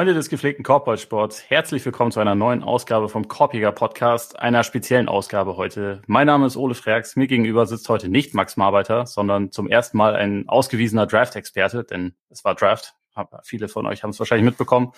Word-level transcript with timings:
Freunde 0.00 0.14
des 0.14 0.30
gepflegten 0.30 0.64
Korbballsports, 0.64 1.50
herzlich 1.50 1.84
willkommen 1.84 2.10
zu 2.10 2.20
einer 2.20 2.34
neuen 2.34 2.62
Ausgabe 2.62 3.10
vom 3.10 3.28
Korpiger 3.28 3.70
Podcast, 3.70 4.38
einer 4.38 4.64
speziellen 4.64 5.08
Ausgabe 5.08 5.58
heute. 5.58 6.00
Mein 6.06 6.26
Name 6.26 6.46
ist 6.46 6.56
Ole 6.56 6.74
Freaks, 6.74 7.16
mir 7.16 7.26
gegenüber 7.26 7.66
sitzt 7.66 7.86
heute 7.90 8.08
nicht 8.08 8.32
Max 8.32 8.56
Marbeiter, 8.56 9.04
sondern 9.04 9.52
zum 9.52 9.68
ersten 9.68 9.98
Mal 9.98 10.16
ein 10.16 10.48
ausgewiesener 10.48 11.06
Draft-Experte, 11.06 11.84
denn 11.84 12.14
es 12.30 12.46
war 12.46 12.54
Draft. 12.54 12.94
Viele 13.42 13.68
von 13.68 13.84
euch 13.84 14.02
haben 14.02 14.08
es 14.08 14.18
wahrscheinlich 14.18 14.46
mitbekommen. 14.46 14.92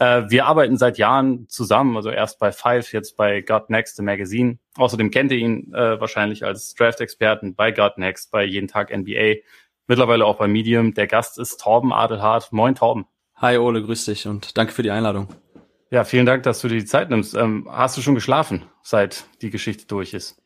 Äh, 0.00 0.24
wir 0.28 0.46
arbeiten 0.46 0.76
seit 0.76 0.98
Jahren 0.98 1.48
zusammen, 1.48 1.94
also 1.94 2.10
erst 2.10 2.40
bei 2.40 2.50
Five, 2.50 2.92
jetzt 2.92 3.16
bei 3.16 3.42
God 3.42 3.70
Next, 3.70 3.94
the 3.94 4.02
Magazine. 4.02 4.58
Außerdem 4.76 5.12
kennt 5.12 5.30
ihr 5.30 5.38
ihn 5.38 5.72
äh, 5.72 6.00
wahrscheinlich 6.00 6.44
als 6.44 6.74
Draft-Experten 6.74 7.54
bei 7.54 7.70
God 7.70 7.96
Next, 7.98 8.32
bei 8.32 8.42
Jeden 8.42 8.66
Tag 8.66 8.90
NBA, 8.90 9.34
mittlerweile 9.86 10.26
auch 10.26 10.36
bei 10.36 10.48
Medium. 10.48 10.94
Der 10.94 11.06
Gast 11.06 11.38
ist 11.38 11.58
Torben 11.58 11.92
Adelhardt. 11.92 12.50
Moin 12.50 12.74
Torben. 12.74 13.06
Hi 13.40 13.56
Ole, 13.56 13.84
grüß 13.84 14.06
dich 14.06 14.26
und 14.26 14.58
danke 14.58 14.72
für 14.72 14.82
die 14.82 14.90
Einladung. 14.90 15.28
Ja, 15.92 16.02
vielen 16.02 16.26
Dank, 16.26 16.42
dass 16.42 16.60
du 16.60 16.66
dir 16.66 16.80
die 16.80 16.84
Zeit 16.84 17.08
nimmst. 17.08 17.34
Ähm, 17.34 17.68
hast 17.70 17.96
du 17.96 18.02
schon 18.02 18.16
geschlafen, 18.16 18.64
seit 18.82 19.26
die 19.42 19.50
Geschichte 19.50 19.86
durch 19.86 20.12
ist? 20.12 20.42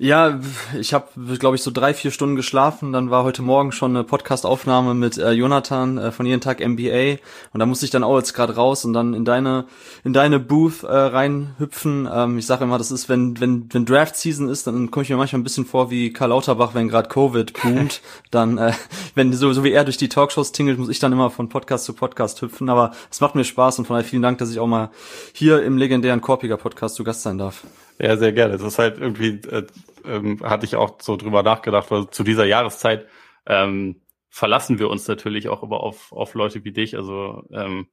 Ja, 0.00 0.38
ich 0.78 0.94
habe, 0.94 1.08
glaube 1.38 1.56
ich, 1.56 1.62
so 1.62 1.72
drei, 1.72 1.92
vier 1.92 2.12
Stunden 2.12 2.36
geschlafen. 2.36 2.92
Dann 2.92 3.10
war 3.10 3.24
heute 3.24 3.42
Morgen 3.42 3.72
schon 3.72 3.96
eine 3.96 4.04
Podcast-Aufnahme 4.04 4.94
mit 4.94 5.18
äh, 5.18 5.32
Jonathan 5.32 5.98
äh, 5.98 6.12
von 6.12 6.24
jeden 6.24 6.40
Tag 6.40 6.60
NBA 6.64 7.16
und 7.52 7.58
da 7.58 7.66
musste 7.66 7.84
ich 7.84 7.90
dann 7.90 8.04
auch 8.04 8.16
jetzt 8.16 8.32
gerade 8.32 8.54
raus 8.54 8.84
und 8.84 8.92
dann 8.92 9.12
in 9.12 9.24
deine 9.24 9.64
in 10.04 10.12
deine 10.12 10.38
Booth 10.38 10.84
äh, 10.84 10.86
reinhüpfen. 10.86 12.08
Ähm, 12.12 12.38
ich 12.38 12.46
sage 12.46 12.62
immer, 12.62 12.78
das 12.78 12.92
ist, 12.92 13.08
wenn 13.08 13.40
wenn 13.40 13.68
wenn 13.72 13.86
Draft 13.86 14.14
Season 14.14 14.48
ist, 14.48 14.68
dann 14.68 14.92
komme 14.92 15.02
ich 15.02 15.10
mir 15.10 15.16
manchmal 15.16 15.40
ein 15.40 15.44
bisschen 15.44 15.66
vor 15.66 15.90
wie 15.90 16.12
Karl 16.12 16.28
Lauterbach, 16.28 16.74
wenn 16.74 16.86
gerade 16.86 17.08
Covid 17.08 17.60
boomt. 17.60 18.00
dann, 18.30 18.56
äh, 18.56 18.72
wenn 19.16 19.32
so 19.32 19.52
so 19.52 19.64
wie 19.64 19.72
er 19.72 19.82
durch 19.82 19.96
die 19.96 20.08
Talkshows 20.08 20.52
tingelt, 20.52 20.78
muss 20.78 20.90
ich 20.90 21.00
dann 21.00 21.12
immer 21.12 21.30
von 21.30 21.48
Podcast 21.48 21.84
zu 21.84 21.92
Podcast 21.92 22.40
hüpfen. 22.40 22.68
Aber 22.68 22.92
es 23.10 23.20
macht 23.20 23.34
mir 23.34 23.42
Spaß 23.42 23.80
und 23.80 23.86
von 23.86 23.96
daher 23.96 24.08
vielen 24.08 24.22
Dank, 24.22 24.38
dass 24.38 24.52
ich 24.52 24.60
auch 24.60 24.68
mal 24.68 24.90
hier 25.32 25.60
im 25.64 25.76
legendären 25.76 26.20
Korpiger 26.20 26.56
Podcast 26.56 26.94
zu 26.94 27.02
Gast 27.02 27.22
sein 27.22 27.38
darf. 27.38 27.64
Ja, 27.98 28.16
sehr 28.16 28.32
gerne. 28.32 28.52
Das 28.52 28.62
ist 28.62 28.78
halt 28.78 28.98
irgendwie, 28.98 29.40
äh, 29.48 29.66
ähm, 30.04 30.40
hatte 30.42 30.66
ich 30.66 30.76
auch 30.76 31.00
so 31.00 31.16
drüber 31.16 31.42
nachgedacht, 31.42 31.90
weil 31.90 32.08
zu 32.10 32.22
dieser 32.22 32.44
Jahreszeit 32.44 33.08
ähm, 33.46 34.02
verlassen 34.30 34.78
wir 34.78 34.88
uns 34.88 35.08
natürlich 35.08 35.48
auch 35.48 35.62
immer 35.62 35.80
auf, 35.80 36.12
auf 36.12 36.34
Leute 36.34 36.64
wie 36.64 36.72
dich. 36.72 36.96
Also 36.96 37.42
ähm, 37.52 37.88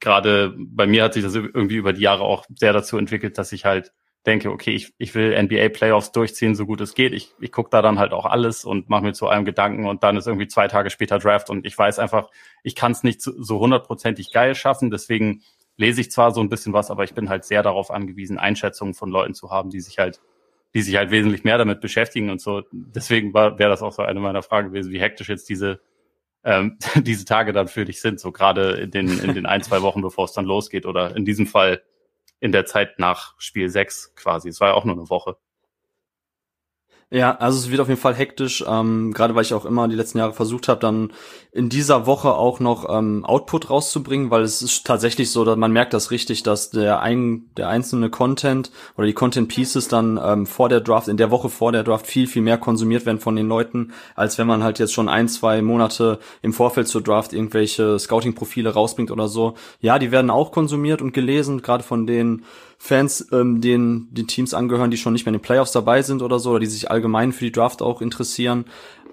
gerade 0.00 0.54
bei 0.58 0.86
mir 0.86 1.04
hat 1.04 1.14
sich 1.14 1.24
das 1.24 1.34
irgendwie 1.34 1.76
über 1.76 1.92
die 1.92 2.02
Jahre 2.02 2.24
auch 2.24 2.44
sehr 2.54 2.72
dazu 2.72 2.98
entwickelt, 2.98 3.38
dass 3.38 3.52
ich 3.52 3.64
halt 3.64 3.92
denke, 4.26 4.50
okay, 4.50 4.72
ich, 4.72 4.92
ich 4.98 5.14
will 5.14 5.40
NBA 5.42 5.70
Playoffs 5.70 6.12
durchziehen, 6.12 6.54
so 6.54 6.66
gut 6.66 6.80
es 6.82 6.94
geht. 6.94 7.14
Ich, 7.14 7.32
ich 7.40 7.52
gucke 7.52 7.70
da 7.70 7.80
dann 7.80 7.98
halt 7.98 8.12
auch 8.12 8.26
alles 8.26 8.64
und 8.64 8.90
mache 8.90 9.02
mir 9.02 9.12
zu 9.14 9.28
einem 9.28 9.46
Gedanken 9.46 9.86
und 9.86 10.02
dann 10.02 10.16
ist 10.16 10.26
irgendwie 10.26 10.48
zwei 10.48 10.68
Tage 10.68 10.90
später 10.90 11.18
Draft 11.18 11.48
und 11.48 11.64
ich 11.64 11.78
weiß 11.78 11.98
einfach, 11.98 12.28
ich 12.62 12.74
kann 12.74 12.92
es 12.92 13.02
nicht 13.02 13.22
so 13.22 13.58
hundertprozentig 13.60 14.32
geil 14.32 14.54
schaffen. 14.54 14.90
Deswegen 14.90 15.42
lese 15.78 16.00
ich 16.02 16.10
zwar 16.10 16.32
so 16.32 16.40
ein 16.40 16.50
bisschen 16.50 16.74
was, 16.74 16.90
aber 16.90 17.04
ich 17.04 17.14
bin 17.14 17.30
halt 17.30 17.44
sehr 17.44 17.62
darauf 17.62 17.90
angewiesen, 17.90 18.36
Einschätzungen 18.36 18.94
von 18.94 19.10
Leuten 19.10 19.32
zu 19.32 19.50
haben, 19.50 19.70
die 19.70 19.80
sich 19.80 19.98
halt, 19.98 20.20
die 20.74 20.82
sich 20.82 20.96
halt 20.96 21.10
wesentlich 21.10 21.44
mehr 21.44 21.56
damit 21.56 21.80
beschäftigen 21.80 22.30
und 22.30 22.40
so. 22.40 22.64
Deswegen 22.72 23.32
war, 23.32 23.58
wäre 23.58 23.70
das 23.70 23.82
auch 23.82 23.92
so 23.92 24.02
eine 24.02 24.20
meiner 24.20 24.42
Fragen 24.42 24.68
gewesen, 24.68 24.92
wie 24.92 25.00
hektisch 25.00 25.28
jetzt 25.28 25.48
diese, 25.48 25.80
ähm, 26.44 26.78
diese 26.96 27.24
Tage 27.24 27.52
dann 27.52 27.68
für 27.68 27.84
dich 27.84 28.00
sind, 28.00 28.20
so 28.20 28.32
gerade 28.32 28.72
in 28.72 28.90
den, 28.90 29.18
in 29.20 29.34
den 29.34 29.46
ein, 29.46 29.62
zwei 29.62 29.80
Wochen, 29.80 30.02
bevor 30.02 30.24
es 30.24 30.32
dann 30.32 30.44
losgeht 30.44 30.84
oder 30.84 31.16
in 31.16 31.24
diesem 31.24 31.46
Fall 31.46 31.82
in 32.40 32.52
der 32.52 32.66
Zeit 32.66 32.98
nach 32.98 33.34
Spiel 33.38 33.68
6 33.68 34.14
quasi. 34.16 34.48
Es 34.48 34.60
war 34.60 34.68
ja 34.68 34.74
auch 34.74 34.84
nur 34.84 34.96
eine 34.96 35.08
Woche. 35.08 35.36
Ja, 37.10 37.36
also 37.36 37.58
es 37.58 37.70
wird 37.70 37.80
auf 37.80 37.88
jeden 37.88 38.00
Fall 38.00 38.14
hektisch, 38.14 38.62
ähm, 38.68 39.14
gerade 39.14 39.34
weil 39.34 39.42
ich 39.42 39.54
auch 39.54 39.64
immer 39.64 39.88
die 39.88 39.94
letzten 39.94 40.18
Jahre 40.18 40.34
versucht 40.34 40.68
habe, 40.68 40.80
dann 40.80 41.10
in 41.52 41.70
dieser 41.70 42.04
Woche 42.04 42.34
auch 42.34 42.60
noch 42.60 42.86
ähm, 42.94 43.24
Output 43.24 43.70
rauszubringen, 43.70 44.30
weil 44.30 44.42
es 44.42 44.60
ist 44.60 44.86
tatsächlich 44.86 45.30
so, 45.30 45.42
dass 45.42 45.56
man 45.56 45.72
merkt 45.72 45.94
das 45.94 46.10
richtig, 46.10 46.42
dass 46.42 46.68
der 46.68 47.00
ein, 47.00 47.48
der 47.56 47.70
einzelne 47.70 48.10
Content 48.10 48.70
oder 48.98 49.06
die 49.06 49.14
Content 49.14 49.48
Pieces 49.48 49.88
dann 49.88 50.20
ähm, 50.22 50.44
vor 50.44 50.68
der 50.68 50.82
Draft, 50.82 51.08
in 51.08 51.16
der 51.16 51.30
Woche 51.30 51.48
vor 51.48 51.72
der 51.72 51.82
Draft 51.82 52.06
viel, 52.06 52.26
viel 52.26 52.42
mehr 52.42 52.58
konsumiert 52.58 53.06
werden 53.06 53.20
von 53.20 53.36
den 53.36 53.48
Leuten, 53.48 53.94
als 54.14 54.36
wenn 54.36 54.46
man 54.46 54.62
halt 54.62 54.78
jetzt 54.78 54.92
schon 54.92 55.08
ein, 55.08 55.28
zwei 55.28 55.62
Monate 55.62 56.18
im 56.42 56.52
Vorfeld 56.52 56.88
zur 56.88 57.00
Draft 57.00 57.32
irgendwelche 57.32 57.98
Scouting-Profile 57.98 58.74
rausbringt 58.74 59.10
oder 59.10 59.28
so. 59.28 59.54
Ja, 59.80 59.98
die 59.98 60.12
werden 60.12 60.28
auch 60.28 60.52
konsumiert 60.52 61.00
und 61.00 61.14
gelesen, 61.14 61.62
gerade 61.62 61.84
von 61.84 62.06
den 62.06 62.44
Fans, 62.80 63.26
ähm, 63.32 63.60
den, 63.60 64.08
den 64.12 64.28
Teams 64.28 64.54
angehören, 64.54 64.90
die 64.90 64.96
schon 64.96 65.12
nicht 65.12 65.26
mehr 65.26 65.34
in 65.34 65.40
den 65.40 65.44
Playoffs 65.44 65.72
dabei 65.72 66.02
sind 66.02 66.22
oder 66.22 66.38
so, 66.38 66.50
oder 66.50 66.60
die 66.60 66.66
sich 66.66 66.90
allgemein 66.90 67.32
für 67.32 67.44
die 67.44 67.52
Draft 67.52 67.82
auch 67.82 68.00
interessieren. 68.00 68.66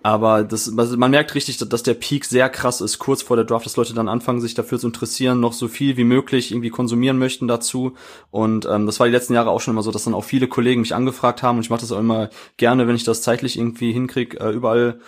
Aber 0.03 0.43
das, 0.43 0.69
man 0.69 1.09
merkt 1.09 1.33
richtig, 1.33 1.57
dass 1.57 1.81
der 1.81 1.95
Peak 1.95 2.25
sehr 2.25 2.47
krass 2.47 2.79
ist, 2.79 2.99
kurz 2.99 3.23
vor 3.23 3.37
der 3.37 3.45
Draft, 3.45 3.65
dass 3.65 3.75
Leute 3.75 3.95
dann 3.95 4.07
anfangen, 4.07 4.39
sich 4.39 4.53
dafür 4.53 4.77
zu 4.77 4.85
interessieren, 4.85 5.39
noch 5.39 5.53
so 5.53 5.67
viel 5.67 5.97
wie 5.97 6.03
möglich 6.03 6.51
irgendwie 6.51 6.69
konsumieren 6.69 7.17
möchten 7.17 7.47
dazu. 7.47 7.93
Und 8.29 8.67
ähm, 8.67 8.85
das 8.85 8.99
war 8.99 9.07
die 9.07 9.11
letzten 9.11 9.33
Jahre 9.33 9.49
auch 9.49 9.61
schon 9.61 9.73
immer 9.73 9.81
so, 9.81 9.91
dass 9.91 10.03
dann 10.03 10.13
auch 10.13 10.23
viele 10.23 10.47
Kollegen 10.47 10.81
mich 10.81 10.93
angefragt 10.93 11.41
haben 11.41 11.57
und 11.57 11.63
ich 11.63 11.71
mache 11.71 11.81
das 11.81 11.91
auch 11.91 11.99
immer 11.99 12.29
gerne, 12.57 12.87
wenn 12.87 12.95
ich 12.95 13.03
das 13.03 13.23
zeitlich 13.23 13.57
irgendwie 13.57 13.91
hinkriege, 13.93 14.39
äh, 14.39 14.51
überall 14.51 14.99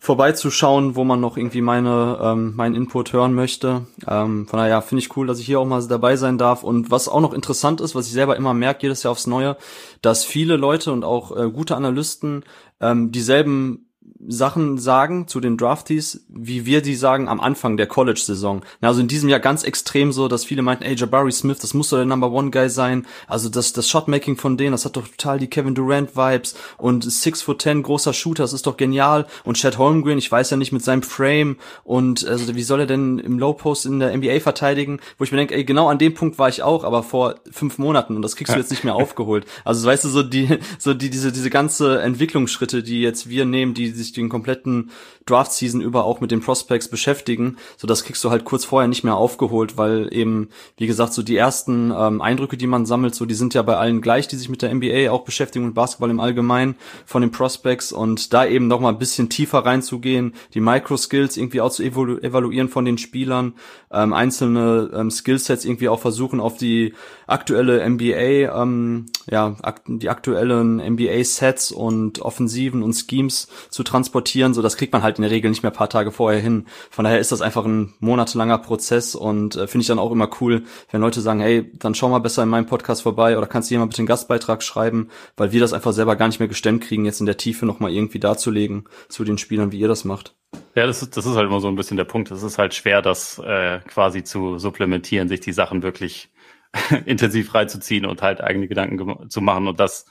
vorbeizuschauen, 0.00 0.94
wo 0.96 1.04
man 1.04 1.20
noch 1.20 1.36
irgendwie 1.36 1.60
meine 1.60 2.18
ähm, 2.22 2.54
meinen 2.56 2.74
Input 2.74 3.12
hören 3.12 3.34
möchte. 3.34 3.86
Ähm, 4.06 4.46
von 4.46 4.58
daher 4.58 4.80
finde 4.82 5.02
ich 5.02 5.16
cool, 5.16 5.26
dass 5.26 5.40
ich 5.40 5.46
hier 5.46 5.60
auch 5.60 5.66
mal 5.66 5.84
dabei 5.86 6.16
sein 6.16 6.38
darf. 6.38 6.62
Und 6.62 6.90
was 6.90 7.08
auch 7.08 7.20
noch 7.20 7.32
interessant 7.32 7.80
ist, 7.80 7.94
was 7.94 8.06
ich 8.06 8.12
selber 8.12 8.36
immer 8.36 8.54
merke, 8.54 8.82
jedes 8.82 9.02
Jahr 9.02 9.12
aufs 9.12 9.26
Neue, 9.26 9.56
dass 10.00 10.24
viele 10.24 10.56
Leute 10.56 10.92
und 10.92 11.04
auch 11.04 11.36
äh, 11.36 11.50
gute 11.50 11.76
Analysten 11.76 12.44
ähm, 12.80 13.10
dieselben 13.10 13.87
Sachen 14.26 14.78
sagen 14.78 15.26
zu 15.28 15.40
den 15.40 15.56
Draftees, 15.56 16.24
wie 16.28 16.66
wir 16.66 16.82
die 16.82 16.94
sagen 16.94 17.28
am 17.28 17.40
Anfang 17.40 17.76
der 17.76 17.86
College-Saison. 17.86 18.62
Also 18.80 19.00
in 19.00 19.08
diesem 19.08 19.28
Jahr 19.28 19.40
ganz 19.40 19.64
extrem 19.64 20.12
so, 20.12 20.28
dass 20.28 20.44
viele 20.44 20.62
meinten, 20.62 20.84
ey, 20.84 20.94
Jabari 20.94 21.32
Smith, 21.32 21.58
das 21.58 21.74
muss 21.74 21.90
doch 21.90 21.96
der 21.96 22.06
Number 22.06 22.30
One 22.30 22.50
Guy 22.50 22.68
sein. 22.68 23.06
Also 23.26 23.48
das, 23.48 23.72
das 23.72 23.88
Shotmaking 23.88 24.36
von 24.36 24.56
denen, 24.56 24.72
das 24.72 24.84
hat 24.84 24.96
doch 24.96 25.06
total 25.06 25.38
die 25.38 25.48
Kevin 25.48 25.74
Durant 25.74 26.16
Vibes 26.16 26.54
und 26.76 27.04
Six 27.04 27.42
foot 27.42 27.60
ten 27.60 27.82
großer 27.82 28.12
Shooter, 28.12 28.44
das 28.44 28.52
ist 28.52 28.66
doch 28.66 28.76
genial. 28.76 29.26
Und 29.44 29.56
Chad 29.56 29.78
Holmgren, 29.78 30.18
ich 30.18 30.30
weiß 30.30 30.50
ja 30.50 30.56
nicht 30.56 30.72
mit 30.72 30.84
seinem 30.84 31.02
Frame 31.02 31.56
und 31.84 32.26
also 32.26 32.54
wie 32.54 32.62
soll 32.62 32.80
er 32.80 32.86
denn 32.86 33.18
im 33.18 33.38
Low 33.38 33.52
Post 33.52 33.86
in 33.86 34.00
der 34.00 34.16
NBA 34.16 34.40
verteidigen? 34.40 35.00
Wo 35.18 35.24
ich 35.24 35.32
mir 35.32 35.38
denke, 35.38 35.54
ey, 35.54 35.64
genau 35.64 35.88
an 35.88 35.98
dem 35.98 36.14
Punkt 36.14 36.38
war 36.38 36.48
ich 36.48 36.62
auch, 36.62 36.84
aber 36.84 37.02
vor 37.02 37.36
fünf 37.50 37.78
Monaten 37.78 38.16
und 38.16 38.22
das 38.22 38.36
kriegst 38.36 38.54
du 38.54 38.58
jetzt 38.58 38.70
nicht 38.70 38.84
mehr 38.84 38.94
aufgeholt. 38.94 39.46
Also 39.64 39.86
weißt 39.86 40.04
du 40.04 40.08
so 40.08 40.22
die, 40.22 40.58
so 40.78 40.94
die 40.94 41.10
diese 41.10 41.32
diese 41.32 41.50
ganze 41.50 42.00
Entwicklungsschritte, 42.00 42.82
die 42.82 43.00
jetzt 43.00 43.28
wir 43.28 43.44
nehmen, 43.44 43.74
die 43.74 43.90
sich 43.98 44.12
den 44.12 44.28
kompletten 44.28 44.90
Draft-Season 45.26 45.80
über 45.80 46.04
auch 46.04 46.20
mit 46.20 46.30
den 46.30 46.40
Prospects 46.40 46.88
beschäftigen. 46.88 47.56
So 47.76 47.86
das 47.86 48.04
kriegst 48.04 48.24
du 48.24 48.30
halt 48.30 48.44
kurz 48.44 48.64
vorher 48.64 48.88
nicht 48.88 49.04
mehr 49.04 49.16
aufgeholt, 49.16 49.76
weil 49.76 50.08
eben, 50.12 50.48
wie 50.76 50.86
gesagt, 50.86 51.12
so 51.12 51.22
die 51.22 51.36
ersten 51.36 51.92
ähm, 51.96 52.20
Eindrücke, 52.20 52.56
die 52.56 52.66
man 52.66 52.86
sammelt, 52.86 53.14
so 53.14 53.26
die 53.26 53.34
sind 53.34 53.54
ja 53.54 53.62
bei 53.62 53.76
allen 53.76 54.00
gleich, 54.00 54.28
die 54.28 54.36
sich 54.36 54.48
mit 54.48 54.62
der 54.62 54.74
NBA 54.74 55.10
auch 55.10 55.24
beschäftigen 55.24 55.64
und 55.64 55.74
Basketball 55.74 56.10
im 56.10 56.20
Allgemeinen 56.20 56.76
von 57.04 57.22
den 57.22 57.30
Prospects 57.30 57.92
und 57.92 58.32
da 58.32 58.46
eben 58.46 58.68
noch 58.68 58.80
mal 58.80 58.90
ein 58.90 58.98
bisschen 58.98 59.28
tiefer 59.28 59.58
reinzugehen, 59.58 60.34
die 60.54 60.60
Micro-Skills 60.60 61.36
irgendwie 61.36 61.60
auch 61.60 61.70
zu 61.70 61.82
evalu 61.82 62.18
evaluieren 62.18 62.68
von 62.68 62.84
den 62.84 62.98
Spielern, 62.98 63.54
ähm, 63.90 64.12
einzelne 64.12 64.90
ähm, 64.94 65.10
Skillsets 65.10 65.64
irgendwie 65.64 65.88
auch 65.88 66.00
versuchen 66.00 66.40
auf 66.40 66.56
die 66.56 66.94
aktuelle 67.26 67.88
NBA, 67.88 68.62
ähm, 68.62 69.06
ja, 69.30 69.56
ak 69.62 69.82
die 69.86 70.08
aktuellen 70.08 70.76
NBA-Sets 70.76 71.72
und 71.72 72.20
Offensiven 72.20 72.82
und 72.82 72.94
Schemes 72.94 73.48
zu 73.70 73.82
transportieren, 73.88 74.54
so 74.54 74.62
das 74.62 74.76
kriegt 74.76 74.92
man 74.92 75.02
halt 75.02 75.18
in 75.18 75.22
der 75.22 75.30
Regel 75.30 75.50
nicht 75.50 75.62
mehr 75.62 75.72
paar 75.72 75.88
Tage 75.88 76.12
vorher 76.12 76.40
hin. 76.40 76.66
Von 76.90 77.04
daher 77.04 77.18
ist 77.18 77.32
das 77.32 77.42
einfach 77.42 77.64
ein 77.64 77.94
monatelanger 78.00 78.58
Prozess 78.58 79.14
und 79.14 79.56
äh, 79.56 79.66
finde 79.66 79.82
ich 79.82 79.88
dann 79.88 79.98
auch 79.98 80.12
immer 80.12 80.30
cool, 80.40 80.64
wenn 80.90 81.00
Leute 81.00 81.20
sagen, 81.20 81.40
hey, 81.40 81.70
dann 81.74 81.94
schau 81.94 82.08
mal 82.08 82.18
besser 82.18 82.42
in 82.42 82.48
meinem 82.48 82.66
Podcast 82.66 83.02
vorbei 83.02 83.36
oder 83.36 83.46
kannst 83.46 83.68
du 83.68 83.74
hier 83.74 83.78
mal 83.80 83.86
bitte 83.86 83.98
einen 83.98 84.06
Gastbeitrag 84.06 84.62
schreiben, 84.62 85.08
weil 85.36 85.52
wir 85.52 85.60
das 85.60 85.72
einfach 85.72 85.92
selber 85.92 86.16
gar 86.16 86.28
nicht 86.28 86.38
mehr 86.38 86.48
gestemmt 86.48 86.84
kriegen, 86.84 87.04
jetzt 87.04 87.20
in 87.20 87.26
der 87.26 87.36
Tiefe 87.36 87.66
nochmal 87.66 87.92
irgendwie 87.92 88.20
darzulegen 88.20 88.84
zu 89.08 89.24
den 89.24 89.38
Spielern, 89.38 89.72
wie 89.72 89.78
ihr 89.78 89.88
das 89.88 90.04
macht. 90.04 90.34
Ja, 90.74 90.86
das 90.86 91.02
ist, 91.02 91.16
das 91.16 91.26
ist 91.26 91.36
halt 91.36 91.46
immer 91.46 91.60
so 91.60 91.68
ein 91.68 91.76
bisschen 91.76 91.96
der 91.96 92.04
Punkt. 92.04 92.30
Es 92.30 92.42
ist 92.42 92.58
halt 92.58 92.74
schwer, 92.74 93.02
das 93.02 93.38
äh, 93.38 93.80
quasi 93.80 94.24
zu 94.24 94.58
supplementieren, 94.58 95.28
sich 95.28 95.40
die 95.40 95.52
Sachen 95.52 95.82
wirklich 95.82 96.30
intensiv 97.06 97.54
reinzuziehen 97.54 98.06
und 98.06 98.22
halt 98.22 98.40
eigene 98.40 98.68
Gedanken 98.68 99.28
zu 99.28 99.40
machen 99.40 99.68
und 99.68 99.80
das 99.80 100.06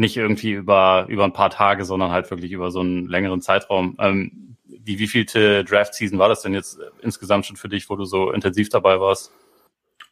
nicht 0.00 0.16
irgendwie 0.16 0.52
über, 0.52 1.04
über 1.08 1.24
ein 1.24 1.32
paar 1.32 1.50
Tage, 1.50 1.84
sondern 1.84 2.10
halt 2.10 2.30
wirklich 2.30 2.52
über 2.52 2.70
so 2.70 2.80
einen 2.80 3.06
längeren 3.06 3.42
Zeitraum. 3.42 3.96
Ähm, 4.00 4.56
wie, 4.66 4.98
wie 4.98 5.06
vielte 5.06 5.62
Draft-Season 5.62 6.18
war 6.18 6.28
das 6.28 6.42
denn 6.42 6.54
jetzt 6.54 6.80
insgesamt 7.02 7.46
schon 7.46 7.56
für 7.56 7.68
dich, 7.68 7.88
wo 7.90 7.96
du 7.96 8.04
so 8.04 8.32
intensiv 8.32 8.70
dabei 8.70 8.98
warst? 8.98 9.30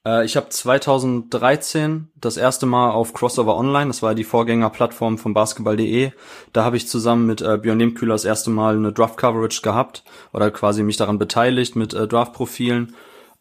Äh, 0.05 0.27
ich 0.27 0.37
habe 0.37 0.51
2013 0.51 2.09
das 2.21 2.37
erste 2.37 2.67
Mal 2.67 2.91
auf 2.91 3.15
Crossover 3.15 3.57
Online, 3.57 3.87
das 3.87 4.03
war 4.03 4.15
die 4.15 4.25
Vorgängerplattform 4.25 5.17
von 5.17 5.33
basketball.de, 5.33 6.13
da 6.53 6.65
habe 6.65 6.77
ich 6.77 6.87
zusammen 6.87 7.27
mit 7.27 7.41
äh, 7.41 7.57
Björn 7.57 7.79
Lehmkühler 7.79 8.15
das 8.15 8.27
erste 8.27 8.51
Mal 8.51 8.77
eine 8.77 8.93
Draft-Coverage 8.93 9.63
gehabt 9.63 10.05
oder 10.35 10.51
quasi 10.51 10.83
mich 10.83 10.99
daran 10.99 11.19
beteiligt 11.19 11.77
mit 11.77 11.95
äh, 11.95 12.07
Draft-Profilen 12.07 12.95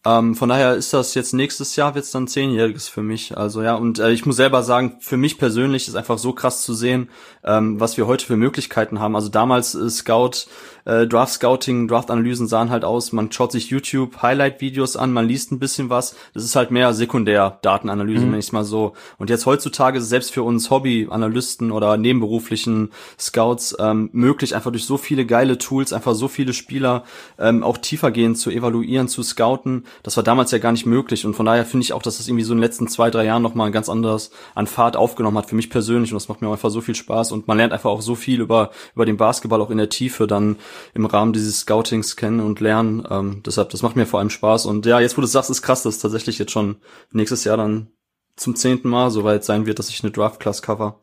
Ähm, 0.07 0.35
von 0.35 0.47
daher 0.47 0.75
ist 0.75 0.93
das 0.93 1.15
jetzt 1.15 1.33
nächstes 1.33 1.75
Jahr 1.75 1.93
wird's 1.93 2.11
dann 2.11 2.29
zehnjähriges 2.29 2.87
für 2.87 3.03
mich. 3.03 3.37
Also 3.37 3.61
ja, 3.61 3.75
und 3.75 3.99
äh, 3.99 4.11
ich 4.11 4.25
muss 4.25 4.37
selber 4.37 4.63
sagen, 4.63 4.95
für 5.01 5.17
mich 5.17 5.37
persönlich 5.37 5.89
ist 5.89 5.95
einfach 5.95 6.17
so 6.17 6.31
krass 6.31 6.61
zu 6.63 6.73
sehen, 6.73 7.09
ähm, 7.43 7.77
was 7.81 7.97
wir 7.97 8.07
heute 8.07 8.25
für 8.25 8.37
Möglichkeiten 8.37 9.01
haben. 9.01 9.17
Also 9.17 9.27
damals 9.27 9.75
äh, 9.75 9.89
Scout, 9.89 10.47
äh, 10.85 11.07
Draft 11.07 11.33
Scouting, 11.33 11.89
Draft 11.89 12.09
Analysen 12.09 12.47
sahen 12.47 12.69
halt 12.69 12.85
aus, 12.85 13.11
man 13.11 13.33
schaut 13.33 13.51
sich 13.51 13.69
YouTube 13.69 14.21
Highlight 14.21 14.61
Videos 14.61 14.95
an, 14.95 15.11
man 15.11 15.27
liest 15.27 15.51
ein 15.51 15.59
bisschen 15.59 15.89
was. 15.89 16.15
Das 16.33 16.45
ist 16.45 16.55
halt 16.55 16.71
mehr 16.71 16.93
Sekundär 16.93 17.59
Datenanalyse, 17.61 18.25
mhm. 18.25 18.31
wenn 18.31 18.39
ich 18.39 18.53
mal 18.53 18.63
so. 18.63 18.93
Und 19.17 19.29
jetzt 19.29 19.45
heutzutage 19.45 19.97
ist 19.97 20.05
es 20.05 20.09
selbst 20.09 20.31
für 20.31 20.43
uns 20.43 20.69
Hobby-Analysten 20.69 21.69
oder 21.69 21.97
nebenberuflichen 21.97 22.91
Scouts 23.19 23.75
ähm, 23.77 24.09
möglich, 24.13 24.55
einfach 24.55 24.71
durch 24.71 24.85
so 24.85 24.97
viele 24.97 25.25
geile 25.25 25.57
Tools, 25.57 25.91
einfach 25.91 26.15
so 26.15 26.29
viele 26.29 26.53
Spieler 26.53 27.03
ähm, 27.37 27.61
auch 27.61 27.77
tiefergehend 27.77 28.37
zu 28.37 28.51
evaluieren, 28.51 29.09
zu 29.09 29.21
scouten 29.21 29.83
das 30.03 30.17
war 30.17 30.23
damals 30.23 30.51
ja 30.51 30.57
gar 30.57 30.71
nicht 30.71 30.85
möglich. 30.85 31.25
Und 31.25 31.35
von 31.35 31.45
daher 31.45 31.65
finde 31.65 31.83
ich 31.83 31.93
auch, 31.93 32.01
dass 32.01 32.17
das 32.17 32.27
irgendwie 32.27 32.43
so 32.43 32.53
in 32.53 32.57
den 32.57 32.63
letzten 32.63 32.87
zwei, 32.87 33.09
drei 33.09 33.25
Jahren 33.25 33.41
nochmal 33.41 33.71
ganz 33.71 33.89
anders 33.89 34.31
an 34.55 34.67
Fahrt 34.67 34.95
aufgenommen 34.95 35.37
hat, 35.37 35.49
für 35.49 35.55
mich 35.55 35.69
persönlich. 35.69 36.11
Und 36.11 36.15
das 36.15 36.29
macht 36.29 36.41
mir 36.41 36.49
einfach 36.49 36.69
so 36.69 36.81
viel 36.81 36.95
Spaß. 36.95 37.31
Und 37.31 37.47
man 37.47 37.57
lernt 37.57 37.73
einfach 37.73 37.89
auch 37.89 38.01
so 38.01 38.15
viel 38.15 38.41
über, 38.41 38.71
über 38.95 39.05
den 39.05 39.17
Basketball 39.17 39.61
auch 39.61 39.71
in 39.71 39.77
der 39.77 39.89
Tiefe 39.89 40.27
dann 40.27 40.57
im 40.93 41.05
Rahmen 41.05 41.33
dieses 41.33 41.59
Scoutings 41.61 42.15
kennen 42.15 42.39
und 42.39 42.59
lernen. 42.59 43.05
Ähm, 43.09 43.43
deshalb, 43.45 43.69
das 43.69 43.81
macht 43.81 43.95
mir 43.95 44.05
vor 44.05 44.19
allem 44.19 44.29
Spaß. 44.29 44.65
Und 44.65 44.85
ja, 44.85 44.99
jetzt 44.99 45.17
wo 45.17 45.21
du 45.21 45.27
sagst, 45.27 45.49
ist 45.49 45.61
krass, 45.61 45.83
dass 45.83 45.99
tatsächlich 45.99 46.39
jetzt 46.39 46.51
schon 46.51 46.77
nächstes 47.11 47.43
Jahr 47.43 47.57
dann 47.57 47.91
zum 48.35 48.55
zehnten 48.55 48.89
Mal 48.89 49.09
soweit 49.11 49.43
sein 49.43 49.65
wird, 49.65 49.79
dass 49.79 49.89
ich 49.89 50.03
eine 50.03 50.11
Draft-Class 50.11 50.61
cover. 50.61 50.99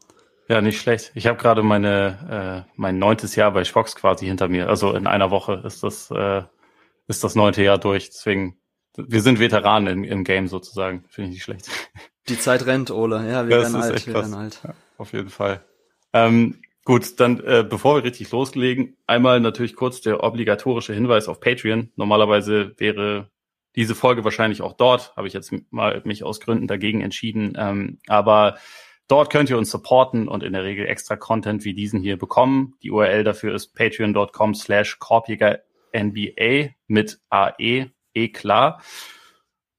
Ja, 0.49 0.61
nicht 0.61 0.79
schlecht. 0.79 1.11
Ich 1.14 1.26
habe 1.26 1.38
gerade 1.38 1.62
meine 1.62 2.67
äh, 2.69 2.70
mein 2.76 2.99
neuntes 2.99 3.35
Jahr 3.35 3.50
bei 3.52 3.64
Schwocks 3.64 3.96
quasi 3.96 4.26
hinter 4.26 4.49
mir. 4.49 4.69
Also 4.69 4.93
in 4.93 5.06
einer 5.06 5.31
Woche 5.31 5.62
ist 5.64 5.82
das 5.82 6.11
äh, 6.11 6.43
ist 7.06 7.25
das 7.25 7.35
neunte 7.35 7.62
Jahr 7.62 7.79
durch. 7.79 8.11
Deswegen 8.11 8.58
wir 8.96 9.23
sind 9.23 9.38
Veteranen 9.38 9.88
im, 9.88 10.05
im 10.05 10.25
Game 10.25 10.49
sozusagen. 10.49 11.05
Finde 11.08 11.31
ich 11.31 11.35
nicht 11.37 11.44
schlecht. 11.44 11.69
Die 12.29 12.38
Zeit 12.38 12.67
rennt, 12.67 12.91
Ole. 12.91 13.17
Ja, 13.31 13.49
wir 13.49 13.56
das 13.56 13.73
werden 13.73 13.82
alt. 13.82 14.06
Wir 14.06 14.14
werden 14.14 14.35
alt. 14.35 14.61
Ja, 14.64 14.75
auf 14.99 15.12
jeden 15.12 15.29
Fall. 15.29 15.64
Ähm, 16.12 16.62
gut, 16.85 17.20
dann 17.20 17.41
äh, 17.41 17.64
bevor 17.69 17.96
wir 17.96 18.05
richtig 18.05 18.31
loslegen, 18.31 18.96
einmal 19.06 19.41
natürlich 19.41 19.76
kurz 19.76 20.00
der 20.00 20.23
obligatorische 20.23 20.94
Hinweis 20.94 21.29
auf 21.29 21.41
Patreon. 21.41 21.91
Normalerweise 21.96 22.75
wäre 22.79 23.31
diese 23.76 23.94
Folge 23.94 24.25
wahrscheinlich 24.25 24.62
auch 24.62 24.75
dort. 24.75 25.14
Habe 25.17 25.26
ich 25.26 25.35
jetzt 25.35 25.52
mal 25.70 26.00
mich 26.05 26.25
aus 26.25 26.41
Gründen 26.41 26.67
dagegen 26.67 27.00
entschieden. 27.00 27.55
Ähm, 27.56 27.99
aber 28.06 28.56
Dort 29.06 29.31
könnt 29.31 29.50
ihr 29.50 29.58
uns 29.58 29.70
supporten 29.70 30.29
und 30.29 30.43
in 30.43 30.55
der 30.55 30.64
Regel 30.64 30.87
extra 30.87 31.17
Content 31.17 31.64
wie 31.64 31.75
diesen 31.75 32.00
hier 32.00 32.17
bekommen. 32.17 32.75
Die 32.82 32.91
URL 32.91 33.23
dafür 33.23 33.55
ist 33.55 33.75
patreon.com 33.75 34.55
slash 34.55 34.99
NBA 35.94 36.70
mit 36.87 37.20
AE 37.29 37.91
eh 38.14 38.28
klar. 38.28 38.81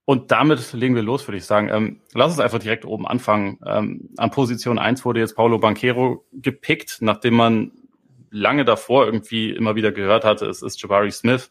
Und 0.04 0.30
damit 0.30 0.72
legen 0.72 0.94
wir 0.94 1.02
los, 1.02 1.26
würde 1.26 1.38
ich 1.38 1.44
sagen. 1.44 1.68
Ähm, 1.68 2.00
lass 2.14 2.30
uns 2.30 2.40
einfach 2.40 2.60
direkt 2.60 2.84
oben 2.84 3.06
anfangen. 3.08 3.58
Ähm, 3.66 4.10
an 4.16 4.30
Position 4.30 4.78
eins 4.78 5.04
wurde 5.04 5.18
jetzt 5.18 5.34
Paulo 5.34 5.58
Banquero 5.58 6.24
gepickt, 6.32 6.98
nachdem 7.00 7.34
man 7.34 7.72
lange 8.30 8.64
davor 8.64 9.06
irgendwie 9.06 9.50
immer 9.50 9.74
wieder 9.74 9.90
gehört 9.90 10.24
hatte, 10.24 10.46
es 10.46 10.62
ist 10.62 10.80
Jabari 10.80 11.10
Smith. 11.10 11.50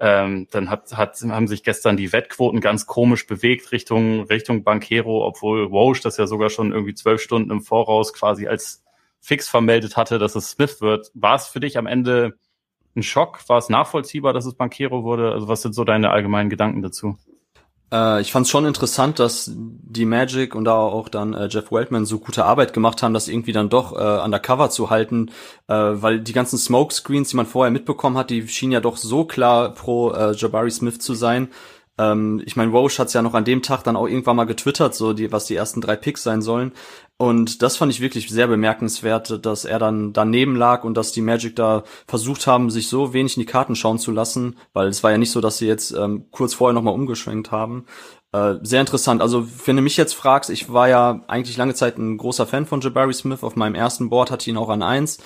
Ähm, 0.00 0.46
dann 0.52 0.70
hat, 0.70 0.96
hat, 0.96 1.20
haben 1.22 1.48
sich 1.48 1.64
gestern 1.64 1.96
die 1.96 2.12
Wettquoten 2.12 2.60
ganz 2.60 2.86
komisch 2.86 3.26
bewegt 3.26 3.72
Richtung, 3.72 4.22
Richtung 4.26 4.62
Banquero, 4.62 5.26
obwohl 5.26 5.72
Woj 5.72 6.00
das 6.00 6.18
ja 6.18 6.28
sogar 6.28 6.50
schon 6.50 6.70
irgendwie 6.70 6.94
zwölf 6.94 7.20
Stunden 7.20 7.50
im 7.50 7.62
Voraus 7.62 8.12
quasi 8.12 8.46
als 8.46 8.84
fix 9.18 9.48
vermeldet 9.48 9.96
hatte, 9.96 10.20
dass 10.20 10.36
es 10.36 10.50
Smith 10.50 10.80
wird. 10.80 11.10
War 11.14 11.34
es 11.34 11.48
für 11.48 11.58
dich 11.58 11.76
am 11.78 11.88
Ende 11.88 12.38
ein 12.98 13.02
Schock? 13.02 13.40
War 13.48 13.58
es 13.58 13.68
nachvollziehbar, 13.68 14.32
dass 14.32 14.46
es 14.46 14.54
Banquero 14.54 15.04
wurde? 15.04 15.32
Also 15.32 15.48
was 15.48 15.62
sind 15.62 15.74
so 15.74 15.84
deine 15.84 16.10
allgemeinen 16.10 16.50
Gedanken 16.50 16.82
dazu? 16.82 17.16
Äh, 17.92 18.20
ich 18.20 18.32
fand 18.32 18.46
es 18.46 18.50
schon 18.50 18.66
interessant, 18.66 19.18
dass 19.18 19.50
die 19.54 20.04
Magic 20.04 20.54
und 20.54 20.64
da 20.64 20.74
auch 20.74 21.08
dann 21.08 21.34
äh, 21.34 21.48
Jeff 21.50 21.72
Weltman 21.72 22.04
so 22.04 22.18
gute 22.18 22.44
Arbeit 22.44 22.72
gemacht 22.72 23.02
haben, 23.02 23.14
das 23.14 23.28
irgendwie 23.28 23.52
dann 23.52 23.68
doch 23.68 23.92
äh, 23.92 24.22
undercover 24.22 24.70
zu 24.70 24.90
halten, 24.90 25.30
äh, 25.68 25.74
weil 25.74 26.20
die 26.20 26.32
ganzen 26.32 26.58
Smoke 26.58 26.92
Screens, 26.92 27.30
die 27.30 27.36
man 27.36 27.46
vorher 27.46 27.70
mitbekommen 27.70 28.18
hat, 28.18 28.30
die 28.30 28.46
schienen 28.48 28.72
ja 28.72 28.80
doch 28.80 28.96
so 28.96 29.24
klar 29.24 29.70
pro 29.70 30.12
äh, 30.12 30.32
Jabari 30.32 30.70
Smith 30.70 30.98
zu 30.98 31.14
sein. 31.14 31.48
Ähm, 31.98 32.42
ich 32.46 32.56
meine, 32.56 32.70
Roche 32.70 32.98
hat 32.98 33.12
ja 33.12 33.22
noch 33.22 33.34
an 33.34 33.44
dem 33.44 33.62
Tag 33.62 33.82
dann 33.82 33.96
auch 33.96 34.06
irgendwann 34.06 34.36
mal 34.36 34.44
getwittert, 34.44 34.94
so 34.94 35.12
die, 35.12 35.32
was 35.32 35.46
die 35.46 35.56
ersten 35.56 35.80
drei 35.80 35.96
Picks 35.96 36.22
sein 36.22 36.42
sollen. 36.42 36.72
Und 37.16 37.62
das 37.62 37.76
fand 37.76 37.92
ich 37.92 38.00
wirklich 38.00 38.28
sehr 38.28 38.46
bemerkenswert, 38.46 39.44
dass 39.44 39.64
er 39.64 39.80
dann 39.80 40.12
daneben 40.12 40.54
lag 40.54 40.84
und 40.84 40.94
dass 40.94 41.10
die 41.10 41.20
Magic 41.20 41.56
da 41.56 41.82
versucht 42.06 42.46
haben, 42.46 42.70
sich 42.70 42.88
so 42.88 43.12
wenig 43.12 43.36
in 43.36 43.40
die 43.40 43.46
Karten 43.46 43.74
schauen 43.74 43.98
zu 43.98 44.12
lassen, 44.12 44.56
weil 44.72 44.86
es 44.86 45.02
war 45.02 45.10
ja 45.10 45.18
nicht 45.18 45.32
so, 45.32 45.40
dass 45.40 45.58
sie 45.58 45.66
jetzt 45.66 45.90
ähm, 45.90 46.26
kurz 46.30 46.54
vorher 46.54 46.74
nochmal 46.74 46.94
umgeschwenkt 46.94 47.50
haben. 47.50 47.86
Äh, 48.32 48.56
sehr 48.62 48.80
interessant. 48.80 49.22
Also, 49.22 49.48
wenn 49.64 49.76
du 49.76 49.82
mich 49.82 49.96
jetzt 49.96 50.12
fragst, 50.12 50.50
ich 50.50 50.70
war 50.72 50.88
ja 50.88 51.24
eigentlich 51.28 51.56
lange 51.56 51.74
Zeit 51.74 51.98
ein 51.98 52.18
großer 52.18 52.46
Fan 52.46 52.66
von 52.66 52.80
Jabari 52.80 53.14
Smith. 53.14 53.42
Auf 53.42 53.56
meinem 53.56 53.74
ersten 53.74 54.10
Board 54.10 54.30
hatte 54.30 54.42
ich 54.42 54.48
ihn 54.48 54.58
auch 54.58 54.68
an 54.68 54.82
eins. 54.82 55.18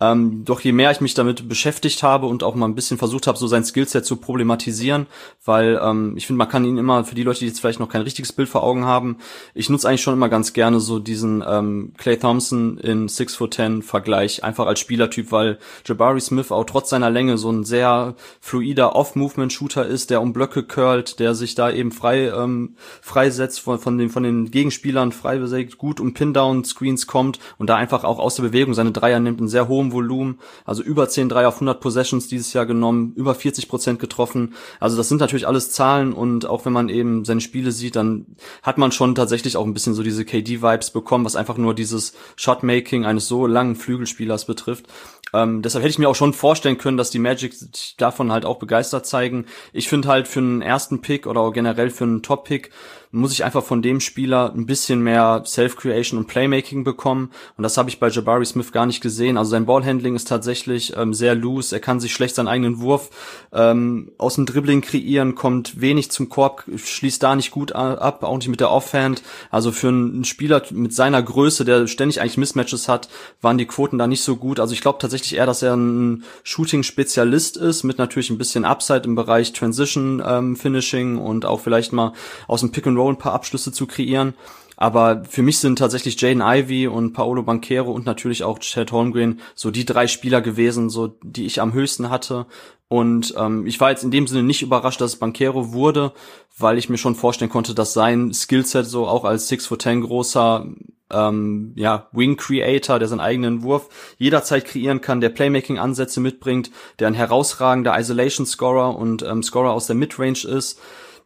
Ähm, 0.00 0.44
doch 0.44 0.60
je 0.60 0.72
mehr 0.72 0.90
ich 0.90 1.00
mich 1.00 1.14
damit 1.14 1.48
beschäftigt 1.48 2.02
habe 2.02 2.26
und 2.26 2.42
auch 2.42 2.54
mal 2.54 2.66
ein 2.66 2.74
bisschen 2.74 2.96
versucht 2.96 3.26
habe, 3.26 3.38
so 3.38 3.46
sein 3.46 3.64
Skillset 3.64 4.04
zu 4.06 4.16
problematisieren, 4.16 5.06
weil 5.44 5.78
ähm, 5.82 6.14
ich 6.16 6.26
finde, 6.26 6.38
man 6.38 6.48
kann 6.48 6.64
ihn 6.64 6.78
immer, 6.78 7.04
für 7.04 7.14
die 7.14 7.22
Leute, 7.22 7.40
die 7.40 7.46
jetzt 7.46 7.60
vielleicht 7.60 7.80
noch 7.80 7.88
kein 7.88 8.02
richtiges 8.02 8.32
Bild 8.32 8.48
vor 8.48 8.62
Augen 8.62 8.84
haben, 8.84 9.18
ich 9.54 9.68
nutze 9.68 9.88
eigentlich 9.88 10.00
schon 10.02 10.14
immer 10.14 10.28
ganz 10.30 10.52
gerne 10.54 10.80
so 10.80 10.98
diesen 10.98 11.44
ähm, 11.46 11.92
Clay 11.98 12.16
Thompson 12.16 12.78
in 12.78 13.08
6 13.08 13.36
foot 13.36 13.54
10 13.54 13.82
Vergleich, 13.82 14.42
einfach 14.42 14.66
als 14.66 14.80
Spielertyp, 14.80 15.32
weil 15.32 15.58
Jabari 15.84 16.20
Smith 16.20 16.50
auch 16.50 16.64
trotz 16.64 16.90
seiner 16.90 17.10
Länge 17.10 17.36
so 17.36 17.50
ein 17.50 17.64
sehr 17.64 18.14
fluider 18.40 18.96
Off-Movement-Shooter 18.96 19.84
ist, 19.86 20.10
der 20.10 20.22
um 20.22 20.32
Blöcke 20.32 20.62
curlt, 20.62 21.18
der 21.18 21.34
sich 21.34 21.54
da 21.54 21.70
eben 21.70 21.92
frei 21.92 22.28
ähm, 22.28 22.76
freisetzt 23.02 23.60
von, 23.60 23.78
von, 23.78 23.98
den, 23.98 24.08
von 24.08 24.22
den 24.22 24.50
Gegenspielern, 24.50 25.12
frei 25.12 25.40
gut 25.76 26.00
um 26.00 26.14
Pin-Down-Screens 26.14 27.06
kommt 27.06 27.38
und 27.58 27.68
da 27.68 27.76
einfach 27.76 28.04
auch 28.04 28.18
aus 28.18 28.36
der 28.36 28.44
Bewegung 28.44 28.74
seine 28.74 28.92
Dreier 28.92 29.20
nimmt 29.20 29.40
in 29.40 29.48
sehr 29.48 29.68
hohem 29.90 29.92
Volumen, 29.92 30.38
also 30.64 30.82
über 30.82 31.08
10 31.08 31.28
Dreier 31.28 31.48
auf 31.48 31.56
100 31.56 31.80
Possessions 31.80 32.28
dieses 32.28 32.52
Jahr 32.52 32.66
genommen, 32.66 33.12
über 33.16 33.34
40 33.34 33.68
Prozent 33.68 33.98
getroffen. 33.98 34.54
Also 34.78 34.96
das 34.96 35.08
sind 35.08 35.20
natürlich 35.20 35.46
alles 35.46 35.72
Zahlen 35.72 36.12
und 36.12 36.46
auch 36.46 36.64
wenn 36.64 36.72
man 36.72 36.88
eben 36.88 37.24
seine 37.24 37.40
Spiele 37.40 37.72
sieht, 37.72 37.96
dann 37.96 38.26
hat 38.62 38.78
man 38.78 38.92
schon 38.92 39.14
tatsächlich 39.14 39.56
auch 39.56 39.66
ein 39.66 39.74
bisschen 39.74 39.94
so 39.94 40.02
diese 40.02 40.24
KD-Vibes 40.24 40.90
bekommen, 40.90 41.24
was 41.24 41.36
einfach 41.36 41.56
nur 41.56 41.74
dieses 41.74 42.14
Shotmaking 42.36 43.04
eines 43.04 43.28
so 43.28 43.46
langen 43.46 43.76
Flügelspielers 43.76 44.44
betrifft. 44.44 44.86
Ähm, 45.32 45.62
deshalb 45.62 45.84
hätte 45.84 45.92
ich 45.92 45.98
mir 45.98 46.08
auch 46.08 46.16
schon 46.16 46.32
vorstellen 46.32 46.78
können, 46.78 46.96
dass 46.96 47.10
die 47.10 47.18
Magic 47.18 47.54
davon 47.98 48.32
halt 48.32 48.44
auch 48.44 48.58
begeistert 48.58 49.06
zeigen. 49.06 49.46
Ich 49.72 49.88
finde 49.88 50.08
halt 50.08 50.26
für 50.26 50.40
einen 50.40 50.62
ersten 50.62 51.02
Pick 51.02 51.26
oder 51.26 51.50
generell 51.52 51.90
für 51.90 52.04
einen 52.04 52.22
Top-Pick 52.22 52.70
muss 53.12 53.32
ich 53.32 53.44
einfach 53.44 53.64
von 53.64 53.82
dem 53.82 53.98
Spieler 53.98 54.52
ein 54.54 54.66
bisschen 54.66 55.02
mehr 55.02 55.42
Self-Creation 55.44 56.18
und 56.18 56.26
Playmaking 56.26 56.84
bekommen. 56.84 57.30
Und 57.56 57.64
das 57.64 57.76
habe 57.76 57.88
ich 57.88 57.98
bei 57.98 58.08
Jabari 58.08 58.46
Smith 58.46 58.70
gar 58.70 58.86
nicht 58.86 59.00
gesehen. 59.00 59.36
Also 59.36 59.50
sein 59.50 59.66
Ballhandling 59.66 60.14
ist 60.14 60.28
tatsächlich 60.28 60.96
ähm, 60.96 61.12
sehr 61.12 61.34
loose. 61.34 61.74
Er 61.74 61.80
kann 61.80 61.98
sich 61.98 62.12
schlecht 62.12 62.36
seinen 62.36 62.46
eigenen 62.46 62.80
Wurf 62.80 63.10
ähm, 63.52 64.12
aus 64.18 64.36
dem 64.36 64.46
Dribbling 64.46 64.80
kreieren, 64.80 65.34
kommt 65.34 65.80
wenig 65.80 66.12
zum 66.12 66.28
Korb, 66.28 66.64
schließt 66.76 67.20
da 67.22 67.34
nicht 67.34 67.50
gut 67.50 67.72
ab, 67.72 68.22
auch 68.22 68.36
nicht 68.36 68.48
mit 68.48 68.60
der 68.60 68.70
Offhand. 68.70 69.22
Also 69.50 69.72
für 69.72 69.88
einen 69.88 70.24
Spieler 70.24 70.62
mit 70.70 70.94
seiner 70.94 71.22
Größe, 71.22 71.64
der 71.64 71.88
ständig 71.88 72.20
eigentlich 72.20 72.38
Mismatches 72.38 72.88
hat, 72.88 73.08
waren 73.40 73.58
die 73.58 73.66
Quoten 73.66 73.98
da 73.98 74.06
nicht 74.06 74.22
so 74.22 74.36
gut. 74.36 74.60
Also 74.60 74.72
ich 74.72 74.82
glaube 74.82 74.98
tatsächlich 75.00 75.34
eher, 75.34 75.46
dass 75.46 75.62
er 75.62 75.74
ein 75.74 76.22
Shooting-Spezialist 76.44 77.56
ist, 77.56 77.82
mit 77.82 77.98
natürlich 77.98 78.30
ein 78.30 78.38
bisschen 78.38 78.64
Upside 78.64 79.02
im 79.02 79.16
Bereich 79.16 79.52
Transition 79.52 80.22
ähm, 80.24 80.54
Finishing 80.54 81.18
und 81.18 81.44
auch 81.44 81.60
vielleicht 81.60 81.92
mal 81.92 82.12
aus 82.46 82.60
dem 82.60 82.70
Pick 82.70 82.86
and 82.86 82.99
Roll 83.00 83.14
ein 83.14 83.18
paar 83.18 83.32
Abschlüsse 83.32 83.72
zu 83.72 83.86
kreieren. 83.86 84.34
Aber 84.76 85.24
für 85.28 85.42
mich 85.42 85.58
sind 85.58 85.78
tatsächlich 85.78 86.18
Jaden 86.18 86.40
Ivy 86.40 86.86
und 86.86 87.12
Paolo 87.12 87.42
Banquero 87.42 87.92
und 87.92 88.06
natürlich 88.06 88.44
auch 88.44 88.58
Chad 88.60 88.92
Holmgren 88.92 89.40
so 89.54 89.70
die 89.70 89.84
drei 89.84 90.06
Spieler 90.06 90.40
gewesen, 90.40 90.88
so 90.88 91.08
die 91.22 91.44
ich 91.44 91.60
am 91.60 91.74
höchsten 91.74 92.08
hatte. 92.08 92.46
Und 92.88 93.34
ähm, 93.36 93.66
ich 93.66 93.78
war 93.78 93.90
jetzt 93.90 94.04
in 94.04 94.10
dem 94.10 94.26
Sinne 94.26 94.42
nicht 94.42 94.62
überrascht, 94.62 95.02
dass 95.02 95.12
es 95.12 95.18
Banquero 95.18 95.74
wurde, 95.74 96.12
weil 96.56 96.78
ich 96.78 96.88
mir 96.88 96.96
schon 96.96 97.14
vorstellen 97.14 97.50
konnte, 97.50 97.74
dass 97.74 97.92
sein 97.92 98.32
Skillset 98.32 98.86
so 98.86 99.06
auch 99.06 99.24
als 99.24 99.48
6 99.48 99.66
for 99.66 99.78
10 99.78 100.00
großer 100.00 100.66
ähm, 101.10 101.72
ja, 101.76 102.08
Wing 102.12 102.38
Creator, 102.38 102.98
der 102.98 103.08
seinen 103.08 103.20
eigenen 103.20 103.62
Wurf 103.62 103.88
jederzeit 104.16 104.64
kreieren 104.64 105.02
kann, 105.02 105.20
der 105.20 105.28
Playmaking 105.28 105.78
Ansätze 105.78 106.20
mitbringt, 106.20 106.70
der 106.98 107.08
ein 107.08 107.14
herausragender 107.14 107.98
Isolation 107.98 108.46
Scorer 108.46 108.96
und 108.96 109.22
ähm, 109.22 109.42
Scorer 109.42 109.72
aus 109.72 109.86
der 109.86 109.96
Midrange 109.96 110.44
ist 110.48 110.80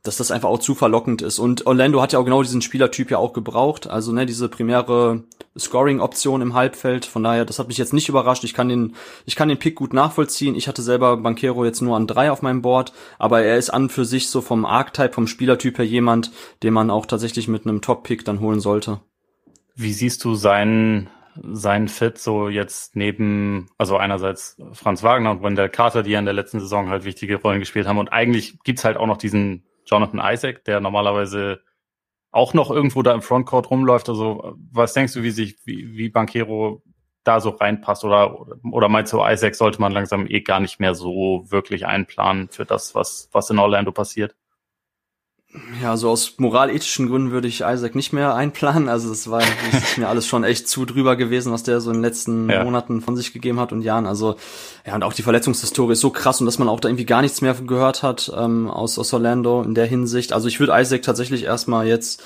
dass 0.04 0.18
das 0.18 0.30
einfach 0.30 0.50
auch 0.50 0.58
zu 0.58 0.74
verlockend 0.74 1.22
ist. 1.22 1.38
Und 1.38 1.66
Orlando 1.66 2.00
hat 2.00 2.12
ja 2.12 2.18
auch 2.18 2.24
genau 2.24 2.42
diesen 2.42 2.62
Spielertyp 2.62 3.10
ja 3.10 3.18
auch 3.18 3.32
gebraucht. 3.32 3.88
Also 3.88 4.12
ne, 4.12 4.26
diese 4.26 4.50
primäre 4.50 5.24
Scoring-Option 5.58 6.42
im 6.42 6.52
Halbfeld. 6.52 7.06
Von 7.06 7.24
daher, 7.24 7.46
das 7.46 7.58
hat 7.58 7.68
mich 7.68 7.78
jetzt 7.78 7.94
nicht 7.94 8.10
überrascht. 8.10 8.44
Ich 8.44 8.52
kann 8.52 8.68
den, 8.68 8.94
ich 9.24 9.34
kann 9.34 9.48
den 9.48 9.58
Pick 9.58 9.76
gut 9.76 9.94
nachvollziehen. 9.94 10.56
Ich 10.56 10.68
hatte 10.68 10.82
selber 10.82 11.16
Banquero 11.16 11.64
jetzt 11.64 11.80
nur 11.80 11.96
an 11.96 12.06
drei 12.06 12.30
auf 12.30 12.42
meinem 12.42 12.60
Board, 12.60 12.92
aber 13.18 13.42
er 13.42 13.56
ist 13.56 13.70
an 13.70 13.88
für 13.88 14.04
sich 14.04 14.28
so 14.28 14.42
vom 14.42 14.66
Archetype, 14.66 15.14
vom 15.14 15.26
Spielertyp 15.26 15.78
her 15.78 15.86
jemand, 15.86 16.32
den 16.62 16.74
man 16.74 16.90
auch 16.90 17.06
tatsächlich 17.06 17.48
mit 17.48 17.66
einem 17.66 17.80
Top-Pick 17.80 18.26
dann 18.26 18.40
holen 18.40 18.60
sollte. 18.60 19.00
Wie 19.74 19.92
siehst 19.92 20.22
du 20.24 20.34
seinen 20.34 21.08
seinen 21.42 21.88
Fit 21.88 22.18
so 22.18 22.48
jetzt 22.48 22.94
neben, 22.94 23.68
also 23.76 23.96
einerseits 23.96 24.56
Franz 24.72 25.02
Wagner 25.02 25.32
und 25.32 25.42
Wendell 25.42 25.68
Carter, 25.68 26.04
die 26.04 26.12
ja 26.12 26.20
in 26.20 26.26
der 26.26 26.34
letzten 26.34 26.60
Saison 26.60 26.88
halt 26.90 27.04
wichtige 27.04 27.36
Rollen 27.36 27.58
gespielt 27.58 27.88
haben 27.88 27.98
und 27.98 28.12
eigentlich 28.12 28.60
gibt's 28.62 28.84
halt 28.84 28.96
auch 28.96 29.08
noch 29.08 29.16
diesen 29.16 29.64
Jonathan 29.86 30.20
Isaac, 30.22 30.64
der 30.64 30.80
normalerweise 30.80 31.60
auch 32.30 32.52
noch 32.52 32.70
irgendwo 32.70 33.02
da 33.02 33.12
im 33.14 33.22
Frontcourt 33.22 33.70
rumläuft. 33.70 34.08
Also 34.08 34.56
was 34.72 34.92
denkst 34.92 35.14
du, 35.14 35.22
wie 35.22 35.30
sich, 35.30 35.56
wie, 35.64 35.96
wie 35.96 36.08
Bankero 36.08 36.82
da 37.22 37.40
so 37.40 37.50
reinpasst? 37.50 38.04
Oder, 38.04 38.46
oder 38.70 38.88
meinst 38.88 39.12
du, 39.12 39.24
Isaac 39.24 39.54
sollte 39.54 39.80
man 39.80 39.92
langsam 39.92 40.26
eh 40.28 40.40
gar 40.40 40.60
nicht 40.60 40.80
mehr 40.80 40.94
so 40.94 41.44
wirklich 41.48 41.86
einplanen 41.86 42.48
für 42.50 42.64
das, 42.64 42.94
was, 42.94 43.28
was 43.32 43.50
in 43.50 43.58
Orlando 43.58 43.92
passiert? 43.92 44.34
Ja, 45.80 45.96
so 45.96 46.10
aus 46.10 46.34
moralethischen 46.38 47.08
Gründen 47.08 47.30
würde 47.30 47.46
ich 47.46 47.60
Isaac 47.60 47.94
nicht 47.94 48.12
mehr 48.12 48.34
einplanen. 48.34 48.88
Also 48.88 49.08
das 49.08 49.30
war 49.30 49.40
das 49.72 49.82
ist 49.82 49.98
mir 49.98 50.08
alles 50.08 50.26
schon 50.26 50.42
echt 50.42 50.68
zu 50.68 50.84
drüber 50.84 51.14
gewesen, 51.14 51.52
was 51.52 51.62
der 51.62 51.80
so 51.80 51.90
in 51.90 51.98
den 51.98 52.02
letzten 52.02 52.50
ja. 52.50 52.64
Monaten 52.64 53.00
von 53.00 53.16
sich 53.16 53.32
gegeben 53.32 53.60
hat 53.60 53.72
und 53.72 53.82
Jahren. 53.82 54.06
Also 54.06 54.34
ja, 54.84 54.96
und 54.96 55.04
auch 55.04 55.12
die 55.12 55.22
Verletzungshistorie 55.22 55.92
ist 55.92 56.00
so 56.00 56.10
krass 56.10 56.40
und 56.40 56.46
dass 56.46 56.58
man 56.58 56.68
auch 56.68 56.80
da 56.80 56.88
irgendwie 56.88 57.06
gar 57.06 57.22
nichts 57.22 57.40
mehr 57.40 57.54
gehört 57.54 58.02
hat 58.02 58.32
ähm, 58.36 58.68
aus, 58.68 58.98
aus 58.98 59.12
Orlando 59.12 59.62
in 59.62 59.74
der 59.74 59.86
Hinsicht. 59.86 60.32
Also 60.32 60.48
ich 60.48 60.58
würde 60.58 60.72
Isaac 60.76 61.02
tatsächlich 61.02 61.44
erstmal 61.44 61.86
jetzt 61.86 62.22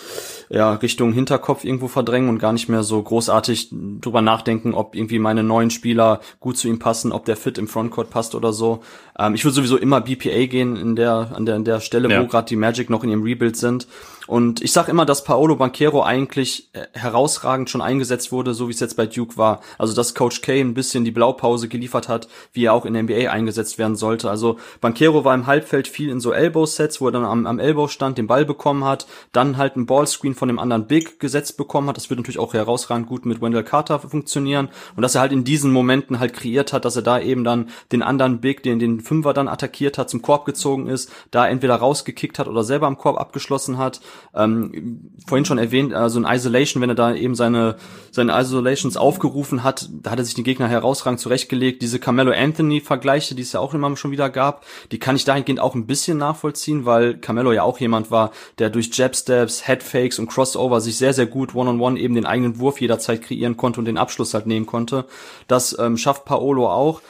ja 0.48 0.72
Richtung 0.74 1.12
Hinterkopf 1.12 1.64
irgendwo 1.64 1.88
verdrängen 1.88 2.30
und 2.30 2.38
gar 2.38 2.54
nicht 2.54 2.68
mehr 2.68 2.82
so 2.82 3.02
großartig 3.02 3.68
drüber 4.00 4.22
nachdenken, 4.22 4.72
ob 4.72 4.94
irgendwie 4.94 5.18
meine 5.18 5.42
neuen 5.42 5.70
Spieler 5.70 6.20
gut 6.40 6.56
zu 6.56 6.66
ihm 6.66 6.78
passen, 6.78 7.12
ob 7.12 7.26
der 7.26 7.36
Fit 7.36 7.58
im 7.58 7.68
Frontcourt 7.68 8.08
passt 8.08 8.34
oder 8.34 8.52
so. 8.54 8.80
Ähm, 9.18 9.34
ich 9.34 9.44
würde 9.44 9.54
sowieso 9.54 9.76
immer 9.76 10.00
BPA 10.00 10.46
gehen 10.46 10.76
in 10.76 10.96
der 10.96 11.32
an 11.34 11.44
der 11.44 11.56
an 11.56 11.64
der 11.64 11.80
Stelle, 11.80 12.08
ja. 12.08 12.22
wo 12.22 12.26
gerade 12.26 12.48
die 12.48 12.56
Magic 12.56 12.88
noch 12.88 13.04
in 13.04 13.10
ihrem 13.10 13.17
Rebuild 13.22 13.56
sind. 13.56 13.86
Und 14.28 14.60
ich 14.60 14.72
sage 14.72 14.90
immer, 14.90 15.06
dass 15.06 15.24
Paolo 15.24 15.56
Banquero 15.56 16.02
eigentlich 16.02 16.68
äh, 16.74 16.86
herausragend 16.92 17.70
schon 17.70 17.80
eingesetzt 17.80 18.30
wurde, 18.30 18.52
so 18.52 18.68
wie 18.68 18.72
es 18.72 18.78
jetzt 18.78 18.94
bei 18.94 19.06
Duke 19.06 19.38
war. 19.38 19.62
Also 19.78 19.94
dass 19.94 20.14
Coach 20.14 20.42
K 20.42 20.60
ein 20.60 20.74
bisschen 20.74 21.06
die 21.06 21.10
Blaupause 21.10 21.66
geliefert 21.66 22.08
hat, 22.08 22.28
wie 22.52 22.66
er 22.66 22.74
auch 22.74 22.84
in 22.84 22.92
der 22.92 23.04
NBA 23.04 23.30
eingesetzt 23.30 23.78
werden 23.78 23.96
sollte. 23.96 24.28
Also 24.28 24.58
Banquero 24.82 25.24
war 25.24 25.34
im 25.34 25.46
Halbfeld 25.46 25.88
viel 25.88 26.10
in 26.10 26.20
so 26.20 26.32
Elbow-Sets, 26.32 27.00
wo 27.00 27.06
er 27.06 27.12
dann 27.12 27.24
am, 27.24 27.46
am 27.46 27.58
Elbow 27.58 27.88
stand, 27.88 28.18
den 28.18 28.26
Ball 28.26 28.44
bekommen 28.44 28.84
hat, 28.84 29.06
dann 29.32 29.56
halt 29.56 29.76
ein 29.76 29.86
Ballscreen 29.86 30.34
von 30.34 30.48
dem 30.48 30.58
anderen 30.58 30.86
Big 30.86 31.20
gesetzt 31.20 31.56
bekommen 31.56 31.88
hat. 31.88 31.96
Das 31.96 32.10
wird 32.10 32.20
natürlich 32.20 32.38
auch 32.38 32.52
herausragend 32.52 33.08
gut 33.08 33.24
mit 33.24 33.40
Wendell 33.40 33.64
Carter 33.64 33.98
funktionieren. 33.98 34.68
Und 34.94 35.00
dass 35.00 35.14
er 35.14 35.22
halt 35.22 35.32
in 35.32 35.44
diesen 35.44 35.72
Momenten 35.72 36.20
halt 36.20 36.34
kreiert 36.34 36.74
hat, 36.74 36.84
dass 36.84 36.96
er 36.96 37.02
da 37.02 37.18
eben 37.18 37.44
dann 37.44 37.70
den 37.92 38.02
anderen 38.02 38.42
Big, 38.42 38.62
den, 38.62 38.78
den 38.78 39.00
Fünfer 39.00 39.32
dann 39.32 39.48
attackiert 39.48 39.96
hat, 39.96 40.10
zum 40.10 40.20
Korb 40.20 40.44
gezogen 40.44 40.86
ist, 40.86 41.10
da 41.30 41.48
entweder 41.48 41.76
rausgekickt 41.76 42.38
hat 42.38 42.46
oder 42.46 42.62
selber 42.62 42.88
am 42.88 42.98
Korb 42.98 43.18
abgeschlossen 43.18 43.78
hat 43.78 44.02
ähm, 44.34 45.10
vorhin 45.26 45.44
schon 45.44 45.58
erwähnt, 45.58 45.94
also 45.94 46.18
in 46.18 46.26
Isolation, 46.26 46.80
wenn 46.80 46.90
er 46.90 46.94
da 46.94 47.14
eben 47.14 47.34
seine, 47.34 47.76
seine 48.10 48.38
Isolations 48.38 48.96
aufgerufen 48.96 49.64
hat, 49.64 49.88
da 50.02 50.10
hat 50.10 50.18
er 50.18 50.24
sich 50.24 50.34
den 50.34 50.44
Gegner 50.44 50.68
herausragend 50.68 51.20
zurechtgelegt. 51.20 51.82
Diese 51.82 51.98
Carmelo 51.98 52.32
Anthony-Vergleiche, 52.32 53.34
die 53.34 53.42
es 53.42 53.52
ja 53.52 53.60
auch 53.60 53.74
immer 53.74 53.96
schon 53.96 54.10
wieder 54.10 54.30
gab, 54.30 54.64
die 54.92 54.98
kann 54.98 55.16
ich 55.16 55.24
dahingehend 55.24 55.60
auch 55.60 55.74
ein 55.74 55.86
bisschen 55.86 56.18
nachvollziehen, 56.18 56.84
weil 56.84 57.16
Carmelo 57.16 57.52
ja 57.52 57.62
auch 57.62 57.78
jemand 57.78 58.10
war, 58.10 58.32
der 58.58 58.70
durch 58.70 58.90
Jab-Steps, 58.92 59.66
Headfakes 59.66 60.18
und 60.18 60.28
Crossover 60.28 60.80
sich 60.80 60.96
sehr, 60.96 61.14
sehr 61.14 61.26
gut 61.26 61.54
One-on-One 61.54 61.96
-on 61.96 61.98
-one 61.98 62.02
eben 62.02 62.14
den 62.14 62.26
eigenen 62.26 62.58
Wurf 62.58 62.80
jederzeit 62.80 63.22
kreieren 63.22 63.56
konnte 63.56 63.80
und 63.80 63.86
den 63.86 63.98
Abschluss 63.98 64.34
halt 64.34 64.46
nehmen 64.46 64.66
konnte. 64.66 65.04
Das 65.46 65.78
ähm, 65.78 65.96
schafft 65.96 66.24
Paolo 66.24 66.68
auch 66.68 67.00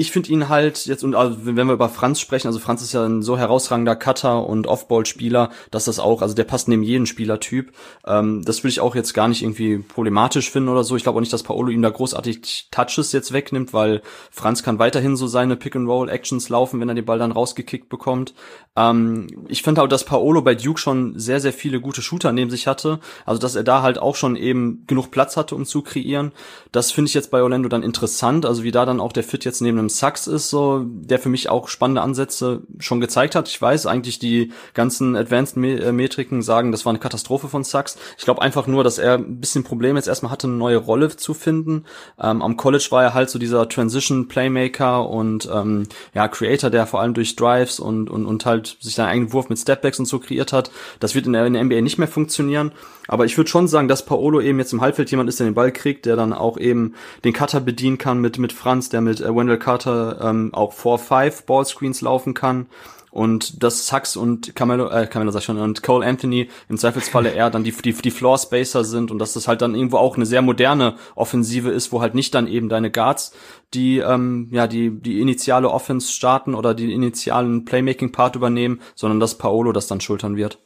ich 0.00 0.12
finde 0.12 0.30
ihn 0.30 0.48
halt 0.48 0.86
jetzt, 0.86 1.04
und 1.04 1.14
also 1.14 1.36
wenn 1.42 1.66
wir 1.66 1.74
über 1.74 1.90
Franz 1.90 2.20
sprechen, 2.20 2.46
also 2.46 2.58
Franz 2.58 2.80
ist 2.80 2.94
ja 2.94 3.04
ein 3.04 3.20
so 3.20 3.36
herausragender 3.36 3.94
Cutter 3.96 4.46
und 4.46 4.66
Offball-Spieler, 4.66 5.50
dass 5.70 5.84
das 5.84 5.98
auch, 5.98 6.22
also 6.22 6.34
der 6.34 6.44
passt 6.44 6.68
neben 6.68 6.82
jeden 6.82 7.04
Spielertyp. 7.04 7.72
Ähm, 8.06 8.42
das 8.42 8.60
würde 8.62 8.70
ich 8.70 8.80
auch 8.80 8.94
jetzt 8.94 9.12
gar 9.12 9.28
nicht 9.28 9.42
irgendwie 9.42 9.76
problematisch 9.76 10.50
finden 10.50 10.70
oder 10.70 10.84
so. 10.84 10.96
Ich 10.96 11.02
glaube 11.02 11.18
auch 11.18 11.20
nicht, 11.20 11.34
dass 11.34 11.42
Paolo 11.42 11.68
ihm 11.68 11.82
da 11.82 11.90
großartig 11.90 12.68
Touches 12.70 13.12
jetzt 13.12 13.32
wegnimmt, 13.34 13.74
weil 13.74 14.00
Franz 14.30 14.62
kann 14.62 14.78
weiterhin 14.78 15.16
so 15.16 15.26
seine 15.26 15.56
Pick-and-Roll-Actions 15.56 16.48
laufen, 16.48 16.80
wenn 16.80 16.88
er 16.88 16.94
den 16.94 17.04
Ball 17.04 17.18
dann 17.18 17.32
rausgekickt 17.32 17.90
bekommt. 17.90 18.32
Ähm, 18.76 19.26
ich 19.48 19.62
finde 19.62 19.82
auch, 19.82 19.88
dass 19.88 20.04
Paolo 20.04 20.40
bei 20.40 20.54
Duke 20.54 20.80
schon 20.80 21.18
sehr, 21.18 21.40
sehr 21.40 21.52
viele 21.52 21.78
gute 21.78 22.00
Shooter 22.00 22.32
neben 22.32 22.50
sich 22.50 22.66
hatte. 22.66 23.00
Also, 23.26 23.38
dass 23.38 23.54
er 23.54 23.64
da 23.64 23.82
halt 23.82 23.98
auch 23.98 24.16
schon 24.16 24.34
eben 24.34 24.84
genug 24.86 25.10
Platz 25.10 25.36
hatte, 25.36 25.54
um 25.54 25.66
zu 25.66 25.82
kreieren. 25.82 26.32
Das 26.72 26.90
finde 26.90 27.10
ich 27.10 27.14
jetzt 27.14 27.30
bei 27.30 27.42
Orlando 27.42 27.68
dann 27.68 27.82
interessant. 27.82 28.46
Also, 28.46 28.62
wie 28.62 28.70
da 28.70 28.86
dann 28.86 29.00
auch 29.00 29.12
der 29.12 29.24
Fit 29.24 29.44
jetzt 29.44 29.60
neben 29.60 29.78
einem 29.78 29.89
Sachs 29.90 30.26
ist, 30.26 30.48
so, 30.48 30.84
der 30.86 31.18
für 31.18 31.28
mich 31.28 31.50
auch 31.50 31.68
spannende 31.68 32.00
Ansätze 32.00 32.62
schon 32.78 33.00
gezeigt 33.00 33.34
hat. 33.34 33.48
Ich 33.48 33.60
weiß 33.60 33.86
eigentlich, 33.86 34.18
die 34.18 34.52
ganzen 34.74 35.16
Advanced 35.16 35.56
äh, 35.58 35.92
Metriken 35.92 36.42
sagen, 36.42 36.72
das 36.72 36.86
war 36.86 36.90
eine 36.90 36.98
Katastrophe 36.98 37.48
von 37.48 37.64
Sachs. 37.64 37.98
Ich 38.16 38.24
glaube 38.24 38.42
einfach 38.42 38.66
nur, 38.66 38.84
dass 38.84 38.98
er 38.98 39.14
ein 39.14 39.40
bisschen 39.40 39.64
Probleme 39.64 39.98
jetzt 39.98 40.08
erstmal 40.08 40.32
hatte, 40.32 40.46
eine 40.46 40.56
neue 40.56 40.78
Rolle 40.78 41.14
zu 41.16 41.34
finden. 41.34 41.84
Ähm, 42.20 42.42
am 42.42 42.56
College 42.56 42.86
war 42.90 43.02
er 43.02 43.14
halt 43.14 43.30
so 43.30 43.38
dieser 43.38 43.68
Transition 43.68 44.28
Playmaker 44.28 45.08
und 45.08 45.48
ähm, 45.52 45.86
ja, 46.14 46.28
Creator, 46.28 46.70
der 46.70 46.86
vor 46.86 47.00
allem 47.00 47.14
durch 47.14 47.36
Drives 47.36 47.80
und, 47.80 48.08
und, 48.10 48.26
und 48.26 48.46
halt 48.46 48.76
sich 48.80 48.94
seinen 48.94 49.08
eigenen 49.08 49.32
Wurf 49.32 49.48
mit 49.48 49.58
Stepbacks 49.58 49.98
und 49.98 50.06
so 50.06 50.18
kreiert 50.18 50.52
hat. 50.52 50.70
Das 51.00 51.14
wird 51.14 51.26
in 51.26 51.32
der, 51.32 51.46
in 51.46 51.54
der 51.54 51.64
NBA 51.64 51.80
nicht 51.80 51.98
mehr 51.98 52.08
funktionieren. 52.08 52.72
Aber 53.08 53.24
ich 53.24 53.36
würde 53.36 53.50
schon 53.50 53.66
sagen, 53.66 53.88
dass 53.88 54.04
Paolo 54.04 54.40
eben 54.40 54.60
jetzt 54.60 54.72
im 54.72 54.80
Halbfeld 54.80 55.10
jemand 55.10 55.28
ist, 55.28 55.40
der 55.40 55.48
den 55.48 55.54
Ball 55.54 55.72
kriegt, 55.72 56.06
der 56.06 56.14
dann 56.14 56.32
auch 56.32 56.56
eben 56.58 56.94
den 57.24 57.32
Cutter 57.32 57.60
bedienen 57.60 57.98
kann 57.98 58.20
mit, 58.20 58.38
mit 58.38 58.52
Franz, 58.52 58.88
der 58.88 59.00
mit 59.00 59.20
äh, 59.20 59.34
Wendell 59.34 59.58
Carter 59.58 59.79
ähm, 59.86 60.52
auch 60.52 60.74
4-5 60.74 61.46
Ballscreens 61.46 62.00
laufen 62.00 62.34
kann. 62.34 62.66
Und 63.12 63.64
dass 63.64 63.88
Sachs 63.88 64.16
und 64.16 64.54
Camelo, 64.54 64.88
äh, 64.88 65.06
Camelo 65.08 65.32
sag 65.32 65.40
ich 65.40 65.44
schon, 65.46 65.58
und 65.58 65.82
Cole 65.82 66.06
Anthony 66.06 66.48
im 66.68 66.78
Zweifelsfalle 66.78 67.30
eher 67.34 67.50
dann 67.50 67.64
die, 67.64 67.72
die, 67.72 67.92
die 67.92 68.10
Floor 68.12 68.38
Spacer 68.38 68.84
sind 68.84 69.10
und 69.10 69.18
dass 69.18 69.32
das 69.32 69.48
halt 69.48 69.62
dann 69.62 69.74
irgendwo 69.74 69.96
auch 69.96 70.14
eine 70.14 70.26
sehr 70.26 70.42
moderne 70.42 70.94
Offensive 71.16 71.70
ist, 71.70 71.90
wo 71.90 72.00
halt 72.00 72.14
nicht 72.14 72.34
dann 72.36 72.46
eben 72.46 72.68
deine 72.68 72.92
Guards 72.92 73.32
die, 73.74 73.98
ähm, 73.98 74.48
ja, 74.52 74.68
die, 74.68 74.90
die 74.90 75.20
initiale 75.20 75.70
Offense 75.70 76.12
starten 76.12 76.54
oder 76.54 76.72
die 76.72 76.92
initialen 76.92 77.64
Playmaking-Part 77.64 78.36
übernehmen, 78.36 78.80
sondern 78.94 79.18
dass 79.18 79.38
Paolo 79.38 79.72
das 79.72 79.88
dann 79.88 80.00
schultern 80.00 80.36
wird. 80.36 80.60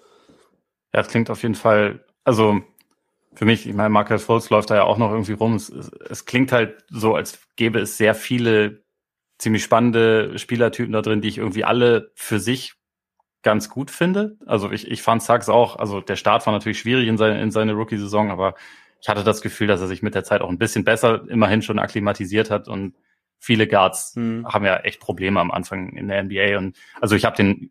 Ja, 0.92 1.00
das 1.00 1.09
klingt 1.09 1.30
auf 1.30 1.42
jeden 1.42 1.54
Fall 1.54 2.04
also 2.25 2.62
für 3.35 3.44
mich, 3.44 3.68
ich 3.68 3.75
meine, 3.75 3.90
Marcus 3.90 4.25
Fultz 4.25 4.50
läuft 4.50 4.71
da 4.71 4.76
ja 4.76 4.85
auch 4.85 4.97
noch 4.97 5.11
irgendwie 5.11 5.33
rum. 5.33 5.56
Es, 5.56 5.68
es, 5.68 6.25
klingt 6.25 6.52
halt 6.52 6.85
so, 6.88 7.14
als 7.14 7.40
gäbe 7.56 7.80
es 7.80 7.97
sehr 7.97 8.14
viele 8.14 8.83
ziemlich 9.38 9.62
spannende 9.62 10.38
Spielertypen 10.38 10.92
da 10.92 11.02
drin, 11.02 11.20
die 11.20 11.28
ich 11.28 11.38
irgendwie 11.38 11.64
alle 11.64 12.12
für 12.14 12.38
sich 12.38 12.74
ganz 13.42 13.68
gut 13.68 13.90
finde. 13.90 14.36
Also 14.46 14.70
ich, 14.70 14.90
ich 14.90 15.02
fand 15.02 15.22
Sachs 15.22 15.48
auch, 15.48 15.76
also 15.76 16.00
der 16.00 16.16
Start 16.16 16.46
war 16.46 16.52
natürlich 16.52 16.78
schwierig 16.78 17.08
in 17.08 17.18
seine, 17.18 17.40
in 17.42 17.50
seine 17.50 17.74
Rookie-Saison, 17.74 18.30
aber 18.30 18.54
ich 19.00 19.08
hatte 19.08 19.22
das 19.22 19.42
Gefühl, 19.42 19.66
dass 19.66 19.80
er 19.80 19.86
sich 19.86 20.02
mit 20.02 20.14
der 20.14 20.24
Zeit 20.24 20.40
auch 20.40 20.48
ein 20.48 20.58
bisschen 20.58 20.84
besser 20.84 21.28
immerhin 21.28 21.60
schon 21.60 21.78
akklimatisiert 21.78 22.50
hat 22.50 22.68
und 22.68 22.94
viele 23.38 23.68
Guards 23.68 24.14
hm. 24.14 24.46
haben 24.48 24.64
ja 24.64 24.78
echt 24.78 25.00
Probleme 25.00 25.40
am 25.40 25.50
Anfang 25.50 25.90
in 25.90 26.08
der 26.08 26.22
NBA 26.22 26.56
und 26.56 26.76
also 27.00 27.14
ich 27.14 27.26
habe 27.26 27.36
den 27.36 27.70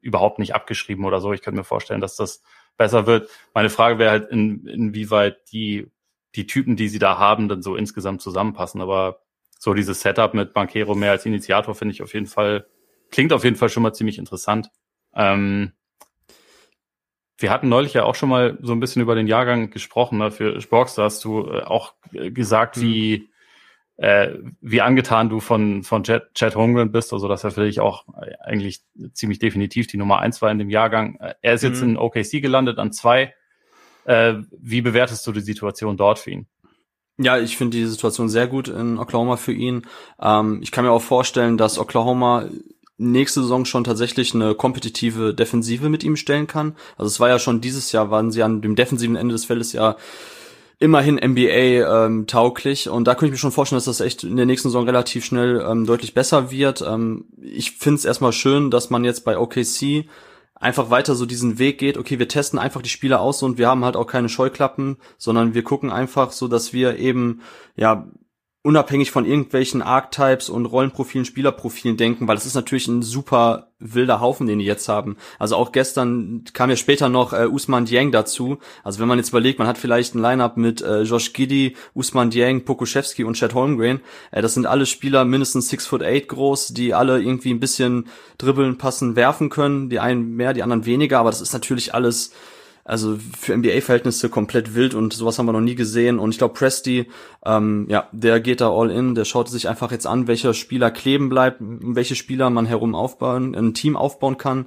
überhaupt 0.00 0.38
nicht 0.38 0.54
abgeschrieben 0.54 1.04
oder 1.04 1.20
so. 1.20 1.32
Ich 1.32 1.42
könnte 1.42 1.58
mir 1.58 1.64
vorstellen, 1.64 2.00
dass 2.00 2.16
das 2.16 2.42
besser 2.76 3.06
wird. 3.06 3.30
Meine 3.54 3.70
Frage 3.70 3.98
wäre 3.98 4.10
halt, 4.10 4.30
in, 4.30 4.66
inwieweit 4.66 5.50
die, 5.50 5.90
die 6.34 6.46
Typen, 6.46 6.76
die 6.76 6.88
sie 6.88 6.98
da 6.98 7.18
haben, 7.18 7.48
dann 7.48 7.62
so 7.62 7.74
insgesamt 7.74 8.20
zusammenpassen. 8.20 8.80
Aber 8.80 9.23
so 9.64 9.72
dieses 9.72 10.02
Setup 10.02 10.34
mit 10.34 10.52
Banquero 10.52 10.94
mehr 10.94 11.12
als 11.12 11.24
Initiator 11.24 11.74
finde 11.74 11.94
ich 11.94 12.02
auf 12.02 12.12
jeden 12.12 12.26
Fall, 12.26 12.66
klingt 13.10 13.32
auf 13.32 13.44
jeden 13.44 13.56
Fall 13.56 13.70
schon 13.70 13.82
mal 13.82 13.94
ziemlich 13.94 14.18
interessant. 14.18 14.68
Ähm, 15.14 15.72
wir 17.38 17.50
hatten 17.50 17.70
neulich 17.70 17.94
ja 17.94 18.04
auch 18.04 18.14
schon 18.14 18.28
mal 18.28 18.58
so 18.60 18.72
ein 18.72 18.80
bisschen 18.80 19.00
über 19.00 19.14
den 19.14 19.26
Jahrgang 19.26 19.70
gesprochen. 19.70 20.18
Ne? 20.18 20.30
Für 20.30 20.60
Sporks, 20.60 20.96
da 20.96 21.04
hast 21.04 21.24
du 21.24 21.48
äh, 21.48 21.62
auch 21.62 21.94
gesagt, 22.12 22.76
mhm. 22.76 22.82
wie, 22.82 23.30
äh, 23.96 24.34
wie 24.60 24.82
angetan 24.82 25.30
du 25.30 25.40
von, 25.40 25.82
von 25.82 26.04
Chad, 26.04 26.34
Chad 26.34 26.56
Holmgren 26.56 26.92
bist, 26.92 27.14
also 27.14 27.26
dass 27.26 27.42
er 27.42 27.50
für 27.50 27.64
dich 27.64 27.80
auch 27.80 28.04
eigentlich 28.40 28.82
ziemlich 29.14 29.38
definitiv 29.38 29.86
die 29.86 29.96
Nummer 29.96 30.18
eins 30.18 30.42
war 30.42 30.50
in 30.50 30.58
dem 30.58 30.68
Jahrgang. 30.68 31.16
Äh, 31.20 31.36
er 31.40 31.54
ist 31.54 31.62
jetzt 31.62 31.82
mhm. 31.82 31.92
in 31.92 31.96
OKC 31.96 32.42
gelandet 32.42 32.78
an 32.78 32.92
zwei. 32.92 33.34
Äh, 34.04 34.34
wie 34.60 34.82
bewertest 34.82 35.26
du 35.26 35.32
die 35.32 35.40
Situation 35.40 35.96
dort 35.96 36.18
für 36.18 36.32
ihn? 36.32 36.48
Ja, 37.16 37.38
ich 37.38 37.56
finde 37.56 37.76
die 37.76 37.86
Situation 37.86 38.28
sehr 38.28 38.48
gut 38.48 38.68
in 38.68 38.98
Oklahoma 38.98 39.36
für 39.36 39.52
ihn. 39.52 39.82
Ähm, 40.20 40.58
ich 40.62 40.72
kann 40.72 40.84
mir 40.84 40.90
auch 40.90 41.02
vorstellen, 41.02 41.56
dass 41.56 41.78
Oklahoma 41.78 42.46
nächste 42.96 43.42
Saison 43.42 43.64
schon 43.64 43.84
tatsächlich 43.84 44.34
eine 44.34 44.54
kompetitive 44.54 45.34
Defensive 45.34 45.88
mit 45.88 46.04
ihm 46.04 46.16
stellen 46.16 46.46
kann. 46.46 46.76
Also 46.96 47.08
es 47.08 47.20
war 47.20 47.28
ja 47.28 47.38
schon 47.38 47.60
dieses 47.60 47.92
Jahr, 47.92 48.10
waren 48.10 48.30
sie 48.30 48.42
an 48.42 48.62
dem 48.62 48.76
defensiven 48.76 49.16
Ende 49.16 49.32
des 49.32 49.44
Feldes 49.44 49.72
ja 49.72 49.96
immerhin 50.78 51.14
NBA 51.16 52.06
ähm, 52.06 52.26
tauglich 52.26 52.88
und 52.88 53.04
da 53.04 53.14
könnte 53.14 53.26
ich 53.26 53.32
mir 53.32 53.38
schon 53.38 53.52
vorstellen, 53.52 53.76
dass 53.76 53.84
das 53.84 54.00
echt 54.00 54.24
in 54.24 54.36
der 54.36 54.46
nächsten 54.46 54.68
Saison 54.68 54.84
relativ 54.84 55.24
schnell 55.24 55.64
ähm, 55.66 55.86
deutlich 55.86 56.14
besser 56.14 56.50
wird. 56.50 56.82
Ähm, 56.82 57.26
ich 57.40 57.72
finde 57.72 57.96
es 57.96 58.04
erstmal 58.04 58.32
schön, 58.32 58.70
dass 58.70 58.90
man 58.90 59.04
jetzt 59.04 59.24
bei 59.24 59.38
OKC 59.38 60.06
einfach 60.64 60.88
weiter 60.88 61.14
so 61.14 61.26
diesen 61.26 61.58
Weg 61.58 61.78
geht, 61.78 61.98
okay, 61.98 62.18
wir 62.18 62.26
testen 62.26 62.58
einfach 62.58 62.80
die 62.80 62.88
Spieler 62.88 63.20
aus 63.20 63.42
und 63.42 63.58
wir 63.58 63.68
haben 63.68 63.84
halt 63.84 63.96
auch 63.96 64.06
keine 64.06 64.30
Scheuklappen, 64.30 64.96
sondern 65.18 65.52
wir 65.52 65.62
gucken 65.62 65.90
einfach 65.90 66.32
so, 66.32 66.48
dass 66.48 66.72
wir 66.72 66.98
eben, 66.98 67.42
ja, 67.76 68.06
unabhängig 68.64 69.10
von 69.10 69.26
irgendwelchen 69.26 69.82
Archetypes 69.82 70.48
und 70.48 70.64
Rollenprofilen, 70.64 71.26
Spielerprofilen 71.26 71.98
denken, 71.98 72.26
weil 72.26 72.34
das 72.34 72.46
ist 72.46 72.54
natürlich 72.54 72.88
ein 72.88 73.02
super 73.02 73.68
wilder 73.78 74.20
Haufen, 74.20 74.46
den 74.46 74.58
die 74.58 74.64
jetzt 74.64 74.88
haben. 74.88 75.18
Also 75.38 75.56
auch 75.56 75.70
gestern 75.70 76.44
kam 76.54 76.70
ja 76.70 76.76
später 76.76 77.10
noch 77.10 77.34
äh, 77.34 77.46
Usman 77.46 77.84
Dieng 77.84 78.10
dazu. 78.10 78.56
Also 78.82 79.00
wenn 79.00 79.08
man 79.08 79.18
jetzt 79.18 79.28
überlegt, 79.28 79.58
man 79.58 79.68
hat 79.68 79.76
vielleicht 79.76 80.14
ein 80.14 80.22
Lineup 80.22 80.56
mit 80.56 80.80
äh, 80.80 81.02
Josh 81.02 81.34
Giddy, 81.34 81.76
Usman 81.92 82.30
Dieng, 82.30 82.64
Pokuschewski 82.64 83.24
und 83.24 83.34
Chad 83.34 83.52
Holmgren. 83.52 84.00
Äh, 84.30 84.40
das 84.40 84.54
sind 84.54 84.64
alle 84.64 84.86
Spieler 84.86 85.26
mindestens 85.26 85.68
six 85.68 85.86
foot 85.86 86.02
eight 86.02 86.28
groß, 86.28 86.68
die 86.68 86.94
alle 86.94 87.20
irgendwie 87.20 87.52
ein 87.52 87.60
bisschen 87.60 88.08
dribbeln, 88.38 88.78
passen, 88.78 89.14
werfen 89.14 89.50
können. 89.50 89.90
Die 89.90 90.00
einen 90.00 90.36
mehr, 90.36 90.54
die 90.54 90.62
anderen 90.62 90.86
weniger, 90.86 91.18
aber 91.18 91.30
das 91.30 91.42
ist 91.42 91.52
natürlich 91.52 91.92
alles 91.92 92.32
also 92.84 93.16
für 93.38 93.56
NBA-Verhältnisse 93.56 94.28
komplett 94.28 94.74
wild 94.74 94.94
und 94.94 95.14
sowas 95.14 95.38
haben 95.38 95.46
wir 95.46 95.52
noch 95.52 95.60
nie 95.60 95.74
gesehen. 95.74 96.18
Und 96.18 96.30
ich 96.30 96.38
glaube, 96.38 96.54
Presti, 96.54 97.10
ähm, 97.44 97.86
ja, 97.88 98.08
der 98.12 98.40
geht 98.40 98.60
da 98.60 98.70
all 98.70 98.90
in, 98.90 99.14
der 99.14 99.24
schaut 99.24 99.48
sich 99.48 99.68
einfach 99.68 99.90
jetzt 99.90 100.06
an, 100.06 100.26
welcher 100.26 100.52
Spieler 100.52 100.90
kleben 100.90 101.30
bleibt, 101.30 101.58
welche 101.60 102.14
Spieler 102.14 102.50
man 102.50 102.66
herum 102.66 102.94
aufbauen, 102.94 103.54
ein 103.54 103.72
Team 103.72 103.96
aufbauen 103.96 104.36
kann. 104.36 104.66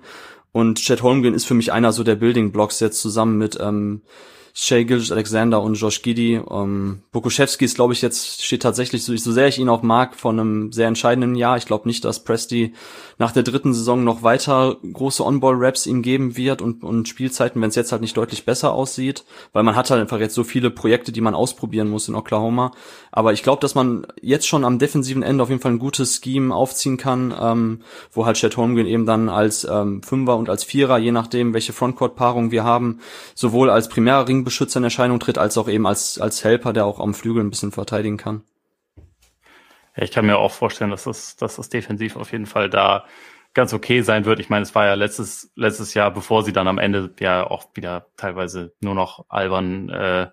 Und 0.52 0.80
Chet 0.80 1.04
Holmgren 1.04 1.36
ist 1.36 1.46
für 1.46 1.54
mich 1.54 1.72
einer 1.72 1.92
so 1.92 2.04
der 2.04 2.16
Building 2.16 2.52
Blocks 2.52 2.80
jetzt 2.80 3.00
zusammen 3.00 3.38
mit 3.38 3.60
ähm, 3.62 4.02
Shea 4.60 4.84
Gilgis 4.84 5.12
Alexander 5.12 5.62
und 5.62 5.76
Josh 5.76 6.02
Giddy. 6.02 6.42
Ähm, 6.50 7.04
Bokuszewski 7.12 7.64
ist, 7.64 7.76
glaube 7.76 7.94
ich, 7.94 8.02
jetzt 8.02 8.44
steht 8.44 8.64
tatsächlich, 8.64 9.04
so, 9.04 9.16
so 9.16 9.32
sehr 9.32 9.48
ich 9.48 9.60
ihn 9.60 9.70
auch 9.70 9.84
mag, 9.84 10.16
von 10.16 10.40
einem 10.40 10.72
sehr 10.72 10.88
entscheidenden 10.88 11.36
Jahr. 11.36 11.58
Ich 11.58 11.68
glaube 11.68 11.88
nicht, 11.88 12.04
dass 12.04 12.24
Presti 12.24 12.74
nach 13.20 13.32
der 13.32 13.44
dritten 13.44 13.76
Saison 13.76 14.04
noch 14.04 14.24
weiter 14.24 14.78
große 14.82 15.24
On-Ball-Raps 15.24 15.86
ihm 15.86 16.02
geben 16.02 16.38
wird 16.38 16.64
und, 16.64 16.84
und 16.84 17.08
Spielzeiten, 17.08 17.62
wenn 17.62 17.70
es 17.70 17.76
jetzt 17.76 17.92
halt 17.92 18.02
nicht 18.02 18.18
deutlich 18.18 18.46
besser 18.46 18.74
aussieht, 18.74 19.26
weil 19.54 19.62
man 19.62 19.76
hat 19.76 19.92
halt 19.92 20.02
einfach 20.02 20.20
jetzt 20.20 20.34
so 20.34 20.44
viele 20.44 20.72
Projekte, 20.72 21.12
die 21.12 21.22
man 21.22 21.36
ausprobieren 21.36 21.90
muss 21.90 22.08
in 22.08 22.16
Oklahoma. 22.16 22.72
Aber 23.12 23.34
ich 23.34 23.44
glaube, 23.44 23.62
dass 23.62 23.76
man 23.76 24.08
jetzt 24.22 24.48
schon 24.48 24.66
am 24.66 24.80
defensiven 24.80 25.22
Ende 25.22 25.44
auf 25.44 25.50
jeden 25.50 25.62
Fall 25.62 25.74
ein 25.74 25.80
gutes 25.80 26.20
Scheme 26.24 26.54
aufziehen 26.54 26.98
kann, 26.98 27.32
ähm, 27.40 27.82
wo 28.12 28.26
halt 28.26 28.38
Chet 28.38 28.58
Holmgren 28.58 28.88
eben 28.88 29.06
dann 29.06 29.30
als 29.30 29.68
ähm, 29.70 30.02
Fünfer 30.02 30.36
und 30.36 30.50
als 30.50 30.64
Vierer, 30.64 30.98
je 30.98 31.12
nachdem, 31.12 31.54
welche 31.54 31.74
Frontcourt-Paarung 31.74 32.50
wir 32.50 32.64
haben, 32.64 33.00
sowohl 33.36 33.70
als 33.70 33.88
primärer 33.88 34.28
Ring 34.28 34.47
Ringbeschützer 34.48 34.78
in 34.78 34.86
Erscheinung 34.86 35.20
tritt, 35.20 35.38
als 35.38 35.58
auch 35.58 35.68
eben 35.68 35.86
als, 35.86 36.20
als 36.20 36.44
Helper, 36.44 36.72
der 36.72 36.86
auch 36.86 37.02
am 37.02 37.14
Flügel 37.14 37.44
ein 37.44 37.50
bisschen 37.50 37.74
verteidigen 37.74 38.16
kann. 38.16 38.44
Ich 39.98 40.12
kann 40.12 40.26
mir 40.26 40.38
auch 40.38 40.54
vorstellen, 40.54 40.92
dass 40.92 41.04
das, 41.04 41.36
dass 41.36 41.58
das 41.58 41.68
defensiv 41.70 42.16
auf 42.16 42.32
jeden 42.32 42.46
Fall 42.46 42.70
da 42.70 43.06
ganz 43.54 43.74
okay 43.74 44.02
sein 44.02 44.24
wird. 44.24 44.40
Ich 44.40 44.50
meine, 44.50 44.64
es 44.64 44.74
war 44.74 44.86
ja 44.86 44.94
letztes, 44.94 45.52
letztes 45.56 45.94
Jahr, 45.96 46.12
bevor 46.12 46.44
sie 46.44 46.54
dann 46.54 46.68
am 46.68 46.78
Ende 46.78 47.14
ja 47.20 47.46
auch 47.46 47.66
wieder 47.74 48.08
teilweise 48.16 48.74
nur 48.80 48.96
noch 48.96 49.26
albern 49.28 49.90
äh, 49.90 50.28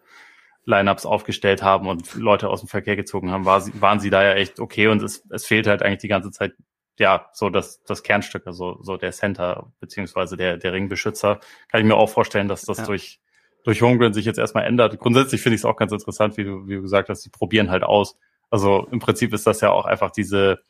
Lineups 0.65 1.07
aufgestellt 1.07 1.63
haben 1.63 1.89
und 1.89 2.15
Leute 2.15 2.49
aus 2.49 2.61
dem 2.61 2.69
Verkehr 2.69 2.95
gezogen 2.95 3.33
haben, 3.33 3.45
war 3.47 3.61
sie, 3.63 3.73
waren 3.81 3.99
sie 3.99 4.11
da 4.11 4.23
ja 4.23 4.35
echt 4.35 4.61
okay 4.61 4.87
und 4.89 5.03
es, 5.03 5.27
es 5.31 5.45
fehlt 5.45 5.67
halt 5.67 5.83
eigentlich 5.83 6.01
die 6.01 6.09
ganze 6.09 6.31
Zeit 6.31 6.53
ja, 6.99 7.29
so 7.33 7.51
das, 7.51 7.83
das 7.83 8.05
Kernstück, 8.05 8.47
also 8.47 8.79
so 8.83 8.97
der 8.97 9.11
Center 9.11 9.73
beziehungsweise 9.81 10.37
der, 10.37 10.59
der 10.59 10.73
Ringbeschützer. 10.73 11.41
Kann 11.69 11.81
ich 11.81 11.87
mir 11.87 11.97
auch 11.97 12.09
vorstellen, 12.09 12.47
dass 12.47 12.63
das 12.63 12.79
ja. 12.79 12.85
durch 12.85 13.21
durch 13.65 13.83
Homegrown 13.83 14.13
sich 14.13 14.27
jetzt 14.27 14.39
erstmal 14.39 14.65
ändert. 14.65 14.99
Grundsätzlich 14.99 15.41
finde 15.41 15.55
ich 15.55 15.63
es 15.63 15.65
auch 15.65 15.77
ganz 15.77 15.91
interessant, 15.91 16.37
wie 16.37 16.45
du, 16.45 16.69
wie 16.69 16.77
du 16.77 16.83
gesagt 16.83 17.09
hast, 17.09 17.25
die 17.25 17.31
probieren 17.31 17.71
halt 17.71 17.83
aus. 17.83 18.17
Also 18.51 18.87
im 18.91 19.01
Prinzip 19.01 19.33
ist 19.33 19.47
das 19.47 19.61
ja 19.61 19.71
auch 19.73 19.87
einfach 19.87 20.11
diese, 20.11 20.61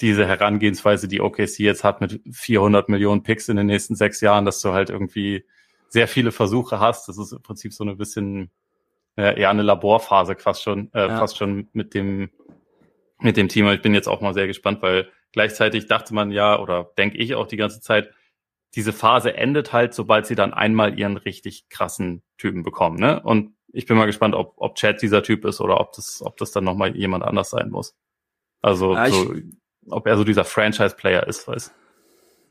diese 0.00 0.26
Herangehensweise, 0.26 1.08
die 1.08 1.20
OKC 1.20 1.58
jetzt 1.58 1.84
hat 1.84 2.00
mit 2.00 2.20
400 2.30 2.88
Millionen 2.88 3.22
Picks 3.22 3.48
in 3.48 3.56
den 3.56 3.66
nächsten 3.66 3.96
sechs 3.96 4.20
Jahren, 4.20 4.44
dass 4.44 4.60
du 4.60 4.72
halt 4.72 4.90
irgendwie 4.90 5.44
sehr 5.88 6.08
viele 6.08 6.32
Versuche 6.32 6.80
hast. 6.80 7.08
Das 7.08 7.18
ist 7.18 7.32
im 7.32 7.42
Prinzip 7.42 7.72
so 7.72 7.84
ein 7.84 7.96
bisschen 7.98 8.50
äh, 9.16 9.38
eher 9.38 9.50
eine 9.50 9.62
Laborphase 9.62 10.36
fast 10.36 10.62
schon, 10.62 10.90
äh, 10.94 11.08
ja. 11.08 11.18
fast 11.18 11.36
schon 11.36 11.68
mit 11.72 11.94
dem 11.94 12.30
mit 13.18 13.36
dem 13.36 13.48
Team. 13.48 13.68
Ich 13.68 13.82
bin 13.82 13.94
jetzt 13.94 14.08
auch 14.08 14.20
mal 14.20 14.34
sehr 14.34 14.46
gespannt, 14.46 14.82
weil 14.82 15.08
gleichzeitig 15.32 15.86
dachte 15.86 16.14
man 16.14 16.30
ja 16.30 16.58
oder 16.58 16.90
denke 16.98 17.18
ich 17.18 17.34
auch 17.34 17.46
die 17.46 17.56
ganze 17.56 17.80
Zeit, 17.80 18.10
diese 18.74 18.92
Phase 18.92 19.34
endet 19.34 19.72
halt, 19.72 19.94
sobald 19.94 20.26
sie 20.26 20.34
dann 20.34 20.54
einmal 20.54 20.98
ihren 20.98 21.16
richtig 21.16 21.68
krassen 21.68 22.22
Typen 22.38 22.62
bekommen. 22.62 22.98
Ne? 22.98 23.20
Und 23.22 23.54
ich 23.72 23.86
bin 23.86 23.96
mal 23.96 24.06
gespannt, 24.06 24.34
ob, 24.34 24.54
ob 24.56 24.76
Chad 24.76 25.02
dieser 25.02 25.22
Typ 25.22 25.44
ist 25.44 25.60
oder 25.60 25.80
ob 25.80 25.92
das, 25.92 26.22
ob 26.22 26.36
das 26.36 26.52
dann 26.52 26.64
nochmal 26.64 26.96
jemand 26.96 27.24
anders 27.24 27.50
sein 27.50 27.70
muss. 27.70 27.94
Also, 28.60 28.94
ja, 28.94 29.10
so, 29.10 29.34
ob 29.88 30.06
er 30.06 30.16
so 30.16 30.24
dieser 30.24 30.44
Franchise-Player 30.44 31.26
ist, 31.26 31.48
weiß. 31.48 31.72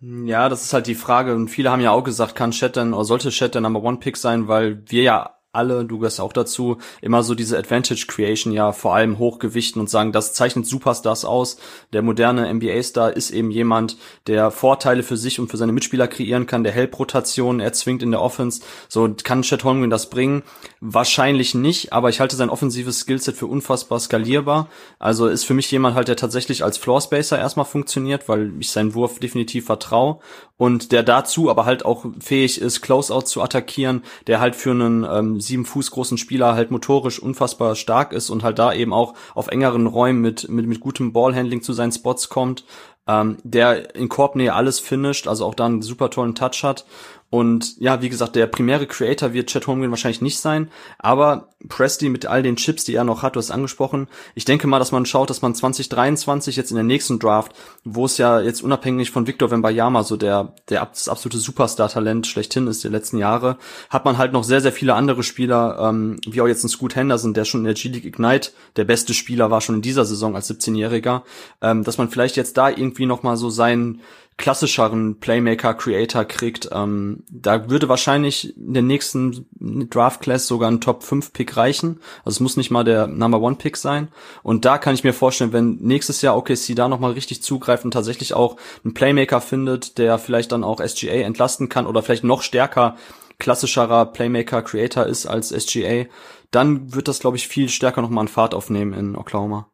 Ja, 0.01 0.49
das 0.49 0.63
ist 0.63 0.73
halt 0.73 0.87
die 0.87 0.95
Frage. 0.95 1.35
Und 1.35 1.49
viele 1.49 1.71
haben 1.71 1.81
ja 1.81 1.91
auch 1.91 2.03
gesagt, 2.03 2.35
kann 2.35 2.51
Chat 2.51 2.75
denn 2.75 2.93
oder 2.93 3.05
sollte 3.05 3.29
Chat 3.29 3.53
der 3.53 3.61
Number 3.61 3.83
One 3.83 3.97
Pick 3.97 4.17
sein, 4.17 4.47
weil 4.47 4.83
wir 4.89 5.03
ja 5.03 5.40
alle, 5.53 5.83
du 5.83 5.99
gehörst 5.99 6.21
auch 6.21 6.31
dazu, 6.31 6.77
immer 7.01 7.23
so 7.23 7.35
diese 7.35 7.57
Advantage 7.57 8.05
Creation 8.07 8.53
ja 8.53 8.71
vor 8.71 8.95
allem 8.95 9.17
hochgewichten 9.17 9.81
und 9.81 9.89
sagen, 9.89 10.13
das 10.13 10.33
zeichnet 10.33 10.65
Superstars 10.65 11.25
aus. 11.25 11.57
Der 11.91 12.01
moderne 12.01 12.51
NBA-Star 12.53 13.11
ist 13.11 13.31
eben 13.31 13.51
jemand, 13.51 13.97
der 14.27 14.51
Vorteile 14.51 15.03
für 15.03 15.17
sich 15.17 15.39
und 15.39 15.49
für 15.49 15.57
seine 15.57 15.73
Mitspieler 15.73 16.07
kreieren 16.07 16.45
kann, 16.45 16.63
der 16.63 16.71
hält 16.71 16.97
Rotationen, 16.97 17.59
er 17.59 17.73
zwingt 17.73 18.01
in 18.01 18.11
der 18.11 18.21
Offense. 18.21 18.61
So 18.87 19.13
kann 19.23 19.41
Chet 19.41 19.65
Holmgren 19.65 19.89
das 19.89 20.09
bringen? 20.09 20.43
Wahrscheinlich 20.79 21.53
nicht, 21.53 21.91
aber 21.91 22.09
ich 22.09 22.21
halte 22.21 22.37
sein 22.37 22.49
offensives 22.49 22.99
Skillset 22.99 23.35
für 23.35 23.47
unfassbar 23.47 23.99
skalierbar. 23.99 24.69
Also 24.99 25.27
ist 25.27 25.43
für 25.43 25.53
mich 25.53 25.69
jemand 25.69 25.95
halt, 25.95 26.07
der 26.07 26.15
tatsächlich 26.15 26.63
als 26.63 26.77
Floor 26.77 27.01
Spacer 27.01 27.37
erstmal 27.37 27.65
funktioniert, 27.65 28.29
weil 28.29 28.53
ich 28.59 28.71
seinen 28.71 28.93
Wurf 28.93 29.19
definitiv 29.19 29.65
vertraue 29.65 30.19
und 30.61 30.91
der 30.91 31.01
dazu 31.01 31.49
aber 31.49 31.65
halt 31.65 31.85
auch 31.85 32.05
fähig 32.19 32.61
ist, 32.61 32.81
Closeout 32.81 33.21
zu 33.21 33.41
attackieren, 33.41 34.03
der 34.27 34.39
halt 34.39 34.55
für 34.55 34.69
einen 34.69 35.03
ähm, 35.03 35.40
sieben 35.41 35.65
Fuß 35.65 35.91
großen 35.91 36.17
Spieler 36.17 36.55
halt 36.55 36.71
motorisch 36.71 37.19
unfassbar 37.19 37.75
stark 37.75 38.13
ist 38.13 38.29
und 38.29 38.43
halt 38.43 38.59
da 38.59 38.73
eben 38.73 38.93
auch 38.93 39.13
auf 39.35 39.47
engeren 39.47 39.87
Räumen 39.87 40.21
mit, 40.21 40.49
mit, 40.49 40.67
mit 40.67 40.79
gutem 40.79 41.13
Ballhandling 41.13 41.61
zu 41.61 41.73
seinen 41.73 41.91
Spots 41.91 42.29
kommt, 42.29 42.65
ähm, 43.07 43.37
der 43.43 43.95
in 43.95 44.09
Korbnähe 44.09 44.53
alles 44.53 44.79
finisht, 44.79 45.27
also 45.27 45.45
auch 45.45 45.55
da 45.55 45.65
einen 45.65 45.81
super 45.81 46.09
tollen 46.09 46.35
Touch 46.35 46.63
hat 46.63 46.85
und 47.31 47.79
ja, 47.79 48.01
wie 48.01 48.09
gesagt, 48.09 48.35
der 48.35 48.45
primäre 48.45 48.85
Creator 48.85 49.31
wird 49.31 49.49
Chet 49.49 49.65
Holmgren 49.65 49.89
wahrscheinlich 49.89 50.21
nicht 50.21 50.37
sein, 50.37 50.69
aber 50.99 51.47
Presti 51.69 52.09
mit 52.09 52.25
all 52.25 52.43
den 52.43 52.57
Chips, 52.57 52.83
die 52.83 52.93
er 52.93 53.05
noch 53.05 53.23
hat, 53.23 53.37
du 53.37 53.39
hast 53.39 53.51
angesprochen. 53.51 54.09
Ich 54.35 54.43
denke 54.43 54.67
mal, 54.67 54.79
dass 54.79 54.91
man 54.91 55.05
schaut, 55.05 55.29
dass 55.29 55.41
man 55.41 55.55
2023 55.55 56.57
jetzt 56.57 56.71
in 56.71 56.75
der 56.75 56.83
nächsten 56.83 57.19
Draft, 57.19 57.53
wo 57.85 58.03
es 58.03 58.17
ja 58.17 58.41
jetzt 58.41 58.61
unabhängig 58.61 59.11
von 59.11 59.27
Victor 59.27 59.49
Wembayama 59.49 60.03
so 60.03 60.17
der, 60.17 60.55
der 60.67 60.85
das 60.85 61.07
absolute 61.07 61.37
Superstar-Talent 61.37 62.27
schlechthin 62.27 62.67
ist 62.67 62.83
der 62.83 62.91
letzten 62.91 63.17
Jahre, 63.17 63.57
hat 63.89 64.03
man 64.03 64.17
halt 64.17 64.33
noch 64.33 64.43
sehr, 64.43 64.59
sehr 64.59 64.73
viele 64.73 64.95
andere 64.95 65.23
Spieler, 65.23 65.77
ähm, 65.79 66.19
wie 66.27 66.41
auch 66.41 66.47
jetzt 66.47 66.65
ein 66.65 66.69
Scoot 66.69 66.97
Henderson, 66.97 67.33
der 67.33 67.45
schon 67.45 67.61
in 67.61 67.65
der 67.65 67.75
G-League 67.75 68.03
Ignite 68.03 68.51
der 68.75 68.83
beste 68.83 69.13
Spieler 69.13 69.49
war, 69.49 69.61
schon 69.61 69.75
in 69.75 69.81
dieser 69.81 70.03
Saison 70.03 70.35
als 70.35 70.51
17-Jähriger, 70.51 71.21
ähm, 71.61 71.85
dass 71.85 71.97
man 71.97 72.09
vielleicht 72.09 72.35
jetzt 72.35 72.57
da 72.57 72.69
irgendwie 72.69 73.05
noch 73.05 73.23
mal 73.23 73.37
so 73.37 73.49
sein 73.49 74.01
klassischeren 74.41 75.19
Playmaker, 75.19 75.73
Creator 75.75 76.25
kriegt, 76.25 76.69
ähm, 76.73 77.23
da 77.29 77.69
würde 77.69 77.87
wahrscheinlich 77.87 78.57
in 78.57 78.73
der 78.73 78.83
nächsten 78.83 79.47
Draft 79.89 80.21
Class 80.21 80.47
sogar 80.47 80.69
ein 80.69 80.81
Top 80.81 81.03
5 81.03 81.31
Pick 81.31 81.55
reichen. 81.55 82.01
Also 82.25 82.37
es 82.37 82.39
muss 82.41 82.57
nicht 82.57 82.71
mal 82.71 82.83
der 82.83 83.07
Number 83.07 83.39
One 83.39 83.55
Pick 83.55 83.77
sein. 83.77 84.09
Und 84.43 84.65
da 84.65 84.77
kann 84.77 84.95
ich 84.95 85.05
mir 85.05 85.13
vorstellen, 85.13 85.53
wenn 85.53 85.75
nächstes 85.75 86.21
Jahr 86.21 86.35
OKC 86.35 86.75
da 86.75 86.89
nochmal 86.89 87.11
richtig 87.11 87.41
zugreift 87.41 87.85
und 87.85 87.91
tatsächlich 87.91 88.33
auch 88.33 88.57
einen 88.83 88.93
Playmaker 88.93 89.39
findet, 89.39 89.97
der 89.97 90.17
vielleicht 90.17 90.51
dann 90.51 90.65
auch 90.65 90.81
SGA 90.85 91.21
entlasten 91.21 91.69
kann 91.69 91.87
oder 91.87 92.01
vielleicht 92.01 92.23
noch 92.23 92.41
stärker 92.41 92.97
klassischerer 93.39 94.05
Playmaker, 94.07 94.61
Creator 94.61 95.05
ist 95.05 95.25
als 95.25 95.49
SGA, 95.49 96.05
dann 96.51 96.93
wird 96.93 97.07
das, 97.07 97.19
glaube 97.19 97.37
ich, 97.37 97.47
viel 97.47 97.69
stärker 97.69 98.01
nochmal 98.01 98.23
an 98.23 98.27
Fahrt 98.27 98.53
aufnehmen 98.53 98.93
in 98.93 99.15
Oklahoma. 99.15 99.70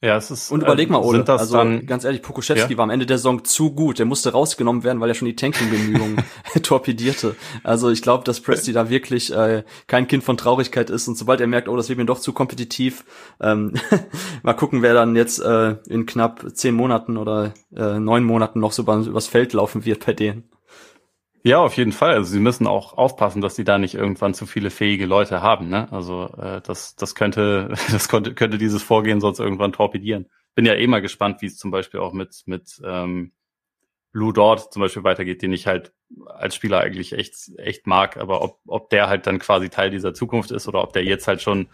Ja, 0.00 0.16
es 0.16 0.30
ist. 0.30 0.52
Und 0.52 0.62
überleg 0.62 0.90
mal, 0.90 1.02
Ole, 1.02 1.24
also 1.26 1.56
dann, 1.56 1.84
ganz 1.84 2.04
ehrlich, 2.04 2.22
Pokuschewski 2.22 2.72
ja? 2.72 2.78
war 2.78 2.84
am 2.84 2.90
Ende 2.90 3.04
der 3.04 3.18
Saison 3.18 3.44
zu 3.44 3.72
gut. 3.72 3.98
Der 3.98 4.06
musste 4.06 4.30
rausgenommen 4.30 4.84
werden, 4.84 5.00
weil 5.00 5.08
er 5.08 5.14
schon 5.14 5.26
die 5.26 5.34
Tanking-Bemühungen 5.34 6.22
torpedierte. 6.62 7.34
Also 7.64 7.90
ich 7.90 8.00
glaube, 8.00 8.22
dass 8.22 8.40
Presti 8.40 8.72
da 8.72 8.90
wirklich 8.90 9.34
äh, 9.34 9.64
kein 9.88 10.06
Kind 10.06 10.22
von 10.22 10.36
Traurigkeit 10.36 10.88
ist. 10.90 11.08
Und 11.08 11.18
sobald 11.18 11.40
er 11.40 11.48
merkt, 11.48 11.68
oh, 11.68 11.76
das 11.76 11.88
wird 11.88 11.98
mir 11.98 12.04
doch 12.04 12.20
zu 12.20 12.32
kompetitiv, 12.32 13.04
ähm, 13.40 13.74
mal 14.44 14.54
gucken, 14.54 14.82
wer 14.82 14.94
dann 14.94 15.16
jetzt 15.16 15.40
äh, 15.40 15.76
in 15.88 16.06
knapp 16.06 16.46
zehn 16.54 16.76
Monaten 16.76 17.16
oder 17.16 17.52
äh, 17.74 17.98
neun 17.98 18.22
Monaten 18.22 18.60
noch 18.60 18.70
so 18.70 18.82
übers 18.82 19.26
Feld 19.26 19.52
laufen 19.52 19.84
wird 19.84 20.06
bei 20.06 20.12
denen. 20.12 20.48
Ja, 21.44 21.58
auf 21.58 21.76
jeden 21.76 21.92
Fall. 21.92 22.14
Also 22.14 22.30
sie 22.32 22.40
müssen 22.40 22.66
auch 22.66 22.94
aufpassen, 22.98 23.40
dass 23.40 23.56
sie 23.56 23.64
da 23.64 23.78
nicht 23.78 23.94
irgendwann 23.94 24.34
zu 24.34 24.46
viele 24.46 24.70
fähige 24.70 25.06
Leute 25.06 25.40
haben. 25.40 25.68
Ne? 25.68 25.90
Also 25.92 26.28
äh, 26.36 26.60
das, 26.62 26.96
das 26.96 27.14
könnte, 27.14 27.74
das 27.90 28.08
könnte, 28.08 28.34
könnte 28.34 28.58
dieses 28.58 28.82
Vorgehen 28.82 29.20
sonst 29.20 29.38
irgendwann 29.38 29.72
torpedieren. 29.72 30.26
Bin 30.54 30.66
ja 30.66 30.74
eh 30.74 30.86
mal 30.86 31.00
gespannt, 31.02 31.40
wie 31.40 31.46
es 31.46 31.56
zum 31.56 31.70
Beispiel 31.70 32.00
auch 32.00 32.12
mit 32.12 32.42
mit 32.46 32.80
ähm, 32.84 33.32
Lou 34.12 34.32
Dort 34.32 34.72
zum 34.72 34.82
Beispiel 34.82 35.04
weitergeht, 35.04 35.42
den 35.42 35.52
ich 35.52 35.66
halt 35.66 35.92
als 36.26 36.54
Spieler 36.56 36.80
eigentlich 36.80 37.12
echt 37.12 37.34
echt 37.58 37.86
mag. 37.86 38.16
Aber 38.16 38.42
ob 38.42 38.58
ob 38.66 38.90
der 38.90 39.08
halt 39.08 39.26
dann 39.26 39.38
quasi 39.38 39.68
Teil 39.70 39.90
dieser 39.90 40.14
Zukunft 40.14 40.50
ist 40.50 40.66
oder 40.68 40.82
ob 40.82 40.92
der 40.92 41.04
jetzt 41.04 41.28
halt 41.28 41.42
schon, 41.42 41.68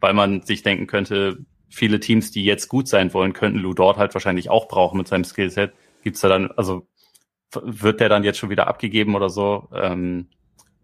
weil 0.00 0.14
man 0.14 0.42
sich 0.42 0.62
denken 0.62 0.86
könnte, 0.86 1.38
viele 1.68 2.00
Teams, 2.00 2.30
die 2.32 2.44
jetzt 2.44 2.68
gut 2.68 2.88
sein 2.88 3.12
wollen, 3.14 3.32
könnten 3.34 3.58
Lou 3.58 3.74
Dort 3.74 3.98
halt 3.98 4.14
wahrscheinlich 4.14 4.50
auch 4.50 4.68
brauchen 4.68 4.98
mit 4.98 5.08
seinem 5.08 5.24
Skillset. 5.24 5.72
Gibt's 6.02 6.20
da 6.20 6.28
dann, 6.28 6.50
also 6.52 6.88
wird 7.62 8.00
der 8.00 8.08
dann 8.08 8.24
jetzt 8.24 8.38
schon 8.38 8.50
wieder 8.50 8.66
abgegeben 8.66 9.14
oder 9.14 9.30
so? 9.30 9.68
Ähm, 9.74 10.28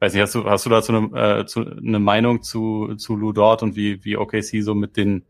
weiß 0.00 0.12
nicht, 0.12 0.22
hast 0.22 0.35
du, 0.35 0.44
hast 0.44 0.66
du 0.66 0.70
dazu 0.70 0.92
eine, 0.92 1.40
äh, 1.40 1.46
zu, 1.46 1.61
eine 1.61 1.98
Meinung 1.98 2.42
zu, 2.42 2.94
zu 2.96 3.16
Lou 3.16 3.33
Dort 3.33 3.62
und 3.62 3.76
wie, 3.76 4.05
wie 4.05 4.16
OKC 4.16 4.62
so 4.62 4.74
mit 4.74 4.96
den 4.96 5.24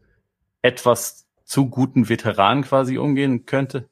etwas 0.62 1.26
zu 1.44 1.68
guten 1.68 2.08
Veteranen 2.08 2.64
quasi 2.64 2.98
umgehen 2.98 3.46
könnte? 3.46 3.88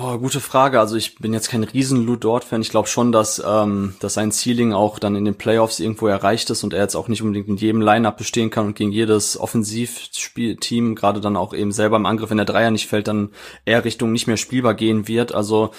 Oh, 0.00 0.16
gute 0.16 0.38
Frage. 0.38 0.78
Also 0.78 0.94
ich 0.94 1.16
bin 1.16 1.32
jetzt 1.32 1.50
kein 1.50 1.64
riesen 1.64 2.06
Lou 2.06 2.14
Dort-Fan. 2.14 2.60
Ich 2.60 2.70
glaube 2.70 2.86
schon, 2.86 3.10
dass, 3.10 3.42
ähm, 3.44 3.96
dass 3.98 4.14
sein 4.14 4.30
Ceiling 4.30 4.72
auch 4.72 5.00
dann 5.00 5.16
in 5.16 5.24
den 5.24 5.34
Playoffs 5.34 5.80
irgendwo 5.80 6.06
erreicht 6.06 6.48
ist 6.50 6.62
und 6.62 6.72
er 6.72 6.82
jetzt 6.82 6.94
auch 6.94 7.08
nicht 7.08 7.20
unbedingt 7.20 7.48
in 7.48 7.56
jedem 7.56 7.80
Lineup 7.80 8.16
bestehen 8.16 8.48
kann 8.48 8.66
und 8.66 8.76
gegen 8.76 8.92
jedes 8.92 9.40
Offensivteam, 9.40 10.94
gerade 10.94 11.20
dann 11.20 11.36
auch 11.36 11.52
eben 11.52 11.72
selber 11.72 11.96
im 11.96 12.06
Angriff, 12.06 12.30
wenn 12.30 12.36
der 12.36 12.46
Dreier 12.46 12.70
nicht 12.70 12.86
fällt, 12.86 13.08
dann 13.08 13.30
eher 13.64 13.84
Richtung 13.84 14.12
nicht 14.12 14.28
mehr 14.28 14.36
spielbar 14.36 14.74
gehen 14.74 15.08
wird. 15.08 15.34
Also 15.34 15.72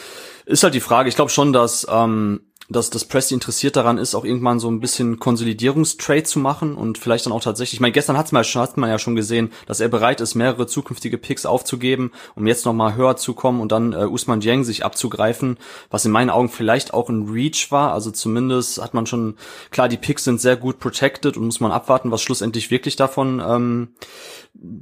ist 0.46 0.64
halt 0.64 0.74
die 0.74 0.82
Frage. 0.82 1.08
Ich 1.08 1.16
glaube 1.16 1.32
schon, 1.32 1.54
dass 1.54 1.88
ähm, 1.90 2.42
dass 2.70 2.92
das 2.92 3.06
Presti 3.06 3.34
interessiert 3.34 3.76
daran 3.76 3.98
ist, 3.98 4.14
auch 4.14 4.24
irgendwann 4.24 4.60
so 4.60 4.70
ein 4.70 4.80
bisschen 4.80 5.20
Konsolidierungstrade 5.20 6.24
zu 6.24 6.40
machen 6.40 6.76
und 6.76 7.00
vielleicht 7.00 7.26
dann 7.26 7.34
auch 7.34 7.42
tatsächlich, 7.42 7.76
ich 7.76 7.80
meine, 7.80 7.92
gestern 7.92 8.18
hat's 8.18 8.32
mal, 8.32 8.44
hat 8.44 8.78
man 8.78 8.90
ja 8.90 9.00
schon 9.00 9.16
gesehen, 9.16 9.52
dass 9.66 9.80
er 9.80 9.90
bereit 9.90 10.22
ist, 10.22 10.36
mehrere 10.36 10.68
zukünftige 10.68 11.18
Picks 11.18 11.48
aufzugeben, 11.48 12.12
um 12.36 12.46
jetzt 12.46 12.66
nochmal 12.66 12.96
höher 12.96 13.18
zu 13.18 13.34
kommen 13.34 13.60
und 13.60 13.72
dann 13.72 13.94
äh, 13.94 14.06
Usman 14.06 14.40
Dieng 14.40 14.64
sich 14.64 14.86
abzugreifen, 14.86 15.58
was 15.90 16.06
in 16.06 16.12
meinen 16.12 16.30
Augen 16.30 16.50
vielleicht 16.50 16.94
auch 16.94 17.10
ein 17.10 17.28
Reach 17.30 17.72
war, 17.72 17.92
also 17.94 18.12
zumindest 18.12 18.82
hat 18.82 18.94
man 18.94 19.08
schon, 19.08 19.36
klar, 19.72 19.90
die 19.90 19.98
Picks 19.98 20.24
sind 20.24 20.40
sehr 20.40 20.56
gut 20.56 20.80
protected 20.80 21.38
und 21.38 21.46
muss 21.46 21.60
man 21.60 21.72
abwarten, 21.72 22.12
was 22.12 22.22
schlussendlich 22.22 22.70
wirklich 22.70 22.96
davon 22.96 23.42
ähm, 23.46 23.90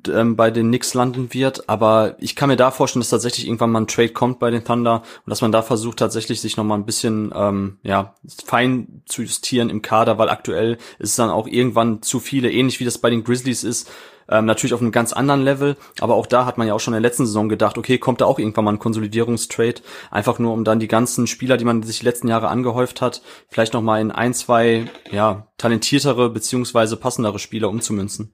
ähm, 0.10 0.36
bei 0.36 0.52
den 0.52 0.68
Knicks 0.68 0.94
landen 0.94 1.34
wird, 1.34 1.70
aber 1.70 2.16
ich 2.20 2.36
kann 2.36 2.50
mir 2.50 2.58
da 2.58 2.72
vorstellen, 2.72 3.02
dass 3.02 3.10
tatsächlich 3.10 3.48
irgendwann 3.48 3.72
mal 3.72 3.82
ein 3.82 3.88
Trade 3.88 4.10
kommt 4.10 4.40
bei 4.40 4.52
den 4.52 4.66
Thunder 4.66 5.04
und 5.26 5.30
dass 5.30 5.42
man 5.42 5.54
da 5.54 5.62
versucht 5.62 6.00
tatsächlich 6.00 6.42
sich 6.42 6.58
nochmal 6.58 6.78
ein 6.78 6.86
bisschen 6.86 7.32
ähm, 7.34 7.77
ja 7.84 8.16
fein 8.46 9.02
zu 9.06 9.22
justieren 9.22 9.70
im 9.70 9.82
Kader, 9.82 10.18
weil 10.18 10.30
aktuell 10.30 10.74
ist 11.00 11.10
es 11.12 11.16
dann 11.16 11.30
auch 11.30 11.48
irgendwann 11.48 12.02
zu 12.02 12.20
viele, 12.20 12.52
ähnlich 12.52 12.80
wie 12.80 12.86
das 12.86 12.98
bei 12.98 13.10
den 13.10 13.24
Grizzlies 13.24 13.64
ist, 13.64 13.92
ähm, 14.30 14.46
natürlich 14.46 14.74
auf 14.74 14.82
einem 14.82 14.92
ganz 14.92 15.14
anderen 15.14 15.44
Level, 15.44 15.78
aber 16.00 16.16
auch 16.16 16.26
da 16.26 16.46
hat 16.46 16.58
man 16.58 16.68
ja 16.68 16.74
auch 16.74 16.80
schon 16.80 16.94
in 16.94 17.02
der 17.02 17.10
letzten 17.10 17.26
Saison 17.26 17.48
gedacht, 17.50 17.78
okay, 17.78 17.98
kommt 17.98 18.22
da 18.22 18.26
auch 18.26 18.40
irgendwann 18.40 18.66
mal 18.66 18.74
ein 18.74 18.80
Konsolidierungstrade, 18.80 19.82
einfach 20.12 20.38
nur 20.40 20.54
um 20.54 20.64
dann 20.64 20.80
die 20.80 20.90
ganzen 20.90 21.28
Spieler, 21.28 21.58
die 21.58 21.66
man 21.66 21.84
sich 21.84 22.00
die 22.00 22.06
letzten 22.06 22.28
Jahre 22.28 22.50
angehäuft 22.50 23.02
hat, 23.02 23.22
vielleicht 23.50 23.74
nochmal 23.74 24.02
in 24.02 24.12
ein, 24.12 24.34
zwei, 24.34 24.90
ja, 25.12 25.48
talentiertere 25.58 26.30
beziehungsweise 26.30 26.98
passendere 26.98 27.40
Spieler 27.40 27.70
umzumünzen. 27.70 28.34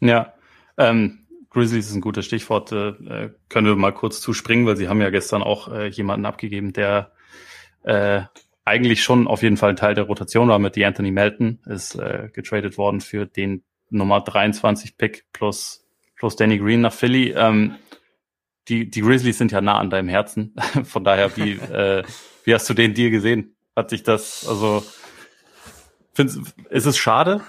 Ja, 0.00 0.32
ähm, 0.78 1.26
Grizzlies 1.50 1.88
ist 1.88 1.94
ein 1.94 2.00
gutes 2.00 2.24
Stichwort. 2.24 2.72
Äh, 2.72 2.88
äh, 2.88 3.30
können 3.48 3.66
wir 3.66 3.76
mal 3.76 3.92
kurz 3.92 4.20
zuspringen, 4.20 4.66
weil 4.66 4.76
sie 4.76 4.88
haben 4.88 5.00
ja 5.00 5.10
gestern 5.10 5.42
auch 5.42 5.68
äh, 5.68 5.88
jemanden 5.88 6.24
abgegeben, 6.24 6.72
der 6.72 7.10
äh, 7.82 8.22
eigentlich 8.64 9.02
schon 9.02 9.26
auf 9.26 9.42
jeden 9.42 9.56
Fall 9.56 9.70
ein 9.70 9.76
Teil 9.76 9.94
der 9.94 10.04
Rotation 10.04 10.48
war 10.48 10.58
mit 10.58 10.76
die 10.76 10.84
Anthony 10.84 11.10
Melton, 11.10 11.60
ist 11.66 11.96
äh, 11.96 12.28
getradet 12.32 12.78
worden 12.78 13.00
für 13.00 13.26
den 13.26 13.64
Nummer 13.90 14.20
23 14.20 14.96
Pick 14.96 15.24
plus, 15.32 15.84
plus 16.16 16.36
Danny 16.36 16.58
Green 16.58 16.80
nach 16.82 16.92
Philly. 16.92 17.32
Ähm, 17.36 17.76
die, 18.68 18.88
die 18.88 19.00
Grizzlies 19.00 19.38
sind 19.38 19.52
ja 19.52 19.60
nah 19.60 19.78
an 19.78 19.90
deinem 19.90 20.08
Herzen. 20.08 20.54
Von 20.84 21.04
daher, 21.04 21.36
wie, 21.36 21.52
äh, 21.52 22.04
wie 22.44 22.54
hast 22.54 22.68
du 22.68 22.74
den 22.74 22.94
Deal 22.94 23.10
gesehen? 23.10 23.56
Hat 23.74 23.90
sich 23.90 24.02
das, 24.02 24.46
also, 24.46 24.84
findest, 26.12 26.54
ist 26.68 26.86
es 26.86 26.96
schade? 26.96 27.40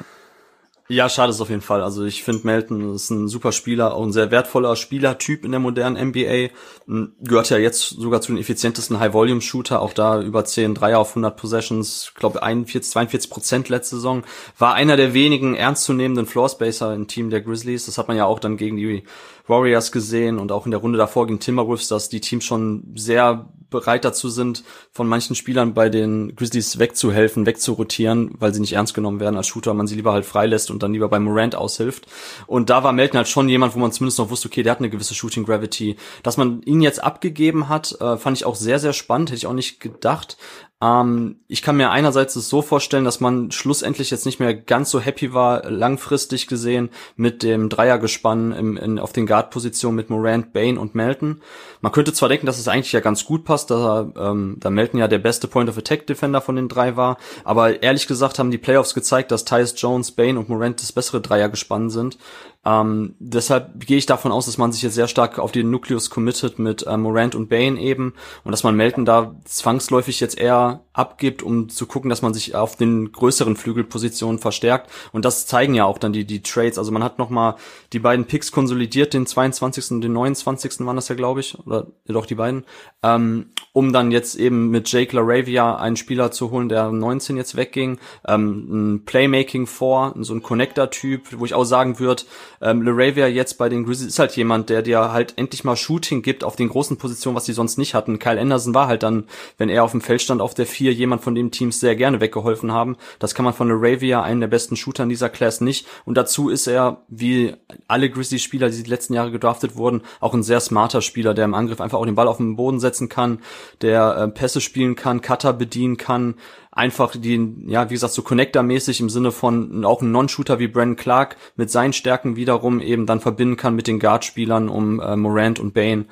Ja, 0.91 1.08
schade 1.08 1.30
ist 1.30 1.39
auf 1.39 1.49
jeden 1.49 1.62
Fall. 1.62 1.82
Also 1.82 2.04
ich 2.04 2.21
finde 2.21 2.45
Melton 2.45 2.93
ist 2.93 3.12
ein 3.12 3.30
super 3.30 3.54
Spieler, 3.54 3.93
auch 3.93 4.04
ein 4.04 4.12
sehr 4.12 4.30
wertvoller 4.30 4.75
Spielertyp 4.75 5.45
in 5.45 5.51
der 5.51 5.62
modernen 5.62 6.10
NBA. 6.10 6.49
Hm, 6.86 7.13
gehört 7.21 7.49
ja 7.49 7.58
jetzt 7.58 7.91
sogar 7.91 8.19
zu 8.19 8.34
den 8.34 8.41
effizientesten 8.41 8.99
High-Volume-Shooter, 8.99 9.82
auch 9.82 9.93
da 9.93 10.21
über 10.21 10.43
10 10.43 10.75
Dreier 10.75 10.99
auf 10.99 11.12
100 11.12 11.38
Possessions, 11.38 12.12
glaube 12.15 12.43
41, 12.43 12.91
42 12.91 13.32
Prozent 13.32 13.69
letzte 13.69 13.95
Saison. 13.95 14.23
War 14.58 14.73
einer 14.73 14.97
der 14.97 15.13
wenigen 15.13 15.56
ernstzunehmenden 15.56 16.25
Floor-Spacer 16.25 16.93
im 16.93 17.08
Team 17.08 17.30
der 17.30 17.39
Grizzlies. 17.39 17.86
Das 17.86 17.97
hat 17.97 18.10
man 18.10 18.17
ja 18.17 18.25
auch 18.25 18.39
dann 18.39 18.58
gegen 18.58 18.75
die 18.75 19.04
Warriors 19.47 19.93
gesehen 19.93 20.39
und 20.39 20.51
auch 20.51 20.65
in 20.65 20.71
der 20.71 20.82
Runde 20.82 20.97
davor 20.97 21.25
gegen 21.25 21.39
Timberwolves, 21.39 21.88
dass 21.88 22.10
die 22.10 22.19
Teams 22.19 22.43
schon 22.43 22.84
sehr 22.97 23.47
bereit 23.71 24.05
dazu 24.05 24.29
sind, 24.29 24.63
von 24.91 25.07
manchen 25.07 25.36
Spielern 25.36 25.73
bei 25.73 25.89
den 25.89 26.36
Grizzlies 26.36 26.77
wegzuhelfen, 26.77 27.47
wegzurotieren, 27.47 28.36
weil 28.38 28.53
sie 28.53 28.62
nicht 28.62 28.73
ernst 28.73 28.93
genommen 28.93 29.19
werden 29.19 29.38
als 29.38 29.47
Shooter, 29.47 29.73
man 29.73 29.88
sie 29.88 29.95
lieber 29.95 30.13
halt 30.13 30.25
freilässt 30.25 30.69
und 30.69 30.84
dann 30.84 30.93
lieber 30.93 31.10
bei 31.10 31.19
Morant 31.19 31.55
aushilft. 31.55 32.05
Und 32.45 32.69
da 32.69 32.84
war 32.84 32.93
Melton 32.93 33.17
halt 33.17 33.27
schon 33.27 33.49
jemand, 33.49 33.73
wo 33.73 33.79
man 33.79 33.91
zumindest 33.91 34.19
noch 34.19 34.29
wusste, 34.29 34.47
okay, 34.47 34.62
der 34.62 34.73
hat 34.73 34.79
eine 34.79 34.91
gewisse 34.91 35.15
Shooting 35.15 35.45
Gravity. 35.45 35.95
Dass 36.21 36.38
man 36.38 36.62
ihn 36.63 36.81
jetzt 36.81 37.03
abgegeben 37.03 37.67
hat, 37.67 37.99
äh, 37.99 38.17
fand 38.17 38.38
ich 38.38 38.45
auch 38.45 38.55
sehr, 38.55 38.77
sehr 38.77 38.93
spannend, 38.93 39.29
hätte 39.29 39.38
ich 39.38 39.47
auch 39.47 39.53
nicht 39.53 39.79
gedacht. 39.79 40.38
Ähm, 40.82 41.38
ich 41.48 41.62
kann 41.62 41.78
mir 41.78 41.91
einerseits 41.91 42.36
es 42.36 42.50
so 42.50 42.62
vorstellen, 42.62 43.06
dass 43.06 43.20
man 43.20 43.52
schlussendlich 43.52 44.10
jetzt 44.10 44.26
nicht 44.26 44.39
mehr 44.39 44.54
ganz 44.54 44.89
so 44.89 45.00
happy 45.00 45.34
war, 45.34 45.70
langfristig 45.70 46.48
gesehen, 46.48 46.89
mit 47.15 47.44
dem 47.44 47.70
Dreiergespann 47.70 48.52
im, 48.52 48.78
in, 48.78 49.00
auf 49.00 49.13
den 49.13 49.28
Guard-Positionen 49.28 49.96
mit 49.96 50.10
Morant, 50.10 50.54
Bain 50.54 50.78
und 50.78 50.96
Melton. 50.96 51.41
Man 51.82 51.91
könnte 51.91 52.13
zwar 52.13 52.30
denken, 52.30 52.48
dass 52.48 52.60
es 52.60 52.67
eigentlich 52.67 52.91
ja 52.91 53.00
ganz 53.00 53.26
gut 53.26 53.46
passt, 53.46 53.70
da, 53.70 54.12
ähm, 54.17 54.58
da 54.60 54.70
Melton 54.70 55.00
ja 55.00 55.08
der 55.08 55.20
beste 55.20 55.48
Point-of-Attack-Defender 55.48 56.41
von 56.41 56.56
den 56.56 56.67
drei 56.67 56.96
war, 56.96 57.17
aber 57.44 57.84
ehrlich 57.84 58.08
gesagt 58.08 58.39
haben 58.39 58.52
die 58.52 58.58
Playoffs 58.58 58.94
gezeigt, 58.94 59.32
dass 59.32 59.46
Tyus 59.46 59.76
Jones, 59.78 60.12
Bain 60.12 60.38
und 60.38 60.50
Morant 60.50 60.82
das 60.82 60.91
bessere 60.91 61.22
Dreiergespann 61.22 61.89
sind. 61.89 62.17
Ähm, 62.63 63.15
deshalb 63.19 63.86
gehe 63.86 63.97
ich 63.97 64.06
davon 64.06 64.32
aus, 64.32 64.45
dass 64.45 64.60
man 64.60 64.71
sich 64.71 64.84
jetzt 64.84 64.93
sehr 64.93 65.08
stark 65.08 65.39
auf 65.39 65.52
den 65.52 65.71
Nukleus 65.71 66.12
committet 66.12 66.60
mit 66.60 66.86
äh, 66.86 66.95
Morant 66.95 67.34
und 67.34 67.50
Bane 67.50 67.80
eben 67.80 68.13
und 68.43 68.52
dass 68.52 68.63
man 68.63 68.76
Melton 68.76 69.04
da 69.04 69.36
zwangsläufig 69.45 70.19
jetzt 70.19 70.38
eher 70.38 70.82
abgibt, 70.93 71.41
um 71.41 71.69
zu 71.69 71.88
gucken, 71.88 72.10
dass 72.10 72.21
man 72.21 72.36
sich 72.36 72.54
auf 72.54 72.76
den 72.76 73.12
größeren 73.12 73.56
Flügelpositionen 73.56 74.39
verstärkt. 74.39 74.91
Und 75.12 75.26
das 75.26 75.47
zeigen 75.47 75.74
ja 75.74 75.86
auch 75.86 75.97
dann 75.97 76.13
die, 76.13 76.26
die 76.26 76.43
Trades. 76.43 76.78
Also 76.78 76.91
man 76.91 77.04
hat 77.04 77.17
nochmal 77.17 77.56
die 77.93 78.00
beiden 78.00 78.26
Picks 78.26 78.52
konsolidiert, 78.52 79.13
den 79.13 79.26
22. 79.26 79.91
und 79.91 80.02
den 80.02 80.13
29. 80.13 80.86
waren 80.86 80.95
das 80.95 81.08
ja, 81.08 81.15
glaube 81.15 81.39
ich, 81.39 81.58
oder 81.65 81.88
doch 82.06 82.26
die 82.28 82.36
beiden, 82.36 82.65
ähm, 83.02 83.47
um 83.74 83.93
dann 83.93 84.12
jetzt 84.12 84.36
eben 84.36 84.69
mit 84.69 84.91
Jake 84.91 85.15
LaRavia 85.15 85.78
einen 85.78 85.95
Spieler 85.95 86.32
zu 86.32 86.52
holen, 86.52 86.69
der 86.69 86.91
19 86.91 87.38
jetzt 87.38 87.56
wegging, 87.56 88.00
ähm, 88.28 88.67
ein 88.69 89.06
Playmaking 89.06 89.65
vor, 89.65 90.13
so 90.19 90.34
ein 90.34 90.43
Connector-Typ, 90.43 91.39
wo 91.39 91.45
ich 91.45 91.54
auch 91.54 91.63
sagen 91.63 92.00
würde, 92.00 92.24
ähm, 92.62 92.82
LaRavia 92.84 93.28
jetzt 93.28 93.58
bei 93.58 93.69
den 93.69 93.84
Grizzlies 93.84 94.10
ist 94.10 94.19
halt 94.19 94.36
jemand, 94.36 94.69
der 94.69 94.82
dir 94.82 95.12
halt 95.12 95.34
endlich 95.38 95.63
mal 95.63 95.76
Shooting 95.76 96.21
gibt 96.21 96.43
auf 96.43 96.56
den 96.56 96.69
großen 96.69 96.97
Positionen, 96.97 97.36
was 97.36 97.45
sie 97.45 97.54
sonst 97.54 97.78
nicht 97.78 97.93
hatten. 97.93 98.19
Kyle 98.19 98.39
Anderson 98.39 98.74
war 98.74 98.88
halt 98.88 99.04
dann, 99.04 99.26
wenn 99.58 99.69
er 99.69 99.84
auf 99.84 99.91
dem 99.91 100.02
Feld 100.02 100.21
stand, 100.21 100.41
auf 100.41 100.54
der 100.54 100.65
4 100.65 100.93
jemand, 100.93 101.21
von 101.21 101.36
dem 101.36 101.52
Teams 101.52 101.80
sehr 101.80 101.95
gerne 101.95 102.21
weggeholfen 102.21 102.71
haben. 102.71 102.97
Das 103.19 103.36
kann 103.36 103.45
man 103.45 103.54
von 103.54 103.67
LaRavia, 103.67 104.21
einem 104.21 104.41
der 104.41 104.47
besten 104.47 104.76
Shooter 104.76 105.04
in 105.04 105.10
dieser 105.10 105.30
Class, 105.30 105.62
nicht. 105.62 105.88
Und 106.06 106.15
dazu 106.15 106.50
ist 106.50 106.67
er, 106.67 107.04
wie 107.08 107.56
alle 107.88 108.10
Grizzlies-Spieler, 108.10 108.69
die 108.69 108.84
die 108.84 108.89
letzten 108.89 109.13
Jahre 109.13 109.32
gedraftet 109.32 109.76
wurden, 109.76 110.02
auch 110.19 110.34
ein 110.34 110.43
sehr 110.43 110.60
smarter 110.60 111.02
Spieler, 111.02 111.34
der 111.34 111.45
im 111.45 111.54
Angriff 111.54 111.82
einfach 111.82 111.97
auch 111.97 112.06
den 112.06 112.15
Ball 112.15 112.28
auf 112.28 112.38
den 112.38 112.56
Boden 112.56 112.80
setzen 112.80 113.10
kann, 113.10 113.39
der 113.82 114.15
äh, 114.17 114.28
Pässe 114.28 114.62
spielen 114.62 114.95
kann, 114.95 115.21
Cutter 115.21 115.54
bedienen 115.54 115.97
kann, 115.97 116.36
einfach 116.71 117.15
den, 117.15 117.67
ja, 117.69 117.89
wie 117.89 117.95
gesagt, 117.95 118.13
so 118.13 118.21
Connector-mäßig 118.21 119.01
im 119.01 119.10
Sinne 119.10 119.31
von 119.31 119.84
auch 119.84 120.01
ein 120.01 120.12
Non-Shooter 120.12 120.57
wie 120.60 120.67
Brandon 120.67 120.95
Clark 120.95 121.36
mit 121.55 121.69
seinen 121.69 121.93
Stärken 121.93 122.38
wiederum 122.38 122.79
eben 122.79 123.05
dann 123.05 123.19
verbinden 123.19 123.57
kann 123.57 123.75
mit 123.75 123.88
den 123.88 123.99
Guard-Spielern 123.99 124.69
um 124.69 124.99
äh, 124.99 125.15
Morant 125.15 125.60
und 125.60 125.73
Bane. 125.73 126.05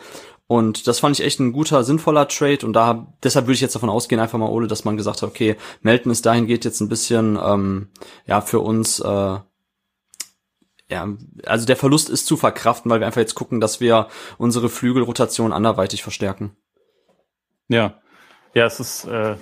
Und 0.47 0.87
das 0.87 0.99
fand 0.99 1.17
ich 1.17 1.25
echt 1.25 1.39
ein 1.39 1.53
guter, 1.53 1.83
sinnvoller 1.83 2.27
Trade. 2.27 2.65
Und 2.65 2.73
da 2.73 3.13
deshalb 3.23 3.45
würde 3.45 3.53
ich 3.53 3.61
jetzt 3.61 3.75
davon 3.75 3.89
ausgehen, 3.89 4.19
einfach 4.19 4.39
mal 4.39 4.49
Ole, 4.49 4.67
dass 4.67 4.83
man 4.83 4.97
gesagt 4.97 5.21
hat, 5.21 5.29
okay, 5.29 5.55
Melton 5.81 6.11
ist 6.11 6.25
dahin 6.25 6.47
geht 6.47 6.65
jetzt 6.65 6.81
ein 6.81 6.89
bisschen 6.89 7.37
ähm, 7.41 7.89
ja 8.25 8.41
für 8.41 8.59
uns 8.59 8.99
äh, 8.99 9.37
ja, 10.91 11.07
also 11.45 11.67
der 11.67 11.75
Verlust 11.75 12.09
ist 12.09 12.25
zu 12.25 12.35
verkraften, 12.35 12.89
weil 12.89 12.99
wir 12.99 13.05
einfach 13.05 13.21
jetzt 13.21 13.35
gucken, 13.35 13.61
dass 13.61 13.79
wir 13.79 14.07
unsere 14.39 14.69
Flügelrotation 14.69 15.53
anderweitig 15.53 16.01
verstärken. 16.01 16.57
Ja, 17.67 18.01
ja, 18.55 18.65
es 18.65 18.79
ist 18.79 19.05
äh, 19.05 19.35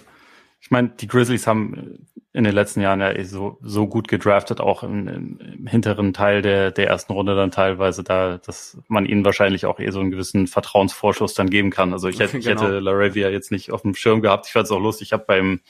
ich 0.68 0.72
meine, 0.72 0.90
die 0.90 1.08
Grizzlies 1.08 1.48
haben 1.48 2.06
in 2.34 2.44
den 2.44 2.54
letzten 2.54 2.82
Jahren 2.82 3.00
ja 3.00 3.10
eh 3.10 3.24
so, 3.24 3.58
so 3.62 3.88
gut 3.88 4.10
gedraftet, 4.10 4.60
auch 4.60 4.84
im, 4.84 5.08
im, 5.08 5.66
hinteren 5.66 6.12
Teil 6.12 6.42
der, 6.42 6.72
der 6.72 6.88
ersten 6.88 7.14
Runde 7.14 7.38
dann 7.38 7.52
teilweise, 7.52 8.04
da, 8.04 8.38
dass 8.38 8.78
man 8.90 9.06
ihnen 9.06 9.24
wahrscheinlich 9.24 9.66
auch 9.66 9.80
eh 9.80 9.90
so 9.92 10.02
einen 10.02 10.12
gewissen 10.12 10.46
Vertrauensvorschuss 10.46 11.36
dann 11.36 11.50
geben 11.50 11.70
kann. 11.70 11.94
Also 11.94 12.10
ich 12.10 12.20
hätte, 12.20 12.40
genau. 12.40 12.44
ich 12.44 12.62
hätte 12.62 12.80
Laravia 12.80 13.30
jetzt 13.30 13.50
nicht 13.50 13.72
auf 13.72 13.84
dem 13.84 13.96
Schirm 13.96 14.22
gehabt. 14.22 14.46
Ich 14.48 14.52
fand 14.52 14.66
es 14.66 14.72
auch 14.74 14.82
lustig. 14.82 15.08
Ich 15.08 15.14
habe 15.14 15.24
beim 15.26 15.62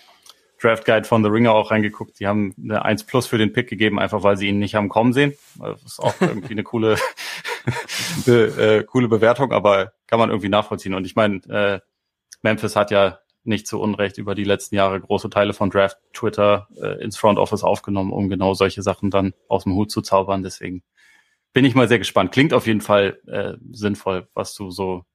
Draft 0.60 0.86
Guide 0.86 1.08
von 1.08 1.24
The 1.24 1.30
Ringer 1.30 1.52
auch 1.52 1.70
reingeguckt. 1.70 2.20
Die 2.20 2.26
haben 2.26 2.56
eine 2.60 2.84
1 2.84 3.04
Plus 3.04 3.28
für 3.28 3.38
den 3.38 3.54
Pick 3.54 3.70
gegeben, 3.70 4.00
einfach 4.00 4.24
weil 4.24 4.36
sie 4.36 4.48
ihn 4.48 4.58
nicht 4.58 4.74
haben 4.74 4.90
kommen 4.90 5.14
sehen. 5.14 5.36
Das 5.60 5.84
ist 5.84 6.00
auch 6.00 6.20
irgendwie 6.20 6.54
eine 6.54 6.64
coole, 6.64 6.96
eine, 8.26 8.36
äh, 8.36 8.84
coole 8.84 9.10
Bewertung, 9.10 9.52
aber 9.52 9.94
kann 10.08 10.18
man 10.18 10.32
irgendwie 10.32 10.50
nachvollziehen. 10.50 10.96
Und 10.96 11.06
ich 11.06 11.16
meine, 11.16 11.38
äh, 11.50 11.80
Memphis 12.42 12.76
hat 12.76 12.90
ja 12.90 13.20
nicht 13.48 13.68
zu 13.68 13.80
Unrecht 13.80 14.18
über 14.18 14.36
die 14.36 14.44
letzten 14.44 14.76
Jahre 14.76 15.00
große 15.00 15.30
Teile 15.30 15.54
von 15.54 15.70
Draft 15.70 15.98
Twitter 16.14 16.68
äh, 16.82 17.02
ins 17.04 17.18
Front 17.18 17.40
Office 17.40 17.64
aufgenommen, 17.64 18.12
um 18.12 18.30
genau 18.30 18.54
solche 18.54 18.82
Sachen 18.82 19.10
dann 19.10 19.34
aus 19.48 19.64
dem 19.64 19.74
Hut 19.74 19.92
zu 19.92 20.02
zaubern. 20.02 20.44
Deswegen 20.44 20.84
bin 21.54 21.66
ich 21.66 21.76
mal 21.76 21.88
sehr 21.88 22.00
gespannt. 22.00 22.32
Klingt 22.32 22.54
auf 22.54 22.68
jeden 22.68 22.82
Fall 22.82 23.20
äh, 23.28 23.54
sinnvoll, 23.72 24.28
was 24.34 24.54
du 24.54 24.70
so 24.70 25.06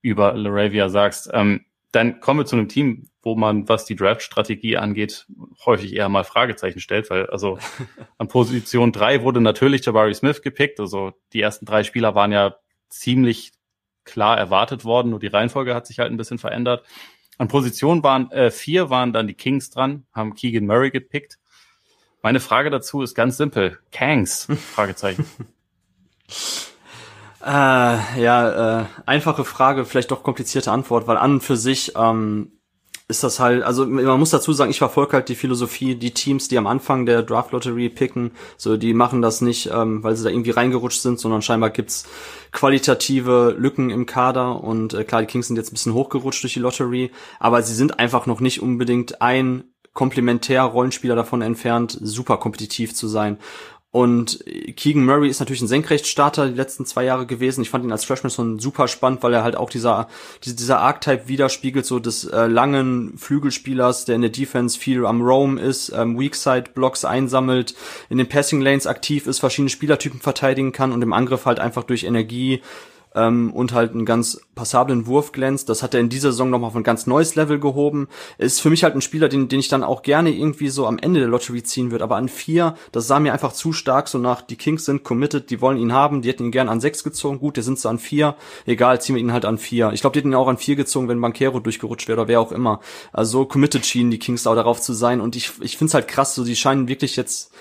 über 0.00 0.34
Laravia 0.34 0.88
sagst. 0.88 1.30
Ähm, 1.32 1.64
dann 1.92 2.20
kommen 2.20 2.40
wir 2.40 2.46
zu 2.46 2.56
einem 2.56 2.68
Team, 2.68 3.10
wo 3.22 3.36
man, 3.36 3.68
was 3.68 3.84
die 3.84 3.94
Draft-Strategie 3.94 4.78
angeht, 4.78 5.26
häufig 5.64 5.94
eher 5.94 6.08
mal 6.08 6.24
Fragezeichen 6.24 6.80
stellt, 6.80 7.10
weil 7.10 7.26
also 7.26 7.58
an 8.18 8.28
Position 8.28 8.92
drei 8.92 9.22
wurde 9.22 9.40
natürlich 9.40 9.84
Jabari 9.84 10.14
Smith 10.14 10.42
gepickt. 10.42 10.80
Also 10.80 11.12
die 11.32 11.40
ersten 11.40 11.66
drei 11.66 11.84
Spieler 11.84 12.14
waren 12.14 12.32
ja 12.32 12.56
ziemlich 12.88 13.52
klar 14.04 14.36
erwartet 14.36 14.84
worden, 14.84 15.10
nur 15.10 15.20
die 15.20 15.28
Reihenfolge 15.28 15.74
hat 15.74 15.86
sich 15.86 15.98
halt 15.98 16.10
ein 16.10 16.16
bisschen 16.16 16.38
verändert. 16.38 16.84
An 17.38 17.48
Position 17.48 18.02
waren 18.02 18.30
äh, 18.30 18.50
vier 18.50 18.90
waren 18.90 19.12
dann 19.12 19.26
die 19.26 19.34
Kings 19.34 19.70
dran, 19.70 20.04
haben 20.12 20.34
Keegan 20.34 20.66
Murray 20.66 20.90
gepickt. 20.90 21.38
Meine 22.22 22.40
Frage 22.40 22.70
dazu 22.70 23.02
ist 23.02 23.14
ganz 23.14 23.36
simpel. 23.36 23.78
Kangs? 23.90 24.46
Fragezeichen. 24.74 25.26
Äh, 27.44 28.22
ja, 28.22 28.82
äh, 28.82 28.84
einfache 29.04 29.44
Frage, 29.44 29.84
vielleicht 29.84 30.12
doch 30.12 30.22
komplizierte 30.22 30.70
Antwort, 30.70 31.08
weil 31.08 31.16
an 31.16 31.32
und 31.32 31.40
für 31.40 31.56
sich 31.56 31.92
ähm, 31.96 32.52
ist 33.12 33.22
das 33.22 33.38
halt, 33.38 33.62
also 33.62 33.86
man 33.86 34.18
muss 34.18 34.30
dazu 34.30 34.52
sagen, 34.52 34.70
ich 34.70 34.78
verfolge 34.78 35.12
halt 35.12 35.28
die 35.28 35.34
Philosophie, 35.34 35.94
die 35.94 36.12
Teams, 36.12 36.48
die 36.48 36.56
am 36.56 36.66
Anfang 36.66 37.04
der 37.04 37.22
Draft 37.22 37.52
Lottery 37.52 37.90
picken, 37.90 38.32
so 38.56 38.78
die 38.78 38.94
machen 38.94 39.20
das 39.20 39.42
nicht, 39.42 39.70
ähm, 39.72 40.02
weil 40.02 40.16
sie 40.16 40.24
da 40.24 40.30
irgendwie 40.30 40.50
reingerutscht 40.50 41.02
sind, 41.02 41.20
sondern 41.20 41.42
scheinbar 41.42 41.70
gibt's 41.70 42.06
qualitative 42.52 43.54
Lücken 43.58 43.90
im 43.90 44.06
Kader 44.06 44.64
und 44.64 44.94
äh, 44.94 45.04
klar, 45.04 45.20
die 45.20 45.26
Kings 45.26 45.46
sind 45.46 45.56
jetzt 45.56 45.70
ein 45.70 45.74
bisschen 45.74 45.94
hochgerutscht 45.94 46.42
durch 46.42 46.54
die 46.54 46.60
Lottery, 46.60 47.10
aber 47.38 47.62
sie 47.62 47.74
sind 47.74 47.98
einfach 47.98 48.26
noch 48.26 48.40
nicht 48.40 48.62
unbedingt 48.62 49.20
ein 49.20 49.64
komplementär 49.92 50.62
Rollenspieler 50.62 51.14
davon 51.14 51.42
entfernt, 51.42 51.98
super 52.00 52.38
kompetitiv 52.38 52.94
zu 52.94 53.08
sein. 53.08 53.36
Und 53.92 54.42
Keegan 54.74 55.04
Murray 55.04 55.28
ist 55.28 55.40
natürlich 55.40 55.60
ein 55.60 55.68
Senkrechtstarter 55.68 56.48
die 56.48 56.56
letzten 56.56 56.86
zwei 56.86 57.04
Jahre 57.04 57.26
gewesen. 57.26 57.60
Ich 57.60 57.68
fand 57.68 57.84
ihn 57.84 57.92
als 57.92 58.06
Freshman 58.06 58.30
schon 58.30 58.58
super 58.58 58.88
spannend, 58.88 59.22
weil 59.22 59.34
er 59.34 59.44
halt 59.44 59.54
auch 59.54 59.68
dieser, 59.68 60.08
dieser 60.42 60.80
Archetype 60.80 61.28
widerspiegelt, 61.28 61.84
so 61.84 61.98
des 61.98 62.24
äh, 62.24 62.46
langen 62.46 63.18
Flügelspielers, 63.18 64.06
der 64.06 64.14
in 64.14 64.22
der 64.22 64.30
Defense 64.30 64.78
viel 64.78 65.04
am 65.04 65.20
Roam 65.20 65.58
ist, 65.58 65.92
ähm, 65.94 66.18
Weakside 66.18 66.70
Blocks 66.74 67.04
einsammelt, 67.04 67.74
in 68.08 68.16
den 68.16 68.30
Passing 68.30 68.62
Lanes 68.62 68.86
aktiv 68.86 69.26
ist, 69.26 69.40
verschiedene 69.40 69.68
Spielertypen 69.68 70.20
verteidigen 70.20 70.72
kann 70.72 70.92
und 70.92 71.02
im 71.02 71.12
Angriff 71.12 71.44
halt 71.44 71.60
einfach 71.60 71.84
durch 71.84 72.04
Energie, 72.04 72.62
ähm, 73.14 73.52
und 73.52 73.72
halt 73.72 73.92
einen 73.92 74.04
ganz 74.04 74.40
passablen 74.54 75.06
Wurf 75.06 75.32
glänzt. 75.32 75.68
Das 75.68 75.82
hat 75.82 75.94
er 75.94 76.00
in 76.00 76.08
dieser 76.08 76.32
Saison 76.32 76.50
nochmal 76.50 76.68
auf 76.68 76.76
ein 76.76 76.82
ganz 76.82 77.06
neues 77.06 77.34
Level 77.34 77.58
gehoben. 77.58 78.08
Ist 78.38 78.60
für 78.60 78.70
mich 78.70 78.84
halt 78.84 78.94
ein 78.94 79.00
Spieler, 79.00 79.28
den, 79.28 79.48
den 79.48 79.60
ich 79.60 79.68
dann 79.68 79.84
auch 79.84 80.02
gerne 80.02 80.30
irgendwie 80.30 80.68
so 80.68 80.86
am 80.86 80.98
Ende 80.98 81.20
der 81.20 81.28
Lottery 81.28 81.62
ziehen 81.62 81.90
würde. 81.90 82.04
Aber 82.04 82.16
an 82.16 82.28
vier, 82.28 82.74
das 82.92 83.06
sah 83.06 83.20
mir 83.20 83.32
einfach 83.32 83.52
zu 83.52 83.72
stark 83.72 84.08
so 84.08 84.18
nach, 84.18 84.42
die 84.42 84.56
Kings 84.56 84.84
sind 84.84 85.04
committed, 85.04 85.50
die 85.50 85.60
wollen 85.60 85.78
ihn 85.78 85.92
haben, 85.92 86.22
die 86.22 86.28
hätten 86.28 86.46
ihn 86.46 86.52
gern 86.52 86.68
an 86.68 86.80
sechs 86.80 87.04
gezogen. 87.04 87.38
Gut, 87.38 87.56
der 87.56 87.64
sind 87.64 87.78
so 87.78 87.88
an 87.88 87.98
vier. 87.98 88.34
Egal, 88.66 89.00
ziehen 89.00 89.14
wir 89.14 89.22
ihn 89.22 89.32
halt 89.32 89.44
an 89.44 89.58
vier. 89.58 89.92
Ich 89.92 90.00
glaube, 90.00 90.14
die 90.14 90.20
hätten 90.20 90.30
ihn 90.30 90.36
auch 90.36 90.48
an 90.48 90.58
vier 90.58 90.76
gezogen, 90.76 91.08
wenn 91.08 91.20
Bankero 91.20 91.60
durchgerutscht 91.60 92.08
wäre 92.08 92.20
oder 92.20 92.28
wer 92.28 92.40
auch 92.40 92.52
immer. 92.52 92.80
Also 93.12 93.32
so 93.32 93.44
committed 93.46 93.86
schienen 93.86 94.10
die 94.10 94.18
Kings 94.18 94.46
auch 94.46 94.54
darauf 94.54 94.80
zu 94.80 94.92
sein. 94.92 95.20
Und 95.20 95.36
ich, 95.36 95.52
ich 95.60 95.76
finde 95.76 95.90
es 95.90 95.94
halt 95.94 96.08
krass, 96.08 96.34
so 96.34 96.44
die 96.44 96.56
scheinen 96.56 96.88
wirklich 96.88 97.16
jetzt 97.16 97.52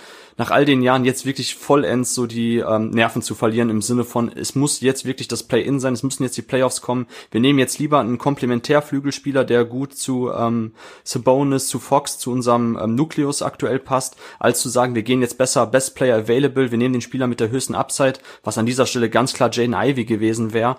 nach 0.41 0.49
all 0.49 0.65
den 0.65 0.81
Jahren 0.81 1.05
jetzt 1.05 1.27
wirklich 1.27 1.53
vollends 1.53 2.15
so 2.15 2.25
die 2.25 2.57
ähm, 2.57 2.89
Nerven 2.89 3.21
zu 3.21 3.35
verlieren 3.35 3.69
im 3.69 3.83
Sinne 3.83 4.03
von, 4.03 4.27
es 4.35 4.55
muss 4.55 4.81
jetzt 4.81 5.05
wirklich 5.05 5.27
das 5.27 5.43
Play-In 5.43 5.79
sein, 5.79 5.93
es 5.93 6.01
müssen 6.01 6.23
jetzt 6.23 6.35
die 6.35 6.41
Playoffs 6.41 6.81
kommen. 6.81 7.05
Wir 7.29 7.39
nehmen 7.39 7.59
jetzt 7.59 7.77
lieber 7.77 7.99
einen 7.99 8.17
Komplementärflügelspieler, 8.17 9.45
der 9.45 9.65
gut 9.65 9.93
zu 9.93 10.31
ähm, 10.31 10.73
Sabonis, 11.03 11.67
zu 11.67 11.77
Fox, 11.77 12.17
zu 12.17 12.31
unserem 12.31 12.75
ähm, 12.81 12.95
Nukleus 12.95 13.43
aktuell 13.43 13.77
passt, 13.77 14.15
als 14.39 14.61
zu 14.61 14.69
sagen, 14.69 14.95
wir 14.95 15.03
gehen 15.03 15.21
jetzt 15.21 15.37
besser 15.37 15.67
Best 15.67 15.93
Player 15.93 16.17
Available, 16.17 16.71
wir 16.71 16.77
nehmen 16.79 16.93
den 16.93 17.01
Spieler 17.01 17.27
mit 17.27 17.39
der 17.39 17.51
höchsten 17.51 17.75
Upside, 17.75 18.13
was 18.43 18.57
an 18.57 18.65
dieser 18.65 18.87
Stelle 18.87 19.11
ganz 19.11 19.33
klar 19.33 19.51
Jaden 19.53 19.75
Ivy 19.75 20.05
gewesen 20.05 20.53
wäre. 20.53 20.77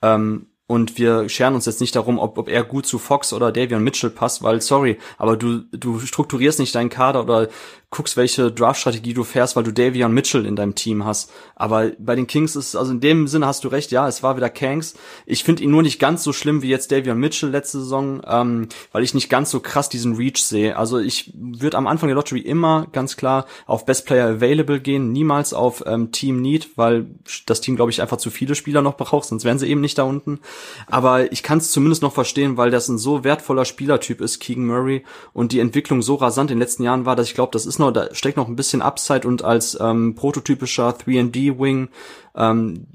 Ähm, 0.00 0.46
und 0.72 0.96
wir 0.96 1.28
scheren 1.28 1.54
uns 1.54 1.66
jetzt 1.66 1.82
nicht 1.82 1.94
darum, 1.96 2.18
ob, 2.18 2.38
ob 2.38 2.48
er 2.48 2.64
gut 2.64 2.86
zu 2.86 2.98
Fox 2.98 3.34
oder 3.34 3.52
Davion 3.52 3.84
Mitchell 3.84 4.08
passt, 4.08 4.42
weil, 4.42 4.62
sorry, 4.62 4.98
aber 5.18 5.36
du, 5.36 5.64
du 5.70 5.98
strukturierst 5.98 6.60
nicht 6.60 6.74
deinen 6.74 6.88
Kader 6.88 7.24
oder 7.24 7.48
guckst, 7.92 8.16
welche 8.16 8.50
Draft-Strategie 8.50 9.12
du 9.12 9.22
fährst, 9.22 9.54
weil 9.54 9.64
du 9.64 9.72
Davion 9.72 10.12
Mitchell 10.12 10.46
in 10.46 10.56
deinem 10.56 10.74
Team 10.74 11.04
hast. 11.04 11.30
Aber 11.54 11.92
bei 11.98 12.16
den 12.16 12.26
Kings 12.26 12.56
ist, 12.56 12.74
also 12.74 12.90
in 12.90 13.00
dem 13.00 13.28
Sinne 13.28 13.46
hast 13.46 13.64
du 13.64 13.68
recht, 13.68 13.92
ja, 13.92 14.08
es 14.08 14.22
war 14.22 14.36
wieder 14.36 14.48
Kanks. 14.48 14.94
Ich 15.26 15.44
finde 15.44 15.62
ihn 15.62 15.70
nur 15.70 15.82
nicht 15.82 16.00
ganz 16.00 16.24
so 16.24 16.32
schlimm 16.32 16.62
wie 16.62 16.70
jetzt 16.70 16.90
Davion 16.90 17.18
Mitchell 17.18 17.50
letzte 17.50 17.80
Saison, 17.80 18.22
ähm, 18.26 18.68
weil 18.92 19.04
ich 19.04 19.12
nicht 19.12 19.28
ganz 19.28 19.50
so 19.50 19.60
krass 19.60 19.90
diesen 19.90 20.16
Reach 20.16 20.42
sehe. 20.42 20.76
Also 20.78 20.98
ich 20.98 21.32
würde 21.36 21.76
am 21.76 21.86
Anfang 21.86 22.08
der 22.08 22.16
Lottery 22.16 22.40
immer 22.40 22.86
ganz 22.92 23.18
klar 23.18 23.44
auf 23.66 23.84
Best 23.84 24.06
Player 24.06 24.26
Available 24.26 24.80
gehen, 24.80 25.12
niemals 25.12 25.52
auf 25.52 25.84
ähm, 25.86 26.12
Team 26.12 26.40
Need, 26.40 26.70
weil 26.76 27.06
das 27.44 27.60
Team, 27.60 27.76
glaube 27.76 27.90
ich, 27.90 28.00
einfach 28.00 28.16
zu 28.16 28.30
viele 28.30 28.54
Spieler 28.54 28.80
noch 28.80 28.96
braucht, 28.96 29.28
sonst 29.28 29.44
wären 29.44 29.58
sie 29.58 29.68
eben 29.68 29.82
nicht 29.82 29.98
da 29.98 30.04
unten. 30.04 30.40
Aber 30.86 31.30
ich 31.30 31.42
kann 31.42 31.58
es 31.58 31.70
zumindest 31.70 32.00
noch 32.00 32.14
verstehen, 32.14 32.56
weil 32.56 32.70
das 32.70 32.88
ein 32.88 32.96
so 32.96 33.22
wertvoller 33.22 33.66
Spielertyp 33.66 34.22
ist, 34.22 34.40
Keegan 34.40 34.66
Murray, 34.66 35.04
und 35.34 35.52
die 35.52 35.60
Entwicklung 35.60 36.00
so 36.00 36.14
rasant 36.14 36.50
in 36.50 36.56
den 36.56 36.62
letzten 36.62 36.84
Jahren 36.84 37.04
war, 37.04 37.16
dass 37.16 37.28
ich 37.28 37.34
glaube, 37.34 37.52
das 37.52 37.66
ist 37.66 37.81
noch, 37.82 37.92
da 37.92 38.14
steckt 38.14 38.36
noch 38.36 38.48
ein 38.48 38.56
bisschen 38.56 38.82
Upside 38.82 39.28
und 39.28 39.44
als 39.44 39.78
ähm, 39.80 40.14
prototypischer 40.14 40.90
3D-Wing 40.90 41.88
ähm, 42.34 42.86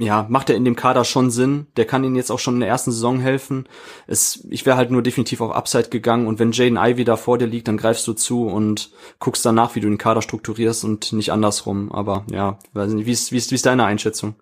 ja, 0.00 0.26
macht 0.28 0.48
er 0.48 0.56
in 0.56 0.64
dem 0.64 0.76
Kader 0.76 1.04
schon 1.04 1.30
Sinn. 1.30 1.66
Der 1.76 1.84
kann 1.84 2.04
ihnen 2.04 2.14
jetzt 2.14 2.30
auch 2.30 2.38
schon 2.38 2.54
in 2.54 2.60
der 2.60 2.68
ersten 2.68 2.92
Saison 2.92 3.18
helfen. 3.18 3.68
Es, 4.06 4.46
ich 4.48 4.64
wäre 4.64 4.76
halt 4.76 4.92
nur 4.92 5.02
definitiv 5.02 5.40
auf 5.40 5.50
Upside 5.50 5.88
gegangen 5.88 6.28
und 6.28 6.38
wenn 6.38 6.52
Jaden 6.52 6.78
Ivy 6.78 7.04
da 7.04 7.16
vor 7.16 7.36
dir 7.36 7.46
liegt, 7.46 7.66
dann 7.66 7.76
greifst 7.76 8.06
du 8.06 8.12
zu 8.12 8.46
und 8.46 8.92
guckst 9.18 9.44
danach, 9.44 9.74
wie 9.74 9.80
du 9.80 9.88
den 9.88 9.98
Kader 9.98 10.22
strukturierst 10.22 10.84
und 10.84 11.12
nicht 11.12 11.32
andersrum. 11.32 11.90
Aber 11.90 12.24
ja, 12.30 12.58
weiß 12.74 12.92
nicht, 12.92 13.06
wie 13.06 13.12
ist, 13.12 13.32
wie 13.32 13.38
ist, 13.38 13.50
wie 13.50 13.56
ist 13.56 13.66
deine 13.66 13.84
Einschätzung? 13.84 14.36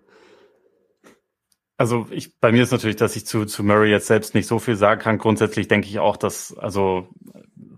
Also 1.77 2.07
ich, 2.11 2.39
bei 2.39 2.51
mir 2.51 2.63
ist 2.63 2.71
natürlich, 2.71 2.95
dass 2.95 3.15
ich 3.15 3.25
zu, 3.25 3.45
zu 3.45 3.63
Murray 3.63 3.89
jetzt 3.89 4.07
selbst 4.07 4.35
nicht 4.35 4.47
so 4.47 4.59
viel 4.59 4.75
sagen 4.75 5.01
kann. 5.01 5.17
Grundsätzlich 5.17 5.67
denke 5.67 5.87
ich 5.87 5.99
auch, 5.99 6.17
dass 6.17 6.55
also 6.57 7.07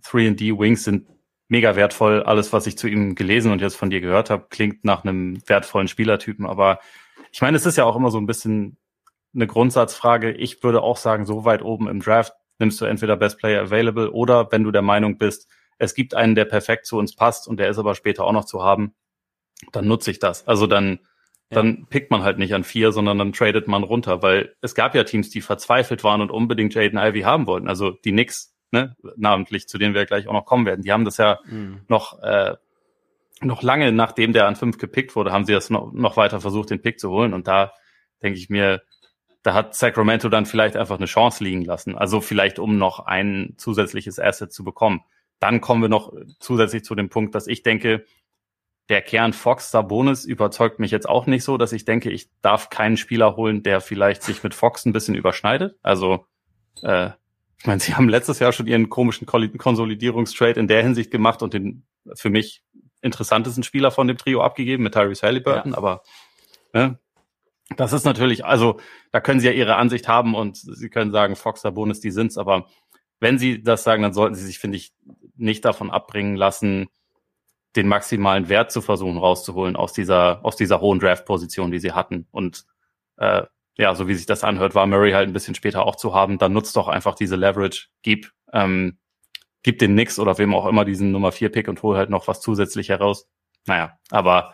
3D 0.06 0.58
Wings 0.58 0.84
sind 0.84 1.06
mega 1.50 1.76
wertvoll. 1.76 2.24
Alles, 2.24 2.54
was 2.54 2.68
ich 2.68 2.78
zu 2.78 2.88
ihm 2.88 3.16
gelesen 3.16 3.52
und 3.52 3.62
jetzt 3.62 3.76
von 3.76 3.90
dir 3.90 4.00
gehört 4.00 4.30
habe, 4.30 4.48
klingt 4.50 4.86
nach 4.86 5.04
einem 5.04 5.42
wertvollen 5.48 5.88
Spielertypen. 5.88 6.46
Aber 6.46 6.80
ich 7.32 7.42
meine, 7.42 7.58
es 7.58 7.66
ist 7.66 7.78
ja 7.78 7.84
auch 7.84 7.96
immer 7.96 8.12
so 8.12 8.18
ein 8.20 8.28
bisschen 8.28 8.78
eine 9.34 9.48
Grundsatzfrage. 9.48 10.32
Ich 10.32 10.64
würde 10.64 10.82
auch 10.82 10.98
sagen, 10.98 11.26
so 11.26 11.46
weit 11.46 11.62
oben 11.62 11.88
im 11.88 12.00
Draft 12.00 12.34
nimmst 12.60 12.80
du 12.80 12.86
entweder 12.86 13.18
Best 13.18 13.40
Player 13.40 13.62
Available 13.62 14.12
oder 14.12 14.52
wenn 14.52 14.64
du 14.64 14.72
der 14.72 14.82
Meinung 14.82 15.18
bist, 15.18 15.50
es 15.78 15.94
gibt 15.94 16.14
einen, 16.14 16.36
der 16.36 16.46
perfekt 16.46 16.86
zu 16.86 16.98
uns 16.98 17.16
passt 17.16 17.48
und 17.48 17.58
der 17.58 17.70
ist 17.70 17.78
aber 17.78 17.96
später 17.96 18.26
auch 18.26 18.34
noch 18.34 18.46
zu 18.46 18.64
haben, 18.64 18.94
dann 19.72 19.88
nutze 19.88 20.12
ich 20.12 20.20
das. 20.20 20.48
Also 20.48 20.68
dann, 20.68 21.00
ja. 21.50 21.56
dann 21.56 21.88
pickt 21.90 22.12
man 22.12 22.24
halt 22.24 22.38
nicht 22.38 22.54
an 22.54 22.64
vier, 22.64 22.92
sondern 22.92 23.18
dann 23.18 23.34
tradet 23.34 23.68
man 23.68 23.84
runter, 23.84 24.22
weil 24.22 24.56
es 24.62 24.76
gab 24.76 24.94
ja 24.94 25.04
Teams, 25.04 25.30
die 25.30 25.42
verzweifelt 25.42 26.04
waren 26.04 26.22
und 26.22 26.32
unbedingt 26.32 26.74
Jaden 26.74 27.00
Ivy 27.00 27.22
haben 27.22 27.48
wollten. 27.48 27.70
Also 27.70 27.92
die 27.92 28.12
Knicks 28.12 28.54
ne, 28.72 28.96
namentlich, 29.16 29.68
zu 29.68 29.78
denen 29.78 29.94
wir 29.94 30.06
gleich 30.06 30.28
auch 30.28 30.34
noch 30.34 30.46
kommen 30.46 30.66
werden. 30.66 30.82
Die 30.82 30.92
haben 30.92 31.06
das 31.06 31.18
ja 31.18 31.40
mhm. 31.46 31.82
noch, 31.88 32.22
äh, 32.22 32.56
noch 33.42 33.64
lange 33.64 33.92
nachdem 33.92 34.34
der 34.34 34.48
an 34.48 34.56
fünf 34.56 34.78
gepickt 34.78 35.16
wurde, 35.16 35.32
haben 35.32 35.46
sie 35.46 35.54
das 35.54 35.70
noch, 35.70 35.92
noch 35.94 36.18
weiter 36.18 36.42
versucht, 36.42 36.70
den 36.70 36.82
Pick 36.82 37.00
zu 37.00 37.10
holen. 37.10 37.34
Und 37.34 37.48
da 37.48 37.74
denke 38.22 38.38
ich 38.38 38.50
mir, 38.50 38.82
da 39.44 39.54
hat 39.54 39.76
Sacramento 39.76 40.30
dann 40.30 40.46
vielleicht 40.46 40.76
einfach 40.76 40.98
eine 40.98 41.06
Chance 41.06 41.44
liegen 41.44 41.64
lassen. 41.64 41.98
Also 41.98 42.22
vielleicht, 42.22 42.60
um 42.60 42.78
noch 42.78 43.00
ein 43.00 43.54
zusätzliches 43.58 44.20
Asset 44.20 44.52
zu 44.52 44.64
bekommen. 44.64 45.02
Dann 45.40 45.62
kommen 45.62 45.82
wir 45.82 45.90
noch 45.90 46.12
zusätzlich 46.40 46.84
zu 46.84 46.96
dem 46.96 47.10
Punkt, 47.10 47.34
dass 47.34 47.48
ich 47.48 47.64
denke, 47.64 48.04
der 48.90 49.02
Kern 49.02 49.34
Fox 49.34 49.72
Sabonis 49.72 50.26
überzeugt 50.26 50.80
mich 50.80 50.92
jetzt 50.92 51.08
auch 51.08 51.28
nicht 51.28 51.44
so, 51.44 51.58
dass 51.58 51.72
ich 51.72 51.86
denke, 51.86 52.10
ich 52.10 52.30
darf 52.42 52.70
keinen 52.70 52.98
Spieler 52.98 53.36
holen, 53.36 53.64
der 53.64 53.82
vielleicht 53.82 54.24
sich 54.24 54.44
mit 54.44 54.56
Fox 54.56 54.86
ein 54.86 54.94
bisschen 54.94 55.16
überschneidet. 55.16 55.78
Also 55.84 56.26
äh, 56.82 57.12
ich 57.60 57.68
meine, 57.68 57.80
sie 57.80 57.94
haben 57.96 58.08
letztes 58.08 58.40
Jahr 58.40 58.54
schon 58.54 58.68
ihren 58.68 58.90
komischen 58.90 59.28
Konsolidierungstrade 59.28 60.60
in 60.60 60.68
der 60.68 60.82
Hinsicht 60.82 61.12
gemacht 61.12 61.42
und 61.42 61.54
den 61.54 61.84
für 62.16 62.30
mich 62.30 62.64
interessantesten 63.02 63.64
Spieler 63.64 63.92
von 63.92 64.08
dem 64.08 64.18
Trio 64.18 64.42
abgegeben 64.42 64.84
mit 64.84 64.94
Tyrese 64.94 65.26
Halliburton, 65.26 65.72
ja. 65.72 65.78
aber 65.78 66.04
ne, 66.74 67.00
das 67.76 67.94
ist 67.94 68.06
natürlich, 68.06 68.46
also 68.46 68.80
da 69.12 69.22
können 69.22 69.40
sie 69.40 69.48
ja 69.48 69.54
ihre 69.54 69.76
Ansicht 69.76 70.08
haben 70.08 70.36
und 70.36 70.58
sie 70.58 70.90
können 70.90 71.12
sagen, 71.12 71.36
Fox, 71.36 71.62
Sabonis, 71.62 72.00
die 72.00 72.12
sind's, 72.12 72.38
aber 72.38 72.68
wenn 73.20 73.38
sie 73.38 73.62
das 73.62 73.84
sagen, 73.84 74.02
dann 74.02 74.14
sollten 74.14 74.36
sie 74.36 74.46
sich, 74.46 74.60
finde 74.60 74.78
ich, 74.78 74.94
nicht 75.36 75.66
davon 75.66 75.92
abbringen 75.92 76.36
lassen, 76.36 76.88
den 77.76 77.88
maximalen 77.88 78.50
Wert 78.50 78.72
zu 78.72 78.82
versuchen 78.82 79.18
rauszuholen 79.18 79.76
aus 79.76 79.94
dieser, 79.94 80.44
aus 80.44 80.56
dieser 80.56 80.82
hohen 80.82 81.00
Draft-Position, 81.00 81.72
die 81.72 81.80
sie 81.80 81.92
hatten. 81.92 82.28
Und 82.32 82.66
äh, 83.18 83.44
ja, 83.80 83.96
so 83.96 84.10
wie 84.10 84.14
sich 84.14 84.26
das 84.26 84.44
anhört, 84.44 84.76
war 84.76 84.86
Murray 84.86 85.14
halt 85.14 85.30
ein 85.30 85.34
bisschen 85.34 85.56
später 85.56 85.86
auch 85.86 85.96
zu 85.96 86.14
haben. 86.14 86.38
Dann 86.38 86.52
nutzt 86.52 86.76
doch 86.76 86.90
einfach 86.90 87.16
diese 87.16 87.38
Leverage, 87.38 87.88
gib, 88.02 88.30
ähm, 88.52 88.98
gib 89.64 89.80
den 89.80 89.96
Nix 89.96 90.20
oder 90.20 90.38
wem 90.38 90.54
auch 90.54 90.66
immer 90.66 90.84
diesen 90.84 91.14
Nummer 91.14 91.32
4 91.32 91.50
Pick 91.50 91.70
und 91.70 91.82
hol 91.82 91.96
halt 91.96 92.10
noch 92.10 92.28
was 92.28 92.42
zusätzlich 92.42 92.90
heraus. 92.90 93.30
Naja, 93.68 93.98
aber 94.12 94.54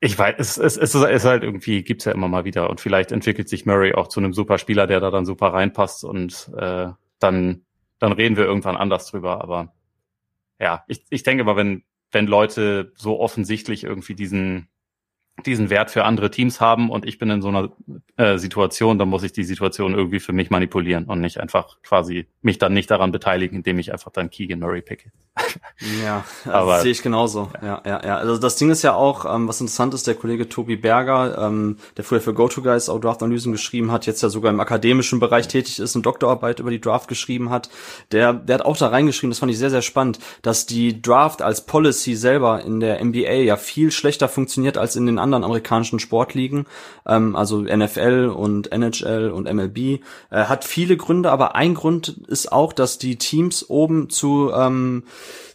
ich 0.00 0.18
weiß, 0.18 0.34
es, 0.36 0.58
es, 0.58 0.76
es 0.76 0.94
ist 0.94 1.24
halt 1.24 1.42
irgendwie, 1.44 1.82
gibt's 1.82 2.04
ja 2.04 2.12
immer 2.12 2.28
mal 2.28 2.44
wieder 2.44 2.68
und 2.68 2.82
vielleicht 2.82 3.10
entwickelt 3.10 3.48
sich 3.48 3.64
Murray 3.64 3.94
auch 3.94 4.08
zu 4.08 4.20
einem 4.20 4.34
super 4.34 4.58
Spieler, 4.58 4.86
der 4.86 5.00
da 5.00 5.10
dann 5.10 5.24
super 5.24 5.54
reinpasst 5.54 6.04
und 6.04 6.50
äh, 6.58 6.88
dann, 7.20 7.64
dann 7.98 8.12
reden 8.12 8.36
wir 8.36 8.44
irgendwann 8.44 8.76
anders 8.76 9.06
drüber. 9.06 9.40
Aber 9.40 9.72
ja, 10.60 10.84
ich, 10.88 11.06
ich 11.08 11.22
denke 11.22 11.44
mal, 11.44 11.56
wenn, 11.56 11.84
wenn 12.12 12.26
Leute 12.26 12.92
so 12.96 13.18
offensichtlich 13.18 13.84
irgendwie 13.84 14.14
diesen, 14.14 14.68
diesen 15.44 15.68
Wert 15.70 15.90
für 15.90 16.04
andere 16.04 16.30
Teams 16.30 16.60
haben 16.60 16.90
und 16.90 17.04
ich 17.04 17.18
bin 17.18 17.28
in 17.30 17.42
so 17.42 17.48
einer 17.48 17.70
äh, 18.16 18.38
Situation, 18.38 18.98
dann 18.98 19.08
muss 19.08 19.22
ich 19.22 19.32
die 19.32 19.44
Situation 19.44 19.94
irgendwie 19.94 20.20
für 20.20 20.32
mich 20.32 20.50
manipulieren 20.50 21.04
und 21.04 21.20
nicht 21.20 21.38
einfach 21.38 21.82
quasi 21.82 22.26
mich 22.46 22.56
dann 22.58 22.72
nicht 22.72 22.90
daran 22.90 23.12
beteiligen, 23.12 23.56
indem 23.56 23.78
ich 23.78 23.92
einfach 23.92 24.10
dann 24.10 24.30
Keegan 24.30 24.60
Murray 24.60 24.80
picke. 24.80 25.10
ja, 26.02 26.24
aber 26.50 26.74
das 26.74 26.82
sehe 26.82 26.92
ich 26.92 27.02
genauso. 27.02 27.50
Ja, 27.60 27.82
ja, 27.84 28.02
ja. 28.02 28.16
Also 28.16 28.38
das 28.38 28.56
Ding 28.56 28.70
ist 28.70 28.82
ja 28.82 28.94
auch, 28.94 29.26
ähm, 29.26 29.48
was 29.48 29.60
interessant 29.60 29.92
ist, 29.92 30.06
der 30.06 30.14
Kollege 30.14 30.48
Tobi 30.48 30.76
Berger, 30.76 31.36
ähm, 31.38 31.76
der 31.98 32.04
früher 32.04 32.20
für 32.20 32.32
GoToGuys 32.32 32.88
auch 32.88 33.00
Draft-Analysen 33.00 33.52
geschrieben 33.52 33.92
hat, 33.92 34.06
jetzt 34.06 34.22
ja 34.22 34.30
sogar 34.30 34.50
im 34.50 34.60
akademischen 34.60 35.20
Bereich 35.20 35.48
tätig 35.48 35.78
ist 35.78 35.94
und 35.94 36.06
Doktorarbeit 36.06 36.60
über 36.60 36.70
die 36.70 36.80
Draft 36.80 37.08
geschrieben 37.08 37.50
hat, 37.50 37.68
der, 38.12 38.32
der 38.32 38.54
hat 38.54 38.64
auch 38.64 38.76
da 38.76 38.88
reingeschrieben, 38.88 39.30
das 39.30 39.40
fand 39.40 39.52
ich 39.52 39.58
sehr, 39.58 39.70
sehr 39.70 39.82
spannend, 39.82 40.18
dass 40.40 40.64
die 40.64 41.02
Draft 41.02 41.42
als 41.42 41.66
Policy 41.66 42.14
selber 42.14 42.62
in 42.62 42.80
der 42.80 43.04
NBA 43.04 43.32
ja 43.32 43.56
viel 43.56 43.90
schlechter 43.90 44.28
funktioniert 44.28 44.78
als 44.78 44.96
in 44.96 45.06
den 45.06 45.18
anderen 45.18 45.44
amerikanischen 45.44 45.98
Sportligen, 45.98 46.66
ähm, 47.06 47.36
also 47.36 47.60
NFL 47.60 48.32
und 48.34 48.72
NHL 48.72 49.30
und 49.30 49.52
MLB, 49.52 49.78
äh, 49.78 50.00
hat 50.30 50.64
viele 50.64 50.96
Gründe, 50.96 51.30
aber 51.30 51.56
ein 51.56 51.74
Grund 51.74 52.08
ist 52.28 52.35
auch, 52.44 52.72
dass 52.72 52.98
die 52.98 53.16
Teams 53.16 53.68
oben 53.68 54.10
zu 54.10 54.50
ähm, 54.54 55.04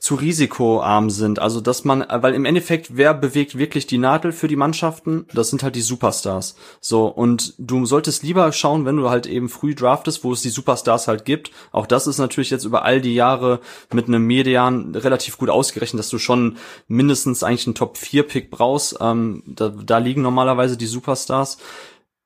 zu 0.02 0.16
risikoarm 0.16 1.12
sind. 1.12 1.38
Also 1.38 1.62
dass 1.62 1.86
man, 1.86 2.04
weil 2.10 2.34
im 2.34 2.46
Endeffekt, 2.46 2.98
wer 2.98 3.14
bewegt 3.14 3.56
wirklich 3.60 3.86
die 3.86 4.00
Nadel 4.00 4.32
für 4.32 4.48
die 4.48 4.56
Mannschaften? 4.56 5.28
Das 5.32 5.52
sind 5.52 5.62
halt 5.62 5.76
die 5.76 5.82
Superstars. 5.82 6.56
So, 6.80 7.06
und 7.06 7.54
du 7.60 7.86
solltest 7.86 8.24
lieber 8.24 8.52
schauen, 8.52 8.86
wenn 8.86 8.98
du 8.98 9.12
halt 9.12 9.28
eben 9.28 9.48
früh 9.48 9.76
draftest, 9.76 10.24
wo 10.24 10.34
es 10.34 10.42
die 10.42 10.50
Superstars 10.50 11.08
halt 11.08 11.24
gibt. 11.24 11.52
Auch 11.72 11.86
das 11.86 12.08
ist 12.08 12.18
natürlich 12.18 12.50
jetzt 12.50 12.64
über 12.66 12.84
all 12.84 13.00
die 13.00 13.14
Jahre 13.14 13.60
mit 13.94 14.08
einem 14.08 14.26
Median 14.26 14.96
relativ 14.96 15.38
gut 15.38 15.52
ausgerechnet, 15.52 16.00
dass 16.00 16.10
du 16.10 16.18
schon 16.18 16.58
mindestens 16.88 17.44
eigentlich 17.44 17.68
einen 17.68 17.76
Top-4-Pick 17.76 18.50
brauchst. 18.50 18.98
Ähm, 19.02 19.44
da, 19.46 19.70
da 19.70 20.00
liegen 20.00 20.24
normalerweise 20.24 20.78
die 20.78 20.88
Superstars 20.88 21.60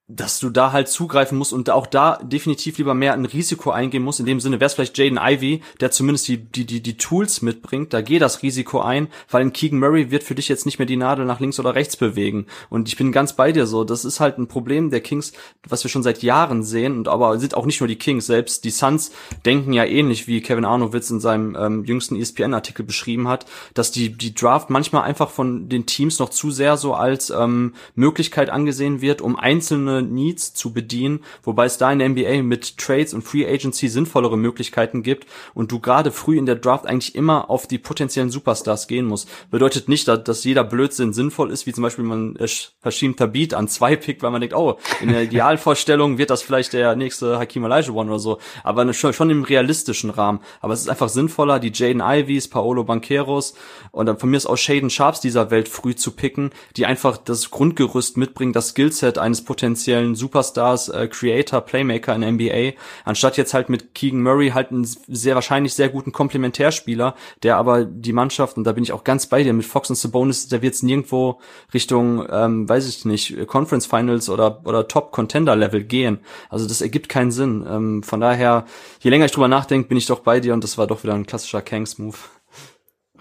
dass 0.08 0.40
du 0.40 0.52
da 0.52 0.72
halt 0.72 0.88
zugreifen 0.88 1.36
musst 1.36 1.52
und 1.52 1.72
auch 1.72 1.88
da 1.88 2.20
definitiv 2.22 2.78
lieber 2.78 2.94
mehr 2.94 3.14
ein 3.14 3.26
Risiko 3.26 3.72
eingehen 3.72 4.04
musst. 4.04 4.20
In 4.20 4.28
dem 4.28 4.40
Sinne 4.40 4.60
wäre 4.60 4.68
es 4.68 4.76
vielleicht 4.76 4.96
Jaden 5.00 5.18
Ivy, 5.20 5.62
der 5.80 5.90
zumindest 5.90 6.28
die, 6.28 6.38
die, 6.38 6.66
die, 6.66 6.82
die 6.82 6.98
Tools 6.98 7.42
mitbringt. 7.42 7.92
Da 7.92 8.02
geh 8.02 8.20
das 8.20 8.44
Risiko 8.44 8.82
ein, 8.82 9.08
weil 9.32 9.42
ein 9.42 9.52
Keegan 9.52 9.80
Murray 9.80 10.12
wird 10.12 10.24
für 10.24 10.36
dich 10.36 10.48
jetzt 10.48 10.68
nicht 10.68 10.78
mehr 10.78 10.86
die 10.86 10.96
Nadel 10.96 11.26
nach 11.26 11.40
links 11.40 11.60
oder 11.60 11.74
rechts 11.74 11.98
bewegen. 11.98 12.46
Und 12.70 12.88
ich 12.88 12.98
bin 12.98 13.12
ganz 13.12 13.34
bei 13.34 13.52
dir 13.52 13.66
so. 13.66 13.84
Das 13.84 14.06
ist 14.06 14.20
halt 14.20 14.38
ein 14.38 14.48
Problem 14.48 14.92
der 14.92 15.02
Kings, 15.02 15.34
was 15.68 15.84
wir 15.84 15.90
schon 15.90 16.04
seit 16.04 16.22
Jahren 16.22 16.62
sehen. 16.62 16.98
Und 16.98 17.08
aber 17.08 17.40
sind 17.40 17.58
auch 17.58 17.66
nicht 17.66 17.80
nur 17.80 17.88
die 17.88 17.98
Kings. 17.98 18.28
Selbst 18.28 18.64
die 18.64 18.70
Suns 18.70 19.12
denken 19.44 19.74
ja 19.74 19.86
ähnlich, 19.86 20.28
wie 20.28 20.42
Kevin 20.42 20.66
Arnowitz 20.66 21.10
in 21.10 21.20
seinem 21.20 21.58
ähm, 21.60 21.84
jüngsten 21.84 22.16
ESPN-Artikel 22.16 22.86
beschrieben 22.86 23.28
hat, 23.28 23.48
dass 23.74 23.92
die, 23.92 24.16
die 24.16 24.36
Draft 24.36 24.70
manchmal 24.70 25.02
einfach 25.02 25.32
von 25.32 25.68
den 25.68 25.88
Teams 25.88 26.20
noch 26.20 26.30
zu 26.30 26.52
sehr 26.52 26.78
so 26.78 26.94
als 26.94 27.32
ähm, 27.32 27.74
Möglichkeit 27.96 28.52
angesehen 28.52 29.02
wird, 29.02 29.22
um 29.22 29.36
einzelne 29.36 29.95
Needs 30.02 30.54
zu 30.54 30.74
bedienen, 30.74 31.24
wobei 31.44 31.66
es 31.66 31.78
da 31.78 31.92
in 31.92 32.00
der 32.00 32.10
NBA 32.10 32.44
mit 32.44 32.78
Trades 32.78 33.14
und 33.14 33.24
Free 33.24 33.46
Agency 33.46 33.88
sinnvollere 33.88 34.38
Möglichkeiten 34.38 35.04
gibt 35.04 35.28
und 35.54 35.72
du 35.72 35.80
gerade 35.80 36.12
früh 36.12 36.38
in 36.38 36.46
der 36.46 36.56
Draft 36.56 36.86
eigentlich 36.86 37.16
immer 37.16 37.50
auf 37.50 37.68
die 37.68 37.78
potenziellen 37.78 38.30
Superstars 38.30 38.88
gehen 38.88 39.06
musst. 39.06 39.30
Bedeutet 39.52 39.90
nicht, 39.90 40.08
dass 40.08 40.44
jeder 40.44 40.64
Blödsinn 40.64 41.14
sinnvoll 41.14 41.52
ist, 41.52 41.66
wie 41.66 41.74
zum 41.74 41.84
Beispiel 41.84 42.06
man 42.06 42.38
Hashim 42.84 43.16
Tabit 43.16 43.54
an 43.54 43.68
zwei 43.68 43.96
pickt, 43.96 44.24
weil 44.24 44.32
man 44.32 44.42
denkt, 44.42 44.56
oh, 44.56 44.78
in 45.02 45.10
der 45.10 45.24
Idealvorstellung 45.24 46.18
wird 46.18 46.30
das 46.30 46.42
vielleicht 46.42 46.74
der 46.74 46.96
nächste 46.96 47.40
Hakim 47.40 47.64
Olajuwon 47.64 48.10
oder 48.10 48.20
so, 48.20 48.40
aber 48.64 48.92
schon 48.94 49.30
im 49.30 49.44
realistischen 49.44 50.10
Rahmen. 50.10 50.40
Aber 50.62 50.74
es 50.74 50.82
ist 50.82 50.90
einfach 50.90 51.10
sinnvoller, 51.10 51.60
die 51.60 51.72
Jaden 51.74 52.02
Ivies, 52.02 52.48
Paolo 52.48 52.84
Banqueros 52.84 53.56
und 53.92 54.06
dann 54.06 54.18
von 54.18 54.30
mir 54.30 54.38
ist 54.38 54.46
auch 54.46 54.58
Shaden 54.58 54.90
Sharps 54.90 55.22
dieser 55.22 55.52
Welt 55.52 55.68
früh 55.68 55.96
zu 55.96 56.12
picken, 56.12 56.52
die 56.78 56.86
einfach 56.86 57.18
das 57.18 57.52
Grundgerüst 57.52 58.18
mitbringen, 58.18 58.54
das 58.54 58.70
Skillset 58.70 59.18
eines 59.18 59.44
potenziellen 59.44 59.76
potenziellen 59.86 60.16
Superstars, 60.16 60.90
äh, 60.90 61.08
Creator, 61.08 61.62
Playmaker 61.62 62.16
in 62.16 62.24
NBA, 62.24 62.74
anstatt 63.04 63.38
jetzt 63.38 63.54
halt 63.54 63.70
mit 63.70 63.94
Keegan 63.94 64.22
Murray 64.22 64.50
halt 64.50 64.72
einen 64.72 64.86
sehr 64.86 65.36
wahrscheinlich 65.36 65.76
sehr 65.76 65.90
guten 65.90 66.12
Komplementärspieler, 66.12 67.16
der 67.44 67.58
aber 67.58 67.86
die 67.86 68.14
Mannschaft, 68.14 68.58
und 68.58 68.64
da 68.64 68.72
bin 68.72 68.84
ich 68.84 68.92
auch 68.92 69.04
ganz 69.04 69.28
bei 69.28 69.44
dir, 69.44 69.54
mit 69.54 69.66
Fox 69.66 69.90
und 69.90 69.96
Sabonis, 69.96 70.48
der 70.48 70.62
wird 70.62 70.74
jetzt 70.74 70.84
nirgendwo 70.84 71.40
Richtung, 71.74 72.26
ähm, 72.32 72.68
weiß 72.68 72.88
ich 72.88 73.06
nicht, 73.06 73.48
Conference 73.48 73.86
Finals 73.86 74.30
oder, 74.30 74.62
oder 74.66 74.88
Top 74.88 75.12
Contender 75.12 75.56
Level 75.56 75.84
gehen. 75.84 76.20
Also 76.50 76.68
das 76.68 76.82
ergibt 76.82 77.08
keinen 77.08 77.32
Sinn. 77.32 77.64
Ähm, 77.70 78.02
von 78.02 78.20
daher, 78.20 78.66
je 79.02 79.12
länger 79.12 79.26
ich 79.26 79.32
drüber 79.32 79.48
nachdenke, 79.48 79.88
bin 79.88 79.98
ich 79.98 80.08
doch 80.08 80.20
bei 80.20 80.40
dir 80.40 80.54
und 80.54 80.64
das 80.64 80.80
war 80.80 80.88
doch 80.88 81.04
wieder 81.04 81.14
ein 81.14 81.28
klassischer 81.28 81.62
Kangs-Move. 81.62 82.18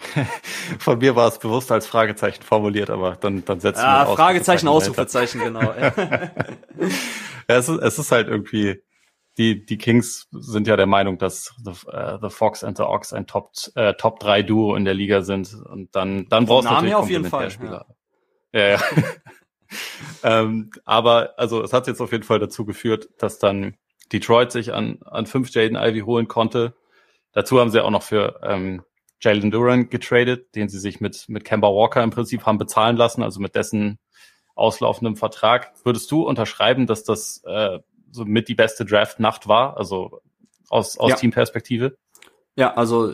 Von 0.79 0.99
mir 0.99 1.17
war 1.17 1.29
es 1.29 1.39
bewusst 1.39 1.71
als 1.73 1.87
Fragezeichen 1.87 2.43
formuliert, 2.43 2.91
aber 2.91 3.17
dann, 3.17 3.45
dann 3.45 3.61
setzen 3.61 3.81
ja, 3.81 4.09
wir 4.09 4.17
Fragezeichen, 4.17 4.69
Ausrufezeichen, 4.69 5.41
genau. 5.41 5.61
ja, 5.73 6.31
es, 7.47 7.69
ist, 7.69 7.81
es 7.81 7.99
ist 7.99 8.13
halt 8.13 8.29
irgendwie, 8.29 8.83
die, 9.39 9.65
die 9.65 9.79
Kings 9.79 10.29
sind 10.31 10.67
ja 10.67 10.77
der 10.77 10.87
Meinung, 10.87 11.19
dass 11.19 11.55
The, 11.65 11.71
uh, 11.71 12.19
the 12.23 12.31
Fox 12.31 12.63
and 12.63 12.77
the 12.77 12.85
Ox 12.85 13.13
ein 13.13 13.27
Top, 13.27 13.53
äh, 13.75 13.95
Top 13.95 14.21
3 14.21 14.43
Duo 14.43 14.77
in 14.77 14.85
der 14.85 14.95
Liga 14.95 15.23
sind 15.23 15.55
und 15.55 15.95
dann, 15.95 16.29
dann 16.29 16.47
brauchst 16.47 16.69
du 16.69 16.73
natürlich 16.73 16.95
auf 16.95 17.11
jeden 17.11 17.25
Fall, 17.25 17.49
ja. 17.63 17.85
ja, 18.53 18.69
ja. 18.69 18.81
ähm, 20.23 20.71
aber 20.85 21.35
also 21.37 21.63
es 21.63 21.73
hat 21.73 21.87
jetzt 21.87 22.01
auf 22.01 22.13
jeden 22.13 22.25
Fall 22.25 22.39
dazu 22.39 22.65
geführt, 22.65 23.09
dass 23.19 23.39
dann 23.39 23.77
Detroit 24.13 24.53
sich 24.53 24.73
an, 24.73 25.01
an 25.05 25.27
fünf 25.27 25.51
Jaden 25.51 25.77
Ivy 25.77 26.01
holen 26.01 26.29
konnte. 26.29 26.75
Dazu 27.33 27.59
haben 27.59 27.71
sie 27.71 27.83
auch 27.83 27.91
noch 27.91 28.03
für 28.03 28.41
ähm, 28.45 28.85
Jalen 29.21 29.51
Duran 29.51 29.89
getradet, 29.89 30.55
den 30.55 30.69
sie 30.69 30.79
sich 30.79 31.01
mit, 31.01 31.29
mit 31.29 31.45
Kemba 31.45 31.69
Walker 31.69 32.03
im 32.03 32.11
Prinzip 32.11 32.45
haben 32.47 32.59
bezahlen 32.59 32.97
lassen, 32.97 33.23
also 33.23 33.41
mit 33.41 33.55
dessen 33.55 33.99
auslaufendem 34.55 35.17
Vertrag. 35.17 35.73
Würdest 35.85 36.11
du 36.11 36.23
unterschreiben, 36.23 36.87
dass 36.87 37.05
das 37.05 37.43
äh, 37.45 37.79
so 38.11 38.25
mit 38.25 38.49
die 38.49 38.55
beste 38.55 38.85
Draft-Nacht 38.85 39.49
war, 39.49 39.77
also 39.77 40.21
aus, 40.69 40.99
aus 40.99 41.11
ja. 41.11 41.17
Teamperspektive? 41.17 41.97
Ja, 42.57 42.75
also 42.75 43.13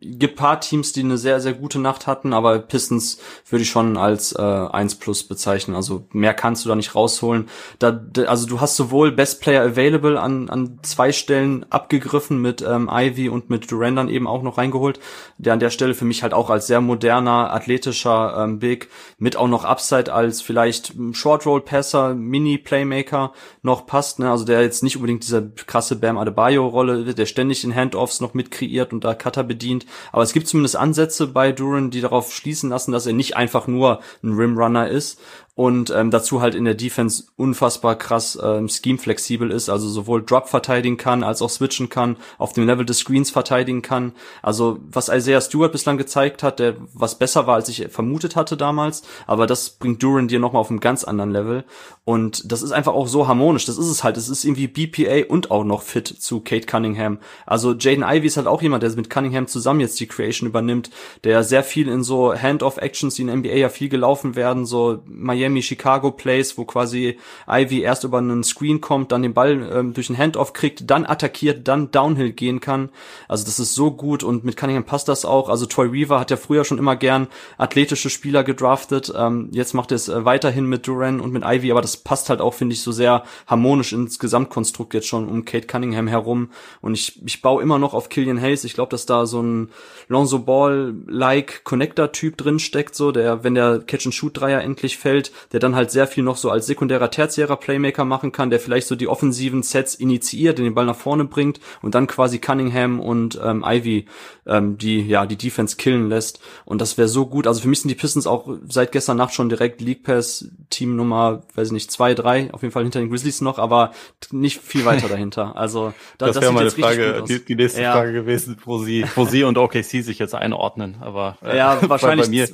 gibt 0.00 0.36
paar 0.36 0.60
Teams, 0.60 0.92
die 0.92 1.00
eine 1.00 1.18
sehr, 1.18 1.40
sehr 1.40 1.54
gute 1.54 1.78
Nacht 1.78 2.06
hatten, 2.06 2.32
aber 2.32 2.58
Pistons 2.60 3.18
würde 3.48 3.62
ich 3.62 3.70
schon 3.70 3.96
als 3.96 4.32
äh, 4.32 4.40
1 4.40 4.96
plus 4.96 5.24
bezeichnen. 5.24 5.74
Also 5.74 6.06
mehr 6.12 6.34
kannst 6.34 6.64
du 6.64 6.68
da 6.68 6.76
nicht 6.76 6.94
rausholen. 6.94 7.48
Da, 7.78 8.00
also 8.26 8.46
du 8.46 8.60
hast 8.60 8.76
sowohl 8.76 9.10
Best 9.12 9.40
Player 9.40 9.62
Available 9.62 10.20
an, 10.20 10.48
an 10.50 10.78
zwei 10.82 11.12
Stellen 11.12 11.66
abgegriffen 11.70 12.40
mit 12.40 12.62
ähm, 12.62 12.88
Ivy 12.92 13.28
und 13.28 13.50
mit 13.50 13.70
Duran 13.70 13.96
dann 13.96 14.08
eben 14.08 14.26
auch 14.26 14.42
noch 14.42 14.58
reingeholt, 14.58 15.00
der 15.38 15.52
an 15.52 15.60
der 15.60 15.70
Stelle 15.70 15.94
für 15.94 16.04
mich 16.04 16.22
halt 16.22 16.32
auch 16.32 16.50
als 16.50 16.68
sehr 16.68 16.80
moderner, 16.80 17.52
athletischer 17.52 18.44
ähm, 18.44 18.58
Big 18.60 18.88
mit 19.18 19.36
auch 19.36 19.48
noch 19.48 19.64
Upside 19.64 20.12
als 20.12 20.42
vielleicht 20.42 20.94
Short 21.12 21.44
Roll 21.44 21.62
Passer, 21.62 22.14
Mini 22.14 22.58
Playmaker 22.58 23.32
noch 23.62 23.86
passt. 23.86 24.20
Ne? 24.20 24.30
Also 24.30 24.44
der 24.44 24.62
jetzt 24.62 24.82
nicht 24.82 24.96
unbedingt 24.96 25.24
diese 25.24 25.50
krasse 25.66 25.96
Bam 25.96 26.18
Adebayo 26.18 26.68
Rolle, 26.68 27.14
der 27.14 27.26
ständig 27.26 27.64
in 27.64 27.74
Handoffs 27.74 28.20
noch 28.20 28.34
mit 28.34 28.50
kreiert 28.50 28.92
und 28.92 29.02
da 29.02 29.14
Cutter 29.14 29.42
bedient, 29.42 29.86
aber 30.12 30.22
es 30.22 30.32
gibt 30.32 30.48
zumindest 30.48 30.76
Ansätze 30.76 31.26
bei 31.26 31.52
Duran, 31.52 31.90
die 31.90 32.00
darauf 32.00 32.32
schließen 32.32 32.70
lassen, 32.70 32.92
dass 32.92 33.06
er 33.06 33.12
nicht 33.12 33.36
einfach 33.36 33.66
nur 33.66 34.00
ein 34.22 34.34
Rimrunner 34.34 34.88
ist 34.88 35.20
und 35.58 35.90
ähm, 35.90 36.12
dazu 36.12 36.40
halt 36.40 36.54
in 36.54 36.64
der 36.64 36.76
Defense 36.76 37.24
unfassbar 37.36 37.96
krass 37.96 38.38
ähm, 38.40 38.68
scheme-flexibel 38.68 39.50
ist, 39.50 39.68
also 39.68 39.88
sowohl 39.88 40.24
Drop 40.24 40.48
verteidigen 40.48 40.98
kann, 40.98 41.24
als 41.24 41.42
auch 41.42 41.50
switchen 41.50 41.88
kann, 41.88 42.16
auf 42.38 42.52
dem 42.52 42.64
Level 42.64 42.86
des 42.86 42.98
Screens 42.98 43.32
verteidigen 43.32 43.82
kann. 43.82 44.12
Also 44.40 44.78
was 44.88 45.08
Isaiah 45.08 45.40
Stewart 45.40 45.72
bislang 45.72 45.98
gezeigt 45.98 46.44
hat, 46.44 46.60
der 46.60 46.76
was 46.94 47.18
besser 47.18 47.48
war, 47.48 47.56
als 47.56 47.68
ich 47.68 47.88
vermutet 47.88 48.36
hatte 48.36 48.56
damals, 48.56 49.02
aber 49.26 49.48
das 49.48 49.70
bringt 49.70 50.00
Duran 50.00 50.28
dir 50.28 50.38
nochmal 50.38 50.60
auf 50.60 50.70
einem 50.70 50.78
ganz 50.78 51.02
anderen 51.02 51.32
Level 51.32 51.64
und 52.04 52.52
das 52.52 52.62
ist 52.62 52.70
einfach 52.70 52.94
auch 52.94 53.08
so 53.08 53.26
harmonisch, 53.26 53.64
das 53.64 53.78
ist 53.78 53.88
es 53.88 54.04
halt, 54.04 54.16
es 54.16 54.28
ist 54.28 54.44
irgendwie 54.44 54.68
BPA 54.68 55.28
und 55.28 55.50
auch 55.50 55.64
noch 55.64 55.82
fit 55.82 56.06
zu 56.06 56.38
Kate 56.38 56.66
Cunningham. 56.66 57.18
Also 57.46 57.72
Jaden 57.72 58.04
Ivey 58.04 58.28
ist 58.28 58.36
halt 58.36 58.46
auch 58.46 58.62
jemand, 58.62 58.84
der 58.84 58.92
mit 58.92 59.10
Cunningham 59.10 59.48
zusammen 59.48 59.80
jetzt 59.80 59.98
die 59.98 60.06
Creation 60.06 60.48
übernimmt, 60.48 60.90
der 61.24 61.42
sehr 61.42 61.64
viel 61.64 61.88
in 61.88 62.04
so 62.04 62.32
Hand-off-Actions, 62.32 63.16
die 63.16 63.22
in 63.22 63.40
NBA 63.40 63.56
ja 63.56 63.68
viel 63.70 63.88
gelaufen 63.88 64.36
werden, 64.36 64.64
so 64.64 65.02
Miami 65.04 65.47
Miami, 65.48 65.62
Chicago 65.62 66.10
Plays, 66.10 66.58
wo 66.58 66.64
quasi 66.64 67.18
Ivy 67.48 67.80
erst 67.80 68.04
über 68.04 68.18
einen 68.18 68.44
Screen 68.44 68.80
kommt, 68.80 69.12
dann 69.12 69.22
den 69.22 69.34
Ball 69.34 69.68
ähm, 69.72 69.94
durch 69.94 70.08
einen 70.08 70.18
Handoff 70.18 70.52
kriegt, 70.52 70.90
dann 70.90 71.06
attackiert, 71.06 71.66
dann 71.66 71.90
Downhill 71.90 72.32
gehen 72.32 72.60
kann. 72.60 72.90
Also 73.28 73.44
das 73.44 73.58
ist 73.58 73.74
so 73.74 73.90
gut 73.90 74.22
und 74.22 74.44
mit 74.44 74.56
Cunningham 74.56 74.84
passt 74.84 75.08
das 75.08 75.24
auch. 75.24 75.48
Also 75.48 75.66
Troy 75.66 75.92
Weaver 75.92 76.20
hat 76.20 76.30
ja 76.30 76.36
früher 76.36 76.64
schon 76.64 76.78
immer 76.78 76.96
gern 76.96 77.28
athletische 77.56 78.10
Spieler 78.10 78.44
gedraftet. 78.44 79.12
Ähm, 79.16 79.48
jetzt 79.52 79.74
macht 79.74 79.90
er 79.90 79.96
es 79.96 80.08
äh, 80.08 80.24
weiterhin 80.24 80.66
mit 80.66 80.86
Duran 80.86 81.20
und 81.20 81.32
mit 81.32 81.44
Ivy, 81.44 81.70
aber 81.70 81.82
das 81.82 81.96
passt 81.96 82.28
halt 82.28 82.40
auch, 82.40 82.54
finde 82.54 82.74
ich, 82.74 82.82
so 82.82 82.92
sehr 82.92 83.24
harmonisch 83.46 83.92
ins 83.92 84.18
Gesamtkonstrukt 84.18 84.94
jetzt 84.94 85.08
schon 85.08 85.28
um 85.28 85.44
Kate 85.44 85.66
Cunningham 85.66 86.08
herum. 86.08 86.50
Und 86.80 86.94
ich, 86.94 87.20
ich 87.24 87.40
baue 87.40 87.62
immer 87.62 87.78
noch 87.78 87.94
auf 87.94 88.08
Killian 88.08 88.40
Hayes. 88.40 88.64
Ich 88.64 88.74
glaube, 88.74 88.90
dass 88.90 89.06
da 89.06 89.26
so 89.26 89.42
ein 89.42 89.70
Lonzo 90.08 90.40
Ball-like 90.40 91.64
Connector-Typ 91.64 92.36
drin 92.36 92.58
steckt, 92.58 92.94
so 92.94 93.12
der, 93.12 93.44
wenn 93.44 93.54
der 93.54 93.80
Catch-and-Shoot-Dreier 93.80 94.62
endlich 94.62 94.98
fällt, 94.98 95.32
der 95.52 95.60
dann 95.60 95.74
halt 95.74 95.90
sehr 95.90 96.06
viel 96.06 96.24
noch 96.24 96.36
so 96.36 96.50
als 96.50 96.66
sekundärer, 96.66 97.10
tertiärer 97.10 97.56
Playmaker 97.56 98.04
machen 98.04 98.32
kann, 98.32 98.50
der 98.50 98.60
vielleicht 98.60 98.86
so 98.86 98.96
die 98.96 99.08
offensiven 99.08 99.62
Sets 99.62 99.94
initiiert, 99.94 100.58
den 100.58 100.74
Ball 100.74 100.86
nach 100.86 100.96
vorne 100.96 101.24
bringt 101.24 101.60
und 101.82 101.94
dann 101.94 102.06
quasi 102.06 102.38
Cunningham 102.38 103.00
und 103.00 103.38
ähm, 103.42 103.64
Ivy 103.66 104.06
ähm, 104.48 104.78
die 104.78 105.06
ja 105.06 105.26
die 105.26 105.36
Defense 105.36 105.76
killen 105.76 106.08
lässt. 106.08 106.40
Und 106.64 106.80
das 106.80 106.98
wäre 106.98 107.08
so 107.08 107.26
gut. 107.26 107.46
Also 107.46 107.60
für 107.60 107.68
mich 107.68 107.82
sind 107.82 107.90
die 107.90 107.94
Pistons 107.94 108.26
auch 108.26 108.48
seit 108.68 108.92
gestern 108.92 109.16
Nacht 109.16 109.34
schon 109.34 109.48
direkt 109.48 109.80
League 109.80 110.02
Pass 110.02 110.50
Team 110.70 110.96
Nummer, 110.96 111.42
weiß 111.54 111.68
ich 111.68 111.72
nicht, 111.72 111.92
zwei, 111.92 112.14
drei, 112.14 112.52
auf 112.52 112.62
jeden 112.62 112.72
Fall 112.72 112.82
hinter 112.82 113.00
den 113.00 113.10
Grizzlies 113.10 113.40
noch, 113.40 113.58
aber 113.58 113.92
nicht 114.32 114.60
viel 114.60 114.84
weiter 114.84 115.08
dahinter. 115.08 115.56
Also 115.56 115.92
da, 116.16 116.26
das, 116.26 116.36
das 116.36 116.42
wäre 116.42 116.52
meine 116.52 116.70
Frage, 116.70 117.24
die, 117.28 117.44
die, 117.44 117.54
nächste 117.54 117.82
ja. 117.82 117.92
Frage 117.92 118.12
gewesen, 118.12 118.56
wo 118.64 118.78
sie, 118.78 119.04
wo 119.14 119.24
sie 119.26 119.44
und 119.44 119.58
OKC 119.58 119.84
sich 119.84 120.18
jetzt 120.18 120.34
einordnen. 120.34 120.96
Aber 121.00 121.36
äh, 121.42 121.56
ja, 121.56 121.78
wahrscheinlich 121.88 122.26
bei 122.26 122.30
mir. 122.30 122.48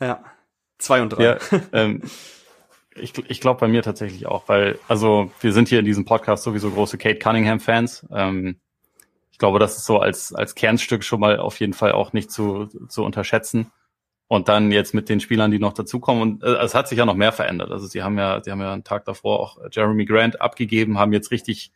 Ja, 0.00 0.24
zwei 0.80 1.02
und 1.02 1.10
drei. 1.10 1.22
Ja, 1.22 1.38
ähm, 1.72 2.02
ich, 2.94 3.12
ich 3.28 3.40
glaube 3.40 3.60
bei 3.60 3.68
mir 3.68 3.82
tatsächlich 3.82 4.26
auch, 4.26 4.48
weil, 4.48 4.78
also 4.88 5.30
wir 5.40 5.52
sind 5.52 5.68
hier 5.68 5.78
in 5.78 5.84
diesem 5.84 6.04
Podcast 6.04 6.42
sowieso 6.42 6.70
große 6.70 6.98
Kate 6.98 7.18
Cunningham-Fans. 7.18 8.06
Ähm, 8.12 8.60
ich 9.30 9.38
glaube, 9.38 9.58
das 9.58 9.76
ist 9.76 9.86
so 9.86 9.98
als, 9.98 10.34
als 10.34 10.54
Kernstück 10.54 11.04
schon 11.04 11.20
mal 11.20 11.38
auf 11.38 11.60
jeden 11.60 11.72
Fall 11.72 11.92
auch 11.92 12.12
nicht 12.12 12.30
zu, 12.30 12.66
zu 12.88 13.04
unterschätzen. 13.04 13.70
Und 14.28 14.48
dann 14.48 14.70
jetzt 14.70 14.94
mit 14.94 15.08
den 15.08 15.18
Spielern, 15.18 15.50
die 15.50 15.58
noch 15.58 15.72
dazukommen. 15.72 16.22
Und 16.22 16.42
äh, 16.44 16.54
es 16.62 16.74
hat 16.74 16.86
sich 16.86 16.98
ja 16.98 17.04
noch 17.04 17.16
mehr 17.16 17.32
verändert. 17.32 17.72
Also 17.72 17.86
sie 17.86 18.02
haben 18.02 18.16
ja, 18.16 18.40
sie 18.42 18.52
haben 18.52 18.60
ja 18.60 18.72
einen 18.72 18.84
Tag 18.84 19.04
davor 19.04 19.40
auch 19.40 19.58
Jeremy 19.72 20.04
Grant 20.04 20.40
abgegeben, 20.40 20.98
haben 20.98 21.12
jetzt 21.12 21.32
richtig, 21.32 21.72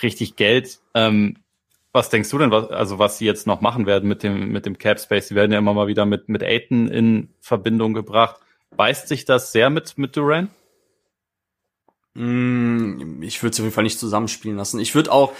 richtig 0.00 0.36
Geld. 0.36 0.78
Ähm, 0.94 1.38
was 1.92 2.10
denkst 2.10 2.30
du 2.30 2.38
denn, 2.38 2.50
was, 2.50 2.70
also 2.70 2.98
was 2.98 3.18
sie 3.18 3.24
jetzt 3.24 3.46
noch 3.46 3.60
machen 3.60 3.86
werden 3.86 4.08
mit 4.08 4.22
dem, 4.22 4.50
mit 4.50 4.66
dem 4.66 4.78
Cap 4.78 5.00
Space? 5.00 5.28
Sie 5.28 5.34
werden 5.34 5.52
ja 5.52 5.58
immer 5.58 5.74
mal 5.74 5.86
wieder 5.86 6.06
mit, 6.06 6.28
mit 6.28 6.42
Aiton 6.42 6.88
in 6.88 7.34
Verbindung 7.40 7.94
gebracht. 7.94 8.36
Beißt 8.76 9.08
sich 9.08 9.24
das 9.24 9.52
sehr 9.52 9.70
mit, 9.70 9.96
mit 9.96 10.16
Duran? 10.16 10.50
Mm, 12.14 13.22
ich 13.22 13.42
würde 13.42 13.52
es 13.52 13.60
auf 13.60 13.64
jeden 13.64 13.74
Fall 13.74 13.84
nicht 13.84 13.98
zusammenspielen 13.98 14.56
lassen. 14.56 14.80
Ich 14.80 14.94
würde 14.94 15.12
auch, 15.12 15.32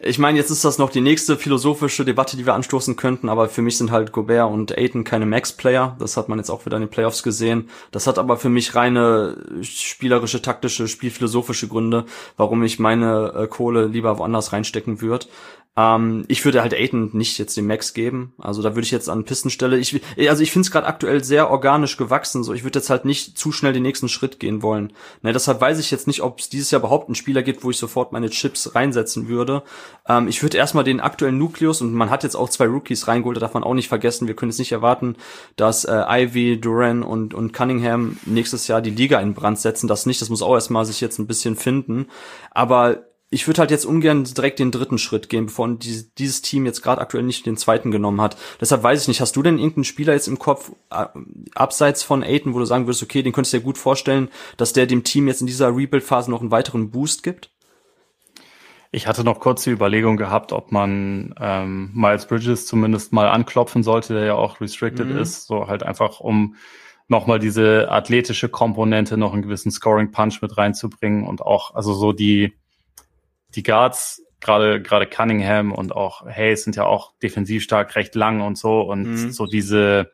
ich 0.00 0.18
meine, 0.18 0.36
jetzt 0.36 0.50
ist 0.50 0.64
das 0.64 0.78
noch 0.78 0.90
die 0.90 1.00
nächste 1.00 1.36
philosophische 1.36 2.04
Debatte, 2.04 2.36
die 2.36 2.44
wir 2.44 2.54
anstoßen 2.54 2.96
könnten, 2.96 3.28
aber 3.28 3.48
für 3.48 3.62
mich 3.62 3.78
sind 3.78 3.90
halt 3.90 4.12
Gobert 4.12 4.50
und 4.50 4.76
Aiton 4.76 5.04
keine 5.04 5.26
Max-Player. 5.26 5.96
Das 5.98 6.16
hat 6.16 6.28
man 6.28 6.38
jetzt 6.38 6.50
auch 6.50 6.66
wieder 6.66 6.76
in 6.76 6.82
den 6.82 6.90
Playoffs 6.90 7.22
gesehen. 7.22 7.70
Das 7.90 8.06
hat 8.06 8.18
aber 8.18 8.36
für 8.36 8.50
mich 8.50 8.74
reine 8.74 9.62
spielerische, 9.62 10.42
taktische, 10.42 10.88
spielphilosophische 10.88 11.68
Gründe, 11.68 12.04
warum 12.36 12.62
ich 12.64 12.78
meine 12.78 13.32
äh, 13.34 13.46
Kohle 13.46 13.86
lieber 13.86 14.18
woanders 14.18 14.52
reinstecken 14.52 15.00
würde. 15.00 15.26
Ähm, 15.76 16.24
ich 16.28 16.44
würde 16.44 16.62
halt 16.62 16.72
Aiden 16.72 17.10
nicht 17.12 17.38
jetzt 17.38 17.56
den 17.56 17.66
Max 17.66 17.94
geben. 17.94 18.32
Also 18.38 18.62
da 18.62 18.74
würde 18.74 18.84
ich 18.84 18.90
jetzt 18.90 19.08
an 19.08 19.24
Pistenstelle. 19.24 19.78
Ich, 19.78 20.00
also 20.28 20.42
ich 20.42 20.52
finde 20.52 20.66
es 20.66 20.70
gerade 20.70 20.86
aktuell 20.86 21.24
sehr 21.24 21.50
organisch 21.50 21.96
gewachsen. 21.96 22.44
So, 22.44 22.52
ich 22.54 22.62
würde 22.64 22.78
jetzt 22.78 22.90
halt 22.90 23.04
nicht 23.04 23.36
zu 23.36 23.50
schnell 23.50 23.72
den 23.72 23.82
nächsten 23.82 24.08
Schritt 24.08 24.38
gehen 24.38 24.62
wollen. 24.62 24.92
Ne, 25.22 25.32
deshalb 25.32 25.60
weiß 25.60 25.78
ich 25.78 25.90
jetzt 25.90 26.06
nicht, 26.06 26.22
ob 26.22 26.38
es 26.38 26.48
dieses 26.48 26.70
Jahr 26.70 26.80
überhaupt 26.80 27.08
einen 27.08 27.16
Spieler 27.16 27.42
gibt, 27.42 27.64
wo 27.64 27.70
ich 27.70 27.76
sofort 27.76 28.12
meine 28.12 28.30
Chips 28.30 28.74
reinsetzen 28.74 29.28
würde. 29.28 29.62
Ähm, 30.08 30.28
ich 30.28 30.42
würde 30.42 30.58
erstmal 30.58 30.84
den 30.84 31.00
aktuellen 31.00 31.38
Nukleus 31.38 31.80
und 31.80 31.92
man 31.92 32.10
hat 32.10 32.22
jetzt 32.22 32.36
auch 32.36 32.48
zwei 32.48 32.66
Rookies 32.66 33.08
reingeholt, 33.08 33.36
da 33.36 33.40
darf 33.40 33.54
man 33.54 33.64
auch 33.64 33.74
nicht 33.74 33.88
vergessen. 33.88 34.28
Wir 34.28 34.36
können 34.36 34.50
jetzt 34.50 34.58
nicht 34.58 34.72
erwarten, 34.72 35.16
dass 35.56 35.84
äh, 35.84 36.04
Ivy, 36.08 36.60
Duran 36.60 37.02
und, 37.02 37.34
und 37.34 37.52
Cunningham 37.52 38.18
nächstes 38.26 38.68
Jahr 38.68 38.80
die 38.80 38.90
Liga 38.90 39.18
in 39.20 39.34
Brand 39.34 39.58
setzen. 39.58 39.88
Das 39.88 40.06
nicht. 40.06 40.20
Das 40.20 40.30
muss 40.30 40.42
auch 40.42 40.54
erstmal 40.54 40.84
sich 40.84 41.00
jetzt 41.00 41.18
ein 41.18 41.26
bisschen 41.26 41.56
finden. 41.56 42.06
Aber 42.52 43.04
ich 43.34 43.48
würde 43.48 43.58
halt 43.58 43.72
jetzt 43.72 43.84
ungern 43.84 44.22
direkt 44.22 44.60
den 44.60 44.70
dritten 44.70 44.96
Schritt 44.96 45.28
gehen, 45.28 45.46
bevor 45.46 45.68
dieses 45.68 46.40
Team 46.42 46.66
jetzt 46.66 46.82
gerade 46.82 47.00
aktuell 47.00 47.24
nicht 47.24 47.46
den 47.46 47.56
zweiten 47.56 47.90
genommen 47.90 48.20
hat. 48.20 48.36
Deshalb 48.60 48.84
weiß 48.84 49.02
ich 49.02 49.08
nicht, 49.08 49.20
hast 49.20 49.34
du 49.34 49.42
denn 49.42 49.58
irgendeinen 49.58 49.84
Spieler 49.84 50.12
jetzt 50.12 50.28
im 50.28 50.38
Kopf, 50.38 50.70
äh, 50.90 51.06
abseits 51.56 52.04
von 52.04 52.22
Aiden, 52.22 52.54
wo 52.54 52.60
du 52.60 52.64
sagen 52.64 52.86
würdest, 52.86 53.02
okay, 53.02 53.22
den 53.22 53.32
könntest 53.32 53.52
du 53.52 53.58
dir 53.58 53.64
gut 53.64 53.76
vorstellen, 53.76 54.28
dass 54.56 54.72
der 54.72 54.86
dem 54.86 55.02
Team 55.02 55.26
jetzt 55.26 55.40
in 55.40 55.48
dieser 55.48 55.76
Rebuild-Phase 55.76 56.30
noch 56.30 56.42
einen 56.42 56.52
weiteren 56.52 56.92
Boost 56.92 57.24
gibt? 57.24 57.50
Ich 58.92 59.08
hatte 59.08 59.24
noch 59.24 59.40
kurz 59.40 59.64
die 59.64 59.70
Überlegung 59.70 60.16
gehabt, 60.16 60.52
ob 60.52 60.70
man 60.70 61.34
ähm, 61.40 61.90
Miles 61.92 62.26
Bridges 62.26 62.66
zumindest 62.66 63.12
mal 63.12 63.28
anklopfen 63.28 63.82
sollte, 63.82 64.14
der 64.14 64.26
ja 64.26 64.34
auch 64.34 64.60
restricted 64.60 65.08
mhm. 65.08 65.18
ist, 65.18 65.48
so 65.48 65.66
halt 65.66 65.82
einfach 65.82 66.20
um 66.20 66.54
nochmal 67.08 67.40
diese 67.40 67.90
athletische 67.90 68.48
Komponente, 68.48 69.16
noch 69.16 69.32
einen 69.32 69.42
gewissen 69.42 69.72
Scoring 69.72 70.12
Punch 70.12 70.40
mit 70.40 70.56
reinzubringen 70.56 71.26
und 71.26 71.42
auch, 71.42 71.74
also 71.74 71.92
so 71.94 72.12
die, 72.12 72.54
die 73.54 73.62
Guards, 73.62 74.22
gerade 74.40 74.82
gerade 74.82 75.06
Cunningham 75.06 75.72
und 75.72 75.92
auch 75.92 76.26
Hayes 76.26 76.64
sind 76.64 76.76
ja 76.76 76.84
auch 76.84 77.12
defensiv 77.22 77.62
stark, 77.62 77.96
recht 77.96 78.14
lang 78.14 78.40
und 78.42 78.58
so 78.58 78.82
und 78.82 79.04
mhm. 79.04 79.32
so 79.32 79.46
diese 79.46 80.12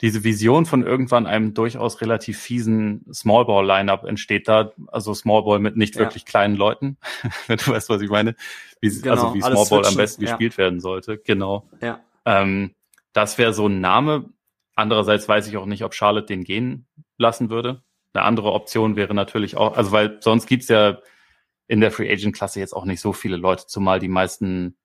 diese 0.00 0.24
Vision 0.24 0.66
von 0.66 0.84
irgendwann 0.84 1.26
einem 1.26 1.54
durchaus 1.54 2.00
relativ 2.00 2.38
fiesen 2.38 3.06
Smallball-Lineup 3.12 4.04
entsteht 4.04 4.48
da, 4.48 4.72
also 4.88 5.14
Smallball 5.14 5.60
mit 5.60 5.76
nicht 5.76 5.94
ja. 5.94 6.00
wirklich 6.00 6.26
kleinen 6.26 6.56
Leuten, 6.56 6.98
wenn 7.46 7.58
du 7.58 7.68
weißt, 7.68 7.88
was 7.88 8.02
ich 8.02 8.10
meine, 8.10 8.34
wie, 8.80 8.88
also 8.88 9.00
genau, 9.00 9.12
also 9.12 9.34
wie 9.34 9.40
Smallball 9.40 9.86
am 9.86 9.96
besten 9.96 10.24
ja. 10.24 10.30
gespielt 10.30 10.58
werden 10.58 10.80
sollte, 10.80 11.18
genau. 11.18 11.68
Ja. 11.80 12.00
Ähm, 12.24 12.74
das 13.12 13.38
wäre 13.38 13.54
so 13.54 13.68
ein 13.68 13.80
Name. 13.80 14.28
Andererseits 14.74 15.28
weiß 15.28 15.46
ich 15.46 15.56
auch 15.56 15.66
nicht, 15.66 15.84
ob 15.84 15.94
Charlotte 15.94 16.26
den 16.26 16.42
gehen 16.42 16.86
lassen 17.16 17.48
würde. 17.48 17.82
Eine 18.12 18.24
andere 18.24 18.52
Option 18.52 18.96
wäre 18.96 19.14
natürlich 19.14 19.56
auch, 19.56 19.76
also 19.76 19.92
weil 19.92 20.18
sonst 20.20 20.46
gibt's 20.46 20.68
ja 20.68 20.98
in 21.66 21.80
der 21.80 21.90
Free 21.90 22.10
Agent 22.10 22.34
Klasse 22.34 22.60
jetzt 22.60 22.74
auch 22.74 22.84
nicht 22.84 23.00
so 23.00 23.12
viele 23.12 23.36
Leute, 23.36 23.66
zumal 23.66 23.98
die 23.98 24.08
meisten 24.08 24.76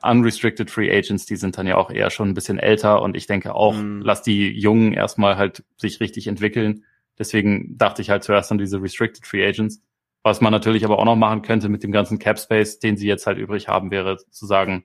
unrestricted 0.00 0.70
Free 0.70 0.90
Agents, 0.90 1.26
die 1.26 1.36
sind 1.36 1.58
dann 1.58 1.66
ja 1.66 1.76
auch 1.76 1.90
eher 1.90 2.10
schon 2.10 2.30
ein 2.30 2.34
bisschen 2.34 2.58
älter 2.58 3.02
und 3.02 3.16
ich 3.16 3.26
denke 3.26 3.54
auch, 3.54 3.74
mhm. 3.74 4.00
lass 4.02 4.22
die 4.22 4.48
Jungen 4.48 4.92
erstmal 4.92 5.36
halt 5.36 5.64
sich 5.76 6.00
richtig 6.00 6.26
entwickeln. 6.26 6.84
Deswegen 7.18 7.76
dachte 7.76 8.00
ich 8.00 8.08
halt 8.08 8.24
zuerst 8.24 8.50
an 8.50 8.58
diese 8.58 8.80
restricted 8.80 9.26
Free 9.26 9.46
Agents. 9.46 9.82
Was 10.22 10.40
man 10.40 10.52
natürlich 10.52 10.84
aber 10.84 10.98
auch 10.98 11.04
noch 11.04 11.16
machen 11.16 11.42
könnte 11.42 11.68
mit 11.68 11.82
dem 11.82 11.92
ganzen 11.92 12.18
Cap 12.18 12.38
Space, 12.38 12.78
den 12.78 12.96
sie 12.96 13.06
jetzt 13.06 13.26
halt 13.26 13.38
übrig 13.38 13.68
haben, 13.68 13.90
wäre 13.90 14.18
zu 14.30 14.46
sagen, 14.46 14.84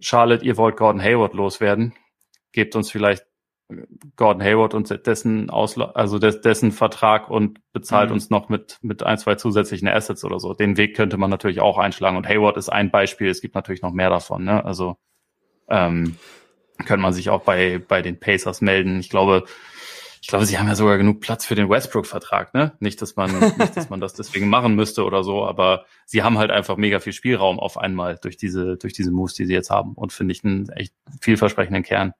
Charlotte, 0.00 0.44
ihr 0.44 0.56
wollt 0.56 0.76
Gordon 0.76 1.02
Hayward 1.02 1.34
loswerden, 1.34 1.92
gebt 2.52 2.74
uns 2.74 2.90
vielleicht 2.90 3.26
Gordon 4.16 4.42
Hayward 4.42 4.74
und 4.74 5.06
dessen 5.06 5.50
Ausla 5.50 5.92
also 5.94 6.18
des, 6.18 6.40
dessen 6.40 6.72
Vertrag 6.72 7.30
und 7.30 7.58
bezahlt 7.72 8.10
mhm. 8.10 8.14
uns 8.14 8.30
noch 8.30 8.48
mit 8.48 8.78
mit 8.82 9.02
ein 9.02 9.18
zwei 9.18 9.34
zusätzlichen 9.36 9.88
Assets 9.88 10.24
oder 10.24 10.40
so. 10.40 10.54
Den 10.54 10.76
Weg 10.76 10.96
könnte 10.96 11.16
man 11.16 11.30
natürlich 11.30 11.60
auch 11.60 11.78
einschlagen 11.78 12.16
und 12.16 12.28
Hayward 12.28 12.56
ist 12.56 12.68
ein 12.68 12.90
Beispiel. 12.90 13.28
Es 13.28 13.40
gibt 13.40 13.54
natürlich 13.54 13.82
noch 13.82 13.92
mehr 13.92 14.10
davon. 14.10 14.44
Ne? 14.44 14.64
Also 14.64 14.96
ähm, 15.68 16.16
könnte 16.78 17.02
man 17.02 17.12
sich 17.12 17.30
auch 17.30 17.42
bei 17.42 17.78
bei 17.86 18.02
den 18.02 18.20
Pacers 18.20 18.60
melden. 18.60 19.00
Ich 19.00 19.10
glaube, 19.10 19.44
ich 20.20 20.28
glaube, 20.28 20.46
sie 20.46 20.58
haben 20.58 20.68
ja 20.68 20.76
sogar 20.76 20.98
genug 20.98 21.20
Platz 21.20 21.44
für 21.44 21.56
den 21.56 21.68
Westbrook-Vertrag. 21.68 22.54
Ne? 22.54 22.72
Nicht, 22.78 23.02
dass 23.02 23.16
man 23.16 23.30
nicht, 23.58 23.76
dass 23.76 23.90
man 23.90 24.00
das 24.00 24.14
deswegen 24.14 24.48
machen 24.48 24.74
müsste 24.74 25.04
oder 25.04 25.24
so, 25.24 25.44
aber 25.44 25.84
sie 26.06 26.22
haben 26.22 26.38
halt 26.38 26.50
einfach 26.50 26.76
mega 26.76 27.00
viel 27.00 27.12
Spielraum 27.12 27.58
auf 27.58 27.78
einmal 27.78 28.18
durch 28.22 28.36
diese 28.36 28.76
durch 28.76 28.92
diese 28.92 29.10
Moves, 29.10 29.34
die 29.34 29.46
sie 29.46 29.54
jetzt 29.54 29.70
haben 29.70 29.94
und 29.94 30.12
finde 30.12 30.32
ich 30.32 30.44
einen 30.44 30.68
echt 30.70 30.94
vielversprechenden 31.20 31.82
Kern. 31.82 32.12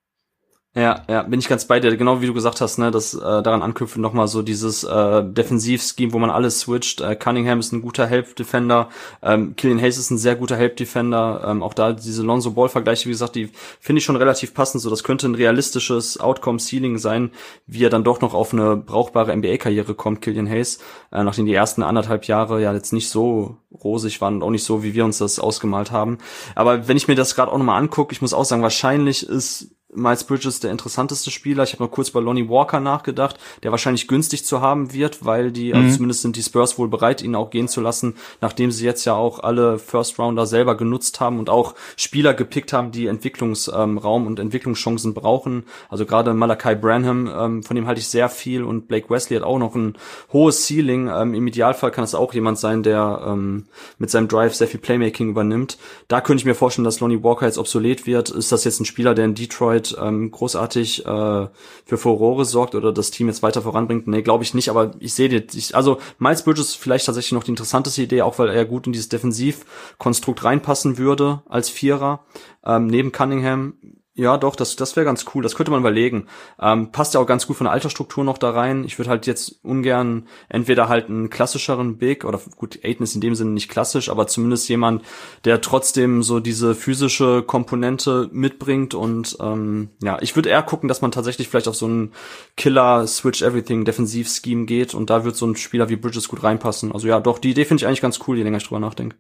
Ja, 0.74 1.02
ja, 1.06 1.22
bin 1.22 1.38
ich 1.38 1.48
ganz 1.48 1.66
bei 1.66 1.80
dir. 1.80 1.94
Genau 1.98 2.22
wie 2.22 2.26
du 2.26 2.32
gesagt 2.32 2.62
hast, 2.62 2.78
ne, 2.78 2.90
dass 2.90 3.12
äh, 3.12 3.18
daran 3.20 3.60
anknüpfen 3.60 4.00
nochmal 4.00 4.26
so 4.26 4.40
dieses 4.40 4.84
äh, 4.84 5.22
Defensivscheme, 5.22 6.14
wo 6.14 6.18
man 6.18 6.30
alles 6.30 6.60
switcht. 6.60 7.02
Äh, 7.02 7.14
Cunningham 7.14 7.60
ist 7.60 7.72
ein 7.72 7.82
guter 7.82 8.06
Help-Defender, 8.06 8.88
ähm, 9.22 9.54
Killian 9.54 9.78
Hayes 9.78 9.98
ist 9.98 10.10
ein 10.10 10.16
sehr 10.16 10.34
guter 10.34 10.56
Help-Defender. 10.56 11.44
Ähm, 11.46 11.62
auch 11.62 11.74
da 11.74 11.92
diese 11.92 12.22
Lonzo 12.22 12.52
Ball-Vergleiche, 12.52 13.04
wie 13.04 13.12
gesagt, 13.12 13.34
die 13.34 13.50
finde 13.80 13.98
ich 13.98 14.06
schon 14.06 14.16
relativ 14.16 14.54
passend. 14.54 14.82
So, 14.82 14.88
das 14.88 15.04
könnte 15.04 15.26
ein 15.26 15.34
realistisches 15.34 16.18
Outcome-Ceiling 16.18 16.96
sein, 16.96 17.32
wie 17.66 17.84
er 17.84 17.90
dann 17.90 18.02
doch 18.02 18.22
noch 18.22 18.32
auf 18.32 18.54
eine 18.54 18.74
brauchbare 18.74 19.36
NBA-Karriere 19.36 19.94
kommt, 19.94 20.22
Killian 20.22 20.48
Hayes, 20.48 20.78
äh, 21.12 21.22
nachdem 21.22 21.44
die 21.44 21.52
ersten 21.52 21.82
anderthalb 21.82 22.24
Jahre 22.24 22.62
ja 22.62 22.72
jetzt 22.72 22.94
nicht 22.94 23.10
so 23.10 23.58
rosig 23.84 24.22
waren 24.22 24.36
und 24.36 24.42
auch 24.42 24.50
nicht 24.50 24.64
so, 24.64 24.82
wie 24.82 24.94
wir 24.94 25.04
uns 25.04 25.18
das 25.18 25.38
ausgemalt 25.38 25.90
haben. 25.90 26.16
Aber 26.54 26.88
wenn 26.88 26.96
ich 26.96 27.08
mir 27.08 27.14
das 27.14 27.34
gerade 27.34 27.52
auch 27.52 27.58
nochmal 27.58 27.78
angucke, 27.78 28.14
ich 28.14 28.22
muss 28.22 28.32
auch 28.32 28.46
sagen, 28.46 28.62
wahrscheinlich 28.62 29.28
ist 29.28 29.68
Miles 29.94 30.24
Bridges 30.24 30.60
der 30.60 30.70
interessanteste 30.70 31.30
Spieler. 31.30 31.64
Ich 31.64 31.74
habe 31.74 31.82
noch 31.82 31.90
kurz 31.90 32.10
bei 32.10 32.20
Lonnie 32.20 32.48
Walker 32.48 32.80
nachgedacht, 32.80 33.38
der 33.62 33.70
wahrscheinlich 33.72 34.08
günstig 34.08 34.44
zu 34.44 34.60
haben 34.60 34.92
wird, 34.92 35.24
weil 35.24 35.52
die, 35.52 35.72
also 35.72 35.80
mhm. 35.80 35.84
also 35.84 35.96
zumindest 35.96 36.22
sind 36.22 36.36
die 36.36 36.42
Spurs 36.42 36.78
wohl 36.78 36.88
bereit, 36.88 37.22
ihn 37.22 37.34
auch 37.34 37.50
gehen 37.50 37.68
zu 37.68 37.80
lassen, 37.80 38.14
nachdem 38.40 38.70
sie 38.70 38.86
jetzt 38.86 39.04
ja 39.04 39.14
auch 39.14 39.40
alle 39.40 39.78
First 39.78 40.18
Rounder 40.18 40.46
selber 40.46 40.76
genutzt 40.76 41.20
haben 41.20 41.38
und 41.38 41.50
auch 41.50 41.74
Spieler 41.96 42.32
gepickt 42.32 42.72
haben, 42.72 42.90
die 42.90 43.06
Entwicklungsraum 43.06 44.22
ähm, 44.22 44.26
und 44.26 44.38
Entwicklungschancen 44.38 45.12
brauchen. 45.12 45.64
Also 45.90 46.06
gerade 46.06 46.32
Malachi 46.32 46.74
Branham, 46.74 47.26
ähm, 47.26 47.62
von 47.62 47.76
dem 47.76 47.86
halte 47.86 48.00
ich 48.00 48.08
sehr 48.08 48.30
viel 48.30 48.64
und 48.64 48.88
Blake 48.88 49.10
Wesley 49.10 49.36
hat 49.36 49.44
auch 49.44 49.58
noch 49.58 49.74
ein 49.74 49.96
hohes 50.32 50.66
Ceiling. 50.66 51.10
Ähm, 51.14 51.34
Im 51.34 51.46
Idealfall 51.46 51.90
kann 51.90 52.04
es 52.04 52.14
auch 52.14 52.32
jemand 52.32 52.58
sein, 52.58 52.82
der 52.82 53.22
ähm, 53.26 53.64
mit 53.98 54.10
seinem 54.10 54.28
Drive 54.28 54.54
sehr 54.54 54.68
viel 54.68 54.80
Playmaking 54.80 55.28
übernimmt. 55.28 55.76
Da 56.08 56.22
könnte 56.22 56.40
ich 56.40 56.46
mir 56.46 56.54
vorstellen, 56.54 56.84
dass 56.84 57.00
Lonnie 57.00 57.22
Walker 57.22 57.46
jetzt 57.46 57.58
obsolet 57.58 58.06
wird. 58.06 58.30
Ist 58.30 58.52
das 58.52 58.64
jetzt 58.64 58.80
ein 58.80 58.86
Spieler, 58.86 59.14
der 59.14 59.26
in 59.26 59.34
Detroit 59.34 59.81
Detroit 59.82 59.96
ähm, 60.00 60.30
großartig 60.30 61.04
äh, 61.04 61.48
für 61.84 61.98
Furore 61.98 62.44
sorgt 62.44 62.74
oder 62.74 62.92
das 62.92 63.10
Team 63.10 63.28
jetzt 63.28 63.42
weiter 63.42 63.62
voranbringt. 63.62 64.06
Nee, 64.06 64.22
glaube 64.22 64.44
ich 64.44 64.54
nicht, 64.54 64.68
aber 64.68 64.92
ich 64.98 65.14
sehe 65.14 65.28
ich, 65.52 65.74
also 65.74 65.98
Miles 66.18 66.42
Bridges 66.42 66.74
vielleicht 66.74 67.06
tatsächlich 67.06 67.32
noch 67.32 67.44
die 67.44 67.50
interessanteste 67.50 68.02
Idee, 68.02 68.22
auch 68.22 68.38
weil 68.38 68.48
er 68.48 68.64
gut 68.64 68.86
in 68.86 68.92
dieses 68.92 69.08
Defensivkonstrukt 69.08 70.44
reinpassen 70.44 70.98
würde 70.98 71.42
als 71.48 71.68
Vierer, 71.68 72.20
ähm, 72.64 72.86
neben 72.86 73.12
Cunningham 73.12 73.74
Ja, 74.14 74.36
doch, 74.36 74.56
das, 74.56 74.76
das 74.76 74.94
wäre 74.94 75.06
ganz 75.06 75.24
cool. 75.34 75.42
Das 75.42 75.54
könnte 75.54 75.70
man 75.70 75.80
überlegen. 75.80 76.26
Ähm, 76.60 76.92
passt 76.92 77.14
ja 77.14 77.20
auch 77.20 77.26
ganz 77.26 77.46
gut 77.46 77.56
von 77.56 77.64
der 77.64 77.72
Altersstruktur 77.72 78.24
noch 78.24 78.36
da 78.36 78.50
rein. 78.50 78.84
Ich 78.84 78.98
würde 78.98 79.08
halt 79.08 79.26
jetzt 79.26 79.60
ungern 79.62 80.28
entweder 80.50 80.90
halt 80.90 81.08
einen 81.08 81.30
klassischeren 81.30 81.96
Big 81.96 82.26
oder 82.26 82.38
gut, 82.56 82.80
Aiden 82.84 83.04
ist 83.04 83.14
in 83.14 83.22
dem 83.22 83.34
Sinne 83.34 83.52
nicht 83.52 83.70
klassisch, 83.70 84.10
aber 84.10 84.26
zumindest 84.26 84.68
jemand, 84.68 85.02
der 85.46 85.62
trotzdem 85.62 86.22
so 86.22 86.40
diese 86.40 86.74
physische 86.74 87.42
Komponente 87.42 88.28
mitbringt 88.32 88.92
und 88.92 89.38
ähm, 89.40 89.88
ja, 90.02 90.18
ich 90.20 90.36
würde 90.36 90.50
eher 90.50 90.62
gucken, 90.62 90.88
dass 90.88 91.00
man 91.00 91.10
tatsächlich 91.10 91.48
vielleicht 91.48 91.68
auf 91.68 91.76
so 91.76 91.86
einen 91.86 92.12
Killer 92.58 93.06
Switch 93.06 93.40
Everything 93.40 93.86
Defensiv 93.86 94.28
Scheme 94.28 94.66
geht 94.66 94.92
und 94.92 95.08
da 95.08 95.24
wird 95.24 95.36
so 95.36 95.46
ein 95.46 95.56
Spieler 95.56 95.88
wie 95.88 95.96
Bridges 95.96 96.28
gut 96.28 96.42
reinpassen. 96.42 96.92
Also 96.92 97.08
ja, 97.08 97.18
doch, 97.18 97.38
die 97.38 97.52
Idee 97.52 97.64
finde 97.64 97.80
ich 97.80 97.86
eigentlich 97.86 98.02
ganz 98.02 98.20
cool, 98.26 98.36
je 98.36 98.42
länger 98.42 98.58
ich 98.58 98.64
drüber 98.64 98.80
nachdenke. 98.80 99.16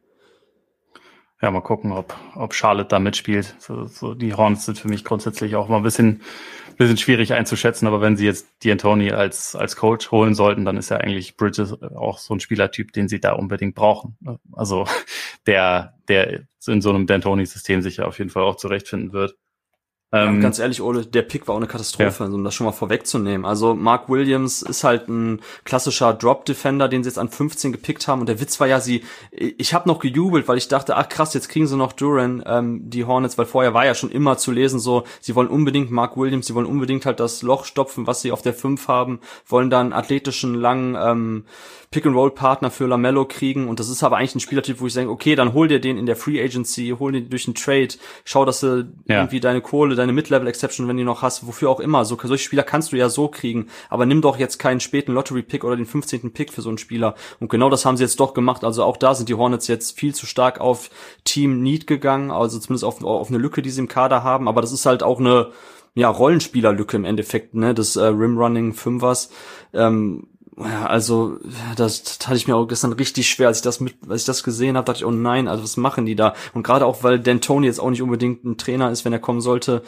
Ja, 1.42 1.50
mal 1.50 1.60
gucken, 1.60 1.90
ob, 1.90 2.14
ob 2.36 2.54
Charlotte 2.54 2.88
da 2.88 3.00
mitspielt. 3.00 3.56
So, 3.58 3.86
so 3.86 4.14
die 4.14 4.32
Horns 4.32 4.64
sind 4.64 4.78
für 4.78 4.86
mich 4.86 5.04
grundsätzlich 5.04 5.56
auch 5.56 5.66
mal 5.68 5.78
ein 5.78 5.82
bisschen, 5.82 6.22
bisschen 6.78 6.96
schwierig 6.96 7.32
einzuschätzen, 7.32 7.88
aber 7.88 8.00
wenn 8.00 8.16
sie 8.16 8.24
jetzt 8.24 8.46
D'Antoni 8.62 9.10
als, 9.10 9.56
als 9.56 9.74
Coach 9.74 10.12
holen 10.12 10.36
sollten, 10.36 10.64
dann 10.64 10.76
ist 10.76 10.90
ja 10.90 10.98
eigentlich 10.98 11.36
Bridges 11.36 11.82
auch 11.82 12.18
so 12.18 12.32
ein 12.32 12.38
Spielertyp, 12.38 12.92
den 12.92 13.08
sie 13.08 13.18
da 13.18 13.32
unbedingt 13.32 13.74
brauchen. 13.74 14.16
Also 14.52 14.86
der, 15.46 15.94
der 16.06 16.42
in 16.68 16.80
so 16.80 16.90
einem 16.90 17.06
D'Antoni-System 17.06 17.82
sich 17.82 17.96
ja 17.96 18.04
auf 18.06 18.18
jeden 18.18 18.30
Fall 18.30 18.44
auch 18.44 18.56
zurechtfinden 18.56 19.12
wird. 19.12 19.36
Ähm, 20.14 20.36
ja, 20.36 20.40
ganz 20.42 20.58
ehrlich, 20.58 20.82
Ole, 20.82 21.06
der 21.06 21.22
Pick 21.22 21.48
war 21.48 21.54
auch 21.54 21.58
eine 21.58 21.66
Katastrophe, 21.66 22.24
ja. 22.24 22.30
um 22.30 22.44
das 22.44 22.54
schon 22.54 22.66
mal 22.66 22.72
vorwegzunehmen. 22.72 23.46
Also 23.46 23.74
Mark 23.74 24.10
Williams 24.10 24.60
ist 24.60 24.84
halt 24.84 25.08
ein 25.08 25.40
klassischer 25.64 26.12
Drop-Defender, 26.12 26.88
den 26.88 27.02
sie 27.02 27.08
jetzt 27.08 27.18
an 27.18 27.30
15 27.30 27.72
gepickt 27.72 28.06
haben. 28.06 28.20
Und 28.20 28.28
der 28.28 28.38
Witz 28.38 28.60
war 28.60 28.66
ja, 28.66 28.78
sie, 28.78 29.04
ich 29.30 29.72
habe 29.72 29.88
noch 29.88 30.00
gejubelt, 30.00 30.48
weil 30.48 30.58
ich 30.58 30.68
dachte, 30.68 30.96
ach 30.96 31.08
krass, 31.08 31.32
jetzt 31.32 31.48
kriegen 31.48 31.66
sie 31.66 31.78
noch 31.78 31.94
Duran, 31.94 32.42
ähm, 32.46 32.90
die 32.90 33.06
Hornets, 33.06 33.38
weil 33.38 33.46
vorher 33.46 33.72
war 33.72 33.86
ja 33.86 33.94
schon 33.94 34.10
immer 34.10 34.36
zu 34.36 34.52
lesen, 34.52 34.78
so, 34.78 35.04
sie 35.20 35.34
wollen 35.34 35.48
unbedingt 35.48 35.90
Mark 35.90 36.18
Williams, 36.18 36.46
sie 36.46 36.54
wollen 36.54 36.66
unbedingt 36.66 37.06
halt 37.06 37.18
das 37.18 37.40
Loch 37.40 37.64
stopfen, 37.64 38.06
was 38.06 38.20
sie 38.20 38.32
auf 38.32 38.42
der 38.42 38.52
5 38.52 38.88
haben, 38.88 39.20
wollen 39.46 39.70
dann 39.70 39.94
athletischen, 39.94 40.54
langen 40.54 40.94
ähm, 40.94 41.44
Pick-and-Roll-Partner 41.92 42.70
für 42.70 42.86
Lamello 42.86 43.26
kriegen. 43.26 43.68
Und 43.68 43.78
das 43.78 43.88
ist 43.88 44.02
aber 44.02 44.16
eigentlich 44.16 44.34
ein 44.34 44.40
Spielertyp, 44.40 44.80
wo 44.80 44.86
ich 44.86 44.92
sage, 44.92 45.08
okay, 45.08 45.36
dann 45.36 45.52
hol 45.52 45.68
dir 45.68 45.78
den 45.78 45.96
in 45.98 46.06
der 46.06 46.16
Free 46.16 46.42
Agency, 46.42 46.96
hol 46.98 47.12
den 47.12 47.30
durch 47.30 47.46
einen 47.46 47.54
Trade, 47.54 47.88
schau, 48.24 48.44
dass 48.44 48.60
du 48.60 48.88
ja. 49.06 49.20
irgendwie 49.20 49.40
deine 49.40 49.60
Kohle, 49.60 49.94
deine 50.02 50.12
Mid-Level-Exception, 50.12 50.88
wenn 50.88 50.96
du 50.96 51.04
noch 51.04 51.22
hast, 51.22 51.46
wofür 51.46 51.70
auch 51.70 51.80
immer. 51.80 52.04
So, 52.04 52.18
solche 52.22 52.44
Spieler 52.44 52.62
kannst 52.62 52.92
du 52.92 52.96
ja 52.96 53.08
so 53.08 53.28
kriegen. 53.28 53.68
Aber 53.88 54.06
nimm 54.06 54.22
doch 54.22 54.38
jetzt 54.38 54.58
keinen 54.58 54.80
späten 54.80 55.12
Lottery-Pick 55.12 55.64
oder 55.64 55.76
den 55.76 55.86
15. 55.86 56.32
Pick 56.32 56.52
für 56.52 56.62
so 56.62 56.68
einen 56.68 56.78
Spieler. 56.78 57.14
Und 57.40 57.48
genau 57.48 57.70
das 57.70 57.84
haben 57.84 57.96
sie 57.96 58.04
jetzt 58.04 58.20
doch 58.20 58.34
gemacht. 58.34 58.64
Also 58.64 58.84
auch 58.84 58.96
da 58.96 59.14
sind 59.14 59.28
die 59.28 59.34
Hornets 59.34 59.66
jetzt 59.68 59.98
viel 59.98 60.14
zu 60.14 60.26
stark 60.26 60.60
auf 60.60 60.90
Team 61.24 61.62
Need 61.62 61.86
gegangen, 61.86 62.30
also 62.30 62.58
zumindest 62.58 62.84
auf, 62.84 63.02
auf 63.02 63.28
eine 63.28 63.38
Lücke, 63.38 63.62
die 63.62 63.70
sie 63.70 63.80
im 63.80 63.88
Kader 63.88 64.22
haben. 64.22 64.48
Aber 64.48 64.60
das 64.60 64.72
ist 64.72 64.86
halt 64.86 65.02
auch 65.02 65.20
eine, 65.20 65.50
ja, 65.94 66.08
Rollenspielerlücke 66.08 66.96
im 66.96 67.04
Endeffekt, 67.04 67.54
ne, 67.54 67.74
des 67.74 67.96
äh, 67.96 68.04
Rim-Running 68.04 68.72
Fünfers. 68.72 69.30
Ähm, 69.74 70.28
ja, 70.64 70.86
also 70.86 71.38
das, 71.76 72.02
das 72.02 72.26
hatte 72.26 72.36
ich 72.36 72.48
mir 72.48 72.56
auch 72.56 72.66
gestern 72.66 72.92
richtig 72.92 73.28
schwer, 73.28 73.48
als 73.48 73.58
ich 73.58 73.62
das 73.62 73.80
mit, 73.80 73.96
als 74.08 74.22
ich 74.22 74.26
das 74.26 74.42
gesehen 74.42 74.76
habe, 74.76 74.84
dachte 74.84 74.98
ich, 74.98 75.04
oh 75.04 75.10
nein, 75.10 75.48
also 75.48 75.62
was 75.62 75.76
machen 75.76 76.06
die 76.06 76.16
da? 76.16 76.34
Und 76.54 76.62
gerade 76.62 76.86
auch, 76.86 77.02
weil 77.02 77.18
Dan 77.18 77.40
Tony 77.40 77.66
jetzt 77.66 77.80
auch 77.80 77.90
nicht 77.90 78.02
unbedingt 78.02 78.44
ein 78.44 78.58
Trainer 78.58 78.90
ist, 78.90 79.04
wenn 79.04 79.12
er 79.12 79.18
kommen 79.18 79.40
sollte, 79.40 79.82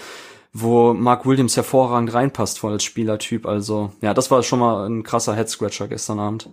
wo 0.53 0.95
Mark 0.95 1.27
Williams 1.27 1.57
hervorragend 1.57 2.15
reinpasst 2.15 2.59
voll 2.59 2.73
als 2.73 2.85
Spielertyp. 2.85 3.47
Also 3.47 3.93
ja, 4.01 4.15
das 4.15 4.31
war 4.31 4.43
schon 4.43 4.61
mal 4.61 4.87
ein 4.89 5.03
krasser 5.03 5.35
Headscratcher 5.35 5.89
gestern 5.89 6.21
Abend. 6.21 6.49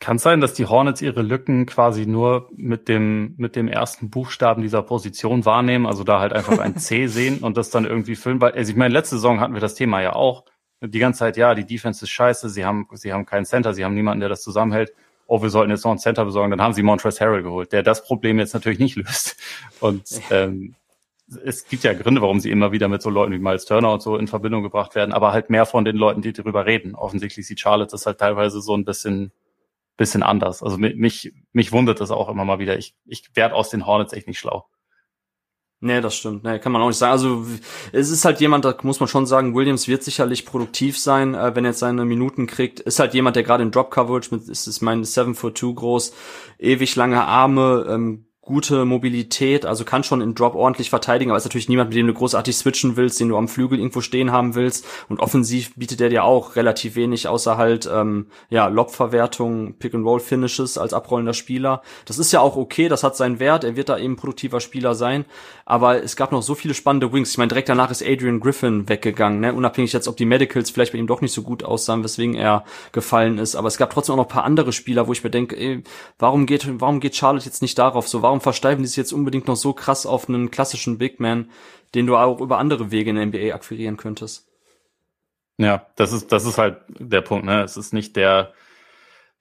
Kann 0.00 0.16
es 0.16 0.24
sein, 0.24 0.40
dass 0.40 0.52
die 0.52 0.66
Hornets 0.66 1.00
ihre 1.00 1.22
Lücken 1.22 1.64
quasi 1.64 2.06
nur 2.06 2.50
mit 2.56 2.88
dem, 2.88 3.34
mit 3.36 3.54
dem 3.54 3.68
ersten 3.68 4.10
Buchstaben 4.10 4.60
dieser 4.60 4.82
Position 4.82 5.44
wahrnehmen, 5.44 5.86
also 5.86 6.02
da 6.02 6.18
halt 6.18 6.32
einfach 6.32 6.58
ein 6.58 6.76
C 6.76 7.06
sehen 7.08 7.38
und 7.38 7.56
das 7.56 7.70
dann 7.70 7.84
irgendwie 7.84 8.16
füllen? 8.16 8.40
Weil, 8.40 8.52
also 8.52 8.72
ich 8.72 8.76
meine, 8.76 8.92
letzte 8.92 9.14
Saison 9.14 9.38
hatten 9.38 9.54
wir 9.54 9.60
das 9.60 9.76
Thema 9.76 10.02
ja 10.02 10.14
auch 10.14 10.44
die 10.88 10.98
ganze 10.98 11.20
Zeit, 11.20 11.36
ja, 11.36 11.54
die 11.54 11.64
Defense 11.64 12.04
ist 12.04 12.10
scheiße, 12.10 12.48
sie 12.48 12.64
haben, 12.64 12.88
sie 12.92 13.12
haben 13.12 13.26
keinen 13.26 13.44
Center, 13.44 13.72
sie 13.74 13.84
haben 13.84 13.94
niemanden, 13.94 14.20
der 14.20 14.28
das 14.28 14.42
zusammenhält. 14.42 14.92
Oh, 15.26 15.40
wir 15.40 15.50
sollten 15.50 15.70
jetzt 15.70 15.84
noch 15.84 15.92
einen 15.92 16.00
Center 16.00 16.24
besorgen. 16.24 16.50
Dann 16.50 16.60
haben 16.60 16.74
sie 16.74 16.82
Montrezl 16.82 17.24
Harrell 17.24 17.42
geholt, 17.42 17.72
der 17.72 17.82
das 17.82 18.04
Problem 18.04 18.38
jetzt 18.38 18.54
natürlich 18.54 18.80
nicht 18.80 18.96
löst. 18.96 19.36
Und 19.80 20.04
ähm, 20.30 20.74
es 21.44 21.66
gibt 21.66 21.84
ja 21.84 21.94
Gründe, 21.94 22.20
warum 22.20 22.40
sie 22.40 22.50
immer 22.50 22.72
wieder 22.72 22.88
mit 22.88 23.00
so 23.00 23.08
Leuten 23.08 23.32
wie 23.32 23.38
Miles 23.38 23.64
Turner 23.64 23.92
und 23.92 24.02
so 24.02 24.16
in 24.16 24.26
Verbindung 24.26 24.62
gebracht 24.62 24.94
werden, 24.94 25.12
aber 25.12 25.32
halt 25.32 25.48
mehr 25.48 25.64
von 25.64 25.84
den 25.84 25.96
Leuten, 25.96 26.20
die 26.20 26.32
darüber 26.32 26.66
reden. 26.66 26.94
Offensichtlich 26.94 27.46
sieht 27.46 27.60
Charlotte 27.60 27.92
das 27.92 28.04
halt 28.04 28.18
teilweise 28.18 28.60
so 28.60 28.76
ein 28.76 28.84
bisschen, 28.84 29.32
bisschen 29.96 30.22
anders. 30.22 30.62
Also 30.62 30.76
mich, 30.78 31.32
mich 31.52 31.72
wundert 31.72 32.00
das 32.00 32.10
auch 32.10 32.28
immer 32.28 32.44
mal 32.44 32.58
wieder. 32.58 32.76
Ich, 32.76 32.94
ich 33.06 33.30
werde 33.34 33.54
aus 33.54 33.70
den 33.70 33.86
Hornets 33.86 34.12
echt 34.12 34.26
nicht 34.26 34.38
schlau. 34.38 34.66
Nee, 35.84 36.00
das 36.00 36.14
stimmt. 36.14 36.44
Nee, 36.44 36.60
kann 36.60 36.70
man 36.70 36.80
auch 36.80 36.86
nicht 36.86 36.96
sagen. 36.98 37.10
Also 37.10 37.44
es 37.90 38.08
ist 38.08 38.24
halt 38.24 38.40
jemand, 38.40 38.64
da 38.64 38.72
muss 38.82 39.00
man 39.00 39.08
schon 39.08 39.26
sagen, 39.26 39.56
Williams 39.56 39.88
wird 39.88 40.04
sicherlich 40.04 40.46
produktiv 40.46 40.96
sein, 40.96 41.34
äh, 41.34 41.56
wenn 41.56 41.64
er 41.64 41.72
jetzt 41.72 41.80
seine 41.80 42.04
Minuten 42.04 42.46
kriegt. 42.46 42.78
Ist 42.78 43.00
halt 43.00 43.14
jemand, 43.14 43.34
der 43.34 43.42
gerade 43.42 43.64
in 43.64 43.72
Drop 43.72 43.90
Coverage 43.90 44.32
mit, 44.32 44.48
ist, 44.48 44.68
ist 44.68 44.80
mein 44.80 45.02
7 45.02 45.34
foot 45.34 45.58
2 45.58 45.72
groß, 45.72 46.14
ewig 46.60 46.94
lange 46.94 47.24
Arme, 47.24 47.84
ähm, 47.88 48.26
gute 48.44 48.84
Mobilität, 48.84 49.64
also 49.64 49.84
kann 49.84 50.02
schon 50.02 50.20
im 50.20 50.34
Drop 50.34 50.56
ordentlich 50.56 50.90
verteidigen, 50.90 51.30
aber 51.30 51.38
ist 51.38 51.44
natürlich 51.44 51.68
niemand, 51.68 51.90
mit 51.90 51.96
dem 51.96 52.08
du 52.08 52.12
großartig 52.12 52.56
switchen 52.56 52.96
willst, 52.96 53.20
den 53.20 53.28
du 53.28 53.36
am 53.36 53.46
Flügel 53.46 53.78
irgendwo 53.78 54.00
stehen 54.00 54.32
haben 54.32 54.56
willst. 54.56 54.84
Und 55.08 55.20
offensiv 55.20 55.72
bietet 55.76 56.00
er 56.00 56.08
dir 56.08 56.24
auch 56.24 56.56
relativ 56.56 56.96
wenig, 56.96 57.28
außer 57.28 57.56
halt 57.56 57.88
ähm, 57.92 58.26
ja 58.50 58.66
Lobverwertung, 58.66 59.74
Pick-and-Roll-Finishes 59.74 60.76
als 60.76 60.92
abrollender 60.92 61.34
Spieler. 61.34 61.82
Das 62.04 62.18
ist 62.18 62.32
ja 62.32 62.40
auch 62.40 62.56
okay, 62.56 62.88
das 62.88 63.04
hat 63.04 63.16
seinen 63.16 63.38
Wert, 63.38 63.62
er 63.62 63.76
wird 63.76 63.88
da 63.88 63.96
eben 63.96 64.16
produktiver 64.16 64.58
Spieler 64.58 64.96
sein. 64.96 65.24
Aber 65.64 66.02
es 66.02 66.16
gab 66.16 66.32
noch 66.32 66.42
so 66.42 66.56
viele 66.56 66.74
spannende 66.74 67.12
Wings. 67.12 67.30
Ich 67.30 67.38
meine, 67.38 67.48
direkt 67.48 67.68
danach 67.68 67.92
ist 67.92 68.02
Adrian 68.02 68.40
Griffin 68.40 68.88
weggegangen, 68.88 69.38
ne? 69.38 69.54
unabhängig 69.54 69.92
jetzt, 69.92 70.08
ob 70.08 70.16
die 70.16 70.24
Medicals 70.24 70.70
vielleicht 70.70 70.92
bei 70.92 70.98
ihm 70.98 71.06
doch 71.06 71.20
nicht 71.20 71.32
so 71.32 71.42
gut 71.42 71.62
aussahen, 71.62 72.02
weswegen 72.02 72.34
er 72.34 72.64
gefallen 72.90 73.38
ist. 73.38 73.54
Aber 73.54 73.68
es 73.68 73.78
gab 73.78 73.90
trotzdem 73.90 74.14
auch 74.14 74.16
noch 74.16 74.26
ein 74.26 74.32
paar 74.32 74.44
andere 74.44 74.72
Spieler, 74.72 75.06
wo 75.06 75.12
ich 75.12 75.22
mir 75.22 75.30
denke, 75.30 75.56
ey, 75.56 75.84
warum 76.18 76.46
geht, 76.46 76.68
warum 76.80 76.98
geht 76.98 77.14
Charlotte 77.14 77.46
jetzt 77.46 77.62
nicht 77.62 77.78
darauf 77.78 78.08
so? 78.08 78.20
Warum 78.20 78.31
versteifen 78.40 78.82
die 78.82 78.88
sich 78.88 78.96
jetzt 78.96 79.12
unbedingt 79.12 79.46
noch 79.46 79.56
so 79.56 79.72
krass 79.72 80.06
auf 80.06 80.28
einen 80.28 80.50
klassischen 80.50 80.98
Big 80.98 81.20
Man, 81.20 81.50
den 81.94 82.06
du 82.06 82.16
auch 82.16 82.40
über 82.40 82.58
andere 82.58 82.90
Wege 82.90 83.10
in 83.10 83.16
der 83.16 83.26
NBA 83.26 83.54
akquirieren 83.54 83.96
könntest? 83.96 84.48
Ja, 85.58 85.86
das 85.96 86.12
ist, 86.12 86.32
das 86.32 86.46
ist 86.46 86.58
halt 86.58 86.78
der 86.88 87.20
Punkt, 87.20 87.44
ne? 87.44 87.62
Es 87.62 87.76
ist 87.76 87.92
nicht 87.92 88.16
der, 88.16 88.52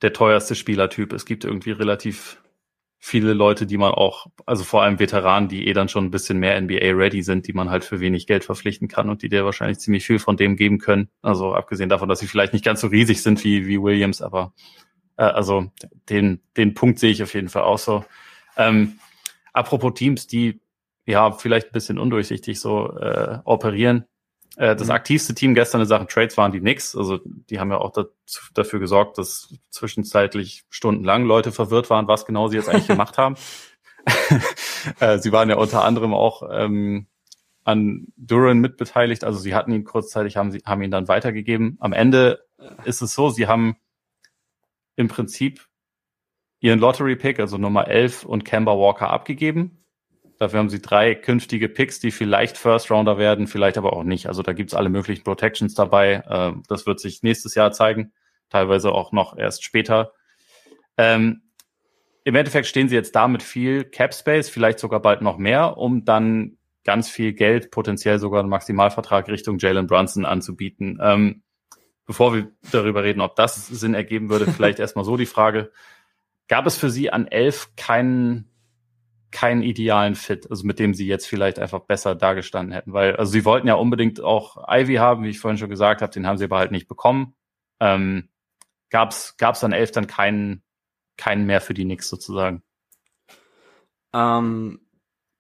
der 0.01 0.13
teuerste 0.13 0.55
Spielertyp. 0.55 1.13
Es 1.13 1.25
gibt 1.25 1.45
irgendwie 1.45 1.71
relativ 1.71 2.41
viele 3.03 3.33
Leute, 3.33 3.65
die 3.65 3.77
man 3.77 3.93
auch, 3.93 4.27
also 4.45 4.63
vor 4.63 4.83
allem 4.83 4.99
Veteranen, 4.99 5.49
die 5.49 5.67
eh 5.67 5.73
dann 5.73 5.89
schon 5.89 6.05
ein 6.05 6.11
bisschen 6.11 6.37
mehr 6.37 6.61
NBA-ready 6.61 7.23
sind, 7.23 7.47
die 7.47 7.53
man 7.53 7.71
halt 7.71 7.83
für 7.83 7.99
wenig 7.99 8.27
Geld 8.27 8.43
verpflichten 8.43 8.87
kann 8.87 9.09
und 9.09 9.23
die 9.23 9.29
dir 9.29 9.43
wahrscheinlich 9.43 9.79
ziemlich 9.79 10.05
viel 10.05 10.19
von 10.19 10.37
dem 10.37 10.55
geben 10.55 10.77
können. 10.77 11.09
Also 11.23 11.55
abgesehen 11.55 11.89
davon, 11.89 12.07
dass 12.07 12.19
sie 12.19 12.27
vielleicht 12.27 12.53
nicht 12.53 12.63
ganz 12.63 12.81
so 12.81 12.87
riesig 12.87 13.23
sind 13.23 13.43
wie, 13.43 13.65
wie 13.65 13.81
Williams, 13.81 14.21
aber 14.21 14.53
äh, 15.17 15.23
also 15.23 15.71
den, 16.09 16.41
den 16.57 16.75
Punkt 16.75 16.99
sehe 16.99 17.11
ich 17.11 17.23
auf 17.23 17.33
jeden 17.33 17.49
Fall 17.49 17.63
auch 17.63 17.79
so. 17.79 18.05
Ähm, 18.57 18.99
apropos 19.53 19.93
Teams, 19.93 20.27
die 20.27 20.61
ja 21.05 21.31
vielleicht 21.31 21.67
ein 21.67 21.73
bisschen 21.73 21.99
undurchsichtig 21.99 22.59
so 22.59 22.97
äh, 22.97 23.39
operieren. 23.43 24.05
Äh, 24.57 24.75
das 24.75 24.87
mhm. 24.87 24.93
aktivste 24.93 25.33
Team 25.33 25.53
gestern 25.53 25.81
in 25.81 25.87
Sachen 25.87 26.07
Trades 26.07 26.37
waren 26.37 26.51
die 26.51 26.59
Knicks. 26.59 26.95
Also 26.95 27.19
die 27.25 27.59
haben 27.59 27.71
ja 27.71 27.77
auch 27.77 27.91
dazu, 27.91 28.41
dafür 28.53 28.79
gesorgt, 28.79 29.17
dass 29.17 29.53
zwischenzeitlich 29.69 30.63
stundenlang 30.69 31.25
Leute 31.25 31.51
verwirrt 31.51 31.89
waren, 31.89 32.07
was 32.07 32.25
genau 32.25 32.47
sie 32.47 32.57
jetzt 32.57 32.69
eigentlich 32.69 32.87
gemacht 32.87 33.17
haben. 33.17 33.35
äh, 34.99 35.19
sie 35.19 35.31
waren 35.31 35.49
ja 35.49 35.57
unter 35.57 35.83
anderem 35.83 36.13
auch 36.13 36.43
ähm, 36.51 37.07
an 37.63 38.07
Duran 38.17 38.59
mitbeteiligt. 38.59 39.23
Also 39.23 39.39
sie 39.39 39.55
hatten 39.55 39.71
ihn 39.71 39.83
kurzzeitig, 39.83 40.37
haben 40.37 40.51
sie 40.51 40.61
haben 40.65 40.81
ihn 40.81 40.91
dann 40.91 41.07
weitergegeben. 41.07 41.77
Am 41.79 41.93
Ende 41.93 42.45
ist 42.85 43.01
es 43.01 43.13
so, 43.13 43.29
sie 43.29 43.47
haben 43.47 43.77
im 44.95 45.07
Prinzip 45.07 45.67
ihren 46.61 46.79
Lottery 46.79 47.15
Pick, 47.15 47.39
also 47.39 47.57
Nummer 47.57 47.87
11 47.87 48.23
und 48.23 48.45
Kemba 48.45 48.77
Walker 48.77 49.09
abgegeben. 49.09 49.83
Dafür 50.37 50.59
haben 50.59 50.69
sie 50.69 50.81
drei 50.81 51.13
künftige 51.13 51.67
Picks, 51.69 51.99
die 51.99 52.11
vielleicht 52.11 52.57
First 52.57 52.89
Rounder 52.89 53.17
werden, 53.17 53.47
vielleicht 53.47 53.77
aber 53.77 53.93
auch 53.93 54.03
nicht. 54.03 54.27
Also 54.27 54.41
da 54.41 54.53
gibt's 54.53 54.73
alle 54.73 54.89
möglichen 54.89 55.23
Protections 55.23 55.73
dabei. 55.73 56.23
Ähm, 56.29 56.63
das 56.67 56.85
wird 56.85 56.99
sich 56.99 57.21
nächstes 57.23 57.55
Jahr 57.55 57.71
zeigen, 57.71 58.13
teilweise 58.49 58.91
auch 58.91 59.11
noch 59.11 59.37
erst 59.37 59.63
später. 59.63 60.13
Ähm, 60.97 61.41
Im 62.23 62.35
Endeffekt 62.35 62.67
stehen 62.67 62.89
sie 62.89 62.95
jetzt 62.95 63.15
da 63.15 63.27
mit 63.27 63.43
viel 63.43 63.83
Cap 63.83 64.13
Space, 64.13 64.49
vielleicht 64.49 64.79
sogar 64.79 65.01
bald 65.01 65.21
noch 65.21 65.37
mehr, 65.37 65.77
um 65.77 66.05
dann 66.05 66.57
ganz 66.83 67.09
viel 67.09 67.33
Geld, 67.33 67.71
potenziell 67.71 68.19
sogar 68.19 68.39
einen 68.39 68.49
Maximalvertrag 68.49 69.27
Richtung 69.27 69.57
Jalen 69.59 69.87
Brunson 69.87 70.25
anzubieten. 70.25 70.99
Ähm, 71.01 71.43
bevor 72.05 72.33
wir 72.33 72.51
darüber 72.71 73.03
reden, 73.03 73.21
ob 73.21 73.35
das 73.35 73.67
Sinn 73.67 73.93
ergeben 73.93 74.29
würde, 74.29 74.45
vielleicht 74.51 74.79
erstmal 74.79 75.05
so 75.05 75.17
die 75.17 75.25
Frage, 75.25 75.71
gab 76.51 76.65
es 76.65 76.75
für 76.77 76.89
Sie 76.89 77.09
an 77.09 77.27
elf 77.27 77.69
keinen 77.77 78.49
keinen 79.31 79.61
idealen 79.63 80.15
Fit, 80.15 80.51
also 80.51 80.67
mit 80.67 80.79
dem 80.79 80.93
sie 80.93 81.07
jetzt 81.07 81.25
vielleicht 81.25 81.57
einfach 81.59 81.79
besser 81.79 82.13
dargestanden 82.13 82.73
hätten, 82.73 82.91
weil 82.91 83.15
also 83.15 83.31
sie 83.31 83.45
wollten 83.45 83.69
ja 83.69 83.75
unbedingt 83.75 84.19
auch 84.19 84.67
Ivy 84.69 84.95
haben, 84.95 85.23
wie 85.23 85.29
ich 85.29 85.39
vorhin 85.39 85.57
schon 85.57 85.69
gesagt 85.69 86.01
habe, 86.01 86.11
den 86.11 86.27
haben 86.27 86.37
sie 86.37 86.43
aber 86.43 86.57
halt 86.57 86.71
nicht 86.71 86.89
bekommen. 86.89 87.35
Ähm, 87.79 88.27
gab's 88.89 89.37
gab's 89.37 89.63
an 89.63 89.71
elf 89.71 89.91
dann 89.91 90.07
keinen 90.07 90.63
keinen 91.15 91.45
mehr 91.45 91.61
für 91.61 91.73
die 91.73 91.85
Knicks 91.85 92.09
sozusagen? 92.09 92.61
Ähm, 94.13 94.81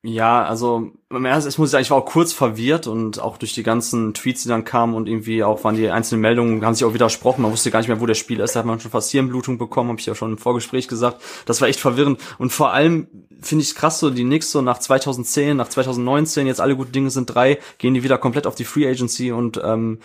Ja, 0.03 0.43
also 0.43 0.91
ich 1.11 1.57
muss 1.59 1.69
sagen, 1.69 1.83
ich 1.83 1.91
war 1.91 1.97
auch 1.99 2.05
kurz 2.05 2.33
verwirrt 2.33 2.87
und 2.87 3.19
auch 3.21 3.37
durch 3.37 3.53
die 3.53 3.61
ganzen 3.61 4.15
Tweets, 4.15 4.41
die 4.41 4.49
dann 4.49 4.65
kamen 4.65 4.95
und 4.95 5.07
irgendwie 5.07 5.43
auch 5.43 5.63
waren 5.63 5.75
die 5.75 5.91
einzelnen 5.91 6.21
Meldungen, 6.21 6.65
haben 6.65 6.73
sich 6.73 6.85
auch 6.85 6.95
widersprochen. 6.95 7.43
Man 7.43 7.51
wusste 7.51 7.69
gar 7.69 7.79
nicht 7.79 7.87
mehr, 7.87 8.01
wo 8.01 8.07
der 8.07 8.15
Spieler 8.15 8.45
ist. 8.45 8.55
Da 8.55 8.59
hat 8.61 8.65
man 8.65 8.79
schon 8.79 8.89
fast 8.89 9.11
Hirnblutung 9.11 9.59
bekommen, 9.59 9.89
habe 9.89 9.99
ich 9.99 10.07
ja 10.07 10.15
schon 10.15 10.31
im 10.31 10.37
Vorgespräch 10.39 10.87
gesagt. 10.87 11.21
Das 11.45 11.61
war 11.61 11.67
echt 11.67 11.79
verwirrend. 11.79 12.19
Und 12.39 12.51
vor 12.51 12.73
allem 12.73 13.07
finde 13.41 13.63
ich 13.63 13.75
krass, 13.75 13.99
so 13.99 14.09
die 14.09 14.23
Knicks 14.23 14.51
so 14.51 14.63
nach 14.63 14.79
2010, 14.79 15.55
nach 15.55 15.69
2019, 15.69 16.47
jetzt 16.47 16.61
alle 16.61 16.75
guten 16.75 16.93
Dinge 16.93 17.11
sind 17.11 17.27
drei, 17.27 17.59
gehen 17.77 17.93
die 17.93 18.03
wieder 18.03 18.17
komplett 18.17 18.47
auf 18.47 18.55
die 18.55 18.65
Free 18.65 18.87
Agency 18.87 19.31
und 19.31 19.61
ähm, 19.63 19.99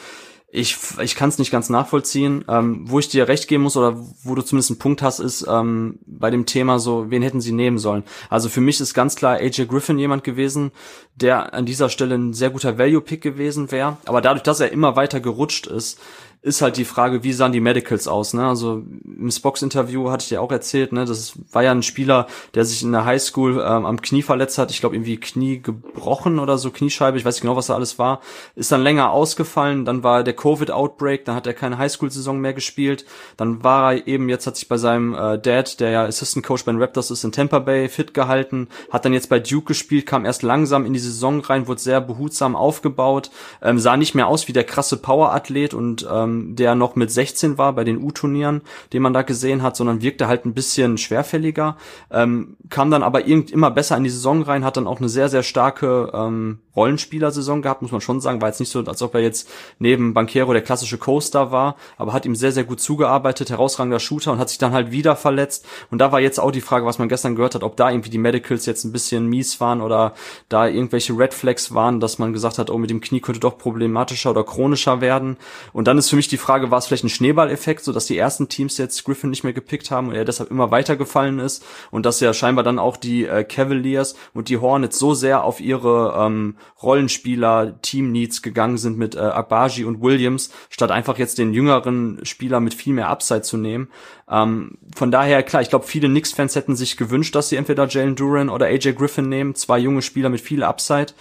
ich, 0.56 0.78
ich 1.02 1.14
kann 1.14 1.28
es 1.28 1.38
nicht 1.38 1.50
ganz 1.50 1.68
nachvollziehen. 1.68 2.44
Ähm, 2.48 2.84
wo 2.86 2.98
ich 2.98 3.08
dir 3.08 3.28
recht 3.28 3.46
geben 3.46 3.64
muss 3.64 3.76
oder 3.76 3.96
wo 4.24 4.34
du 4.34 4.40
zumindest 4.40 4.70
einen 4.70 4.78
Punkt 4.78 5.02
hast, 5.02 5.18
ist 5.18 5.46
ähm, 5.46 5.98
bei 6.06 6.30
dem 6.30 6.46
Thema 6.46 6.78
so, 6.78 7.10
wen 7.10 7.22
hätten 7.22 7.42
sie 7.42 7.52
nehmen 7.52 7.78
sollen? 7.78 8.04
Also 8.30 8.48
für 8.48 8.62
mich 8.62 8.80
ist 8.80 8.94
ganz 8.94 9.16
klar 9.16 9.36
AJ 9.36 9.66
Griffin 9.66 9.98
jemand 9.98 10.24
gewesen, 10.24 10.72
der 11.14 11.52
an 11.52 11.66
dieser 11.66 11.90
Stelle 11.90 12.14
ein 12.14 12.32
sehr 12.32 12.50
guter 12.50 12.78
Value-Pick 12.78 13.20
gewesen 13.20 13.70
wäre. 13.70 13.98
Aber 14.06 14.22
dadurch, 14.22 14.44
dass 14.44 14.60
er 14.60 14.72
immer 14.72 14.96
weiter 14.96 15.20
gerutscht 15.20 15.66
ist, 15.66 16.00
ist 16.46 16.62
halt 16.62 16.76
die 16.76 16.84
Frage, 16.84 17.24
wie 17.24 17.32
sahen 17.32 17.50
die 17.50 17.60
Medicals 17.60 18.06
aus, 18.06 18.32
ne? 18.32 18.46
Also 18.46 18.84
im 19.04 19.32
Spox-Interview 19.32 20.10
hatte 20.10 20.22
ich 20.22 20.28
dir 20.28 20.40
auch 20.40 20.52
erzählt, 20.52 20.92
ne? 20.92 21.04
Das 21.04 21.32
war 21.50 21.64
ja 21.64 21.72
ein 21.72 21.82
Spieler, 21.82 22.28
der 22.54 22.64
sich 22.64 22.84
in 22.84 22.92
der 22.92 23.04
Highschool 23.04 23.54
ähm, 23.54 23.84
am 23.84 24.00
Knie 24.00 24.22
verletzt 24.22 24.56
hat. 24.56 24.70
Ich 24.70 24.78
glaube, 24.78 24.94
irgendwie 24.94 25.18
Knie 25.18 25.60
gebrochen 25.60 26.38
oder 26.38 26.56
so, 26.56 26.70
Kniescheibe, 26.70 27.18
ich 27.18 27.24
weiß 27.24 27.34
nicht 27.34 27.42
genau, 27.42 27.56
was 27.56 27.66
da 27.66 27.74
alles 27.74 27.98
war. 27.98 28.20
Ist 28.54 28.70
dann 28.70 28.84
länger 28.84 29.10
ausgefallen, 29.10 29.84
dann 29.84 30.04
war 30.04 30.22
der 30.22 30.34
Covid-Outbreak, 30.34 31.24
dann 31.24 31.34
hat 31.34 31.48
er 31.48 31.52
keine 31.52 31.78
Highschool-Saison 31.78 32.38
mehr 32.38 32.54
gespielt. 32.54 33.06
Dann 33.36 33.64
war 33.64 33.94
er 33.94 34.06
eben, 34.06 34.28
jetzt 34.28 34.46
hat 34.46 34.54
sich 34.54 34.68
bei 34.68 34.76
seinem 34.76 35.14
äh, 35.14 35.40
Dad, 35.40 35.80
der 35.80 35.90
ja 35.90 36.04
Assistant 36.04 36.46
Coach 36.46 36.64
bei 36.64 36.70
den 36.70 36.80
Raptors 36.80 37.10
ist, 37.10 37.24
in 37.24 37.32
Tampa 37.32 37.58
Bay 37.58 37.88
fit 37.88 38.14
gehalten, 38.14 38.68
hat 38.92 39.04
dann 39.04 39.12
jetzt 39.12 39.30
bei 39.30 39.40
Duke 39.40 39.66
gespielt, 39.66 40.06
kam 40.06 40.24
erst 40.24 40.44
langsam 40.44 40.86
in 40.86 40.92
die 40.92 41.00
Saison 41.00 41.40
rein, 41.40 41.66
wurde 41.66 41.80
sehr 41.80 42.00
behutsam 42.00 42.54
aufgebaut, 42.54 43.32
ähm, 43.62 43.80
sah 43.80 43.96
nicht 43.96 44.14
mehr 44.14 44.28
aus 44.28 44.46
wie 44.46 44.52
der 44.52 44.62
krasse 44.62 44.98
Power-Athlet 44.98 45.74
und 45.74 46.06
ähm, 46.08 46.35
ähm, 46.36 46.56
der 46.56 46.74
noch 46.74 46.96
mit 46.96 47.10
16 47.10 47.58
war 47.58 47.72
bei 47.72 47.84
den 47.84 48.02
U-Turnieren, 48.02 48.62
den 48.92 49.02
man 49.02 49.12
da 49.12 49.22
gesehen 49.22 49.62
hat, 49.62 49.76
sondern 49.76 50.02
wirkte 50.02 50.28
halt 50.28 50.44
ein 50.44 50.54
bisschen 50.54 50.98
schwerfälliger, 50.98 51.76
ähm, 52.10 52.56
kam 52.70 52.90
dann 52.90 53.02
aber 53.02 53.26
irgend 53.26 53.50
immer 53.50 53.70
besser 53.70 53.96
in 53.96 54.04
die 54.04 54.10
Saison 54.10 54.42
rein, 54.42 54.64
hat 54.64 54.76
dann 54.76 54.86
auch 54.86 54.98
eine 54.98 55.08
sehr, 55.08 55.28
sehr 55.28 55.42
starke 55.42 56.10
ähm, 56.14 56.60
Rollenspieler-Saison 56.76 57.62
gehabt, 57.62 57.82
muss 57.82 57.92
man 57.92 58.00
schon 58.00 58.20
sagen, 58.20 58.40
war 58.40 58.48
jetzt 58.48 58.60
nicht 58.60 58.70
so, 58.70 58.80
als 58.80 59.02
ob 59.02 59.14
er 59.14 59.22
jetzt 59.22 59.48
neben 59.78 60.14
Banquero 60.14 60.52
der 60.52 60.62
klassische 60.62 60.98
Coaster 60.98 61.50
war, 61.50 61.76
aber 61.96 62.12
hat 62.12 62.26
ihm 62.26 62.36
sehr, 62.36 62.52
sehr 62.52 62.64
gut 62.64 62.80
zugearbeitet, 62.80 63.50
herausragender 63.50 63.98
Shooter 63.98 64.32
und 64.32 64.38
hat 64.38 64.50
sich 64.50 64.58
dann 64.58 64.72
halt 64.72 64.90
wieder 64.90 65.16
verletzt. 65.16 65.64
Und 65.90 65.98
da 65.98 66.12
war 66.12 66.20
jetzt 66.20 66.38
auch 66.38 66.50
die 66.50 66.60
Frage, 66.60 66.84
was 66.84 66.98
man 66.98 67.08
gestern 67.08 67.34
gehört 67.34 67.54
hat, 67.54 67.62
ob 67.62 67.76
da 67.76 67.90
irgendwie 67.90 68.10
die 68.10 68.18
Medicals 68.18 68.66
jetzt 68.66 68.84
ein 68.84 68.92
bisschen 68.92 69.26
mies 69.26 69.60
waren 69.60 69.80
oder 69.80 70.12
da 70.48 70.68
irgendwelche 70.68 71.16
Red 71.16 71.32
Flags 71.32 71.74
waren, 71.74 72.00
dass 72.00 72.18
man 72.18 72.32
gesagt 72.32 72.58
hat, 72.58 72.70
oh, 72.70 72.78
mit 72.78 72.90
dem 72.90 73.00
Knie 73.00 73.20
könnte 73.20 73.40
doch 73.40 73.56
problematischer 73.56 74.30
oder 74.30 74.44
chronischer 74.44 75.00
werden. 75.00 75.38
Und 75.72 75.88
dann 75.88 75.96
ist 75.96 76.10
für 76.10 76.15
mich 76.16 76.28
die 76.28 76.36
Frage, 76.36 76.70
war 76.70 76.78
es 76.78 76.86
vielleicht 76.86 77.04
ein 77.04 77.08
Schneeballeffekt, 77.08 77.84
so 77.84 77.92
dass 77.92 78.06
die 78.06 78.18
ersten 78.18 78.48
Teams 78.48 78.78
jetzt 78.78 79.04
Griffin 79.04 79.30
nicht 79.30 79.44
mehr 79.44 79.52
gepickt 79.52 79.90
haben 79.90 80.08
und 80.08 80.14
er 80.14 80.24
deshalb 80.24 80.50
immer 80.50 80.70
weitergefallen 80.70 81.38
ist 81.38 81.64
und 81.90 82.04
dass 82.04 82.20
ja 82.20 82.34
scheinbar 82.34 82.64
dann 82.64 82.78
auch 82.78 82.96
die 82.96 83.24
äh, 83.24 83.44
Cavaliers 83.44 84.16
und 84.34 84.48
die 84.48 84.58
Hornets 84.58 84.98
so 84.98 85.14
sehr 85.14 85.44
auf 85.44 85.60
ihre 85.60 86.14
ähm, 86.18 86.56
Rollenspieler 86.82 87.80
Team 87.82 88.12
Needs 88.12 88.42
gegangen 88.42 88.78
sind 88.78 88.98
mit 88.98 89.14
äh, 89.14 89.20
Agbaji 89.20 89.84
und 89.84 90.02
Williams, 90.02 90.50
statt 90.70 90.90
einfach 90.90 91.18
jetzt 91.18 91.38
den 91.38 91.52
jüngeren 91.52 92.20
Spieler 92.24 92.60
mit 92.60 92.74
viel 92.74 92.92
mehr 92.92 93.08
Upside 93.08 93.42
zu 93.42 93.56
nehmen. 93.56 93.88
Ähm, 94.28 94.78
von 94.94 95.10
daher, 95.10 95.42
klar, 95.42 95.62
ich 95.62 95.70
glaube, 95.70 95.86
viele 95.86 96.08
Knicks-Fans 96.08 96.56
hätten 96.56 96.76
sich 96.76 96.96
gewünscht, 96.96 97.34
dass 97.34 97.48
sie 97.48 97.56
entweder 97.56 97.86
Jalen 97.86 98.16
Duran 98.16 98.48
oder 98.48 98.66
AJ 98.66 98.94
Griffin 98.94 99.28
nehmen, 99.28 99.54
zwei 99.54 99.78
junge 99.78 100.02
Spieler 100.02 100.28
mit 100.28 100.40
viel 100.40 100.62
Upside. 100.62 101.12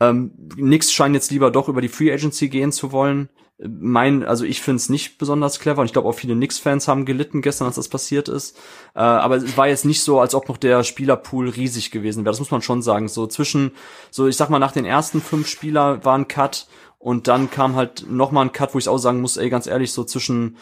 Ähm, 0.00 0.32
Knicks 0.54 0.92
scheinen 0.92 1.14
jetzt 1.14 1.30
lieber 1.30 1.50
doch 1.50 1.68
über 1.68 1.80
die 1.80 1.88
Free 1.88 2.12
Agency 2.12 2.48
gehen 2.48 2.72
zu 2.72 2.92
wollen 2.92 3.28
mein, 3.60 4.24
also 4.24 4.44
ich 4.44 4.60
finde 4.62 4.76
es 4.76 4.88
nicht 4.88 5.18
besonders 5.18 5.58
clever 5.58 5.80
und 5.80 5.86
ich 5.86 5.92
glaube 5.92 6.08
auch 6.08 6.12
viele 6.12 6.34
Knicks-Fans 6.34 6.86
haben 6.86 7.04
gelitten 7.04 7.42
gestern, 7.42 7.66
als 7.66 7.74
das 7.74 7.88
passiert 7.88 8.28
ist. 8.28 8.56
Äh, 8.94 9.00
aber 9.00 9.36
es 9.36 9.56
war 9.56 9.66
jetzt 9.66 9.84
nicht 9.84 10.02
so, 10.02 10.20
als 10.20 10.34
ob 10.34 10.48
noch 10.48 10.58
der 10.58 10.84
Spielerpool 10.84 11.48
riesig 11.48 11.90
gewesen 11.90 12.24
wäre. 12.24 12.32
Das 12.32 12.38
muss 12.38 12.52
man 12.52 12.62
schon 12.62 12.82
sagen. 12.82 13.08
So 13.08 13.26
zwischen, 13.26 13.72
so 14.10 14.28
ich 14.28 14.36
sag 14.36 14.48
mal, 14.48 14.60
nach 14.60 14.72
den 14.72 14.84
ersten 14.84 15.20
fünf 15.20 15.48
Spieler 15.48 16.04
war 16.04 16.16
ein 16.16 16.28
Cut 16.28 16.68
und 16.98 17.26
dann 17.26 17.50
kam 17.50 17.74
halt 17.74 18.06
noch 18.08 18.30
mal 18.30 18.42
ein 18.42 18.52
Cut, 18.52 18.74
wo 18.74 18.78
ich 18.78 18.88
auch 18.88 18.98
sagen 18.98 19.20
muss, 19.20 19.36
ey, 19.36 19.50
ganz 19.50 19.66
ehrlich, 19.66 19.92
so 19.92 20.04
zwischen 20.04 20.56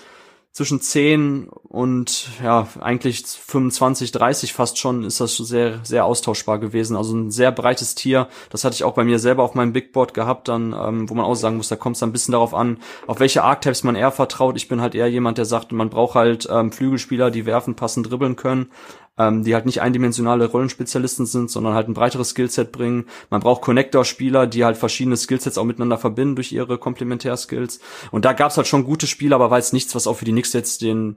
zwischen 0.56 0.80
10 0.80 1.48
und 1.48 2.30
ja, 2.42 2.66
eigentlich 2.80 3.26
25, 3.26 4.10
30 4.10 4.54
fast 4.54 4.78
schon 4.78 5.04
ist 5.04 5.20
das 5.20 5.36
sehr, 5.36 5.80
sehr 5.82 6.06
austauschbar 6.06 6.58
gewesen. 6.58 6.96
Also 6.96 7.14
ein 7.14 7.30
sehr 7.30 7.52
breites 7.52 7.94
Tier. 7.94 8.28
Das 8.48 8.64
hatte 8.64 8.72
ich 8.72 8.82
auch 8.82 8.94
bei 8.94 9.04
mir 9.04 9.18
selber 9.18 9.42
auf 9.42 9.54
meinem 9.54 9.74
Big 9.74 9.92
Board 9.92 10.14
gehabt, 10.14 10.48
dann, 10.48 10.72
ähm, 10.72 11.10
wo 11.10 11.14
man 11.14 11.26
auch 11.26 11.34
sagen 11.34 11.58
muss, 11.58 11.68
da 11.68 11.76
kommt 11.76 11.96
es 11.96 12.02
ein 12.02 12.10
bisschen 12.10 12.32
darauf 12.32 12.54
an, 12.54 12.78
auf 13.06 13.20
welche 13.20 13.44
Archetypes 13.44 13.84
man 13.84 13.96
eher 13.96 14.10
vertraut. 14.10 14.56
Ich 14.56 14.66
bin 14.66 14.80
halt 14.80 14.94
eher 14.94 15.10
jemand, 15.10 15.36
der 15.36 15.44
sagt, 15.44 15.72
man 15.72 15.90
braucht 15.90 16.14
halt 16.14 16.48
ähm, 16.50 16.72
Flügelspieler, 16.72 17.30
die 17.30 17.44
werfen, 17.44 17.74
passen, 17.74 18.02
dribbeln 18.02 18.36
können 18.36 18.70
ähm, 19.18 19.44
die 19.44 19.54
halt 19.54 19.66
nicht 19.66 19.80
eindimensionale 19.80 20.46
Rollenspezialisten 20.46 21.26
sind, 21.26 21.50
sondern 21.50 21.74
halt 21.74 21.88
ein 21.88 21.94
breiteres 21.94 22.30
Skillset 22.30 22.72
bringen. 22.72 23.06
Man 23.30 23.40
braucht 23.40 23.62
Connector-Spieler, 23.62 24.46
die 24.46 24.64
halt 24.64 24.76
verschiedene 24.76 25.16
Skillsets 25.16 25.58
auch 25.58 25.64
miteinander 25.64 25.98
verbinden 25.98 26.36
durch 26.36 26.52
ihre 26.52 26.78
Komplementärskills. 26.78 27.80
Und 28.10 28.24
da 28.24 28.32
gab's 28.32 28.56
halt 28.56 28.66
schon 28.66 28.84
gute 28.84 29.06
Spieler, 29.06 29.36
aber 29.36 29.50
war 29.50 29.58
jetzt 29.58 29.72
nichts, 29.72 29.94
was 29.94 30.06
auch 30.06 30.14
für 30.14 30.24
die 30.24 30.32
Knicks 30.32 30.52
jetzt 30.52 30.82
den 30.82 31.16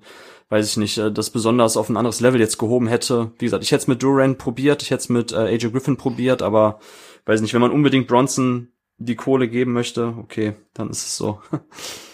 weiß 0.50 0.68
ich 0.68 0.78
nicht, 0.78 0.98
äh, 0.98 1.12
das 1.12 1.30
besonders 1.30 1.78
auf 1.78 1.90
ein 1.90 1.98
anderes 1.98 2.20
Level 2.20 2.40
jetzt 2.40 2.58
gehoben 2.58 2.88
hätte. 2.88 3.32
Wie 3.38 3.46
gesagt, 3.46 3.64
ich 3.64 3.72
hätte 3.72 3.82
es 3.84 3.88
mit 3.88 4.04
Durant 4.04 4.38
probiert, 4.38 4.82
ich 4.82 4.92
hätte 4.92 5.02
es 5.02 5.10
mit 5.10 5.32
äh, 5.32 5.36
AJ 5.36 5.70
Griffin 5.72 5.98
probiert, 5.98 6.42
aber 6.42 6.80
weiß 7.26 7.42
nicht, 7.42 7.54
wenn 7.54 7.62
man 7.62 7.72
unbedingt 7.72 8.08
Bronson 8.08 8.70
die 8.98 9.16
Kohle 9.16 9.48
geben 9.48 9.72
möchte, 9.72 10.16
okay, 10.18 10.56
dann 10.74 10.90
ist 10.90 11.06
es 11.06 11.18
so. 11.18 11.40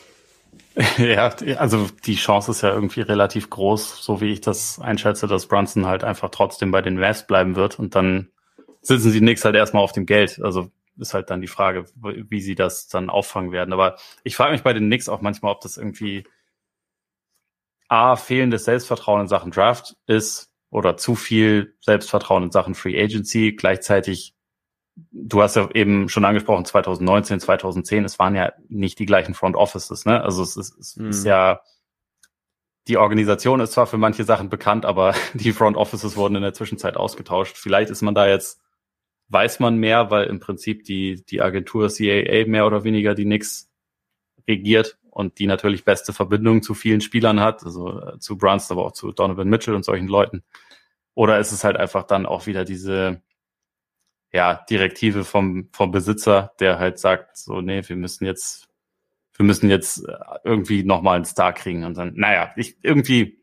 Ja, 0.98 1.34
also 1.58 1.88
die 2.06 2.16
Chance 2.16 2.52
ist 2.52 2.62
ja 2.62 2.74
irgendwie 2.74 3.02
relativ 3.02 3.50
groß, 3.50 4.04
so 4.04 4.20
wie 4.22 4.34
ich 4.34 4.42
das 4.42 4.80
einschätze, 4.80 5.28
dass 5.28 5.48
Brunson 5.48 5.86
halt 5.86 6.04
einfach 6.04 6.30
trotzdem 6.30 6.72
bei 6.72 6.82
den 6.82 7.00
Mavs 7.00 7.26
bleiben 7.28 7.56
wird 7.56 7.80
und 7.80 7.96
dann 7.96 8.30
sitzen 8.82 9.12
sie 9.12 9.22
nix 9.22 9.46
halt 9.46 9.56
erstmal 9.56 9.84
auf 9.84 9.94
dem 9.94 10.06
Geld. 10.06 10.40
Also 10.44 10.72
ist 10.98 11.14
halt 11.14 11.30
dann 11.30 11.42
die 11.42 11.48
Frage, 11.48 11.86
wie 11.96 12.42
sie 12.42 12.56
das 12.56 12.88
dann 12.88 13.10
auffangen 13.10 13.52
werden. 13.52 13.74
Aber 13.74 13.98
ich 14.24 14.36
frage 14.36 14.52
mich 14.52 14.64
bei 14.64 14.74
den 14.74 14.86
Knicks 14.86 15.10
auch 15.10 15.22
manchmal, 15.22 15.52
ob 15.52 15.62
das 15.62 15.78
irgendwie 15.78 16.26
A, 17.88 18.16
fehlendes 18.16 18.66
Selbstvertrauen 18.66 19.22
in 19.22 19.28
Sachen 19.28 19.52
Draft 19.52 19.96
ist 20.08 20.52
oder 20.70 20.98
zu 20.98 21.16
viel 21.16 21.76
Selbstvertrauen 21.82 22.44
in 22.44 22.52
Sachen 22.52 22.76
Free 22.76 23.02
Agency. 23.02 23.54
Gleichzeitig 23.54 24.35
du 24.96 25.42
hast 25.42 25.56
ja 25.56 25.70
eben 25.74 26.10
schon 26.10 26.26
angesprochen, 26.26 26.66
2019, 26.66 27.40
2010, 27.40 28.06
es 28.06 28.20
waren 28.20 28.36
ja 28.36 28.54
nicht 28.70 29.00
die 29.00 29.06
gleichen 29.06 29.34
Front 29.34 29.56
Offices, 29.56 30.06
ne? 30.06 30.22
Also 30.22 30.44
es 30.44 30.56
ist, 30.56 30.78
es 30.78 30.96
mhm. 30.96 31.10
ist 31.10 31.26
ja, 31.26 31.62
die 32.88 32.98
Organisation 32.98 33.60
ist 33.60 33.74
zwar 33.74 33.88
für 33.88 33.98
manche 33.98 34.24
Sachen 34.24 34.50
bekannt, 34.50 34.86
aber 34.86 35.14
die 35.34 35.54
Front 35.54 35.78
Offices 35.78 36.16
wurden 36.16 36.36
in 36.36 36.44
der 36.44 36.54
Zwischenzeit 36.54 36.98
ausgetauscht. 36.98 37.58
Vielleicht 37.58 37.90
ist 37.90 38.02
man 38.02 38.16
da 38.16 38.28
jetzt, 38.28 38.62
weiß 39.30 39.60
man 39.60 39.78
mehr, 39.78 40.12
weil 40.12 40.28
im 40.28 40.40
Prinzip 40.40 40.84
die, 40.84 41.24
die 41.26 41.42
Agentur 41.42 41.90
CAA 41.90 42.46
mehr 42.48 42.66
oder 42.66 42.84
weniger 42.84 43.16
die 43.16 43.26
Nix 43.26 43.70
regiert 44.48 44.98
und 45.10 45.40
die 45.40 45.48
natürlich 45.48 45.84
beste 45.84 46.14
Verbindungen 46.14 46.62
zu 46.62 46.74
vielen 46.74 47.02
Spielern 47.02 47.40
hat, 47.40 47.64
also 47.64 48.02
äh, 48.02 48.20
zu 48.20 48.38
Brunson, 48.38 48.78
aber 48.78 48.86
auch 48.86 48.92
zu 48.92 49.12
Donovan 49.12 49.50
Mitchell 49.50 49.74
und 49.74 49.84
solchen 49.84 50.08
Leuten. 50.08 50.44
Oder 51.16 51.40
ist 51.40 51.52
es 51.52 51.64
halt 51.64 51.78
einfach 51.78 52.04
dann 52.04 52.26
auch 52.26 52.46
wieder 52.46 52.66
diese, 52.66 53.22
ja, 54.36 54.66
Direktive 54.70 55.24
vom, 55.24 55.70
vom 55.72 55.92
Besitzer, 55.92 56.52
der 56.60 56.78
halt 56.78 57.00
sagt, 57.00 57.38
so, 57.38 57.62
nee, 57.62 57.82
wir 57.88 57.96
müssen 57.96 58.26
jetzt, 58.26 58.68
wir 59.38 59.46
müssen 59.46 59.70
jetzt 59.70 60.06
äh, 60.06 60.14
irgendwie 60.44 60.84
nochmal 60.84 61.16
einen 61.16 61.26
Star 61.26 61.54
kriegen 61.54 61.86
und 61.86 61.96
dann, 61.96 62.16
naja, 62.16 62.52
ich, 62.58 62.76
irgendwie 62.82 63.42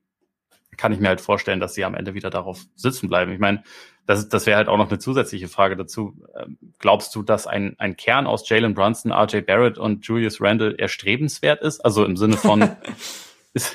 kann 0.76 0.92
ich 0.92 1.00
mir 1.00 1.08
halt 1.08 1.22
vorstellen, 1.22 1.60
dass 1.60 1.72
sie 1.72 1.86
am 1.86 1.94
Ende 1.94 2.12
wieder 2.12 2.28
darauf 2.28 2.60
sitzen 2.74 3.08
bleiben. 3.08 3.32
Ich 3.32 3.38
meine, 3.38 3.62
das, 4.04 4.28
das 4.28 4.44
wäre 4.44 4.58
halt 4.58 4.68
auch 4.68 4.76
noch 4.76 4.90
eine 4.90 4.98
zusätzliche 4.98 5.48
Frage 5.48 5.76
dazu. 5.76 6.14
Ähm, 6.36 6.58
glaubst 6.78 7.14
du, 7.14 7.22
dass 7.22 7.46
ein, 7.46 7.74
ein 7.78 7.96
Kern 7.96 8.26
aus 8.26 8.46
Jalen 8.46 8.74
Brunson, 8.74 9.12
RJ 9.12 9.40
Barrett 9.40 9.78
und 9.78 10.06
Julius 10.06 10.42
Randle 10.42 10.78
erstrebenswert 10.78 11.62
ist? 11.62 11.80
Also 11.80 12.04
im 12.04 12.18
Sinne 12.18 12.36
von, 12.36 12.62
ist, 13.54 13.74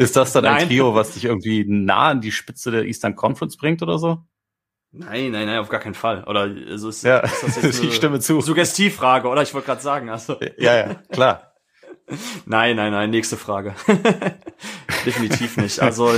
ist 0.00 0.16
das 0.16 0.32
dann 0.32 0.46
ein 0.46 0.66
Trio, 0.66 0.96
was 0.96 1.14
dich 1.14 1.26
irgendwie 1.26 1.64
nah 1.68 2.08
an 2.08 2.20
die 2.20 2.32
Spitze 2.32 2.72
der 2.72 2.84
Eastern 2.84 3.14
Conference 3.14 3.56
bringt 3.56 3.80
oder 3.80 3.98
so? 3.98 4.24
Nein, 4.94 5.30
nein, 5.30 5.46
nein, 5.46 5.58
auf 5.58 5.70
gar 5.70 5.80
keinen 5.80 5.94
Fall. 5.94 6.22
Oder 6.24 6.50
also 6.68 6.90
ist, 6.90 7.02
ja, 7.02 7.20
ist 7.20 7.42
das 7.42 7.62
jetzt 7.62 7.82
ich 7.82 7.94
stimme 7.94 8.20
zu. 8.20 8.42
Suggestivfrage, 8.42 9.26
oder? 9.26 9.40
Ich 9.40 9.54
wollte 9.54 9.66
gerade 9.66 9.80
sagen, 9.80 10.10
also. 10.10 10.38
Ja, 10.58 10.76
ja, 10.76 10.94
klar. 11.10 11.54
nein, 12.44 12.76
nein, 12.76 12.92
nein, 12.92 13.08
nächste 13.08 13.38
Frage. 13.38 13.74
Definitiv 15.06 15.56
nicht. 15.56 15.80
Also 15.80 16.12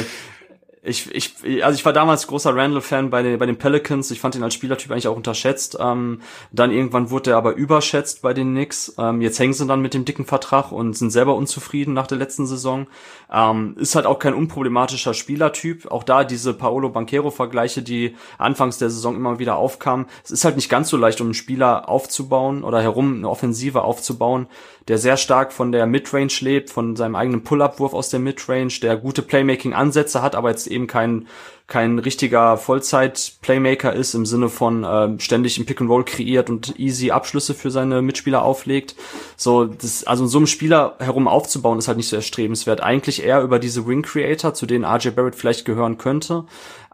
ich, 0.85 1.14
ich, 1.14 1.64
also 1.64 1.78
ich 1.78 1.85
war 1.85 1.95
damals 1.95 2.26
großer 2.26 2.55
Randall-Fan 2.55 3.09
bei 3.09 3.22
den, 3.22 3.39
bei 3.39 3.47
den 3.47 3.57
Pelicans. 3.57 4.11
Ich 4.11 4.20
fand 4.20 4.35
ihn 4.35 4.43
als 4.43 4.53
Spielertyp 4.53 4.91
eigentlich 4.91 5.09
auch 5.09 5.16
unterschätzt. 5.16 5.78
Ähm, 5.80 6.20
dann 6.53 6.70
irgendwann 6.70 7.11
wurde 7.11 7.30
er 7.30 7.39
aber 7.39 7.55
überschätzt 7.55 8.20
bei 8.20 8.35
den 8.35 8.53
Knicks. 8.53 8.95
Ähm, 8.99 9.22
jetzt 9.22 9.39
hängen 9.39 9.55
sie 9.55 9.66
dann 9.66 9.80
mit 9.80 9.95
dem 9.95 10.05
dicken 10.05 10.26
Vertrag 10.26 10.72
und 10.72 10.95
sind 10.95 11.11
selber 11.11 11.37
unzufrieden 11.37 11.95
nach 11.95 12.07
der 12.07 12.18
letzten 12.18 12.47
Saison. 12.47 12.87
Ähm, 13.32 13.76
ist 13.78 13.95
halt 13.95 14.05
auch 14.05 14.18
kein 14.18 14.35
unproblematischer 14.35 15.14
Spielertyp. 15.14 15.91
Auch 15.91 16.03
da 16.03 16.22
diese 16.22 16.53
Paolo 16.53 16.91
Banquero-Vergleiche, 16.91 17.82
die 17.82 18.16
anfangs 18.37 18.76
der 18.76 18.91
Saison 18.91 19.16
immer 19.16 19.39
wieder 19.39 19.57
aufkamen. 19.57 20.05
Es 20.22 20.30
ist 20.30 20.45
halt 20.45 20.57
nicht 20.57 20.68
ganz 20.68 20.91
so 20.91 20.99
leicht, 20.99 21.20
um 21.22 21.28
einen 21.28 21.35
Spieler 21.35 21.89
aufzubauen 21.89 22.62
oder 22.62 22.82
herum 22.82 23.16
eine 23.16 23.30
Offensive 23.30 23.82
aufzubauen, 23.82 24.49
der 24.89 24.99
sehr 24.99 25.16
stark 25.16 25.53
von 25.55 25.72
der 25.72 25.87
Midrange 25.87 26.35
lebt, 26.41 26.68
von 26.68 26.95
seinem 26.95 27.16
eigenen 27.16 27.43
Pull-Up-Wurf 27.43 27.95
aus 27.95 28.11
der 28.11 28.20
Midrange, 28.20 28.80
der 28.82 28.99
gute 28.99 29.22
Playmaking-Ansätze 29.22 30.20
hat, 30.20 30.35
aber 30.35 30.51
jetzt 30.51 30.74
eben 30.75 30.87
kein, 30.87 31.27
kein 31.66 31.99
richtiger 31.99 32.59
Vollzeit-Playmaker 32.59 33.95
ist 33.95 34.14
im 34.14 34.27
Sinne 34.27 34.51
von 34.51 34.85
äh, 34.85 35.18
ständig 35.18 35.57
ein 35.57 35.64
Pick-and-Roll 35.64 36.05
kreiert 36.05 36.51
und 36.51 36.79
easy 36.79 37.11
Abschlüsse 37.11 37.55
für 37.55 37.70
seine 37.70 38.03
Mitspieler 38.03 38.43
auflegt. 38.43 38.97
So, 39.37 39.64
das, 39.64 40.05
also 40.05 40.27
so 40.27 40.39
einem 40.39 40.47
Spieler 40.47 40.97
herum 40.99 41.27
aufzubauen, 41.27 41.79
ist 41.79 41.89
halt 41.89 41.97
nicht 41.97 42.09
so 42.09 42.16
erstrebenswert. 42.16 42.83
Eigentlich 42.83 43.25
eher 43.25 43.41
über 43.41 43.59
diese 43.59 43.87
Ring-Creator, 43.87 44.53
zu 44.53 44.66
denen 44.66 44.85
RJ 44.85 45.11
Barrett 45.11 45.37
vielleicht 45.37 45.64
gehören 45.64 45.97
könnte. 45.97 46.45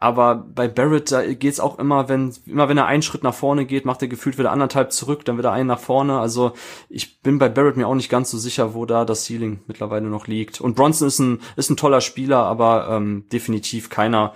Aber 0.03 0.35
bei 0.35 0.67
Barrett, 0.67 1.13
da 1.13 1.23
geht's 1.35 1.61
auch 1.61 1.79
immer, 1.79 2.09
wenn, 2.09 2.35
immer 2.47 2.71
wenn 2.71 2.79
er 2.79 2.87
einen 2.87 3.03
Schritt 3.03 3.23
nach 3.23 3.35
vorne 3.35 3.67
geht, 3.67 3.85
macht 3.85 4.01
er 4.01 4.09
gefühlt 4.09 4.39
wieder 4.39 4.51
anderthalb 4.51 4.93
zurück, 4.93 5.27
dann 5.27 5.37
wieder 5.37 5.53
einen 5.53 5.67
nach 5.67 5.79
vorne. 5.79 6.19
Also 6.19 6.53
ich 6.89 7.21
bin 7.21 7.39
bei 7.39 7.51
Barrett 7.51 7.77
mir 7.77 7.87
auch 7.87 7.95
nicht 7.95 8.09
ganz 8.09 8.31
so 8.31 8.39
sicher, 8.39 8.73
wo 8.73 8.87
da 8.87 9.05
das 9.05 9.27
Ceiling 9.27 9.61
mittlerweile 9.67 10.09
noch 10.09 10.27
liegt. 10.27 10.59
Und 10.59 10.75
Bronson 10.75 11.07
ist 11.07 11.19
ein, 11.19 11.41
ist 11.57 11.69
ein 11.69 11.77
toller 11.77 12.01
Spieler, 12.01 12.39
aber 12.39 12.89
ähm, 12.91 13.27
definitiv 13.31 13.91
keiner, 13.91 14.33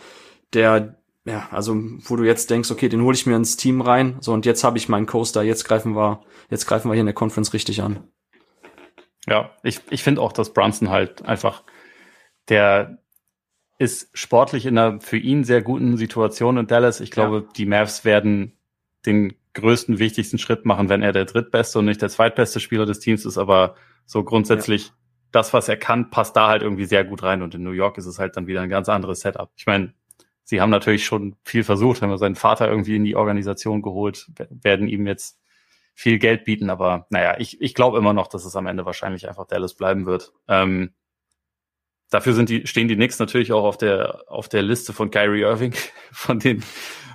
der 0.52 0.98
ja, 1.26 1.48
also 1.50 1.74
wo 2.00 2.16
du 2.16 2.24
jetzt 2.24 2.50
denkst, 2.50 2.70
okay, 2.70 2.90
den 2.90 3.02
hole 3.02 3.14
ich 3.14 3.24
mir 3.24 3.36
ins 3.36 3.56
Team 3.56 3.80
rein, 3.80 4.18
so 4.20 4.34
und 4.34 4.44
jetzt 4.44 4.62
habe 4.62 4.76
ich 4.76 4.90
meinen 4.90 5.06
Coaster, 5.06 5.42
jetzt 5.42 5.64
greifen 5.64 5.96
wir, 5.96 6.22
jetzt 6.50 6.66
greifen 6.66 6.90
wir 6.90 6.92
hier 6.92 7.00
in 7.00 7.06
der 7.06 7.14
Conference 7.14 7.54
richtig 7.54 7.80
an. 7.80 8.06
Ja, 9.26 9.50
ich, 9.62 9.80
ich 9.88 10.02
finde 10.02 10.20
auch, 10.20 10.32
dass 10.32 10.52
Brunson 10.52 10.90
halt 10.90 11.24
einfach 11.24 11.62
der 12.50 12.98
ist 13.78 14.10
sportlich 14.16 14.66
in 14.66 14.78
einer 14.78 15.00
für 15.00 15.16
ihn 15.16 15.44
sehr 15.44 15.62
guten 15.62 15.96
Situation 15.96 16.56
in 16.56 16.66
Dallas. 16.66 17.00
Ich 17.00 17.10
glaube, 17.10 17.38
ja. 17.38 17.52
die 17.56 17.66
Mavs 17.66 18.04
werden 18.04 18.52
den 19.04 19.34
größten, 19.54 19.98
wichtigsten 19.98 20.38
Schritt 20.38 20.64
machen, 20.64 20.88
wenn 20.88 21.02
er 21.02 21.12
der 21.12 21.24
drittbeste 21.24 21.78
und 21.78 21.84
nicht 21.86 22.02
der 22.02 22.08
zweitbeste 22.08 22.60
Spieler 22.60 22.86
des 22.86 23.00
Teams 23.00 23.24
ist. 23.24 23.38
Aber 23.38 23.74
so 24.06 24.22
grundsätzlich, 24.24 24.86
ja. 24.88 24.92
das, 25.32 25.52
was 25.52 25.68
er 25.68 25.76
kann, 25.76 26.10
passt 26.10 26.36
da 26.36 26.48
halt 26.48 26.62
irgendwie 26.62 26.84
sehr 26.84 27.04
gut 27.04 27.22
rein. 27.22 27.42
Und 27.42 27.54
in 27.54 27.62
New 27.62 27.70
York 27.70 27.98
ist 27.98 28.06
es 28.06 28.18
halt 28.18 28.36
dann 28.36 28.46
wieder 28.46 28.60
ein 28.60 28.68
ganz 28.68 28.88
anderes 28.88 29.20
Setup. 29.20 29.50
Ich 29.56 29.66
meine, 29.66 29.92
sie 30.44 30.60
haben 30.60 30.70
natürlich 30.70 31.04
schon 31.04 31.36
viel 31.44 31.64
versucht, 31.64 32.02
haben 32.02 32.16
seinen 32.16 32.36
Vater 32.36 32.68
irgendwie 32.68 32.96
in 32.96 33.04
die 33.04 33.16
Organisation 33.16 33.82
geholt, 33.82 34.30
werden 34.50 34.88
ihm 34.88 35.06
jetzt 35.06 35.40
viel 35.94 36.18
Geld 36.18 36.44
bieten. 36.44 36.70
Aber 36.70 37.06
naja, 37.10 37.36
ich, 37.38 37.60
ich 37.60 37.74
glaube 37.74 37.98
immer 37.98 38.12
noch, 38.12 38.28
dass 38.28 38.44
es 38.44 38.56
am 38.56 38.66
Ende 38.66 38.86
wahrscheinlich 38.86 39.28
einfach 39.28 39.46
Dallas 39.46 39.74
bleiben 39.74 40.06
wird. 40.06 40.32
Ähm, 40.48 40.92
Dafür 42.10 42.32
sind 42.32 42.48
die, 42.48 42.66
stehen 42.66 42.88
die 42.88 42.96
Knicks 42.96 43.18
natürlich 43.18 43.52
auch 43.52 43.64
auf 43.64 43.78
der, 43.78 44.24
auf 44.26 44.48
der 44.48 44.62
Liste 44.62 44.92
von 44.92 45.10
Kyrie 45.10 45.42
Irving, 45.42 45.74
von 46.12 46.38
den, 46.38 46.62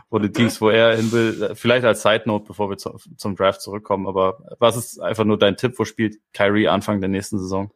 von 0.10 0.22
den 0.22 0.34
Teams, 0.34 0.60
wo 0.62 0.70
er 0.70 0.96
hin 0.96 1.12
will. 1.12 1.52
Vielleicht 1.56 1.86
als 1.86 2.02
Side 2.02 2.24
Note, 2.26 2.46
bevor 2.48 2.70
wir 2.70 2.78
zu, 2.78 2.98
zum 3.16 3.36
Draft 3.36 3.62
zurückkommen. 3.62 4.08
Aber 4.08 4.40
was 4.60 4.76
ist 4.76 5.00
einfach 5.00 5.26
nur 5.26 5.38
dein 5.38 5.58
Tipp? 5.58 5.74
Wo 5.78 5.86
spielt 5.86 6.18
Kyrie 6.34 6.68
Anfang 6.68 7.00
der 7.00 7.10
nächsten 7.10 7.40
Saison? 7.40 7.72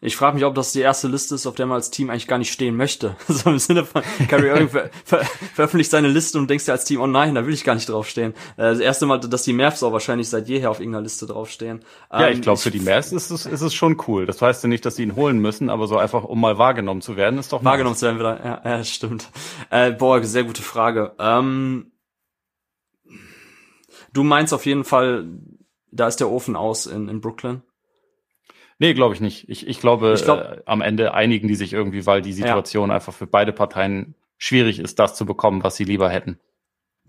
Ich 0.00 0.16
frage 0.16 0.36
mich, 0.36 0.44
ob 0.44 0.54
das 0.54 0.72
die 0.72 0.80
erste 0.80 1.08
Liste 1.08 1.34
ist, 1.34 1.46
auf 1.46 1.56
der 1.56 1.66
man 1.66 1.76
als 1.76 1.90
Team 1.90 2.08
eigentlich 2.08 2.28
gar 2.28 2.38
nicht 2.38 2.52
stehen 2.52 2.76
möchte. 2.76 3.16
so 3.28 3.50
im 3.50 3.58
Sinne 3.58 3.84
von, 3.84 4.02
Kyrie 4.28 4.48
Irving 4.48 4.68
ver 4.68 4.90
ver 5.04 5.24
veröffentlicht 5.54 5.90
seine 5.90 6.08
Liste 6.08 6.38
und 6.38 6.48
denkst 6.48 6.66
dir 6.66 6.72
als 6.72 6.84
Team, 6.84 7.00
oh 7.00 7.06
nein, 7.06 7.34
da 7.34 7.44
will 7.44 7.52
ich 7.52 7.64
gar 7.64 7.74
nicht 7.74 7.88
draufstehen. 7.88 8.32
Äh, 8.56 8.70
das 8.70 8.78
erste 8.78 9.06
Mal, 9.06 9.18
dass 9.18 9.42
die 9.42 9.52
Mavs 9.52 9.82
auch 9.82 9.92
wahrscheinlich 9.92 10.28
seit 10.28 10.48
jeher 10.48 10.70
auf 10.70 10.78
irgendeiner 10.78 11.02
Liste 11.02 11.26
draufstehen. 11.26 11.80
Ja, 12.12 12.28
ich 12.28 12.36
ähm, 12.36 12.42
glaube, 12.42 12.58
für 12.58 12.70
die 12.70 12.80
Mavs 12.80 13.10
ist 13.12 13.30
es, 13.30 13.46
ist 13.46 13.60
es 13.60 13.74
schon 13.74 14.00
cool. 14.06 14.24
Das 14.26 14.40
heißt 14.40 14.62
ja 14.62 14.68
nicht, 14.68 14.86
dass 14.86 14.96
sie 14.96 15.02
ihn 15.02 15.16
holen 15.16 15.40
müssen, 15.40 15.68
aber 15.68 15.88
so 15.88 15.98
einfach, 15.98 16.22
um 16.22 16.40
mal 16.40 16.58
wahrgenommen 16.58 17.00
zu 17.00 17.16
werden, 17.16 17.38
ist 17.38 17.52
doch 17.52 17.64
Wahrgenommen 17.64 17.94
nice. 17.94 18.00
zu 18.00 18.06
werden, 18.06 18.18
wieder. 18.18 18.44
Ja, 18.44 18.76
ja, 18.76 18.84
stimmt. 18.84 19.30
Äh, 19.70 19.92
boah, 19.92 20.22
sehr 20.22 20.44
gute 20.44 20.62
Frage. 20.62 21.12
Ähm, 21.18 21.90
du 24.12 24.22
meinst 24.22 24.54
auf 24.54 24.64
jeden 24.64 24.84
Fall, 24.84 25.26
da 25.90 26.06
ist 26.06 26.20
der 26.20 26.30
Ofen 26.30 26.54
aus 26.54 26.86
in, 26.86 27.08
in 27.08 27.20
Brooklyn? 27.20 27.62
Nee, 28.78 28.94
glaube 28.94 29.14
ich 29.14 29.20
nicht. 29.20 29.48
Ich, 29.48 29.66
ich 29.66 29.80
glaube, 29.80 30.14
ich 30.14 30.24
glaub, 30.24 30.38
äh, 30.38 30.62
am 30.64 30.82
Ende 30.82 31.14
einigen 31.14 31.48
die 31.48 31.56
sich 31.56 31.72
irgendwie, 31.72 32.06
weil 32.06 32.22
die 32.22 32.32
Situation 32.32 32.90
ja. 32.90 32.94
einfach 32.94 33.12
für 33.12 33.26
beide 33.26 33.52
Parteien 33.52 34.14
schwierig 34.36 34.78
ist, 34.78 34.98
das 34.98 35.16
zu 35.16 35.26
bekommen, 35.26 35.64
was 35.64 35.76
sie 35.76 35.84
lieber 35.84 36.08
hätten. 36.08 36.38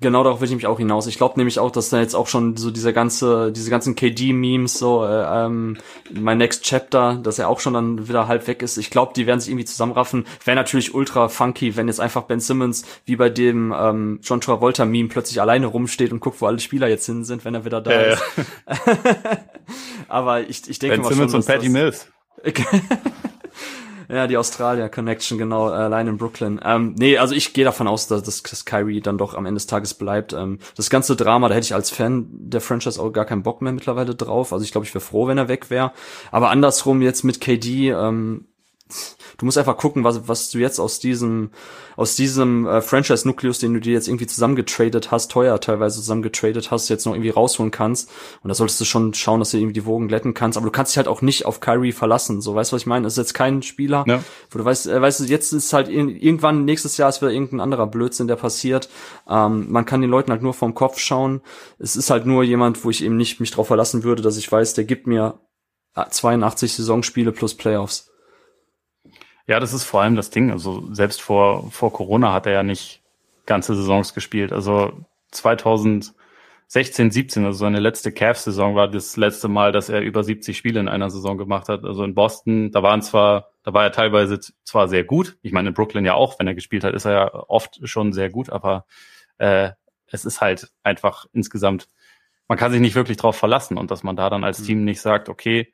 Genau 0.01 0.23
darauf 0.23 0.39
will 0.39 0.47
ich 0.47 0.55
mich 0.55 0.65
auch 0.65 0.77
hinaus. 0.77 1.07
Ich 1.07 1.17
glaube 1.17 1.33
nämlich 1.37 1.59
auch, 1.59 1.71
dass 1.71 1.89
da 1.89 1.99
jetzt 1.99 2.15
auch 2.15 2.27
schon 2.27 2.55
so 2.55 2.71
dieser 2.71 2.93
ganze, 2.93 3.51
diese 3.51 3.69
ganzen 3.69 3.95
KD-Memes, 3.95 4.79
so 4.79 5.03
äh, 5.03 5.45
ähm, 5.45 5.77
My 6.09 6.35
Next 6.35 6.63
Chapter, 6.63 7.19
dass 7.21 7.37
er 7.37 7.49
auch 7.49 7.59
schon 7.59 7.73
dann 7.73 8.07
wieder 8.07 8.29
halb 8.29 8.47
weg 8.47 8.61
ist. 8.61 8.77
Ich 8.77 8.91
glaube, 8.91 9.11
die 9.13 9.27
werden 9.27 9.41
sich 9.41 9.49
irgendwie 9.49 9.65
zusammenraffen. 9.65 10.25
Wäre 10.45 10.55
natürlich 10.55 10.93
ultra 10.93 11.27
funky, 11.27 11.75
wenn 11.75 11.87
jetzt 11.87 11.99
einfach 11.99 12.23
Ben 12.23 12.39
Simmons 12.39 12.85
wie 13.05 13.17
bei 13.17 13.29
dem 13.29 13.73
ähm, 13.77 14.19
John 14.23 14.39
Travolta-Meme 14.39 15.09
plötzlich 15.09 15.41
alleine 15.41 15.65
rumsteht 15.67 16.13
und 16.13 16.21
guckt, 16.21 16.39
wo 16.39 16.45
alle 16.45 16.59
Spieler 16.59 16.87
jetzt 16.87 17.05
hin 17.05 17.25
sind, 17.25 17.43
wenn 17.43 17.55
er 17.55 17.65
wieder 17.65 17.81
da 17.81 17.91
äh, 17.91 18.13
ist. 18.13 18.23
Aber 20.07 20.41
ich, 20.41 20.69
ich 20.69 20.79
denke 20.79 20.95
ben 20.95 21.03
mal 21.03 21.09
Simmons 21.09 21.31
schon, 21.31 21.41
und 21.41 21.47
Patty 21.47 21.67
Mills. 21.67 22.07
Ja, 24.11 24.25
die 24.25 24.37
Australier 24.37 24.89
Connection, 24.89 25.37
genau, 25.37 25.69
äh, 25.69 25.73
allein 25.73 26.07
in 26.07 26.17
Brooklyn. 26.17 26.59
Ähm, 26.63 26.95
nee, 26.97 27.19
also 27.19 27.35
ich 27.35 27.53
gehe 27.53 27.63
davon 27.63 27.87
aus, 27.87 28.07
dass, 28.07 28.23
dass, 28.23 28.41
dass 28.41 28.65
Kyrie 28.65 29.01
dann 29.01 29.19
doch 29.19 29.35
am 29.35 29.45
Ende 29.45 29.57
des 29.59 29.67
Tages 29.67 29.93
bleibt. 29.93 30.33
Ähm, 30.33 30.57
das 30.75 30.89
ganze 30.89 31.15
Drama, 31.15 31.47
da 31.47 31.53
hätte 31.53 31.65
ich 31.65 31.75
als 31.75 31.91
Fan 31.91 32.27
der 32.31 32.59
Franchise 32.59 32.99
auch 32.99 33.11
gar 33.11 33.25
keinen 33.25 33.43
Bock 33.43 33.61
mehr 33.61 33.71
mittlerweile 33.71 34.15
drauf. 34.15 34.51
Also 34.51 34.65
ich 34.65 34.71
glaube, 34.71 34.87
ich 34.87 34.95
wäre 34.95 35.03
froh, 35.03 35.27
wenn 35.27 35.37
er 35.37 35.47
weg 35.47 35.69
wäre. 35.69 35.91
Aber 36.31 36.49
andersrum 36.49 37.03
jetzt 37.03 37.23
mit 37.23 37.39
KD, 37.39 37.89
ähm, 37.91 38.47
du 39.39 39.45
musst 39.45 39.57
einfach 39.57 39.77
gucken, 39.77 40.03
was, 40.03 40.27
was 40.27 40.51
du 40.51 40.59
jetzt 40.59 40.79
aus 40.79 40.99
diesem, 40.99 41.49
aus 41.95 42.15
diesem 42.15 42.67
äh, 42.67 42.81
Franchise-Nukleus, 42.81 43.59
den 43.59 43.73
du 43.73 43.79
dir 43.79 43.93
jetzt 43.93 44.07
irgendwie 44.07 44.27
zusammengetradet 44.27 45.11
hast, 45.11 45.31
teuer 45.31 45.59
teilweise 45.59 45.99
zusammengetradet 45.99 46.69
hast, 46.71 46.89
jetzt 46.89 47.05
noch 47.05 47.13
irgendwie 47.13 47.29
rausholen 47.29 47.71
kannst. 47.71 48.09
Und 48.43 48.49
da 48.49 48.53
solltest 48.53 48.79
du 48.81 48.85
schon 48.85 49.13
schauen, 49.13 49.39
dass 49.39 49.51
du 49.51 49.57
irgendwie 49.57 49.73
die 49.73 49.85
Wogen 49.85 50.07
glätten 50.07 50.33
kannst. 50.33 50.57
Aber 50.57 50.65
du 50.65 50.71
kannst 50.71 50.91
dich 50.91 50.97
halt 50.97 51.07
auch 51.07 51.21
nicht 51.21 51.45
auf 51.45 51.61
Kyrie 51.61 51.93
verlassen. 51.93 52.41
So, 52.41 52.53
weißt 52.53 52.71
du, 52.71 52.75
was 52.75 52.83
ich 52.83 52.87
meine? 52.87 53.03
Das 53.03 53.13
ist 53.13 53.17
jetzt 53.17 53.33
kein 53.33 53.63
Spieler, 53.63 54.03
ja. 54.07 54.23
wo 54.51 54.59
du 54.59 54.65
weißt, 54.65 54.87
äh, 54.87 55.01
weißt 55.01 55.21
du, 55.21 55.23
jetzt 55.25 55.53
ist 55.53 55.73
halt 55.73 55.87
in, 55.87 56.09
irgendwann 56.09 56.65
nächstes 56.65 56.97
Jahr 56.97 57.09
ist 57.09 57.21
wieder 57.21 57.31
irgendein 57.31 57.61
anderer 57.61 57.87
Blödsinn, 57.87 58.27
der 58.27 58.35
passiert. 58.35 58.89
Ähm, 59.27 59.71
man 59.71 59.85
kann 59.85 60.01
den 60.01 60.09
Leuten 60.09 60.31
halt 60.31 60.43
nur 60.43 60.53
vom 60.53 60.75
Kopf 60.75 60.99
schauen. 60.99 61.41
Es 61.79 61.95
ist 61.95 62.09
halt 62.09 62.25
nur 62.25 62.43
jemand, 62.43 62.83
wo 62.83 62.89
ich 62.89 63.03
eben 63.03 63.17
nicht 63.17 63.39
mich 63.39 63.51
drauf 63.51 63.67
verlassen 63.67 64.03
würde, 64.03 64.21
dass 64.21 64.37
ich 64.37 64.51
weiß, 64.51 64.73
der 64.73 64.83
gibt 64.83 65.07
mir 65.07 65.39
82 65.95 66.73
Saisonspiele 66.73 67.31
plus 67.31 67.55
Playoffs. 67.55 68.09
Ja, 69.49 69.59
das 69.59 69.73
ist 69.73 69.83
vor 69.83 70.03
allem 70.03 70.15
das 70.15 70.29
Ding. 70.29 70.51
Also 70.51 70.93
selbst 70.93 71.23
vor, 71.23 71.71
vor 71.71 71.91
Corona 71.91 72.33
hat 72.33 72.45
er 72.45 72.51
ja 72.53 72.61
nicht 72.61 73.01
ganze 73.47 73.73
Saisons 73.73 74.13
gespielt. 74.13 74.53
Also 74.53 74.93
2016, 75.31 77.09
17, 77.09 77.45
also 77.45 77.57
seine 77.57 77.79
letzte 77.79 78.11
Cavs-Saison 78.11 78.75
war 78.75 78.87
das 78.87 79.17
letzte 79.17 79.47
Mal, 79.47 79.71
dass 79.71 79.89
er 79.89 80.01
über 80.01 80.23
70 80.23 80.55
Spiele 80.55 80.79
in 80.79 80.87
einer 80.87 81.09
Saison 81.09 81.39
gemacht 81.39 81.67
hat. 81.67 81.83
Also 81.83 82.03
in 82.03 82.13
Boston, 82.13 82.71
da 82.71 82.83
waren 82.83 83.01
zwar, 83.01 83.49
da 83.63 83.73
war 83.73 83.85
er 83.85 83.91
teilweise 83.91 84.39
zwar 84.63 84.87
sehr 84.87 85.03
gut. 85.03 85.39
Ich 85.41 85.51
meine, 85.51 85.69
in 85.69 85.73
Brooklyn 85.73 86.05
ja 86.05 86.13
auch, 86.13 86.37
wenn 86.37 86.45
er 86.45 86.53
gespielt 86.53 86.83
hat, 86.83 86.93
ist 86.93 87.05
er 87.05 87.13
ja 87.13 87.33
oft 87.33 87.79
schon 87.89 88.13
sehr 88.13 88.29
gut, 88.29 88.51
aber 88.51 88.85
äh, 89.39 89.71
es 90.05 90.25
ist 90.25 90.41
halt 90.41 90.71
einfach 90.83 91.25
insgesamt, 91.33 91.87
man 92.47 92.59
kann 92.59 92.71
sich 92.71 92.81
nicht 92.81 92.93
wirklich 92.93 93.17
drauf 93.17 93.35
verlassen 93.35 93.79
und 93.79 93.89
dass 93.89 94.03
man 94.03 94.15
da 94.15 94.29
dann 94.29 94.43
als 94.43 94.59
mhm. 94.59 94.65
Team 94.65 94.83
nicht 94.85 95.01
sagt, 95.01 95.27
okay, 95.27 95.73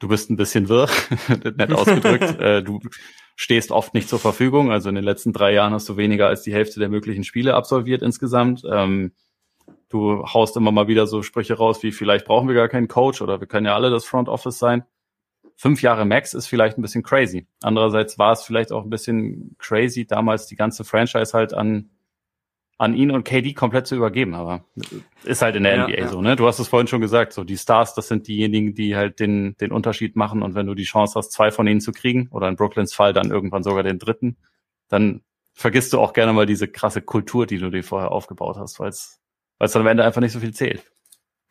du 0.00 0.08
bist 0.08 0.30
ein 0.30 0.36
bisschen 0.36 0.68
wirr, 0.68 0.88
nett 1.56 1.72
ausgedrückt. 1.72 2.40
äh, 2.40 2.62
du 2.62 2.80
stehst 3.36 3.70
oft 3.70 3.94
nicht 3.94 4.08
zur 4.08 4.18
Verfügung. 4.18 4.72
Also 4.72 4.88
in 4.88 4.96
den 4.96 5.04
letzten 5.04 5.32
drei 5.32 5.52
Jahren 5.52 5.72
hast 5.72 5.88
du 5.88 5.96
weniger 5.96 6.26
als 6.26 6.42
die 6.42 6.52
Hälfte 6.52 6.80
der 6.80 6.88
möglichen 6.88 7.22
Spiele 7.22 7.54
absolviert 7.54 8.02
insgesamt. 8.02 8.64
Ähm, 8.70 9.12
du 9.88 10.24
haust 10.24 10.56
immer 10.56 10.72
mal 10.72 10.88
wieder 10.88 11.06
so 11.06 11.22
Sprüche 11.22 11.54
raus, 11.54 11.82
wie 11.82 11.92
vielleicht 11.92 12.26
brauchen 12.26 12.48
wir 12.48 12.54
gar 12.54 12.68
keinen 12.68 12.88
Coach 12.88 13.22
oder 13.22 13.40
wir 13.40 13.46
können 13.46 13.66
ja 13.66 13.74
alle 13.74 13.90
das 13.90 14.04
Front 14.04 14.28
Office 14.28 14.58
sein. 14.58 14.84
Fünf 15.56 15.82
Jahre 15.82 16.06
Max 16.06 16.32
ist 16.32 16.46
vielleicht 16.46 16.78
ein 16.78 16.82
bisschen 16.82 17.02
crazy. 17.02 17.46
Andererseits 17.62 18.18
war 18.18 18.32
es 18.32 18.42
vielleicht 18.42 18.72
auch 18.72 18.84
ein 18.84 18.90
bisschen 18.90 19.56
crazy, 19.58 20.06
damals 20.06 20.46
die 20.46 20.56
ganze 20.56 20.84
Franchise 20.84 21.34
halt 21.34 21.52
an 21.52 21.90
an 22.80 22.94
ihn 22.94 23.10
und 23.10 23.24
KD 23.24 23.52
komplett 23.52 23.86
zu 23.86 23.94
übergeben, 23.94 24.34
aber 24.34 24.64
ist 25.24 25.42
halt 25.42 25.54
in 25.54 25.64
der 25.64 25.76
ja, 25.76 25.84
NBA 25.86 25.98
ja. 25.98 26.08
so, 26.08 26.22
ne? 26.22 26.34
Du 26.34 26.46
hast 26.46 26.58
es 26.60 26.68
vorhin 26.68 26.86
schon 26.86 27.02
gesagt, 27.02 27.34
so 27.34 27.44
die 27.44 27.58
Stars, 27.58 27.92
das 27.92 28.08
sind 28.08 28.26
diejenigen, 28.26 28.74
die 28.74 28.96
halt 28.96 29.20
den, 29.20 29.54
den 29.60 29.70
Unterschied 29.70 30.16
machen 30.16 30.42
und 30.42 30.54
wenn 30.54 30.66
du 30.66 30.74
die 30.74 30.84
Chance 30.84 31.18
hast, 31.18 31.30
zwei 31.30 31.50
von 31.50 31.66
ihnen 31.66 31.82
zu 31.82 31.92
kriegen 31.92 32.28
oder 32.30 32.48
in 32.48 32.56
Brooklyns 32.56 32.94
Fall 32.94 33.12
dann 33.12 33.30
irgendwann 33.30 33.62
sogar 33.62 33.82
den 33.82 33.98
dritten, 33.98 34.38
dann 34.88 35.20
vergisst 35.52 35.92
du 35.92 36.00
auch 36.00 36.14
gerne 36.14 36.32
mal 36.32 36.46
diese 36.46 36.68
krasse 36.68 37.02
Kultur, 37.02 37.46
die 37.46 37.58
du 37.58 37.68
dir 37.68 37.84
vorher 37.84 38.12
aufgebaut 38.12 38.56
hast, 38.56 38.80
weil 38.80 38.88
es 38.88 39.20
weil 39.58 39.66
es 39.66 39.72
dann 39.72 39.82
am 39.82 39.88
Ende 39.88 40.04
einfach 40.04 40.22
nicht 40.22 40.32
so 40.32 40.40
viel 40.40 40.54
zählt. 40.54 40.90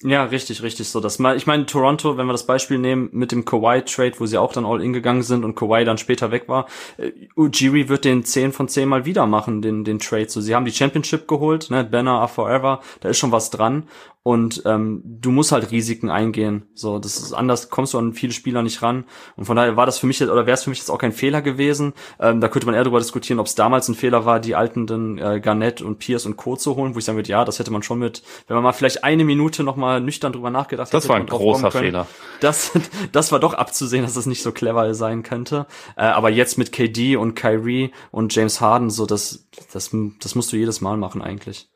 Ja, 0.01 0.23
richtig, 0.23 0.63
richtig 0.63 0.87
so. 0.87 1.01
Das 1.01 1.19
mal, 1.19 1.35
ich 1.35 1.45
meine, 1.45 1.65
Toronto, 1.65 2.15
wenn 2.17 2.25
wir 2.25 2.31
das 2.31 2.45
Beispiel 2.45 2.77
nehmen 2.77 3.09
mit 3.11 3.33
dem 3.33 3.43
Kawhi-Trade, 3.43 4.13
wo 4.19 4.25
sie 4.25 4.37
auch 4.37 4.53
dann 4.53 4.65
all 4.65 4.81
in 4.81 4.93
gegangen 4.93 5.23
sind 5.23 5.43
und 5.43 5.55
Kawhi 5.55 5.83
dann 5.83 5.97
später 5.97 6.31
weg 6.31 6.47
war, 6.47 6.67
äh, 6.97 7.11
Ujiri 7.35 7.89
wird 7.89 8.05
den 8.05 8.23
10 8.23 8.53
von 8.53 8.69
10 8.69 8.87
mal 8.87 9.03
wieder 9.03 9.25
machen, 9.25 9.61
den, 9.61 9.83
den 9.83 9.99
Trade. 9.99 10.29
So, 10.29 10.39
sie 10.39 10.55
haben 10.55 10.63
die 10.63 10.71
Championship 10.71 11.27
geholt, 11.27 11.69
ne, 11.69 11.83
Banner 11.83 12.13
are 12.13 12.29
forever, 12.29 12.79
da 13.01 13.09
ist 13.09 13.17
schon 13.17 13.33
was 13.33 13.49
dran. 13.49 13.89
Und 14.21 14.63
ähm, 14.65 15.01
du 15.05 15.31
musst 15.31 15.53
halt 15.53 15.71
Risiken 15.71 16.09
eingehen. 16.09 16.65
So, 16.73 16.99
das 16.99 17.17
ist 17.17 17.31
anders, 17.31 17.69
kommst 17.69 17.93
du 17.93 17.97
an 17.97 18.13
viele 18.13 18.33
Spieler 18.33 18.61
nicht 18.61 18.81
ran. 18.81 19.05
Und 19.37 19.45
von 19.45 19.55
daher 19.55 19.77
war 19.77 19.85
das 19.85 19.97
für 19.97 20.07
mich 20.07 20.21
oder 20.21 20.45
wäre 20.45 20.55
es 20.55 20.63
für 20.63 20.69
mich 20.69 20.79
jetzt 20.79 20.91
auch 20.91 20.97
kein 20.97 21.13
Fehler 21.13 21.41
gewesen. 21.41 21.93
Ähm, 22.19 22.41
da 22.41 22.49
könnte 22.49 22.65
man 22.65 22.75
eher 22.75 22.83
darüber 22.83 22.99
diskutieren, 22.99 23.39
ob 23.39 23.47
es 23.47 23.55
damals 23.55 23.87
ein 23.87 23.95
Fehler 23.95 24.25
war, 24.25 24.41
die 24.41 24.55
alten 24.55 24.87
dann 24.87 25.17
äh, 25.17 25.39
Garnett 25.39 25.81
und 25.81 25.99
Pierce 25.99 26.25
und 26.25 26.35
Co. 26.35 26.57
zu 26.57 26.75
holen, 26.75 26.95
wo 26.95 26.99
ich 26.99 27.05
sagen 27.05 27.17
würde, 27.17 27.29
ja, 27.29 27.45
das 27.45 27.59
hätte 27.59 27.71
man 27.71 27.81
schon 27.81 27.97
mit, 27.97 28.21
wenn 28.47 28.55
man 28.55 28.63
mal 28.63 28.73
vielleicht 28.73 29.05
eine 29.05 29.23
Minute 29.23 29.63
noch 29.63 29.77
mal 29.77 30.01
nüchtern 30.01 30.33
drüber 30.33 30.49
nachgedacht 30.49 30.89
hätte. 30.89 30.97
Das 30.97 31.07
war 31.07 31.15
ein 31.15 31.25
großer 31.25 31.71
Fehler. 31.71 32.05
Das, 32.41 32.73
das 33.13 33.31
war 33.31 33.39
doch 33.39 33.53
abzusehen, 33.53 34.03
dass 34.03 34.15
das 34.15 34.25
nicht 34.25 34.43
so 34.43 34.51
clever 34.51 34.93
sein 34.95 35.23
könnte. 35.23 35.65
Äh, 35.95 36.03
aber 36.03 36.29
jetzt 36.29 36.57
mit 36.57 36.73
KD 36.73 37.15
und 37.15 37.35
Kyrie 37.35 37.91
und 38.11 38.35
James 38.35 38.59
Harden, 38.59 38.89
so 38.89 39.05
das, 39.05 39.47
das, 39.71 39.91
das 40.19 40.35
musst 40.35 40.51
du 40.51 40.57
jedes 40.57 40.81
Mal 40.81 40.97
machen 40.97 41.21
eigentlich. 41.21 41.69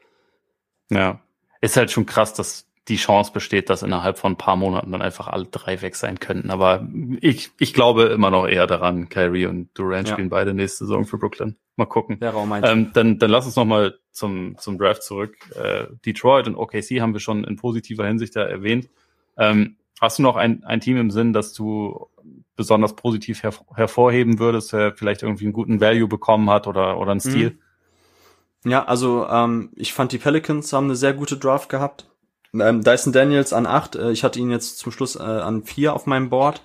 Ja, 0.90 1.23
ist 1.64 1.78
halt 1.78 1.92
schon 1.92 2.06
krass, 2.06 2.34
dass 2.34 2.68
die 2.90 2.98
Chance 2.98 3.32
besteht, 3.32 3.70
dass 3.70 3.84
innerhalb 3.84 4.18
von 4.18 4.34
ein 4.34 4.38
paar 4.38 4.58
Monaten 4.58 4.92
dann 4.92 5.02
einfach 5.02 5.30
alle 5.30 5.46
drei 5.46 5.82
weg 5.82 5.96
sein 5.96 6.20
könnten. 6.20 6.52
Aber 6.52 6.86
ich, 7.22 7.52
ich 7.58 7.74
glaube 7.74 8.04
immer 8.04 8.30
noch 8.30 8.46
eher 8.46 8.68
daran, 8.68 9.08
Kyrie 9.08 9.46
und 9.46 9.70
Durant 9.74 10.10
ja. 10.10 10.14
spielen 10.14 10.28
beide 10.28 10.54
nächste 10.54 10.80
Saison 10.80 11.06
für 11.06 11.18
Brooklyn. 11.18 11.56
Mal 11.78 11.86
gucken. 11.86 12.20
Der 12.20 12.32
Raum 12.32 12.54
ähm, 12.62 12.92
dann, 12.94 13.18
dann 13.18 13.32
lass 13.32 13.46
uns 13.46 13.56
noch 13.56 13.64
mal 13.64 13.98
zum, 14.12 14.58
zum 14.58 14.78
Draft 14.78 15.04
zurück. 15.04 15.38
Äh, 15.56 15.86
Detroit 16.06 16.48
und 16.48 16.58
OKC 16.58 17.00
haben 17.00 17.14
wir 17.14 17.22
schon 17.22 17.46
in 17.46 17.56
positiver 17.56 18.06
Hinsicht 18.06 18.36
da 18.36 18.44
erwähnt. 18.44 18.90
Ähm, 19.38 19.78
hast 20.02 20.20
du 20.20 20.24
noch 20.24 20.36
ein, 20.36 20.66
ein 20.66 20.82
Team 20.82 20.98
im 20.98 21.12
Sinn, 21.12 21.32
das 21.32 21.54
du 21.54 22.10
besonders 22.58 22.98
positiv 22.98 23.42
her 23.42 23.54
hervorheben 23.74 24.38
würdest, 24.40 24.74
der 24.74 24.94
vielleicht 24.94 25.24
irgendwie 25.24 25.46
einen 25.46 25.54
guten 25.54 25.80
Value 25.80 26.10
bekommen 26.10 26.50
hat 26.50 26.68
oder, 26.68 27.00
oder 27.00 27.12
einen 27.12 27.22
Stil? 27.22 27.52
Mhm. 27.52 27.60
Ja, 28.66 28.86
also 28.86 29.28
ähm, 29.28 29.72
ich 29.76 29.94
fand 29.94 30.12
die 30.12 30.18
Pelicans 30.18 30.72
haben 30.74 30.86
eine 30.86 30.96
sehr 30.96 31.14
gute 31.14 31.38
Draft 31.38 31.70
gehabt. 31.70 32.10
Ähm, 32.54 32.84
Dyson 32.84 33.14
Daniels 33.14 33.52
an 33.52 33.66
acht, 33.66 33.96
äh, 33.96 34.12
ich 34.12 34.24
hatte 34.24 34.40
ihn 34.40 34.52
jetzt 34.52 34.78
zum 34.78 34.92
Schluss 34.92 35.16
äh, 35.16 35.24
an 35.24 35.64
vier 35.64 35.94
auf 35.94 36.06
meinem 36.06 36.30
Board 36.30 36.62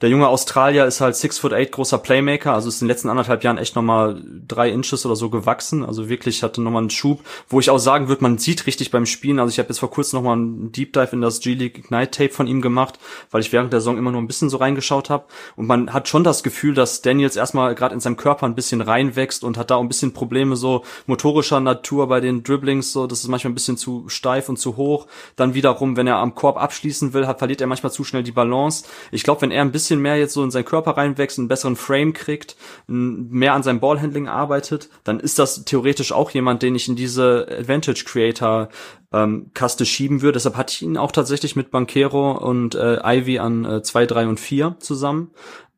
der 0.00 0.08
junge 0.08 0.28
Australier 0.28 0.86
ist 0.86 1.00
halt 1.00 1.16
six 1.16 1.38
foot 1.38 1.52
eight 1.52 1.72
großer 1.72 1.98
Playmaker, 1.98 2.54
also 2.54 2.68
ist 2.68 2.80
in 2.80 2.86
den 2.86 2.92
letzten 2.92 3.08
anderthalb 3.08 3.44
Jahren 3.44 3.58
echt 3.58 3.76
nochmal 3.76 4.22
drei 4.46 4.70
Inches 4.70 5.04
oder 5.06 5.16
so 5.16 5.30
gewachsen, 5.30 5.84
also 5.84 6.08
wirklich 6.08 6.42
hatte 6.42 6.62
nochmal 6.62 6.82
einen 6.82 6.90
Schub, 6.90 7.20
wo 7.48 7.60
ich 7.60 7.70
auch 7.70 7.78
sagen 7.78 8.08
würde, 8.08 8.22
man 8.22 8.38
sieht 8.38 8.66
richtig 8.66 8.90
beim 8.90 9.06
Spielen, 9.06 9.38
also 9.38 9.50
ich 9.50 9.58
habe 9.58 9.68
jetzt 9.68 9.78
vor 9.78 9.90
kurzem 9.90 10.18
nochmal 10.18 10.36
einen 10.36 10.72
Deep 10.72 10.92
Dive 10.92 11.10
in 11.12 11.20
das 11.20 11.40
G-League 11.40 11.78
Ignite 11.78 12.10
Tape 12.10 12.30
von 12.30 12.46
ihm 12.46 12.60
gemacht, 12.60 12.98
weil 13.30 13.40
ich 13.40 13.52
während 13.52 13.72
der 13.72 13.80
Saison 13.80 13.98
immer 13.98 14.12
nur 14.12 14.20
ein 14.20 14.26
bisschen 14.26 14.50
so 14.50 14.58
reingeschaut 14.58 15.10
habe 15.10 15.24
und 15.56 15.66
man 15.66 15.92
hat 15.92 16.08
schon 16.08 16.24
das 16.24 16.42
Gefühl, 16.42 16.74
dass 16.74 17.02
Daniels 17.02 17.36
erstmal 17.36 17.74
gerade 17.74 17.94
in 17.94 18.00
seinem 18.00 18.16
Körper 18.16 18.46
ein 18.46 18.54
bisschen 18.54 18.80
reinwächst 18.80 19.42
und 19.44 19.58
hat 19.58 19.70
da 19.70 19.76
auch 19.76 19.82
ein 19.82 19.88
bisschen 19.88 20.12
Probleme 20.12 20.56
so 20.56 20.84
motorischer 21.06 21.60
Natur 21.60 22.08
bei 22.08 22.20
den 22.20 22.42
Dribblings, 22.42 22.92
so 22.92 23.06
das 23.06 23.20
ist 23.20 23.28
manchmal 23.28 23.52
ein 23.52 23.54
bisschen 23.54 23.76
zu 23.76 24.08
steif 24.08 24.48
und 24.48 24.58
zu 24.58 24.76
hoch, 24.76 25.06
dann 25.36 25.54
wiederum, 25.54 25.96
wenn 25.96 26.06
er 26.06 26.16
am 26.16 26.34
Korb 26.34 26.56
abschließen 26.56 27.12
will, 27.14 27.26
hat, 27.26 27.38
verliert 27.38 27.60
er 27.60 27.66
manchmal 27.66 27.92
zu 27.92 28.04
schnell 28.04 28.22
die 28.22 28.32
Balance. 28.32 28.84
Ich 29.10 29.22
glaube, 29.22 29.42
wenn 29.42 29.50
er 29.50 29.62
ein 29.62 29.72
bisschen 29.72 29.87
bisschen 29.88 30.02
mehr 30.02 30.18
jetzt 30.18 30.34
so 30.34 30.44
in 30.44 30.50
seinen 30.50 30.66
Körper 30.66 30.98
reinwächst, 30.98 31.38
einen 31.38 31.48
besseren 31.48 31.76
Frame 31.76 32.12
kriegt, 32.12 32.56
mehr 32.86 33.54
an 33.54 33.62
seinem 33.62 33.80
Ballhandling 33.80 34.28
arbeitet, 34.28 34.90
dann 35.04 35.18
ist 35.18 35.38
das 35.38 35.64
theoretisch 35.64 36.12
auch 36.12 36.30
jemand, 36.30 36.62
den 36.62 36.74
ich 36.74 36.88
in 36.88 36.96
diese 36.96 37.46
Advantage 37.50 38.04
Creator 38.04 38.68
ähm, 39.12 39.50
Kaste 39.54 39.86
schieben 39.86 40.20
würde. 40.20 40.34
Deshalb 40.34 40.56
hatte 40.56 40.74
ich 40.74 40.82
ihn 40.82 40.98
auch 40.98 41.12
tatsächlich 41.12 41.56
mit 41.56 41.70
Banquero 41.70 42.32
und 42.32 42.74
äh, 42.74 42.98
Ivy 43.02 43.38
an 43.38 43.64
äh, 43.64 43.82
zwei, 43.82 44.04
drei 44.04 44.28
und 44.28 44.38
vier 44.38 44.76
zusammen. 44.78 45.30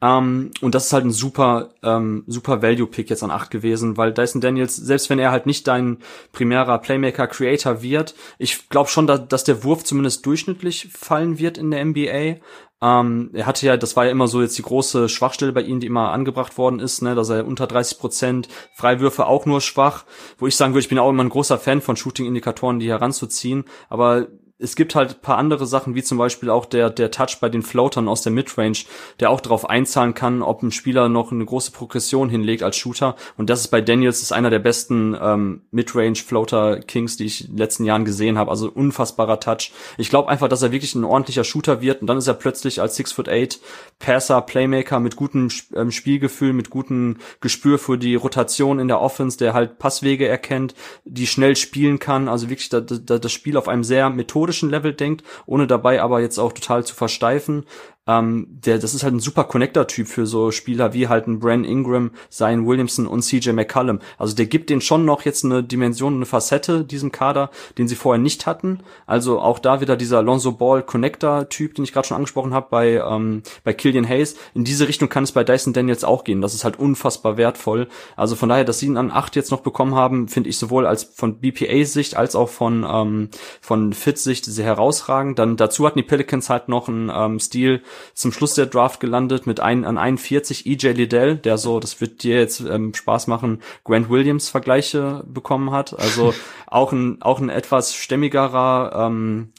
Um, 0.03 0.09
ähm, 0.09 0.51
und 0.63 0.75
das 0.75 0.87
ist 0.87 0.93
halt 0.95 1.05
ein 1.05 1.11
super, 1.11 1.75
ähm, 1.83 2.25
super 2.27 2.63
Value-Pick 2.63 3.11
jetzt 3.11 3.23
an 3.23 3.31
acht 3.31 3.51
gewesen, 3.51 3.99
weil 3.99 4.15
Dyson 4.15 4.41
Daniels, 4.41 4.75
selbst 4.75 5.11
wenn 5.11 5.19
er 5.19 5.31
halt 5.31 5.45
nicht 5.45 5.69
dein 5.69 5.99
primärer 6.33 6.79
Playmaker-Creator 6.79 7.83
wird, 7.83 8.15
ich 8.39 8.71
glaube 8.71 8.89
schon, 8.89 9.07
dass, 9.07 9.29
dass 9.29 9.45
der 9.45 9.63
Wurf 9.63 9.85
zumindest 9.85 10.25
durchschnittlich 10.25 10.89
fallen 10.91 11.39
wird 11.39 11.59
in 11.59 11.71
der 11.71 11.85
NBA. 11.85 12.41
Ähm, 12.83 13.31
er 13.35 13.45
hatte 13.45 13.67
ja, 13.67 13.77
das 13.77 13.95
war 13.95 14.07
ja 14.07 14.11
immer 14.11 14.27
so 14.27 14.41
jetzt 14.41 14.57
die 14.57 14.63
große 14.63 15.11
Schwachstelle 15.11 15.53
bei 15.53 15.61
ihm, 15.61 15.81
die 15.81 15.87
immer 15.87 16.13
angebracht 16.13 16.57
worden 16.57 16.81
ist, 16.81 17.03
ne, 17.03 17.15
dass 17.15 17.29
er 17.29 17.47
unter 17.47 17.67
30 17.67 17.99
Prozent 17.99 18.49
Freiwürfe 18.75 19.27
auch 19.27 19.45
nur 19.45 19.61
schwach, 19.61 20.07
wo 20.39 20.47
ich 20.47 20.57
sagen 20.57 20.73
würde, 20.73 20.81
ich 20.81 20.89
bin 20.89 20.99
auch 20.99 21.11
immer 21.11 21.25
ein 21.25 21.29
großer 21.29 21.59
Fan 21.59 21.83
von 21.83 21.97
Shooting-Indikatoren, 21.97 22.81
die 22.81 22.89
heranzuziehen, 22.89 23.65
aber 23.91 24.29
es 24.61 24.77
gibt 24.77 24.95
halt 24.95 25.23
paar 25.23 25.39
andere 25.39 25.67
Sachen, 25.67 25.95
wie 25.95 26.03
zum 26.03 26.19
Beispiel 26.19 26.51
auch 26.51 26.67
der, 26.67 26.91
der 26.91 27.11
Touch 27.11 27.39
bei 27.41 27.49
den 27.49 27.63
Floatern 27.63 28.09
aus 28.09 28.23
der 28.23 28.33
Midrange, 28.33 28.85
der 29.19 29.31
auch 29.31 29.41
darauf 29.41 29.69
einzahlen 29.69 30.15
kann, 30.15 30.43
ob 30.43 30.63
ein 30.63 30.71
Spieler 30.71 31.09
noch 31.09 31.33
eine 31.33 31.45
große 31.45 31.73
Progression 31.73 32.29
hinlegt 32.29 32.63
als 32.63 32.77
Shooter. 32.77 33.17
Und 33.37 33.49
das 33.49 33.61
ist 33.61 33.69
bei 33.69 33.81
Daniels 33.81 34.23
ist 34.23 34.33
einer 34.33 34.51
der 34.51 34.59
besten 34.59 35.17
ähm, 35.21 35.63
Midrange 35.71 36.17
Floater 36.17 36.81
Kings, 36.81 37.17
die 37.17 37.25
ich 37.25 37.43
in 37.43 37.53
den 37.53 37.59
letzten 37.59 37.85
Jahren 37.85 38.05
gesehen 38.05 38.37
habe. 38.39 38.51
Also 38.51 38.71
unfassbarer 38.71 39.41
Touch. 39.41 39.73
Ich 39.97 40.11
glaube 40.11 40.29
einfach, 40.29 40.49
dass 40.49 40.63
er 40.63 40.73
wirklich 40.73 40.95
ein 40.95 41.05
ordentlicher 41.05 41.45
Shooter 41.45 41.81
wird 41.81 42.03
und 42.03 42.07
dann 42.07 42.19
ist 42.19 42.27
er 42.27 42.35
plötzlich 42.35 42.81
als 42.81 42.97
6 42.97 43.13
foot 43.13 43.29
8 43.29 43.59
Passer, 44.01 44.43
Playmaker 44.43 44.99
mit 44.99 45.15
gutem 45.15 45.49
ähm, 45.77 45.93
Spielgefühl, 45.93 46.53
mit 46.53 46.71
gutem 46.71 47.19
Gespür 47.41 47.79
für 47.79 47.97
die 47.97 48.17
Rotation 48.17 48.81
in 48.81 48.89
der 48.89 49.01
Offense, 49.01 49.39
der 49.39 49.55
halt 49.55 49.79
Passwege 49.79 50.27
erkennt, 50.27 50.75
die 51.05 51.29
schnell 51.29 51.55
spielen 51.55 52.01
kann. 52.01 52.29
Also 52.29 52.51
wirklich 52.51 52.69
da, 52.69 52.81
da, 52.81 53.19
das 53.19 53.33
Spiel 53.33 53.57
auf 53.57 53.69
einem 53.69 53.85
sehr 53.85 54.11
methodisch 54.11 54.41
methodischen 54.41 54.71
Level 54.71 54.93
denkt, 54.95 55.25
ohne 55.47 55.67
dabei 55.67 56.03
aber 56.03 56.21
jetzt 56.21 56.39
auch 56.39 56.53
total 56.53 56.85
zu 56.85 56.95
versteifen. 56.95 57.67
Ähm, 58.11 58.47
der, 58.49 58.79
das 58.79 58.95
ist 58.95 59.05
halt 59.05 59.15
ein 59.15 59.21
super 59.21 59.45
Connector-Typ 59.45 60.09
für 60.09 60.27
so 60.27 60.51
Spieler 60.51 60.93
wie 60.93 61.07
halt 61.07 61.29
ein 61.29 61.39
Bran 61.39 61.65
Ingram, 61.65 62.11
Zion 62.29 62.67
Williamson 62.67 63.07
und 63.07 63.23
CJ 63.23 63.51
McCullum. 63.53 64.01
Also 64.19 64.35
der 64.35 64.47
gibt 64.47 64.69
denen 64.69 64.81
schon 64.81 65.05
noch 65.05 65.25
jetzt 65.25 65.45
eine 65.45 65.63
Dimension, 65.63 66.17
eine 66.17 66.27
Facette 66.27 66.85
diesem 66.85 67.13
Kader, 67.13 67.51
den 67.79 67.87
sie 67.87 67.95
vorher 67.95 68.21
nicht 68.21 68.47
hatten. 68.47 68.81
Also 69.07 69.39
auch 69.39 69.61
da 69.61 69.81
wieder 69.81 69.97
dieser 69.97 70.23
Lonzo 70.23 70.53
Ball 70.53 70.83
Connector-Typ, 70.83 71.75
den 71.77 71.85
ich 71.85 71.93
gerade 71.93 72.09
schon 72.09 72.17
angesprochen 72.17 72.53
habe 72.53 72.67
bei 72.71 72.95
ähm, 72.95 73.43
bei 73.63 73.73
Killian 73.73 74.09
Hayes. 74.09 74.35
In 74.55 74.65
diese 74.65 74.89
Richtung 74.89 75.09
kann 75.09 75.25
es 75.25 75.33
bei 75.33 75.45
Dyson 75.45 75.73
Daniels 75.73 76.03
auch 76.03 76.25
gehen. 76.25 76.41
Das 76.41 76.55
ist 76.55 76.65
halt 76.65 76.79
unfassbar 76.79 77.37
wertvoll. 77.37 77.87
Also 78.17 78.35
von 78.35 78.49
daher, 78.49 78.65
dass 78.65 78.81
sie 78.81 78.87
ihn 78.87 78.97
an 78.97 79.13
acht 79.13 79.37
jetzt 79.37 79.53
noch 79.53 79.61
bekommen 79.61 79.95
haben, 79.95 80.27
finde 80.27 80.49
ich 80.51 80.59
sowohl 80.59 80.87
als 80.87 81.05
von 81.05 81.39
BPA-Sicht 81.39 82.17
als 82.17 82.35
auch 82.35 82.49
von 82.49 82.85
ähm, 82.89 83.29
von 83.61 83.93
Fit-Sicht 83.93 84.45
sehr 84.47 84.65
herausragend. 84.65 85.39
Dann 85.39 85.57
dazu 85.57 85.87
hatten 85.87 85.99
die 85.99 86.05
Pelicans 86.05 86.51
halt 86.51 86.69
noch 86.69 86.89
einen 86.89 87.11
ähm, 87.15 87.39
Stil 87.39 87.83
zum 88.15 88.33
Schluss 88.33 88.55
der 88.55 88.67
Draft 88.67 89.01
gelandet 89.01 89.47
mit 89.47 89.61
ein, 89.61 89.85
an 89.85 89.99
41 89.99 90.67
EJ 90.67 90.93
Liddell, 90.93 91.37
der 91.37 91.59
so, 91.59 91.81
das 91.81 92.01
wird 92.01 92.23
dir 92.23 92.39
jetzt 92.39 92.61
ähm, 92.61 92.95
Spaß 92.95 93.27
machen, 93.27 93.63
Grant 93.85 94.11
Williams 94.11 94.49
Vergleiche 94.49 95.25
bekommen 95.27 95.71
hat. 95.71 95.99
Also 95.99 96.35
auch 96.67 96.93
ein, 96.93 97.21
auch 97.23 97.41
ein 97.41 97.49
etwas 97.49 97.95
stämmigerer, 97.95 99.07
ähm, 99.07 99.53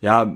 ja, 0.00 0.34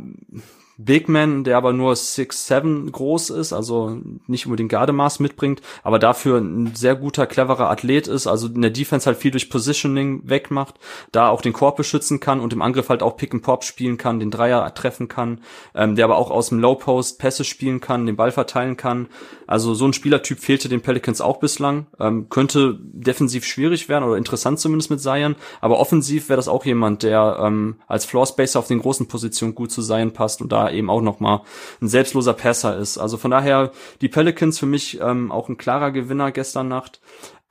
Big 0.84 1.08
Man, 1.08 1.44
der 1.44 1.58
aber 1.58 1.72
nur 1.72 1.92
6'7 1.92 2.90
groß 2.90 3.30
ist, 3.30 3.52
also 3.52 3.98
nicht 4.26 4.46
unbedingt 4.46 4.70
Gardemaß 4.70 5.20
mitbringt, 5.20 5.60
aber 5.82 5.98
dafür 5.98 6.38
ein 6.38 6.74
sehr 6.74 6.94
guter, 6.94 7.26
cleverer 7.26 7.70
Athlet 7.70 8.08
ist, 8.08 8.26
also 8.26 8.46
in 8.46 8.62
der 8.62 8.70
Defense 8.70 9.06
halt 9.06 9.18
viel 9.18 9.30
durch 9.30 9.50
Positioning 9.50 10.22
wegmacht, 10.24 10.76
da 11.12 11.28
auch 11.28 11.42
den 11.42 11.52
Korb 11.52 11.76
beschützen 11.76 12.18
kann 12.18 12.40
und 12.40 12.54
im 12.54 12.62
Angriff 12.62 12.88
halt 12.88 13.02
auch 13.02 13.16
Pick 13.16 13.34
and 13.34 13.42
Pop 13.42 13.64
spielen 13.64 13.98
kann, 13.98 14.20
den 14.20 14.30
Dreier 14.30 14.72
treffen 14.74 15.08
kann, 15.08 15.40
ähm, 15.74 15.96
der 15.96 16.06
aber 16.06 16.16
auch 16.16 16.30
aus 16.30 16.48
dem 16.48 16.60
Low 16.60 16.76
Post 16.76 17.18
Pässe 17.18 17.44
spielen 17.44 17.80
kann, 17.80 18.06
den 18.06 18.16
Ball 18.16 18.32
verteilen 18.32 18.78
kann. 18.78 19.08
Also 19.46 19.74
so 19.74 19.84
ein 19.84 19.92
Spielertyp 19.92 20.38
fehlte 20.38 20.68
den 20.68 20.80
Pelicans 20.80 21.20
auch 21.20 21.40
bislang, 21.40 21.88
ähm, 21.98 22.28
könnte 22.30 22.78
defensiv 22.80 23.44
schwierig 23.44 23.88
werden 23.88 24.04
oder 24.04 24.16
interessant 24.16 24.60
zumindest 24.60 24.90
mit 24.90 25.00
Zion, 25.00 25.36
aber 25.60 25.78
offensiv 25.78 26.28
wäre 26.28 26.36
das 26.36 26.48
auch 26.48 26.64
jemand, 26.64 27.02
der 27.02 27.38
ähm, 27.42 27.76
als 27.86 28.06
Floor 28.06 28.26
Spacer 28.26 28.60
auf 28.60 28.68
den 28.68 28.78
großen 28.78 29.08
Positionen 29.08 29.54
gut 29.54 29.70
zu 29.70 29.82
Zion 29.82 30.12
passt 30.12 30.40
und 30.40 30.50
da 30.52 30.69
eben 30.72 30.90
auch 30.90 31.00
nochmal 31.00 31.40
ein 31.80 31.88
selbstloser 31.88 32.34
Passer 32.34 32.76
ist. 32.78 32.98
Also 32.98 33.16
von 33.16 33.30
daher 33.30 33.72
die 34.00 34.08
Pelicans 34.08 34.58
für 34.58 34.66
mich 34.66 35.00
ähm, 35.00 35.32
auch 35.32 35.48
ein 35.48 35.58
klarer 35.58 35.90
Gewinner 35.90 36.32
gestern 36.32 36.68
Nacht. 36.68 37.00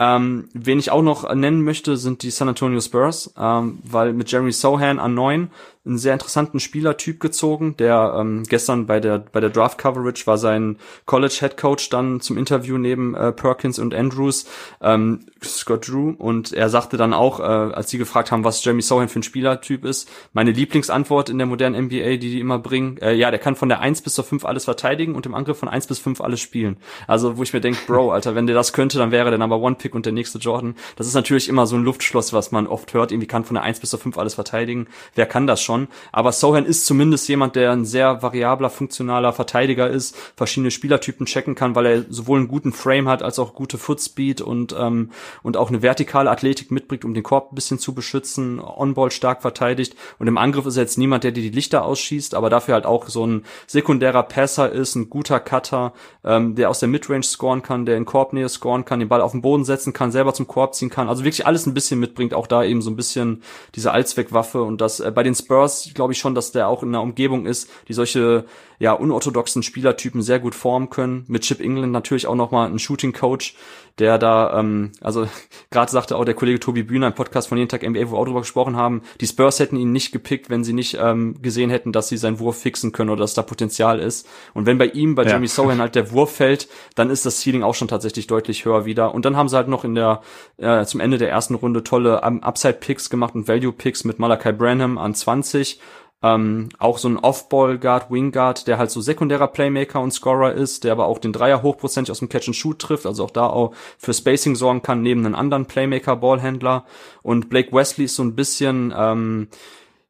Ähm, 0.02 0.48
wen 0.54 0.80
ich 0.80 0.92
auch 0.92 1.02
noch 1.02 1.34
nennen 1.36 1.62
möchte, 1.62 1.98
sind 1.98 2.24
die 2.24 2.32
San 2.32 2.48
Antonio 2.48 2.80
Spurs, 2.80 3.34
ähm, 3.38 3.80
weil 3.84 4.14
mit 4.14 4.32
Jeremy 4.32 4.54
Sohan 4.54 4.98
an 4.98 5.14
neun 5.14 5.52
einen 5.86 5.98
sehr 5.98 6.14
interessanten 6.14 6.62
Spielertyp 6.62 7.20
gezogen, 7.20 7.76
der 7.78 8.16
ähm, 8.18 8.44
gestern 8.48 8.86
bei 8.86 9.02
der 9.02 9.18
bei 9.20 9.42
der 9.42 9.50
Draft 9.50 9.78
Coverage 9.78 10.26
war 10.26 10.38
sein 10.38 10.78
College 11.06 11.36
Head 11.40 11.58
Coach 11.58 11.90
dann 11.90 12.22
zum 12.22 12.38
Interview 12.38 12.78
neben 12.78 13.14
äh, 13.14 13.34
Perkins 13.34 13.78
und 13.78 13.94
Andrews, 13.94 14.46
ähm, 14.82 15.26
Scott 15.44 15.88
Drew 15.88 16.14
und 16.18 16.52
er 16.52 16.70
sagte 16.70 16.98
dann 16.98 17.14
auch, 17.14 17.40
äh, 17.40 17.44
als 17.44 17.90
sie 17.90 17.98
gefragt 17.98 18.32
haben, 18.32 18.44
was 18.44 18.64
Jeremy 18.64 18.82
Sohan 18.82 19.10
für 19.10 19.20
ein 19.20 19.24
Spielertyp 19.24 19.86
ist, 19.86 20.10
meine 20.34 20.52
Lieblingsantwort 20.52 21.30
in 21.30 21.38
der 21.38 21.48
modernen 21.48 21.86
NBA, 21.86 22.18
die 22.18 22.32
die 22.32 22.40
immer 22.40 22.60
bringen, 22.60 22.98
äh, 22.98 23.14
ja, 23.14 23.32
der 23.32 23.40
kann 23.40 23.56
von 23.56 23.70
der 23.70 23.80
1 23.80 24.02
bis 24.02 24.16
zur 24.16 24.24
5 24.24 24.46
alles 24.46 24.66
verteidigen 24.66 25.16
und 25.16 25.26
im 25.26 25.34
Angriff 25.34 25.58
von 25.58 25.70
1 25.70 25.88
bis 25.88 26.00
5 26.00 26.22
alles 26.22 26.40
spielen. 26.40 26.78
Also, 27.08 27.38
wo 27.38 27.44
ich 27.44 27.54
mir 27.54 27.62
denke, 27.62 27.80
Bro, 27.88 28.12
Alter, 28.14 28.36
wenn 28.36 28.48
der 28.48 28.56
das 28.56 28.74
könnte, 28.74 28.98
dann 28.98 29.12
wäre 29.12 29.30
der 29.30 29.40
Number 29.40 29.60
One 29.60 29.76
Pick 29.76 29.96
und 29.96 30.06
der 30.06 30.14
nächste 30.14 30.40
Jordan. 30.40 30.76
Das 30.96 31.08
ist 31.08 31.14
natürlich 31.14 31.48
immer 31.50 31.68
so 31.68 31.76
ein 31.76 31.84
Luftschloss, 31.84 32.34
was 32.34 32.52
man 32.52 32.68
oft 32.68 32.94
hört, 32.94 33.12
irgendwie 33.12 33.28
kann 33.28 33.46
von 33.46 33.56
der 33.56 33.64
1 33.64 33.80
bis 33.80 33.92
zur 33.92 34.00
5 34.00 34.18
alles 34.18 34.36
verteidigen. 34.36 34.88
Wer 35.16 35.26
kann 35.26 35.48
das 35.48 35.62
schon? 35.62 35.88
Aber 36.12 36.32
Sohan 36.32 36.66
ist 36.66 36.86
zumindest 36.86 37.28
jemand, 37.30 37.56
der 37.56 37.72
ein 37.72 37.86
sehr 37.86 38.22
variabler, 38.22 38.70
funktionaler 38.70 39.34
Verteidiger 39.34 39.90
ist, 39.90 40.16
verschiedene 40.36 40.72
Spielertypen 40.72 41.26
checken 41.26 41.56
kann, 41.56 41.76
weil 41.76 41.86
er 41.86 42.06
sowohl 42.10 42.40
einen 42.40 42.48
guten 42.48 42.74
Frame 42.74 43.08
hat, 43.08 43.24
als 43.24 43.40
auch 43.40 43.54
gute 43.54 43.78
Footspeed 43.78 44.42
und, 44.42 44.76
ähm, 44.78 45.12
und 45.44 45.58
auch 45.58 45.70
eine 45.70 45.82
vertikale 45.82 46.30
Athletik 46.30 46.72
mitbringt, 46.72 47.06
um 47.06 47.14
den 47.14 47.24
Korb 47.24 47.52
ein 47.52 47.56
bisschen 47.56 47.80
zu 47.80 47.94
beschützen, 47.94 48.60
On-Ball 48.60 49.12
stark 49.12 49.42
verteidigt. 49.42 49.96
Und 50.18 50.28
im 50.28 50.38
Angriff 50.38 50.66
ist 50.66 50.78
er 50.78 50.84
jetzt 50.84 50.98
niemand, 50.98 51.24
der 51.24 51.32
dir 51.32 51.44
die 51.44 51.50
Lichter 51.50 51.86
ausschießt, 51.86 52.36
aber 52.36 52.50
dafür 52.50 52.76
halt 52.76 52.86
auch 52.86 53.08
so 53.08 53.26
ein 53.26 53.46
sekundärer 53.68 54.24
Passer 54.24 54.72
ist, 54.72 54.96
ein 54.96 55.10
guter 55.10 55.40
Cutter, 55.40 55.94
ähm, 56.24 56.56
der 56.56 56.70
aus 56.70 56.80
der 56.80 56.90
Midrange 56.90 57.24
scoren 57.24 57.62
kann, 57.62 57.86
der 57.86 57.98
in 57.98 58.06
Korbnähe 58.06 58.50
scoren 58.50 58.86
kann, 58.86 59.00
den 59.00 59.10
Ball 59.10 59.22
auf 59.22 59.32
den 59.32 59.42
Boden 59.42 59.66
setzen 59.66 59.94
kann, 59.94 60.12
selber 60.12 60.34
zum 60.34 60.48
Korb 60.48 60.76
ziehen 60.76 60.90
kann. 60.90 61.10
Also 61.10 61.24
wirklich 61.24 61.46
alles 61.46 61.66
ein 61.66 61.74
bisschen 61.74 62.00
mitbringt, 62.00 62.34
auch 62.34 62.48
da 62.48 62.64
eben 62.64 62.82
so 62.82 62.90
ein 62.90 62.96
bisschen 62.96 63.44
diese 63.76 63.92
Allzweckwaffe 63.92 64.64
und 64.64 64.82
das 64.82 65.00
äh, 65.00 65.12
bei 65.12 65.24
den 65.24 65.36
Spurs 65.36 65.90
glaube 65.94 66.14
ich 66.14 66.20
schon, 66.20 66.36
dass 66.36 66.52
der 66.52 66.68
auch 66.68 66.84
in 66.84 66.90
einer 66.90 67.02
Umgebung 67.02 67.46
ist, 67.46 67.70
die 67.88 67.94
solche 67.94 68.46
ja 68.80 68.94
unorthodoxen 68.94 69.62
Spielertypen 69.62 70.22
sehr 70.22 70.40
gut 70.40 70.56
formen 70.56 70.90
können. 70.90 71.26
Mit 71.28 71.44
Chip 71.44 71.60
England 71.60 71.92
natürlich 71.92 72.28
auch 72.28 72.36
noch 72.36 72.52
mal 72.52 72.70
ein 72.70 72.80
Shooting 72.80 73.14
Coach, 73.14 73.56
der 74.00 74.18
da 74.18 74.60
ähm, 74.60 74.92
also 75.02 75.28
gerade 75.72 75.92
sagte 75.92 76.16
auch 76.18 76.26
der 76.26 76.34
Kollege 76.34 76.60
Tobi 76.60 76.84
Bühner 76.84 77.08
im 77.08 77.14
Podcast 77.14 77.50
von 77.50 77.58
jeden 77.58 77.70
Tag 77.70 77.88
NBA, 77.88 78.10
wo 78.10 78.14
wir 78.14 78.20
auch 78.20 78.26
drüber 78.26 78.42
gesprochen 78.42 78.76
haben, 78.76 79.02
die 79.22 79.28
Spurs 79.28 79.60
hätten 79.60 79.76
ihn 79.76 79.92
nicht 79.92 80.12
gepickt, 80.12 80.50
wenn 80.50 80.64
sie 80.64 80.74
nicht 80.74 80.98
ähm, 81.00 81.42
gesehen 81.42 81.70
hätten, 81.70 81.92
dass 81.92 82.08
sie 82.08 82.18
seinen 82.18 82.40
Wurf 82.40 82.60
fixen 82.60 82.92
können 82.92 83.10
oder 83.10 83.22
dass 83.22 83.34
da 83.34 83.42
Potenzial 83.42 84.00
ist. 84.00 84.28
Und 84.54 84.66
wenn 84.66 84.78
bei 84.78 84.88
ihm, 84.88 85.16
bei 85.16 85.24
ja. 85.24 85.30
Jeremy 85.30 85.48
Sohan 85.48 85.80
halt 85.80 85.96
der 85.96 86.12
Wurf 86.12 86.36
fällt, 86.36 86.68
dann 86.96 87.10
ist 87.10 87.26
das 87.26 87.42
Ceiling 87.42 87.64
auch 87.64 87.76
schon 87.76 87.88
tatsächlich 87.88 88.28
deutlich 88.28 88.66
höher 88.66 88.86
wieder. 88.86 89.14
Und 89.14 89.26
dann 89.26 89.36
haben 89.36 89.50
sie 89.50 89.56
halt 89.56 89.68
noch 89.68 89.84
in 89.84 89.96
der 89.96 90.22
äh, 90.58 90.86
zum 90.86 91.00
Ende 91.00 91.18
der 91.18 91.30
ersten 91.30 91.56
Runde 91.56 91.84
tolle 91.84 92.22
um, 92.22 92.42
Upside 92.44 92.74
Picks 92.76 93.10
gemacht 93.10 93.36
und 93.36 93.48
Value 93.48 93.74
Picks 93.74 94.04
mit 94.04 94.20
Malachi 94.20 94.54
Branham 94.54 94.98
an 94.98 95.14
20 95.14 95.80
ähm, 96.22 96.70
auch 96.80 96.98
so 96.98 97.08
ein 97.08 97.18
Off-Ball-Guard, 97.18 98.12
Wing-Guard, 98.12 98.68
der 98.68 98.78
halt 98.78 98.92
so 98.92 99.00
sekundärer 99.00 99.48
Playmaker 99.48 100.02
und 100.02 100.12
Scorer 100.12 100.54
ist, 100.54 100.84
der 100.84 100.92
aber 100.92 101.06
auch 101.06 101.20
den 101.20 101.32
Dreier 101.32 101.62
hochprozentig 101.62 102.12
aus 102.12 102.20
dem 102.20 102.30
Catch-and-Shoot 102.30 102.80
trifft, 102.80 103.06
also 103.06 103.24
auch 103.24 103.32
da 103.32 103.48
auch 103.48 103.74
für 103.98 104.14
Spacing 104.14 104.56
sorgen 104.56 104.82
kann, 104.82 105.02
neben 105.02 105.26
einem 105.26 105.36
anderen 105.36 105.66
Playmaker-Ballhändler. 105.66 106.86
Und 107.22 107.50
Blake 107.50 107.72
Wesley 107.72 108.06
ist 108.06 108.16
so 108.16 108.24
ein 108.24 108.36
bisschen, 108.36 108.94
ähm, 108.96 109.48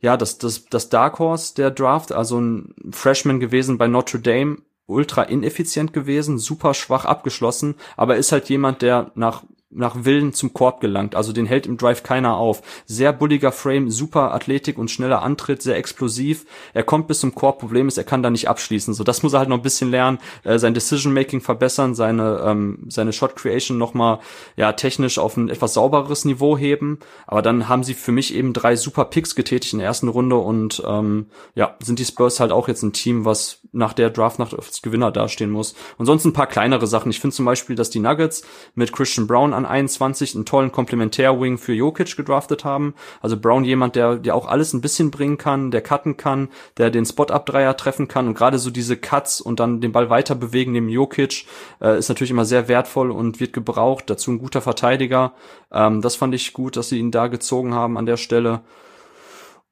ja, 0.02 0.18
das, 0.18 0.40
das, 0.40 0.66
das 0.66 0.90
Dark 0.90 1.20
Horse 1.20 1.54
der 1.56 1.70
Draft, 1.70 2.12
also 2.12 2.40
ein 2.40 2.74
Freshman 2.92 3.40
gewesen 3.40 3.78
bei 3.78 3.88
Notre 3.88 4.20
Dame, 4.20 4.58
ultra 4.88 5.22
ineffizient 5.22 5.94
gewesen, 5.94 6.40
super 6.40 6.74
schwach 6.74 7.06
abgeschlossen, 7.06 7.76
aber 7.96 8.18
ist 8.18 8.32
halt 8.32 8.50
jemand, 8.50 8.82
der 8.82 9.12
nach 9.14 9.44
nach 9.72 10.04
Willen 10.04 10.34
zum 10.34 10.54
Korb 10.54 10.82
gelangt. 10.82 11.16
Also 11.16 11.32
den 11.32 11.46
hält 11.46 11.68
im 11.68 11.78
Drive 11.78 12.04
keiner 12.04 12.38
auf. 12.38 12.62
Sehr 12.86 13.14
bulliger 13.14 13.52
Frame, 13.52 13.92
super 13.92 14.34
Athletik 14.34 14.78
und 14.78 14.90
schneller 14.90 15.22
Antritt, 15.22 15.62
sehr 15.62 15.78
explosiv. 15.78 16.46
Er 16.74 16.84
kommt 16.84 17.08
bis 17.08 17.20
zum 17.20 17.36
Korb. 17.36 17.60
Problem 17.60 17.88
ist, 17.88 17.98
er 17.98 18.04
kann 18.04 18.24
da 18.24 18.30
nicht 18.30 18.48
abschließen. 18.48 18.94
So, 18.94 19.04
das 19.04 19.22
muss 19.22 19.34
er 19.34 19.40
halt 19.40 19.50
noch 19.50 19.58
ein 19.58 19.64
bisschen 19.64 19.92
lernen, 19.92 20.20
äh, 20.44 20.58
sein 20.58 20.74
Decision 20.74 21.14
Making 21.14 21.42
verbessern, 21.42 21.94
seine 21.94 22.42
ähm, 22.46 22.86
seine 22.90 23.14
Shot 23.14 23.36
Creation 23.36 23.78
noch 23.78 23.94
mal 23.94 24.20
ja 24.56 24.72
technisch 24.74 25.20
auf 25.20 25.38
ein 25.38 25.50
etwas 25.50 25.74
saubereres 25.74 26.26
Niveau 26.26 26.58
heben. 26.58 27.00
Aber 27.28 27.42
dann 27.42 27.68
haben 27.68 27.84
sie 27.84 27.94
für 27.94 28.12
mich 28.12 28.34
eben 28.34 28.54
drei 28.54 28.76
super 28.76 29.06
Picks 29.06 29.36
getätigt 29.36 29.74
in 29.74 29.80
der 29.80 29.88
ersten 29.88 30.08
Runde 30.08 30.38
und 30.38 30.82
ähm, 30.86 31.28
ja 31.56 31.76
sind 31.82 32.00
die 32.00 32.06
Spurs 32.06 32.40
halt 32.40 32.52
auch 32.52 32.68
jetzt 32.68 32.84
ein 32.84 32.94
Team, 32.94 33.26
was 33.26 33.59
nach 33.72 33.94
der 33.94 34.10
Draftnacht 34.10 34.54
als 34.54 34.82
Gewinner 34.82 35.12
dastehen 35.12 35.52
muss. 35.52 35.76
Und 35.98 36.06
sonst 36.06 36.26
ein 36.26 36.34
paar 36.34 36.48
kleinere 36.48 36.88
Sachen. 36.88 37.12
Ich 37.12 37.20
finde 37.20 37.36
zum 37.36 37.46
Beispiel, 37.46 37.76
dass 37.76 37.90
die 37.90 38.00
Nuggets 38.00 38.44
mit 38.76 38.92
Christian 38.92 39.28
Brown 39.28 39.54
an 39.54 39.66
21 39.66 40.36
einen 40.36 40.46
tollen 40.46 40.72
Komplementär-Wing 40.72 41.58
für 41.58 41.74
Jokic 41.74 42.16
gedraftet 42.18 42.66
haben. 42.66 42.96
Also 43.22 43.38
Brown 43.38 43.64
jemand, 43.64 43.96
der, 43.96 44.16
der 44.16 44.36
auch 44.36 44.48
alles 44.48 44.74
ein 44.74 44.82
bisschen 44.82 45.12
bringen 45.12 45.38
kann, 45.38 45.72
der 45.72 45.82
cutten 45.82 46.18
kann, 46.18 46.50
der 46.78 46.90
den 46.90 47.06
Spot-Up-Dreier 47.06 47.78
treffen 47.78 48.08
kann 48.08 48.28
und 48.28 48.34
gerade 48.34 48.60
so 48.60 48.72
diese 48.72 48.98
Cuts 48.98 49.42
und 49.42 49.60
dann 49.60 49.82
den 49.82 49.92
Ball 49.92 50.10
weiter 50.10 50.36
bewegen, 50.36 50.74
dem 50.74 50.90
Jokic, 50.90 51.46
äh, 51.82 51.98
ist 51.98 52.10
natürlich 52.10 52.32
immer 52.32 52.46
sehr 52.46 52.68
wertvoll 52.68 53.12
und 53.12 53.40
wird 53.40 53.54
gebraucht. 53.54 54.10
Dazu 54.10 54.32
ein 54.32 54.40
guter 54.40 54.62
Verteidiger. 54.62 55.34
Ähm, 55.72 56.02
das 56.02 56.16
fand 56.16 56.34
ich 56.34 56.54
gut, 56.54 56.76
dass 56.76 56.90
sie 56.90 57.00
ihn 57.00 57.12
da 57.12 57.28
gezogen 57.28 57.74
haben 57.74 57.98
an 57.98 58.06
der 58.06 58.18
Stelle. 58.18 58.62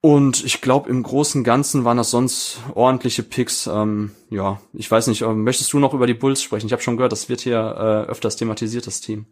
Und 0.07 0.45
ich 0.45 0.61
glaube, 0.61 0.89
im 0.89 1.03
Großen 1.03 1.41
und 1.41 1.43
Ganzen 1.43 1.83
waren 1.83 1.97
das 1.97 2.11
sonst 2.11 2.61
ordentliche 2.75 3.23
Picks. 3.23 3.67
Ähm, 3.67 4.11
ja, 4.29 4.61
ich 4.71 4.89
weiß 4.89 5.07
nicht, 5.07 5.21
ähm, 5.21 5.43
möchtest 5.43 5.73
du 5.73 5.79
noch 5.79 5.93
über 5.93 6.07
die 6.07 6.13
Bulls 6.13 6.41
sprechen? 6.41 6.65
Ich 6.65 6.71
habe 6.71 6.81
schon 6.81 6.95
gehört, 6.95 7.11
das 7.11 7.27
wird 7.27 7.41
hier 7.41 7.57
äh, 7.57 8.09
öfters 8.09 8.37
thematisiert, 8.37 8.87
das 8.87 9.01
Team. 9.01 9.25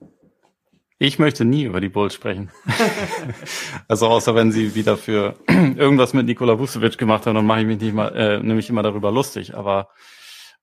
Ich 1.00 1.18
möchte 1.18 1.46
nie 1.46 1.64
über 1.64 1.80
die 1.80 1.88
Bulls 1.88 2.14
sprechen. 2.14 2.52
also 3.88 4.08
außer 4.08 4.36
wenn 4.36 4.52
sie 4.52 4.76
wieder 4.76 4.98
für 4.98 5.36
irgendwas 5.48 6.14
mit 6.14 6.26
Nikola 6.26 6.60
Vucevic 6.60 6.98
gemacht 6.98 7.26
haben, 7.26 7.36
dann 7.36 7.46
mache 7.46 7.62
ich 7.62 7.68
mich 7.68 7.80
nicht 7.80 7.94
mal, 7.94 8.10
äh, 8.10 8.44
nämlich 8.44 8.70
immer 8.70 8.84
darüber 8.84 9.14
lustig. 9.14 9.56
Aber 9.56 9.88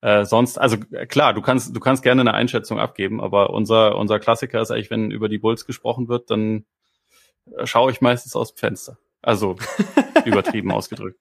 äh, 0.03 0.27
sonst, 0.27 0.59
also 0.59 0.77
klar, 1.09 1.33
du 1.33 1.41
kannst, 1.41 1.75
du 1.75 1.81
kannst 1.81 2.03
gerne 2.03 2.21
eine 2.21 2.35
Einschätzung 2.35 2.79
abgeben, 2.79 3.23
aber 3.23 3.49
unser, 3.49 3.97
unser 3.97 4.19
Klassiker 4.19 4.61
ist 4.61 4.73
eigentlich, 4.73 4.91
wenn 4.91 5.11
über 5.11 5.31
die 5.31 5.39
Bulls 5.39 5.65
gesprochen 5.65 6.09
wird, 6.09 6.31
dann 6.31 6.67
äh, 7.57 7.65
schaue 7.65 7.91
ich 7.91 8.03
meistens 8.03 8.37
aus 8.37 8.53
dem 8.53 8.59
Fenster. 8.59 8.99
Also 9.23 9.57
übertrieben 10.25 10.73
ausgedrückt. 10.73 11.19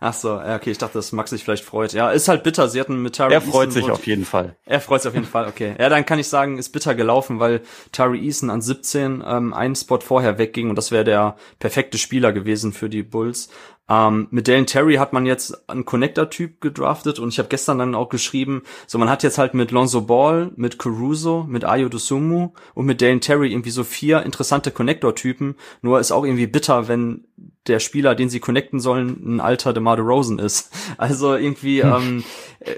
Ach 0.00 0.14
so, 0.14 0.28
ja, 0.28 0.54
okay, 0.54 0.70
ich 0.70 0.78
dachte, 0.78 0.94
dass 0.94 1.10
Max 1.10 1.30
sich 1.30 1.42
vielleicht 1.42 1.64
freut. 1.64 1.92
Ja, 1.92 2.10
ist 2.10 2.28
halt 2.28 2.44
bitter. 2.44 2.68
Sie 2.68 2.78
hatten 2.78 3.02
mit 3.02 3.16
Tari 3.16 3.32
Er 3.34 3.40
freut 3.40 3.68
Eason 3.68 3.82
sich 3.82 3.90
auf 3.90 4.06
jeden 4.06 4.24
Fall. 4.24 4.54
Er 4.64 4.80
freut 4.80 5.02
sich 5.02 5.08
auf 5.08 5.14
jeden 5.14 5.26
Fall, 5.26 5.48
okay. 5.48 5.74
Ja, 5.76 5.88
dann 5.88 6.06
kann 6.06 6.20
ich 6.20 6.28
sagen, 6.28 6.56
ist 6.56 6.70
bitter 6.70 6.94
gelaufen, 6.94 7.40
weil 7.40 7.62
Tari 7.90 8.24
Eason 8.24 8.48
an 8.48 8.62
17 8.62 9.24
ähm, 9.26 9.52
einen 9.52 9.74
Spot 9.74 9.98
vorher 9.98 10.38
wegging 10.38 10.70
und 10.70 10.76
das 10.76 10.92
wäre 10.92 11.02
der 11.02 11.36
perfekte 11.58 11.98
Spieler 11.98 12.32
gewesen 12.32 12.72
für 12.72 12.88
die 12.88 13.02
Bulls. 13.02 13.48
Ähm, 13.88 14.28
mit 14.30 14.48
Dalen 14.48 14.66
Terry 14.66 14.96
hat 14.96 15.12
man 15.12 15.24
jetzt 15.24 15.68
einen 15.68 15.84
Connector-Typ 15.84 16.60
gedraftet 16.60 17.18
und 17.18 17.30
ich 17.30 17.38
habe 17.38 17.48
gestern 17.48 17.78
dann 17.78 17.94
auch 17.94 18.08
geschrieben, 18.08 18.62
so 18.86 18.98
man 18.98 19.08
hat 19.08 19.22
jetzt 19.22 19.38
halt 19.38 19.54
mit 19.54 19.70
Lonzo 19.70 20.02
Ball, 20.02 20.52
mit 20.56 20.78
Caruso, 20.78 21.44
mit 21.48 21.64
Ayo 21.64 21.88
Dosumu 21.88 22.50
und 22.74 22.86
mit 22.86 23.00
Dalen 23.00 23.20
Terry 23.20 23.50
irgendwie 23.50 23.70
so 23.70 23.84
vier 23.84 24.22
interessante 24.22 24.70
Connector-Typen. 24.70 25.56
Nur 25.82 26.00
ist 26.00 26.12
auch 26.12 26.24
irgendwie 26.24 26.46
bitter, 26.46 26.88
wenn 26.88 27.24
der 27.66 27.80
Spieler, 27.80 28.14
den 28.14 28.30
sie 28.30 28.40
connecten 28.40 28.80
sollen, 28.80 29.36
ein 29.36 29.40
alter 29.40 29.72
DeMar 29.72 29.98
Rosen 29.98 30.38
ist. 30.38 30.70
Also 30.96 31.36
irgendwie 31.36 31.82
hm. 31.82 31.92
ähm, 31.92 32.24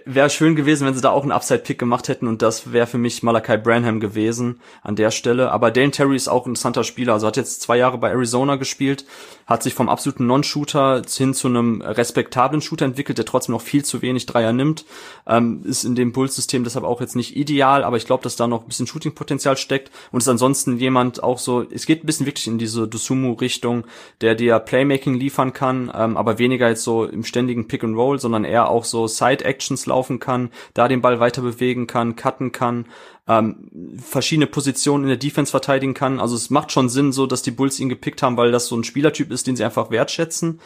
wäre 0.04 0.28
schön 0.30 0.56
gewesen, 0.56 0.86
wenn 0.86 0.94
sie 0.94 1.00
da 1.00 1.10
auch 1.10 1.22
einen 1.22 1.32
Upside-Pick 1.32 1.78
gemacht 1.78 2.08
hätten 2.08 2.26
und 2.26 2.42
das 2.42 2.72
wäre 2.72 2.86
für 2.86 2.98
mich 2.98 3.22
Malachi 3.22 3.56
Branham 3.56 4.00
gewesen 4.00 4.60
an 4.82 4.96
der 4.96 5.10
Stelle. 5.10 5.52
Aber 5.52 5.70
Dane 5.70 5.90
Terry 5.90 6.16
ist 6.16 6.28
auch 6.28 6.44
ein 6.44 6.50
interessanter 6.50 6.84
Spieler. 6.84 7.14
Also 7.14 7.26
hat 7.26 7.36
jetzt 7.36 7.62
zwei 7.62 7.78
Jahre 7.78 7.98
bei 7.98 8.10
Arizona 8.10 8.56
gespielt, 8.56 9.06
hat 9.46 9.62
sich 9.62 9.74
vom 9.74 9.88
absoluten 9.88 10.26
Non-Shooter 10.26 11.02
hin 11.08 11.34
zu 11.34 11.48
einem 11.48 11.80
respektablen 11.82 12.60
Shooter 12.60 12.84
entwickelt, 12.84 13.18
der 13.18 13.24
trotzdem 13.24 13.52
noch 13.52 13.62
viel 13.62 13.84
zu 13.84 14.02
wenig 14.02 14.26
Dreier 14.26 14.52
nimmt. 14.52 14.84
Ähm, 15.26 15.62
ist 15.64 15.84
in 15.84 15.94
dem 15.94 16.12
Bulls-System 16.12 16.64
deshalb 16.64 16.84
auch 16.84 17.00
jetzt 17.00 17.16
nicht 17.16 17.36
ideal, 17.36 17.82
aber 17.82 17.96
ich 17.96 18.06
glaube, 18.06 18.22
dass 18.22 18.36
da 18.36 18.46
noch 18.46 18.62
ein 18.62 18.68
bisschen 18.68 18.86
Shooting-Potenzial 18.86 19.56
steckt 19.56 19.90
und 20.12 20.20
ist 20.20 20.28
ansonsten 20.28 20.76
jemand 20.76 21.22
auch 21.22 21.38
so, 21.38 21.62
es 21.62 21.86
geht 21.86 22.04
ein 22.04 22.06
bisschen 22.06 22.26
wirklich 22.26 22.46
in 22.48 22.58
diese 22.58 22.86
Dosumu-Richtung, 22.86 23.84
der 24.20 24.34
dir 24.34 24.58
Playmaking 24.70 25.14
liefern 25.14 25.52
kann, 25.52 25.90
ähm, 25.92 26.16
aber 26.16 26.38
weniger 26.38 26.68
jetzt 26.68 26.84
so 26.84 27.04
im 27.04 27.24
ständigen 27.24 27.66
Pick 27.66 27.82
and 27.82 27.96
Roll, 27.96 28.20
sondern 28.20 28.44
eher 28.44 28.68
auch 28.68 28.84
so 28.84 29.08
Side-Actions 29.08 29.86
laufen 29.86 30.20
kann, 30.20 30.50
da 30.74 30.86
den 30.86 31.00
Ball 31.00 31.18
weiter 31.18 31.42
bewegen 31.42 31.88
kann, 31.88 32.14
cutten 32.14 32.52
kann, 32.52 32.86
ähm, 33.28 33.98
verschiedene 34.02 34.46
Positionen 34.46 35.04
in 35.04 35.08
der 35.08 35.16
Defense 35.16 35.50
verteidigen 35.50 35.94
kann. 35.94 36.20
Also 36.20 36.34
es 36.34 36.50
macht 36.50 36.72
schon 36.72 36.88
Sinn, 36.88 37.12
so 37.12 37.26
dass 37.26 37.42
die 37.42 37.50
Bulls 37.50 37.78
ihn 37.78 37.88
gepickt 37.88 38.22
haben, 38.22 38.36
weil 38.36 38.50
das 38.50 38.66
so 38.66 38.76
ein 38.76 38.84
Spielertyp 38.84 39.30
ist, 39.30 39.46
den 39.46 39.56
sie 39.56 39.64
einfach 39.64 39.90
wertschätzen. 39.90 40.60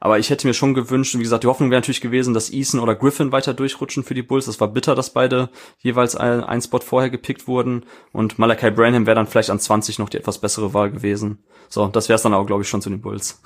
Aber 0.00 0.18
ich 0.18 0.30
hätte 0.30 0.46
mir 0.46 0.54
schon 0.54 0.74
gewünscht, 0.74 1.14
wie 1.14 1.22
gesagt, 1.22 1.44
die 1.44 1.48
Hoffnung 1.48 1.70
wäre 1.70 1.80
natürlich 1.80 2.00
gewesen, 2.00 2.34
dass 2.34 2.52
Eason 2.52 2.80
oder 2.80 2.94
Griffin 2.94 3.32
weiter 3.32 3.54
durchrutschen 3.54 4.04
für 4.04 4.14
die 4.14 4.22
Bulls. 4.22 4.46
Das 4.46 4.60
war 4.60 4.68
bitter, 4.68 4.94
dass 4.94 5.10
beide 5.10 5.50
jeweils 5.78 6.16
ein, 6.16 6.42
ein 6.44 6.62
Spot 6.62 6.80
vorher 6.80 7.10
gepickt 7.10 7.46
wurden. 7.46 7.84
Und 8.12 8.38
Malachi 8.38 8.70
Branham 8.70 9.06
wäre 9.06 9.16
dann 9.16 9.26
vielleicht 9.26 9.50
an 9.50 9.60
20 9.60 9.98
noch 9.98 10.08
die 10.08 10.18
etwas 10.18 10.38
bessere 10.38 10.74
Wahl 10.74 10.90
gewesen. 10.90 11.44
So, 11.68 11.86
das 11.88 12.08
wäre 12.08 12.16
es 12.16 12.22
dann 12.22 12.34
auch, 12.34 12.46
glaube 12.46 12.62
ich, 12.62 12.68
schon 12.68 12.82
zu 12.82 12.90
den 12.90 13.00
Bulls. 13.00 13.42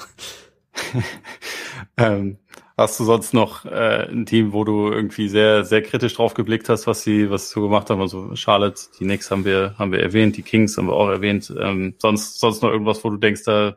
ähm, 1.96 2.38
Hast 2.76 2.98
du 2.98 3.04
sonst 3.04 3.34
noch 3.34 3.64
äh, 3.66 4.08
ein 4.10 4.26
Team, 4.26 4.52
wo 4.52 4.64
du 4.64 4.90
irgendwie 4.90 5.28
sehr, 5.28 5.64
sehr 5.64 5.82
kritisch 5.82 6.14
drauf 6.14 6.34
geblickt 6.34 6.68
hast, 6.68 6.86
was 6.86 7.02
sie, 7.02 7.30
was 7.30 7.48
sie 7.48 7.54
so 7.54 7.62
gemacht 7.62 7.90
haben? 7.90 8.00
Also 8.00 8.34
Charlotte, 8.34 8.80
die 8.98 9.04
Knicks 9.04 9.30
haben 9.30 9.44
wir, 9.44 9.74
haben 9.78 9.92
wir 9.92 10.00
erwähnt, 10.00 10.36
die 10.36 10.42
Kings 10.42 10.76
haben 10.78 10.86
wir 10.86 10.94
auch 10.94 11.08
erwähnt. 11.08 11.52
Ähm, 11.58 11.94
sonst, 11.98 12.40
sonst 12.40 12.62
noch 12.62 12.70
irgendwas, 12.70 13.04
wo 13.04 13.10
du 13.10 13.18
denkst, 13.18 13.44
da, 13.44 13.76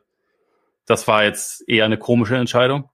das 0.86 1.08
war 1.08 1.24
jetzt 1.24 1.68
eher 1.68 1.86
eine 1.86 1.98
komische 1.98 2.38
Entscheidung? 2.38 2.90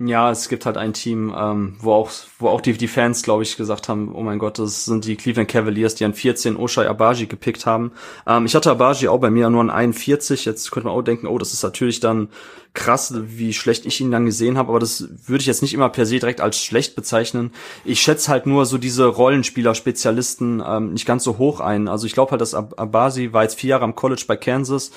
Ja, 0.00 0.32
es 0.32 0.48
gibt 0.48 0.66
halt 0.66 0.76
ein 0.76 0.92
Team, 0.92 1.32
ähm, 1.38 1.76
wo 1.78 1.92
auch, 1.92 2.10
wo 2.40 2.48
auch 2.48 2.60
die, 2.60 2.72
die 2.72 2.88
Fans, 2.88 3.22
glaube 3.22 3.44
ich, 3.44 3.56
gesagt 3.56 3.88
haben, 3.88 4.12
oh 4.12 4.22
mein 4.24 4.40
Gott, 4.40 4.58
das 4.58 4.86
sind 4.86 5.04
die 5.04 5.14
Cleveland 5.14 5.48
Cavaliers, 5.48 5.94
die 5.94 6.04
an 6.04 6.14
14 6.14 6.56
Oshai 6.56 6.88
Abaji 6.88 7.26
gepickt 7.26 7.64
haben. 7.64 7.92
Ähm, 8.26 8.44
ich 8.44 8.56
hatte 8.56 8.72
Abaji 8.72 9.06
auch 9.06 9.20
bei 9.20 9.30
mir 9.30 9.48
nur 9.50 9.60
an 9.60 9.70
41. 9.70 10.46
Jetzt 10.46 10.72
könnte 10.72 10.88
man 10.88 10.96
auch 10.96 11.02
denken, 11.02 11.28
oh, 11.28 11.38
das 11.38 11.52
ist 11.52 11.62
natürlich 11.62 12.00
dann 12.00 12.28
krass, 12.74 13.14
wie 13.16 13.52
schlecht 13.52 13.86
ich 13.86 14.00
ihn 14.00 14.10
dann 14.10 14.26
gesehen 14.26 14.58
habe, 14.58 14.68
aber 14.70 14.80
das 14.80 15.08
würde 15.26 15.40
ich 15.40 15.46
jetzt 15.46 15.62
nicht 15.62 15.74
immer 15.74 15.88
per 15.88 16.06
se 16.06 16.18
direkt 16.18 16.40
als 16.40 16.58
schlecht 16.58 16.96
bezeichnen. 16.96 17.52
Ich 17.84 18.00
schätze 18.00 18.30
halt 18.30 18.46
nur 18.46 18.66
so 18.66 18.78
diese 18.78 19.06
Rollenspieler-Spezialisten 19.06 20.62
ähm, 20.66 20.92
nicht 20.92 21.06
ganz 21.06 21.22
so 21.22 21.38
hoch 21.38 21.60
ein. 21.60 21.86
Also 21.86 22.06
ich 22.06 22.14
glaube 22.14 22.32
halt, 22.32 22.40
dass 22.40 22.52
Ab 22.52 22.74
Abasi 22.76 23.32
war 23.32 23.44
jetzt 23.44 23.60
vier 23.60 23.70
Jahre 23.70 23.84
am 23.84 23.94
College 23.94 24.24
bei 24.26 24.36
Kansas, 24.36 24.90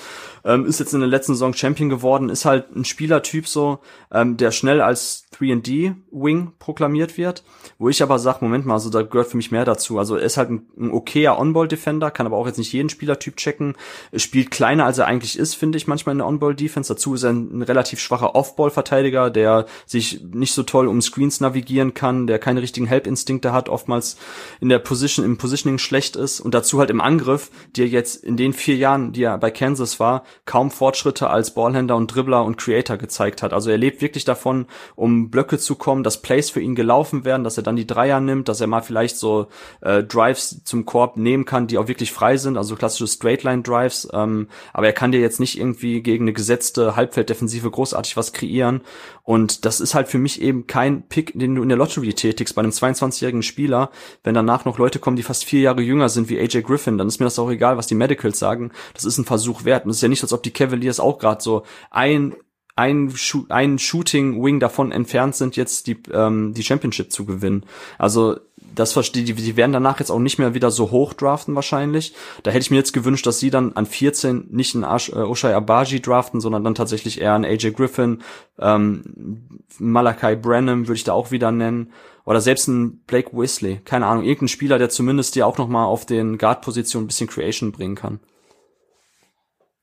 ähm, 0.44 0.66
ist 0.66 0.80
jetzt 0.80 0.92
in 0.92 1.00
der 1.00 1.08
letzten 1.08 1.34
Saison 1.34 1.54
Champion 1.54 1.88
geworden, 1.88 2.30
ist 2.30 2.44
halt 2.44 2.74
ein 2.74 2.84
Spielertyp 2.84 3.46
so, 3.46 3.78
ähm, 4.12 4.36
der 4.36 4.50
schnell 4.50 4.80
als 4.80 5.26
3D-Wing 5.38 6.52
proklamiert 6.58 7.16
wird, 7.16 7.44
wo 7.78 7.88
ich 7.88 8.02
aber 8.02 8.18
sage, 8.18 8.38
Moment 8.40 8.66
mal, 8.66 8.74
also 8.74 8.90
da 8.90 9.02
gehört 9.02 9.28
für 9.28 9.36
mich 9.36 9.52
mehr 9.52 9.64
dazu. 9.64 9.98
Also 9.98 10.16
er 10.16 10.22
ist 10.22 10.36
halt 10.36 10.50
ein, 10.50 10.66
ein 10.76 10.90
okayer 10.90 11.38
On-Ball-Defender, 11.38 12.10
kann 12.10 12.26
aber 12.26 12.36
auch 12.36 12.46
jetzt 12.46 12.58
nicht 12.58 12.72
jeden 12.72 12.88
Spielertyp 12.88 13.36
checken, 13.36 13.76
spielt 14.16 14.50
kleiner, 14.50 14.84
als 14.84 14.98
er 14.98 15.06
eigentlich 15.06 15.38
ist, 15.38 15.54
finde 15.54 15.78
ich 15.78 15.86
manchmal 15.86 16.14
in 16.14 16.18
der 16.18 16.26
On-Ball-Defense. 16.26 16.92
Dazu 16.92 17.14
ist 17.14 17.22
er 17.22 17.30
ein 17.30 17.62
relativ 17.68 18.00
schwacher 18.00 18.34
Off-Ball-Verteidiger, 18.34 19.30
der 19.30 19.66
sich 19.86 20.22
nicht 20.32 20.54
so 20.54 20.62
toll 20.62 20.88
um 20.88 21.00
Screens 21.00 21.40
navigieren 21.40 21.94
kann, 21.94 22.26
der 22.26 22.38
keine 22.38 22.62
richtigen 22.62 22.86
Help-Instinkte 22.86 23.52
hat, 23.52 23.68
oftmals 23.68 24.16
in 24.60 24.68
der 24.68 24.78
Position, 24.78 25.24
im 25.24 25.38
Positioning 25.38 25.78
schlecht 25.78 26.16
ist 26.16 26.40
und 26.40 26.54
dazu 26.54 26.78
halt 26.78 26.90
im 26.90 27.00
Angriff, 27.00 27.50
die 27.76 27.82
er 27.82 27.88
jetzt 27.88 28.24
in 28.24 28.36
den 28.36 28.52
vier 28.52 28.76
Jahren, 28.76 29.12
die 29.12 29.22
er 29.22 29.38
bei 29.38 29.50
Kansas 29.50 30.00
war, 30.00 30.24
kaum 30.44 30.70
Fortschritte 30.70 31.30
als 31.30 31.54
Ballhänder 31.54 31.96
und 31.96 32.14
Dribbler 32.14 32.44
und 32.44 32.56
Creator 32.56 32.96
gezeigt 32.96 33.42
hat. 33.42 33.52
Also 33.52 33.70
er 33.70 33.78
lebt 33.78 34.00
wirklich 34.00 34.24
davon, 34.24 34.66
um 34.94 35.30
Blöcke 35.30 35.58
zu 35.58 35.74
kommen, 35.74 36.02
dass 36.02 36.22
Plays 36.22 36.50
für 36.50 36.60
ihn 36.60 36.74
gelaufen 36.74 37.24
werden, 37.24 37.44
dass 37.44 37.56
er 37.56 37.62
dann 37.62 37.76
die 37.76 37.86
Dreier 37.86 38.20
nimmt, 38.20 38.48
dass 38.48 38.60
er 38.60 38.66
mal 38.66 38.82
vielleicht 38.82 39.16
so 39.16 39.48
äh, 39.80 40.02
Drives 40.02 40.62
zum 40.64 40.84
Korb 40.84 41.16
nehmen 41.16 41.44
kann, 41.44 41.66
die 41.66 41.78
auch 41.78 41.88
wirklich 41.88 42.12
frei 42.12 42.36
sind, 42.36 42.56
also 42.56 42.76
klassische 42.76 43.08
Straightline-Drives. 43.08 44.08
Ähm, 44.12 44.48
aber 44.72 44.86
er 44.86 44.92
kann 44.92 45.12
dir 45.12 45.20
jetzt 45.20 45.40
nicht 45.40 45.58
irgendwie 45.58 46.02
gegen 46.02 46.24
eine 46.24 46.32
gesetzte 46.32 46.96
Halbfelddefensive 46.96 47.57
großartig 47.60 48.16
was 48.16 48.32
kreieren. 48.32 48.82
Und 49.22 49.64
das 49.64 49.80
ist 49.80 49.94
halt 49.94 50.08
für 50.08 50.18
mich 50.18 50.40
eben 50.40 50.66
kein 50.66 51.02
Pick, 51.08 51.38
den 51.38 51.54
du 51.54 51.62
in 51.62 51.68
der 51.68 51.78
Lottery 51.78 52.14
tätigst 52.14 52.54
bei 52.54 52.62
einem 52.62 52.70
22-jährigen 52.70 53.42
Spieler. 53.42 53.90
Wenn 54.24 54.34
danach 54.34 54.64
noch 54.64 54.78
Leute 54.78 54.98
kommen, 54.98 55.16
die 55.16 55.22
fast 55.22 55.44
vier 55.44 55.60
Jahre 55.60 55.82
jünger 55.82 56.08
sind 56.08 56.28
wie 56.28 56.38
AJ 56.38 56.62
Griffin, 56.62 56.98
dann 56.98 57.08
ist 57.08 57.18
mir 57.18 57.26
das 57.26 57.38
auch 57.38 57.50
egal, 57.50 57.76
was 57.76 57.86
die 57.86 57.94
Medicals 57.94 58.38
sagen. 58.38 58.70
Das 58.94 59.04
ist 59.04 59.18
ein 59.18 59.24
Versuch 59.24 59.64
wert. 59.64 59.84
Und 59.84 59.90
es 59.90 59.98
ist 59.98 60.02
ja 60.02 60.08
nicht, 60.08 60.22
als 60.22 60.32
ob 60.32 60.42
die 60.42 60.52
Cavaliers 60.52 61.00
auch 61.00 61.18
gerade 61.18 61.42
so 61.42 61.64
ein 61.90 62.34
ein, 62.78 63.12
ein 63.48 63.78
Shooting 63.78 64.42
Wing 64.42 64.60
davon 64.60 64.92
entfernt 64.92 65.34
sind, 65.34 65.56
jetzt 65.56 65.86
die, 65.88 66.00
ähm, 66.12 66.54
die 66.54 66.62
Championship 66.62 67.10
zu 67.10 67.24
gewinnen. 67.24 67.64
Also 67.98 68.36
das 68.74 68.92
verstehe 68.92 69.24
die, 69.24 69.34
die 69.34 69.56
werden 69.56 69.72
danach 69.72 69.98
jetzt 69.98 70.10
auch 70.10 70.20
nicht 70.20 70.38
mehr 70.38 70.54
wieder 70.54 70.70
so 70.70 70.92
hoch 70.92 71.12
draften 71.12 71.56
wahrscheinlich. 71.56 72.14
Da 72.44 72.52
hätte 72.52 72.60
ich 72.60 72.70
mir 72.70 72.76
jetzt 72.76 72.92
gewünscht, 72.92 73.26
dass 73.26 73.40
sie 73.40 73.50
dann 73.50 73.72
an 73.72 73.86
14 73.86 74.46
nicht 74.50 74.76
einen 74.76 74.84
Ash, 74.84 75.08
äh, 75.08 75.16
Oshai 75.16 75.54
Abaji 75.54 76.00
draften, 76.00 76.40
sondern 76.40 76.62
dann 76.62 76.76
tatsächlich 76.76 77.20
eher 77.20 77.34
einen 77.34 77.44
AJ 77.44 77.72
Griffin, 77.72 78.22
ähm, 78.58 79.48
Malachi 79.78 80.36
Branham 80.36 80.86
würde 80.86 80.96
ich 80.96 81.04
da 81.04 81.12
auch 81.12 81.30
wieder 81.32 81.50
nennen. 81.50 81.92
Oder 82.24 82.40
selbst 82.40 82.68
ein 82.68 82.98
Blake 83.06 83.30
Wesley, 83.32 83.80
keine 83.84 84.06
Ahnung, 84.06 84.22
irgendein 84.22 84.48
Spieler, 84.48 84.78
der 84.78 84.90
zumindest 84.90 85.34
dir 85.34 85.46
auch 85.46 85.58
noch 85.58 85.68
mal 85.68 85.86
auf 85.86 86.06
den 86.06 86.38
Guard-Position 86.38 87.04
ein 87.04 87.06
bisschen 87.06 87.28
Creation 87.28 87.72
bringen 87.72 87.96
kann. 87.96 88.20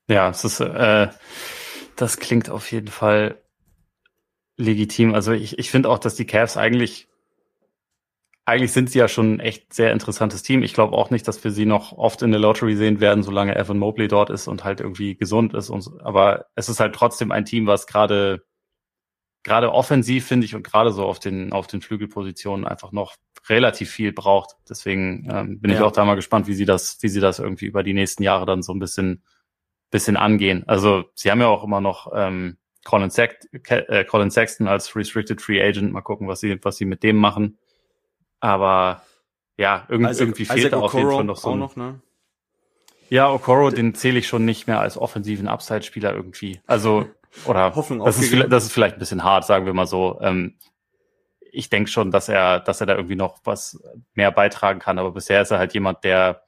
Ja, 0.08 0.30
es 0.30 0.44
ist, 0.44 0.60
äh, 0.60 1.08
das 1.96 2.18
klingt 2.18 2.50
auf 2.50 2.70
jeden 2.72 2.88
Fall 2.88 3.40
legitim. 4.56 5.14
Also 5.14 5.32
ich, 5.32 5.58
ich 5.58 5.70
finde 5.70 5.88
auch, 5.88 5.98
dass 5.98 6.14
die 6.14 6.26
Cavs 6.26 6.56
eigentlich, 6.56 7.08
eigentlich 8.44 8.72
sind 8.72 8.90
sie 8.90 8.98
ja 8.98 9.08
schon 9.08 9.34
ein 9.34 9.40
echt 9.40 9.74
sehr 9.74 9.92
interessantes 9.92 10.42
Team. 10.42 10.62
Ich 10.62 10.72
glaube 10.72 10.96
auch 10.96 11.10
nicht, 11.10 11.26
dass 11.26 11.42
wir 11.42 11.50
sie 11.50 11.66
noch 11.66 11.92
oft 11.92 12.22
in 12.22 12.30
der 12.30 12.40
Lottery 12.40 12.76
sehen 12.76 13.00
werden, 13.00 13.22
solange 13.22 13.56
Evan 13.56 13.78
Mobley 13.78 14.08
dort 14.08 14.30
ist 14.30 14.46
und 14.48 14.64
halt 14.64 14.80
irgendwie 14.80 15.16
gesund 15.16 15.54
ist. 15.54 15.68
Und, 15.68 15.82
so. 15.82 15.98
aber 16.02 16.46
es 16.54 16.68
ist 16.68 16.80
halt 16.80 16.94
trotzdem 16.94 17.32
ein 17.32 17.44
Team, 17.44 17.66
was 17.66 17.86
gerade 17.86 18.44
gerade 19.42 19.72
offensiv 19.72 20.26
finde 20.26 20.44
ich 20.44 20.56
und 20.56 20.64
gerade 20.64 20.90
so 20.90 21.04
auf 21.04 21.20
den 21.20 21.52
auf 21.52 21.68
den 21.68 21.80
Flügelpositionen 21.80 22.66
einfach 22.66 22.90
noch 22.90 23.14
relativ 23.48 23.90
viel 23.90 24.12
braucht. 24.12 24.56
Deswegen 24.68 25.28
ähm, 25.30 25.60
bin 25.60 25.70
ja. 25.70 25.76
ich 25.76 25.82
auch 25.84 25.92
da 25.92 26.04
mal 26.04 26.16
gespannt, 26.16 26.48
wie 26.48 26.54
sie 26.54 26.64
das 26.64 26.98
wie 27.00 27.08
sie 27.08 27.20
das 27.20 27.38
irgendwie 27.38 27.66
über 27.66 27.84
die 27.84 27.94
nächsten 27.94 28.24
Jahre 28.24 28.44
dann 28.44 28.62
so 28.62 28.72
ein 28.72 28.80
bisschen 28.80 29.22
bisschen 29.90 30.16
angehen. 30.16 30.64
Also 30.66 31.04
sie 31.14 31.30
haben 31.30 31.40
ja 31.40 31.48
auch 31.48 31.64
immer 31.64 31.80
noch 31.80 32.12
ähm, 32.14 32.58
Colin, 32.84 33.10
Sext 33.10 33.48
äh, 33.68 34.04
Colin 34.04 34.30
Sexton 34.30 34.68
als 34.68 34.94
Restricted 34.94 35.40
Free 35.40 35.62
Agent. 35.62 35.92
Mal 35.92 36.02
gucken, 36.02 36.28
was 36.28 36.40
sie, 36.40 36.58
was 36.62 36.76
sie 36.76 36.84
mit 36.84 37.02
dem 37.02 37.16
machen. 37.16 37.58
Aber 38.40 39.02
ja, 39.56 39.86
irgendwie, 39.88 40.10
Isaac, 40.10 40.20
irgendwie 40.20 40.44
fehlt 40.44 40.58
Isaac 40.58 40.70
da 40.72 40.78
auf 40.78 40.94
jeden 40.94 41.10
Fall 41.10 41.24
noch 41.24 41.36
so 41.36 41.52
ein, 41.52 41.58
noch, 41.58 41.76
ne? 41.76 42.00
Ja, 43.08 43.30
Okoro, 43.30 43.70
den 43.70 43.94
zähle 43.94 44.18
ich 44.18 44.26
schon 44.26 44.44
nicht 44.44 44.66
mehr 44.66 44.80
als 44.80 44.98
offensiven 44.98 45.48
Upside-Spieler 45.48 46.12
irgendwie. 46.12 46.60
Also, 46.66 47.08
oder 47.44 47.74
Hoffnung 47.76 48.04
das, 48.04 48.18
ist 48.18 48.30
vielleicht, 48.30 48.52
das 48.52 48.64
ist 48.64 48.72
vielleicht 48.72 48.96
ein 48.96 48.98
bisschen 48.98 49.24
hart, 49.24 49.44
sagen 49.44 49.66
wir 49.66 49.72
mal 49.72 49.86
so. 49.86 50.18
Ähm, 50.20 50.56
ich 51.40 51.70
denke 51.70 51.90
schon, 51.90 52.10
dass 52.10 52.28
er, 52.28 52.60
dass 52.60 52.80
er 52.80 52.86
da 52.86 52.96
irgendwie 52.96 53.16
noch 53.16 53.40
was 53.44 53.80
mehr 54.14 54.30
beitragen 54.32 54.80
kann, 54.80 54.98
aber 54.98 55.12
bisher 55.12 55.40
ist 55.40 55.52
er 55.52 55.58
halt 55.58 55.72
jemand, 55.72 56.04
der, 56.04 56.42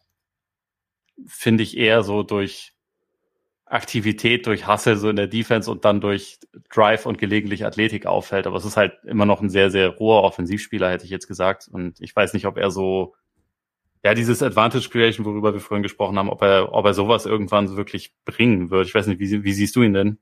finde 1.26 1.62
ich, 1.62 1.76
eher 1.76 2.02
so 2.02 2.22
durch 2.22 2.74
Aktivität 3.70 4.46
durch 4.46 4.66
Hustle 4.66 4.96
so 4.96 5.08
in 5.08 5.16
der 5.16 5.26
Defense 5.26 5.70
und 5.70 5.84
dann 5.84 6.00
durch 6.00 6.38
Drive 6.72 7.06
und 7.06 7.18
gelegentlich 7.18 7.64
Athletik 7.64 8.06
auffällt. 8.06 8.46
Aber 8.46 8.56
es 8.56 8.64
ist 8.64 8.76
halt 8.76 8.94
immer 9.04 9.26
noch 9.26 9.40
ein 9.40 9.50
sehr, 9.50 9.70
sehr 9.70 9.88
roher 9.88 10.22
Offensivspieler, 10.22 10.90
hätte 10.90 11.04
ich 11.04 11.10
jetzt 11.10 11.28
gesagt. 11.28 11.68
Und 11.70 12.00
ich 12.00 12.14
weiß 12.14 12.34
nicht, 12.34 12.46
ob 12.46 12.56
er 12.58 12.70
so, 12.70 13.14
ja, 14.04 14.14
dieses 14.14 14.42
Advantage 14.42 14.88
Creation, 14.90 15.26
worüber 15.26 15.52
wir 15.52 15.60
vorhin 15.60 15.82
gesprochen 15.82 16.18
haben, 16.18 16.30
ob 16.30 16.42
er, 16.42 16.72
ob 16.72 16.86
er 16.86 16.94
sowas 16.94 17.26
irgendwann 17.26 17.76
wirklich 17.76 18.14
bringen 18.24 18.70
wird. 18.70 18.86
Ich 18.86 18.94
weiß 18.94 19.06
nicht, 19.06 19.20
wie, 19.20 19.44
wie 19.44 19.52
siehst 19.52 19.76
du 19.76 19.82
ihn 19.82 19.94
denn? 19.94 20.18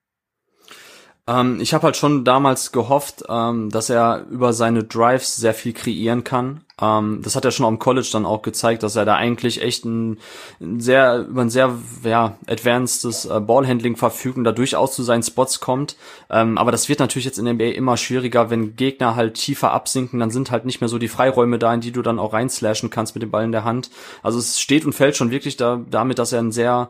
Ähm, 1.28 1.60
ich 1.60 1.74
habe 1.74 1.84
halt 1.84 1.96
schon 1.96 2.24
damals 2.24 2.70
gehofft, 2.70 3.24
ähm, 3.28 3.70
dass 3.70 3.90
er 3.90 4.26
über 4.30 4.52
seine 4.52 4.84
Drives 4.84 5.36
sehr 5.36 5.54
viel 5.54 5.72
kreieren 5.72 6.22
kann. 6.22 6.60
Ähm, 6.80 7.20
das 7.22 7.34
hat 7.34 7.44
er 7.44 7.50
schon 7.50 7.66
am 7.66 7.78
College 7.78 8.08
dann 8.12 8.26
auch 8.26 8.42
gezeigt, 8.42 8.82
dass 8.82 8.96
er 8.96 9.04
da 9.04 9.16
eigentlich 9.16 9.60
echt 9.60 9.84
ein, 9.84 10.18
ein 10.60 10.78
sehr 10.80 11.26
über 11.26 11.40
ein 11.42 11.50
sehr 11.50 11.74
ja 12.04 12.36
advancedes 12.46 13.24
äh, 13.24 13.40
Ballhandling 13.40 13.96
verfügt 13.96 14.36
und 14.36 14.44
da 14.44 14.52
durchaus 14.52 14.94
zu 14.94 15.02
seinen 15.02 15.24
Spots 15.24 15.60
kommt. 15.60 15.96
Ähm, 16.30 16.58
aber 16.58 16.70
das 16.70 16.88
wird 16.88 17.00
natürlich 17.00 17.24
jetzt 17.24 17.38
in 17.38 17.46
der 17.46 17.54
NBA 17.54 17.76
immer 17.76 17.96
schwieriger, 17.96 18.50
wenn 18.50 18.76
Gegner 18.76 19.16
halt 19.16 19.34
tiefer 19.34 19.72
absinken, 19.72 20.20
dann 20.20 20.30
sind 20.30 20.52
halt 20.52 20.64
nicht 20.64 20.80
mehr 20.80 20.88
so 20.88 20.98
die 20.98 21.08
Freiräume 21.08 21.58
da, 21.58 21.74
in 21.74 21.80
die 21.80 21.92
du 21.92 22.02
dann 22.02 22.20
auch 22.20 22.34
reinslashen 22.34 22.90
kannst 22.90 23.16
mit 23.16 23.22
dem 23.22 23.30
Ball 23.30 23.44
in 23.44 23.52
der 23.52 23.64
Hand. 23.64 23.90
Also 24.22 24.38
es 24.38 24.60
steht 24.60 24.84
und 24.84 24.92
fällt 24.92 25.16
schon 25.16 25.30
wirklich 25.30 25.56
da 25.56 25.80
damit, 25.90 26.18
dass 26.20 26.32
er 26.32 26.40
ein 26.40 26.52
sehr 26.52 26.88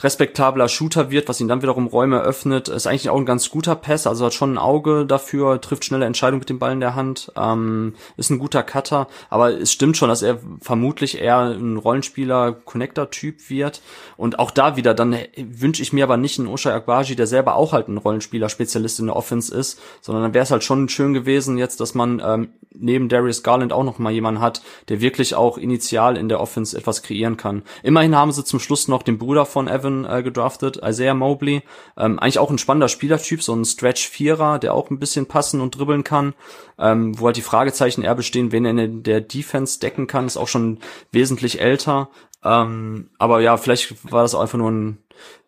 respektabler 0.00 0.68
Shooter 0.68 1.10
wird, 1.10 1.28
was 1.28 1.40
ihn 1.40 1.48
dann 1.48 1.62
wiederum 1.62 1.88
Räume 1.88 2.20
öffnet. 2.20 2.68
Ist 2.68 2.86
eigentlich 2.86 3.10
auch 3.10 3.16
ein 3.16 3.26
ganz 3.26 3.50
guter 3.50 3.74
Pass, 3.74 4.06
also 4.06 4.26
hat 4.26 4.34
schon 4.34 4.54
ein 4.54 4.58
Auge 4.58 5.04
dafür, 5.04 5.60
trifft 5.60 5.84
schnelle 5.84 6.06
Entscheidungen 6.06 6.38
mit 6.38 6.48
dem 6.48 6.60
Ball 6.60 6.72
in 6.72 6.80
der 6.80 6.94
Hand, 6.94 7.32
ähm, 7.36 7.94
ist 8.16 8.30
ein 8.30 8.38
guter 8.38 8.62
Cutter, 8.62 9.08
aber 9.28 9.50
es 9.50 9.72
stimmt 9.72 9.96
schon, 9.96 10.08
dass 10.08 10.22
er 10.22 10.38
vermutlich 10.60 11.20
eher 11.20 11.38
ein 11.38 11.76
Rollenspieler, 11.76 12.52
Connector-Typ 12.52 13.50
wird. 13.50 13.82
Und 14.16 14.38
auch 14.38 14.52
da 14.52 14.76
wieder, 14.76 14.94
dann 14.94 15.16
wünsche 15.36 15.82
ich 15.82 15.92
mir 15.92 16.04
aber 16.04 16.16
nicht 16.16 16.38
einen 16.38 16.48
Oshai 16.48 16.72
Akbaji, 16.72 17.16
der 17.16 17.26
selber 17.26 17.56
auch 17.56 17.72
halt 17.72 17.88
ein 17.88 17.98
Rollenspieler-Spezialist 17.98 19.00
in 19.00 19.06
der 19.06 19.16
Offense 19.16 19.52
ist, 19.54 19.80
sondern 20.00 20.22
dann 20.22 20.34
wäre 20.34 20.44
es 20.44 20.50
halt 20.50 20.62
schon 20.62 20.88
schön 20.88 21.12
gewesen 21.12 21.58
jetzt, 21.58 21.80
dass 21.80 21.94
man 21.94 22.22
ähm, 22.24 22.50
neben 22.72 23.08
Darius 23.08 23.42
Garland 23.42 23.72
auch 23.72 23.84
noch 23.84 23.98
mal 23.98 24.12
jemanden 24.12 24.40
hat, 24.40 24.62
der 24.88 25.00
wirklich 25.00 25.34
auch 25.34 25.58
initial 25.58 26.16
in 26.16 26.28
der 26.28 26.40
Offense 26.40 26.76
etwas 26.76 27.02
kreieren 27.02 27.36
kann. 27.36 27.62
Immerhin 27.82 28.14
haben 28.14 28.30
sie 28.30 28.44
zum 28.44 28.60
Schluss 28.60 28.86
noch 28.86 29.02
den 29.02 29.18
Bruder 29.18 29.44
von 29.44 29.66
Evan 29.66 29.87
Seven 29.88 30.04
äh, 30.04 30.22
gedraftet, 30.22 30.80
Isaiah 30.84 31.14
Mobley. 31.14 31.62
Ähm, 31.96 32.18
eigentlich 32.18 32.38
auch 32.38 32.50
ein 32.50 32.58
spannender 32.58 32.88
Spielertyp, 32.88 33.42
so 33.42 33.54
ein 33.54 33.64
Stretch-Vierer, 33.64 34.58
der 34.58 34.74
auch 34.74 34.90
ein 34.90 34.98
bisschen 34.98 35.26
passen 35.26 35.60
und 35.60 35.78
dribbeln 35.78 36.04
kann. 36.04 36.34
Ähm, 36.78 37.18
wo 37.18 37.26
halt 37.26 37.36
die 37.36 37.42
Fragezeichen 37.42 38.02
eher 38.02 38.14
bestehen, 38.14 38.52
wen 38.52 38.64
er 38.64 38.84
in 38.84 39.02
der 39.02 39.20
Defense 39.20 39.80
decken 39.80 40.06
kann, 40.06 40.26
ist 40.26 40.36
auch 40.36 40.48
schon 40.48 40.78
wesentlich 41.10 41.60
älter. 41.60 42.10
Ähm, 42.44 43.10
aber 43.18 43.40
ja, 43.40 43.56
vielleicht 43.56 44.12
war 44.12 44.22
das 44.22 44.34
auch 44.34 44.40
einfach 44.40 44.58
nur 44.58 44.70
ein 44.70 44.98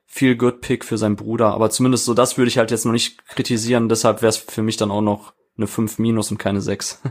viel 0.06 0.36
good 0.36 0.60
Pick 0.60 0.84
für 0.84 0.98
seinen 0.98 1.16
Bruder. 1.16 1.52
Aber 1.54 1.70
zumindest 1.70 2.04
so 2.04 2.14
das 2.14 2.36
würde 2.36 2.48
ich 2.48 2.58
halt 2.58 2.70
jetzt 2.70 2.84
noch 2.84 2.92
nicht 2.92 3.26
kritisieren. 3.26 3.88
Deshalb 3.88 4.22
wäre 4.22 4.30
es 4.30 4.38
für 4.38 4.62
mich 4.62 4.76
dann 4.76 4.90
auch 4.90 5.02
noch 5.02 5.34
eine 5.56 5.66
5 5.66 5.98
minus 5.98 6.30
und 6.30 6.38
keine 6.38 6.60
6. 6.60 7.02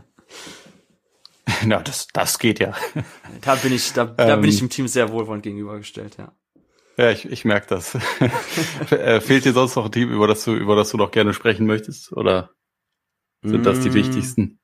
Ja, 1.67 1.79
das, 1.83 2.07
das 2.13 2.39
geht 2.39 2.59
ja. 2.59 2.73
Da 3.41 3.55
bin 3.55 3.71
ich, 3.73 3.93
da, 3.93 4.05
da 4.05 4.35
bin 4.35 4.49
ich 4.49 4.55
ähm. 4.55 4.67
dem 4.67 4.69
Team 4.69 4.87
sehr 4.87 5.11
wohlwollend 5.11 5.43
gegenübergestellt, 5.43 6.17
ja. 6.17 6.33
Ja, 6.99 7.11
ich, 7.11 7.31
ich 7.31 7.45
merke 7.45 7.67
das. 7.67 7.97
Äh, 8.91 9.21
fehlt 9.21 9.45
dir 9.45 9.53
sonst 9.53 9.75
noch 9.75 9.85
ein 9.85 9.91
Team, 9.91 10.09
über 10.09 10.27
das 10.27 10.43
du, 10.43 10.53
über 10.53 10.75
das 10.75 10.89
du 10.89 10.97
noch 10.97 11.11
gerne 11.11 11.33
sprechen 11.33 11.65
möchtest? 11.65 12.11
Oder 12.11 12.49
sind 13.41 13.65
das 13.65 13.79
die 13.81 13.91
mm. 13.91 13.93
wichtigsten? 13.93 14.59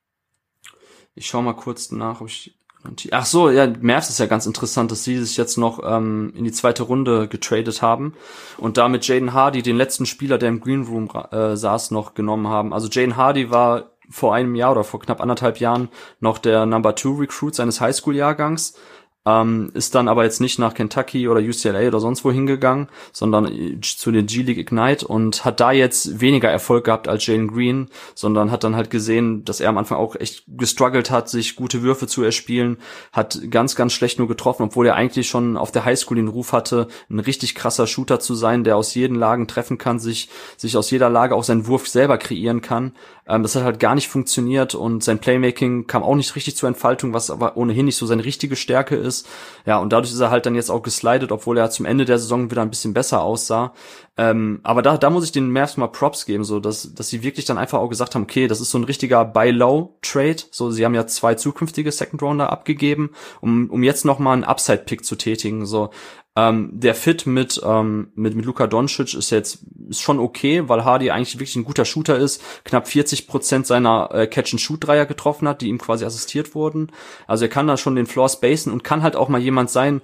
Ich 1.14 1.28
schau 1.28 1.42
mal 1.42 1.54
kurz 1.54 1.92
nach, 1.92 2.22
ob 2.22 2.28
ich. 2.28 2.58
Ach 3.12 3.26
so, 3.26 3.50
ja, 3.50 3.72
Mavs 3.80 4.10
ist 4.10 4.20
ja 4.20 4.26
ganz 4.26 4.46
interessant, 4.46 4.92
dass 4.92 5.04
sie 5.04 5.18
sich 5.18 5.38
jetzt 5.38 5.58
noch 5.58 5.80
ähm, 5.84 6.34
in 6.36 6.44
die 6.44 6.52
zweite 6.52 6.84
Runde 6.84 7.28
getradet 7.28 7.82
haben 7.82 8.14
und 8.58 8.78
damit 8.78 9.08
Jaden 9.08 9.34
Hardy, 9.34 9.64
den 9.64 9.78
letzten 9.78 10.06
Spieler, 10.06 10.38
der 10.38 10.50
im 10.50 10.60
Green 10.60 10.84
Room 10.84 11.10
äh, 11.32 11.56
saß, 11.56 11.92
noch 11.92 12.16
genommen 12.16 12.48
haben. 12.48 12.74
Also 12.74 12.88
Jaden 12.90 13.16
Hardy 13.16 13.50
war 13.50 13.92
vor 14.10 14.36
einem 14.36 14.56
Jahr 14.56 14.74
oder 14.74 14.84
vor 14.84 15.00
knapp 15.00 15.22
anderthalb 15.22 15.60
Jahren 15.60 15.90
noch 16.20 16.38
der 16.38 16.66
Number 16.66 16.96
Two 16.96 17.16
Recruit 17.16 17.56
seines 17.56 17.82
Highschool-Jahrgangs 17.82 18.76
ähm, 19.26 19.72
ist 19.74 19.96
dann 19.96 20.08
aber 20.08 20.24
jetzt 20.24 20.40
nicht 20.40 20.60
nach 20.60 20.74
Kentucky 20.74 21.28
oder 21.28 21.40
UCLA 21.40 21.88
oder 21.88 22.00
sonst 22.00 22.24
wo 22.24 22.32
hingegangen, 22.32 22.88
sondern 23.12 23.82
zu 23.82 24.12
den 24.12 24.28
G-League 24.28 24.60
Ignite 24.60 25.08
und 25.08 25.46
hat 25.46 25.60
da 25.60 25.72
jetzt 25.72 26.22
weniger 26.22 26.50
Erfolg 26.50 26.86
gehabt 26.86 27.08
als 27.08 27.26
Jalen 27.26 27.48
Green, 27.48 27.90
sondern 28.14 28.52
hat 28.52 28.64
dann 28.64 28.76
halt 28.76 28.90
gesehen, 28.90 29.44
dass 29.44 29.60
er 29.60 29.70
am 29.70 29.78
Anfang 29.78 29.98
auch 29.98 30.16
echt 30.16 30.44
gestruggelt 30.48 31.10
hat, 31.10 31.28
sich 31.30 31.56
gute 31.56 31.82
Würfe 31.82 32.06
zu 32.06 32.24
erspielen, 32.24 32.78
hat 33.12 33.40
ganz, 33.50 33.76
ganz 33.76 33.94
schlecht 33.94 34.20
nur 34.20 34.28
getroffen, 34.28 34.64
obwohl 34.64 34.86
er 34.88 34.96
eigentlich 34.96 35.28
schon 35.28 35.58
auf 35.58 35.72
der 35.72 35.86
Highschool 35.86 36.18
den 36.18 36.28
Ruf 36.28 36.54
hatte, 36.54 36.88
ein 37.10 37.20
richtig 37.20 37.56
krasser 37.56 37.88
Shooter 37.88 38.20
zu 38.20 38.36
sein, 38.36 38.64
der 38.64 38.78
aus 38.78 38.94
jeden 38.94 39.16
Lagen 39.16 39.48
treffen 39.48 39.78
kann, 39.78 39.98
sich, 40.00 40.30
sich 40.58 40.78
aus 40.78 40.92
jeder 40.92 41.10
Lage 41.10 41.36
auch 41.36 41.44
seinen 41.44 41.68
Wurf 41.68 41.88
selber 41.88 42.18
kreieren 42.18 42.62
kann. 42.62 42.94
Ähm, 43.28 43.44
das 43.44 43.56
hat 43.56 43.64
halt 43.64 43.80
gar 43.80 43.96
nicht 43.96 44.08
funktioniert 44.08 44.76
und 44.76 45.04
sein 45.04 45.20
Playmaking 45.20 45.88
kam 45.88 46.04
auch 46.04 46.16
nicht 46.16 46.36
richtig 46.36 46.56
zur 46.56 46.68
Entfaltung, 46.68 47.14
was 47.14 47.30
aber 47.30 47.58
ohnehin 47.58 47.86
nicht 47.86 47.98
so 47.98 48.06
seine 48.06 48.26
richtige 48.26 48.56
Stärke 48.56 48.96
ist. 48.96 49.15
Ja, 49.66 49.78
und 49.78 49.92
dadurch 49.94 50.12
ist 50.12 50.20
er 50.20 50.30
halt 50.30 50.46
dann 50.46 50.56
jetzt 50.56 50.70
auch 50.70 50.84
geslidet, 50.84 51.32
obwohl 51.32 51.58
er 51.58 51.70
zum 51.70 51.86
Ende 51.86 52.06
der 52.06 52.20
Saison 52.20 52.52
wieder 52.52 52.62
ein 52.62 52.70
bisschen 52.70 52.94
besser 52.94 53.22
aussah. 53.22 53.74
Ähm, 54.18 54.60
aber 54.64 54.82
da, 54.82 54.98
da 54.98 55.10
muss 55.10 55.26
ich 55.26 55.32
den 55.32 55.52
Mavs 55.52 55.78
mal 55.78 55.88
Props 55.88 56.26
geben, 56.26 56.44
so 56.44 56.60
dass, 56.60 56.94
dass 56.94 57.10
sie 57.10 57.24
wirklich 57.24 57.46
dann 57.46 57.58
einfach 57.58 57.80
auch 57.80 57.90
gesagt 57.90 58.16
haben, 58.16 58.24
okay, 58.24 58.48
das 58.48 58.62
ist 58.62 58.72
so 58.72 58.78
ein 58.78 58.84
richtiger 58.84 59.26
Buy-Low-Trade. 59.26 60.44
So, 60.52 60.72
sie 60.72 60.86
haben 60.86 60.96
ja 60.96 61.08
zwei 61.08 61.36
zukünftige 61.36 61.92
Second-Rounder 61.92 62.52
abgegeben, 62.52 63.12
um, 63.42 63.70
um 63.70 63.84
jetzt 63.84 64.06
noch 64.06 64.20
mal 64.20 64.34
einen 64.34 64.44
Upside-Pick 64.44 65.04
zu 65.06 65.16
tätigen. 65.16 65.66
So, 65.66 65.90
ähm, 66.36 66.70
der 66.74 66.96
Fit 66.96 67.26
mit, 67.26 67.62
ähm, 67.64 68.12
mit, 68.16 68.36
mit 68.36 68.46
Luka 68.46 68.68
Doncic 68.68 69.14
ist 69.14 69.30
jetzt 69.30 69.60
ist 69.90 70.02
schon 70.02 70.20
okay, 70.20 70.68
weil 70.68 70.84
Hardy 70.84 71.12
eigentlich 71.12 71.36
wirklich 71.36 71.56
ein 71.56 71.64
guter 71.64 71.86
Shooter 71.86 72.18
ist, 72.18 72.42
knapp 72.64 72.88
40 72.88 73.28
Prozent 73.28 73.68
seiner 73.68 74.10
äh, 74.12 74.28
Catch-and-Shoot-Dreier 74.28 75.06
getroffen 75.06 75.48
hat, 75.48 75.62
die 75.62 75.68
ihm 75.68 75.78
quasi 75.78 76.04
assistiert 76.04 76.56
wurden. 76.56 76.92
Also 77.28 77.46
er 77.46 77.50
kann 77.50 77.68
da 77.68 77.78
schon 77.78 77.96
den 77.96 78.08
Floor 78.08 78.30
spacen 78.30 78.74
und 78.74 78.84
kann 78.84 79.04
halt 79.04 79.16
auch 79.16 79.30
mal 79.30 79.42
jemand 79.42 79.70
sein, 79.70 80.02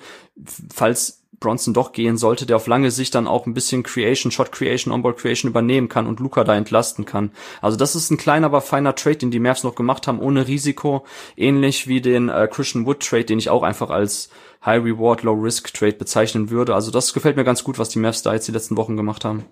falls 0.74 1.21
Bronson 1.42 1.74
doch 1.74 1.92
gehen 1.92 2.18
sollte, 2.18 2.46
der 2.46 2.56
auf 2.56 2.68
lange 2.68 2.92
Sicht 2.92 3.14
dann 3.16 3.28
auch 3.28 3.46
ein 3.46 3.54
bisschen 3.54 3.84
Creation, 3.84 4.32
Shot 4.32 4.54
Creation, 4.54 4.94
Onboard 4.94 5.18
Creation 5.18 5.50
übernehmen 5.50 5.90
kann 5.90 6.08
und 6.08 6.22
Luca 6.22 6.46
da 6.46 6.56
entlasten 6.56 7.04
kann. 7.04 7.32
Also 7.62 7.76
das 7.76 7.96
ist 7.96 8.10
ein 8.12 8.18
kleiner, 8.18 8.46
aber 8.46 8.62
feiner 8.62 8.96
Trade, 8.96 9.18
den 9.18 9.32
die 9.32 9.40
Mavs 9.40 9.64
noch 9.66 9.76
gemacht 9.76 10.08
haben, 10.08 10.20
ohne 10.20 10.48
Risiko. 10.48 11.06
Ähnlich 11.36 11.88
wie 11.88 12.00
den 12.00 12.30
äh, 12.30 12.48
Christian 12.50 12.86
Wood 12.86 13.02
Trade, 13.02 13.26
den 13.26 13.40
ich 13.40 13.50
auch 13.50 13.64
einfach 13.64 13.90
als 13.90 14.30
High 14.66 14.86
Reward, 14.86 15.24
Low 15.24 15.34
Risk 15.34 15.74
Trade 15.74 15.94
bezeichnen 15.94 16.50
würde. 16.50 16.76
Also 16.76 16.92
das 16.92 17.14
gefällt 17.14 17.36
mir 17.36 17.44
ganz 17.44 17.64
gut, 17.66 17.78
was 17.78 17.90
die 17.90 18.00
Mavs 18.00 18.22
da 18.22 18.34
jetzt 18.34 18.48
die 18.48 18.54
letzten 18.54 18.78
Wochen 18.78 18.96
gemacht 18.96 19.26
haben. 19.26 19.44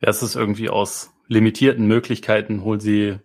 Ja, 0.00 0.08
es 0.08 0.22
ist 0.22 0.36
irgendwie 0.36 0.70
aus 0.70 1.10
limitierten 1.26 1.86
Möglichkeiten 1.86 2.62
holen 2.62 2.80
sie 2.80 3.18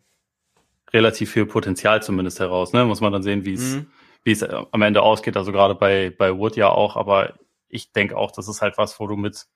relativ 0.91 1.31
viel 1.31 1.45
Potenzial 1.45 2.01
zumindest 2.01 2.39
heraus. 2.39 2.73
Ne? 2.73 2.83
Muss 2.83 2.99
man 2.99 3.13
dann 3.13 3.23
sehen, 3.23 3.45
wie 3.45 3.53
es 3.53 3.75
mhm 3.75 3.85
wie 4.23 4.31
es 4.31 4.41
äh, 4.41 4.63
am 4.71 4.81
Ende 4.81 5.01
ausgeht. 5.01 5.37
Also 5.37 5.51
gerade 5.51 5.75
bei, 5.75 6.13
bei 6.15 6.37
Wood 6.37 6.55
ja 6.55 6.69
auch, 6.69 6.95
aber 6.95 7.33
ich 7.69 7.91
denke 7.91 8.17
auch, 8.17 8.31
das 8.31 8.47
ist 8.47 8.61
halt 8.61 8.77
was, 8.77 8.99
wo 8.99 9.07
du 9.07 9.15
mit 9.15 9.47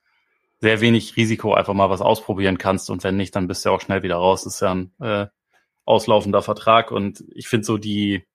sehr 0.60 0.80
wenig 0.80 1.16
Risiko 1.16 1.54
einfach 1.54 1.74
mal 1.74 1.90
was 1.90 2.00
ausprobieren 2.00 2.58
kannst 2.58 2.90
und 2.90 3.04
wenn 3.04 3.16
nicht, 3.16 3.36
dann 3.36 3.46
bist 3.46 3.64
du 3.64 3.68
ja 3.68 3.74
auch 3.74 3.80
schnell 3.80 4.02
wieder 4.02 4.16
raus. 4.16 4.44
Das 4.44 4.54
ist 4.54 4.60
ja 4.60 4.74
ein 4.74 4.92
äh, 5.00 5.26
auslaufender 5.84 6.42
Vertrag 6.42 6.90
und 6.90 7.24
ich 7.34 7.48
finde 7.48 7.66
so 7.66 7.78
die 7.78 8.26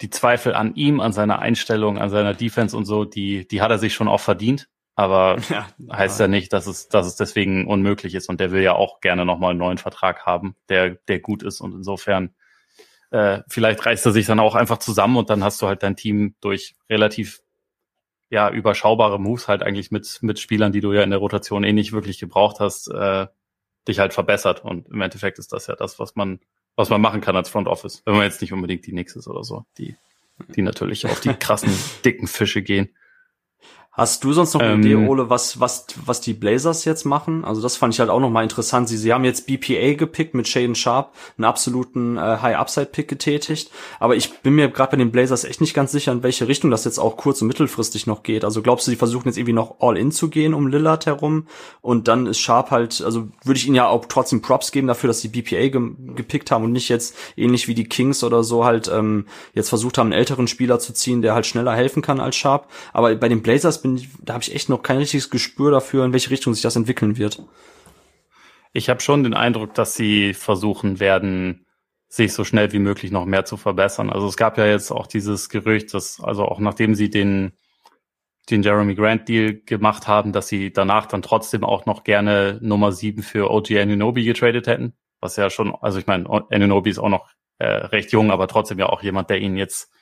die 0.00 0.08
Zweifel 0.08 0.54
an 0.54 0.74
ihm, 0.76 1.00
an 1.00 1.12
seiner 1.12 1.40
Einstellung, 1.40 1.98
an 1.98 2.08
seiner 2.08 2.32
Defense 2.32 2.74
und 2.74 2.86
so, 2.86 3.04
die 3.04 3.46
die 3.46 3.60
hat 3.60 3.70
er 3.70 3.78
sich 3.78 3.92
schon 3.92 4.08
auch 4.08 4.20
verdient, 4.20 4.68
aber 4.94 5.38
ja, 5.50 5.68
heißt 5.92 6.18
ja 6.20 6.26
nicht, 6.26 6.52
dass 6.54 6.66
es 6.66 6.88
dass 6.88 7.06
es 7.06 7.16
deswegen 7.16 7.66
unmöglich 7.66 8.14
ist 8.14 8.30
und 8.30 8.40
der 8.40 8.50
will 8.50 8.62
ja 8.62 8.72
auch 8.74 9.00
gerne 9.00 9.26
noch 9.26 9.38
mal 9.38 9.50
einen 9.50 9.58
neuen 9.58 9.78
Vertrag 9.78 10.24
haben, 10.24 10.56
der 10.70 10.96
der 11.08 11.20
gut 11.20 11.42
ist 11.42 11.60
und 11.60 11.74
insofern 11.74 12.34
äh, 13.10 13.40
vielleicht 13.48 13.84
reißt 13.84 14.06
er 14.06 14.12
sich 14.12 14.26
dann 14.26 14.40
auch 14.40 14.54
einfach 14.54 14.78
zusammen 14.78 15.16
und 15.16 15.30
dann 15.30 15.44
hast 15.44 15.60
du 15.62 15.66
halt 15.66 15.82
dein 15.82 15.96
Team 15.96 16.34
durch 16.40 16.76
relativ 16.88 17.42
ja 18.30 18.50
überschaubare 18.50 19.20
Moves 19.20 19.48
halt 19.48 19.62
eigentlich 19.62 19.90
mit 19.90 20.18
mit 20.22 20.38
Spielern, 20.38 20.72
die 20.72 20.80
du 20.80 20.92
ja 20.92 21.02
in 21.02 21.10
der 21.10 21.18
Rotation 21.18 21.64
eh 21.64 21.72
nicht 21.72 21.92
wirklich 21.92 22.18
gebraucht 22.18 22.60
hast, 22.60 22.88
äh, 22.88 23.26
dich 23.88 23.98
halt 23.98 24.14
verbessert 24.14 24.64
und 24.64 24.88
im 24.88 25.00
Endeffekt 25.00 25.38
ist 25.38 25.52
das 25.52 25.66
ja 25.66 25.74
das, 25.74 25.98
was 25.98 26.14
man 26.14 26.40
was 26.76 26.90
man 26.90 27.00
machen 27.00 27.20
kann 27.20 27.36
als 27.36 27.48
Front 27.48 27.66
Office, 27.66 28.02
wenn 28.04 28.14
man 28.14 28.24
jetzt 28.24 28.40
nicht 28.40 28.52
unbedingt 28.52 28.86
die 28.86 28.92
Nix 28.92 29.16
ist 29.16 29.26
oder 29.26 29.42
so, 29.42 29.64
die 29.78 29.96
die 30.54 30.62
natürlich 30.62 31.06
auf 31.06 31.20
die 31.20 31.34
krassen 31.38 31.72
dicken 32.04 32.26
Fische 32.26 32.62
gehen. 32.62 32.94
Hast 33.92 34.22
du 34.22 34.32
sonst 34.32 34.54
noch 34.54 34.60
eine 34.60 34.74
ähm, 34.74 34.80
Idee, 34.82 34.94
Ole, 34.94 35.30
was, 35.30 35.58
was, 35.58 35.84
was 36.06 36.20
die 36.20 36.32
Blazers 36.32 36.84
jetzt 36.84 37.04
machen? 37.04 37.44
Also 37.44 37.60
das 37.60 37.76
fand 37.76 37.92
ich 37.92 37.98
halt 37.98 38.08
auch 38.08 38.20
noch 38.20 38.30
mal 38.30 38.44
interessant. 38.44 38.88
Sie, 38.88 38.96
sie 38.96 39.12
haben 39.12 39.24
jetzt 39.24 39.48
BPA 39.48 39.94
gepickt 39.94 40.32
mit 40.32 40.46
Shaden 40.46 40.76
Sharp, 40.76 41.12
einen 41.36 41.44
absoluten 41.44 42.16
äh, 42.16 42.20
High-Upside-Pick 42.20 43.08
getätigt. 43.08 43.72
Aber 43.98 44.14
ich 44.14 44.30
bin 44.42 44.54
mir 44.54 44.68
gerade 44.68 44.92
bei 44.92 44.96
den 44.96 45.10
Blazers 45.10 45.42
echt 45.42 45.60
nicht 45.60 45.74
ganz 45.74 45.90
sicher, 45.90 46.12
in 46.12 46.22
welche 46.22 46.46
Richtung 46.46 46.70
das 46.70 46.84
jetzt 46.84 46.98
auch 46.98 47.16
kurz- 47.16 47.42
und 47.42 47.48
mittelfristig 47.48 48.06
noch 48.06 48.22
geht. 48.22 48.44
Also 48.44 48.62
glaubst 48.62 48.86
du, 48.86 48.92
sie 48.92 48.96
versuchen 48.96 49.26
jetzt 49.26 49.38
irgendwie 49.38 49.54
noch 49.54 49.80
All-In 49.80 50.12
zu 50.12 50.30
gehen 50.30 50.54
um 50.54 50.68
Lillard 50.68 51.06
herum? 51.06 51.48
Und 51.80 52.06
dann 52.06 52.26
ist 52.26 52.38
Sharp 52.38 52.70
halt, 52.70 53.02
also 53.02 53.26
würde 53.42 53.58
ich 53.58 53.66
ihnen 53.66 53.74
ja 53.74 53.88
auch 53.88 54.04
trotzdem 54.06 54.40
Props 54.40 54.70
geben 54.70 54.86
dafür, 54.86 55.08
dass 55.08 55.20
sie 55.20 55.28
BPA 55.28 55.66
ge 55.66 55.80
gepickt 56.14 56.52
haben 56.52 56.62
und 56.62 56.72
nicht 56.72 56.88
jetzt 56.90 57.16
ähnlich 57.36 57.66
wie 57.66 57.74
die 57.74 57.88
Kings 57.88 58.22
oder 58.22 58.44
so 58.44 58.64
halt 58.64 58.88
ähm, 58.88 59.26
jetzt 59.52 59.68
versucht 59.68 59.98
haben, 59.98 60.12
einen 60.12 60.20
älteren 60.20 60.46
Spieler 60.46 60.78
zu 60.78 60.92
ziehen, 60.92 61.22
der 61.22 61.34
halt 61.34 61.46
schneller 61.46 61.74
helfen 61.74 62.02
kann 62.02 62.20
als 62.20 62.36
Sharp. 62.36 62.68
Aber 62.92 63.12
bei 63.16 63.28
den 63.28 63.42
Blazers 63.42 63.80
bin 63.82 63.89
ich, 63.96 64.08
da 64.22 64.34
habe 64.34 64.42
ich 64.42 64.54
echt 64.54 64.68
noch 64.68 64.82
kein 64.82 64.98
richtiges 64.98 65.30
Gespür 65.30 65.70
dafür, 65.70 66.04
in 66.04 66.12
welche 66.12 66.30
Richtung 66.30 66.54
sich 66.54 66.62
das 66.62 66.76
entwickeln 66.76 67.16
wird. 67.16 67.42
Ich 68.72 68.88
habe 68.88 69.00
schon 69.00 69.24
den 69.24 69.34
Eindruck, 69.34 69.74
dass 69.74 69.94
sie 69.94 70.34
versuchen 70.34 71.00
werden, 71.00 71.66
sich 72.08 72.32
so 72.32 72.44
schnell 72.44 72.72
wie 72.72 72.78
möglich 72.78 73.10
noch 73.12 73.24
mehr 73.24 73.44
zu 73.44 73.56
verbessern. 73.56 74.10
Also 74.10 74.26
es 74.26 74.36
gab 74.36 74.58
ja 74.58 74.66
jetzt 74.66 74.90
auch 74.90 75.06
dieses 75.06 75.48
Gerücht, 75.48 75.94
dass 75.94 76.20
also 76.20 76.44
auch 76.44 76.58
nachdem 76.58 76.94
sie 76.94 77.10
den 77.10 77.52
den 78.50 78.62
Jeremy 78.62 78.94
Grant 78.94 79.28
Deal 79.28 79.54
gemacht 79.54 80.08
haben, 80.08 80.32
dass 80.32 80.48
sie 80.48 80.72
danach 80.72 81.06
dann 81.06 81.22
trotzdem 81.22 81.62
auch 81.62 81.86
noch 81.86 82.02
gerne 82.02 82.58
Nummer 82.60 82.90
7 82.90 83.22
für 83.22 83.50
OG 83.50 83.70
Anunobi 83.72 84.24
getradet 84.24 84.66
hätten. 84.66 84.94
Was 85.20 85.36
ja 85.36 85.50
schon, 85.50 85.74
also 85.80 85.98
ich 85.98 86.06
meine, 86.06 86.28
Anunobi 86.50 86.90
ist 86.90 86.98
auch 86.98 87.08
noch 87.08 87.30
äh, 87.58 87.66
recht 87.66 88.10
jung, 88.10 88.30
aber 88.30 88.48
trotzdem 88.48 88.78
ja 88.78 88.88
auch 88.88 89.02
jemand, 89.02 89.30
der 89.30 89.38
ihnen 89.38 89.56
jetzt 89.56 89.92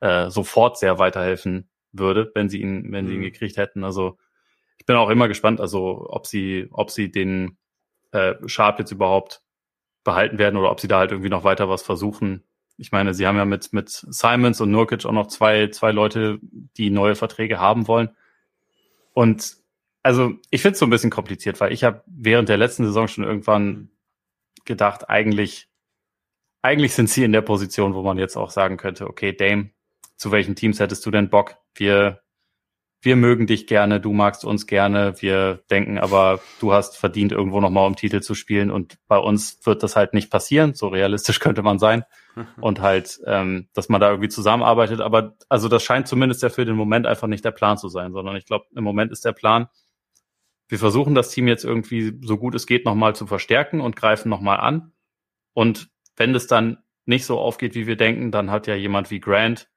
äh, 0.00 0.28
sofort 0.28 0.78
sehr 0.78 0.98
weiterhelfen 0.98 1.70
würde, 1.98 2.30
wenn 2.34 2.48
sie 2.48 2.60
ihn, 2.60 2.92
wenn 2.92 3.06
sie 3.06 3.14
ihn 3.14 3.20
mhm. 3.20 3.24
gekriegt 3.24 3.56
hätten. 3.56 3.84
Also 3.84 4.18
ich 4.78 4.86
bin 4.86 4.96
auch 4.96 5.10
immer 5.10 5.28
gespannt, 5.28 5.60
also 5.60 6.06
ob 6.08 6.26
sie, 6.26 6.68
ob 6.70 6.90
sie 6.90 7.10
den 7.10 7.56
äh, 8.12 8.34
Sharp 8.46 8.78
jetzt 8.78 8.92
überhaupt 8.92 9.42
behalten 10.04 10.38
werden 10.38 10.56
oder 10.56 10.70
ob 10.70 10.80
sie 10.80 10.88
da 10.88 10.98
halt 10.98 11.10
irgendwie 11.10 11.30
noch 11.30 11.44
weiter 11.44 11.68
was 11.68 11.82
versuchen. 11.82 12.44
Ich 12.76 12.92
meine, 12.92 13.14
sie 13.14 13.26
haben 13.26 13.36
ja 13.36 13.44
mit, 13.44 13.72
mit 13.72 13.88
Simons 13.88 14.60
und 14.60 14.70
Nurkic 14.70 15.06
auch 15.06 15.12
noch 15.12 15.28
zwei, 15.28 15.68
zwei 15.68 15.92
Leute, 15.92 16.38
die 16.76 16.90
neue 16.90 17.14
Verträge 17.14 17.58
haben 17.58 17.88
wollen. 17.88 18.10
Und 19.12 19.56
also 20.02 20.34
ich 20.50 20.60
finde 20.60 20.74
es 20.74 20.78
so 20.80 20.86
ein 20.86 20.90
bisschen 20.90 21.10
kompliziert, 21.10 21.60
weil 21.60 21.72
ich 21.72 21.84
habe 21.84 22.02
während 22.06 22.48
der 22.48 22.58
letzten 22.58 22.84
Saison 22.84 23.08
schon 23.08 23.24
irgendwann 23.24 23.90
gedacht, 24.64 25.08
eigentlich, 25.08 25.68
eigentlich 26.62 26.94
sind 26.94 27.08
sie 27.08 27.24
in 27.24 27.32
der 27.32 27.42
Position, 27.42 27.94
wo 27.94 28.02
man 28.02 28.18
jetzt 28.18 28.36
auch 28.36 28.50
sagen 28.50 28.76
könnte, 28.76 29.06
okay, 29.08 29.32
Dame, 29.32 29.70
zu 30.16 30.32
welchen 30.32 30.54
Teams 30.54 30.80
hättest 30.80 31.04
du 31.06 31.10
denn 31.10 31.30
Bock? 31.30 31.56
Wir, 31.74 32.22
wir 33.02 33.16
mögen 33.16 33.46
dich 33.46 33.66
gerne, 33.66 34.00
du 34.00 34.12
magst 34.12 34.44
uns 34.44 34.66
gerne, 34.66 35.20
wir 35.20 35.62
denken 35.70 35.98
aber, 35.98 36.40
du 36.60 36.72
hast 36.72 36.96
verdient, 36.96 37.32
irgendwo 37.32 37.60
nochmal 37.60 37.86
um 37.86 37.96
Titel 37.96 38.20
zu 38.20 38.34
spielen 38.34 38.70
und 38.70 38.98
bei 39.06 39.18
uns 39.18 39.60
wird 39.64 39.82
das 39.82 39.96
halt 39.96 40.14
nicht 40.14 40.30
passieren, 40.30 40.74
so 40.74 40.88
realistisch 40.88 41.40
könnte 41.40 41.62
man 41.62 41.78
sein. 41.78 42.04
und 42.60 42.80
halt, 42.80 43.20
ähm, 43.26 43.68
dass 43.74 43.88
man 43.88 44.00
da 44.00 44.10
irgendwie 44.10 44.28
zusammenarbeitet, 44.28 45.00
aber 45.00 45.36
also 45.48 45.68
das 45.68 45.82
scheint 45.82 46.08
zumindest 46.08 46.42
ja 46.42 46.48
für 46.48 46.64
den 46.64 46.76
Moment 46.76 47.06
einfach 47.06 47.28
nicht 47.28 47.44
der 47.44 47.52
Plan 47.52 47.78
zu 47.78 47.88
sein, 47.88 48.12
sondern 48.12 48.36
ich 48.36 48.46
glaube, 48.46 48.66
im 48.74 48.84
Moment 48.84 49.12
ist 49.12 49.24
der 49.24 49.32
Plan, 49.32 49.68
wir 50.68 50.78
versuchen 50.78 51.14
das 51.14 51.30
Team 51.30 51.46
jetzt 51.46 51.64
irgendwie 51.64 52.18
so 52.22 52.38
gut 52.38 52.54
es 52.54 52.66
geht 52.66 52.84
nochmal 52.84 53.14
zu 53.14 53.26
verstärken 53.26 53.80
und 53.80 53.96
greifen 53.96 54.28
nochmal 54.28 54.58
an. 54.60 54.92
Und 55.52 55.90
wenn 56.16 56.34
es 56.34 56.46
dann 56.46 56.78
nicht 57.04 57.26
so 57.26 57.38
aufgeht, 57.38 57.74
wie 57.74 57.86
wir 57.86 57.96
denken, 57.96 58.30
dann 58.32 58.50
hat 58.50 58.66
ja 58.66 58.74
jemand 58.74 59.10
wie 59.10 59.20
Grant 59.20 59.68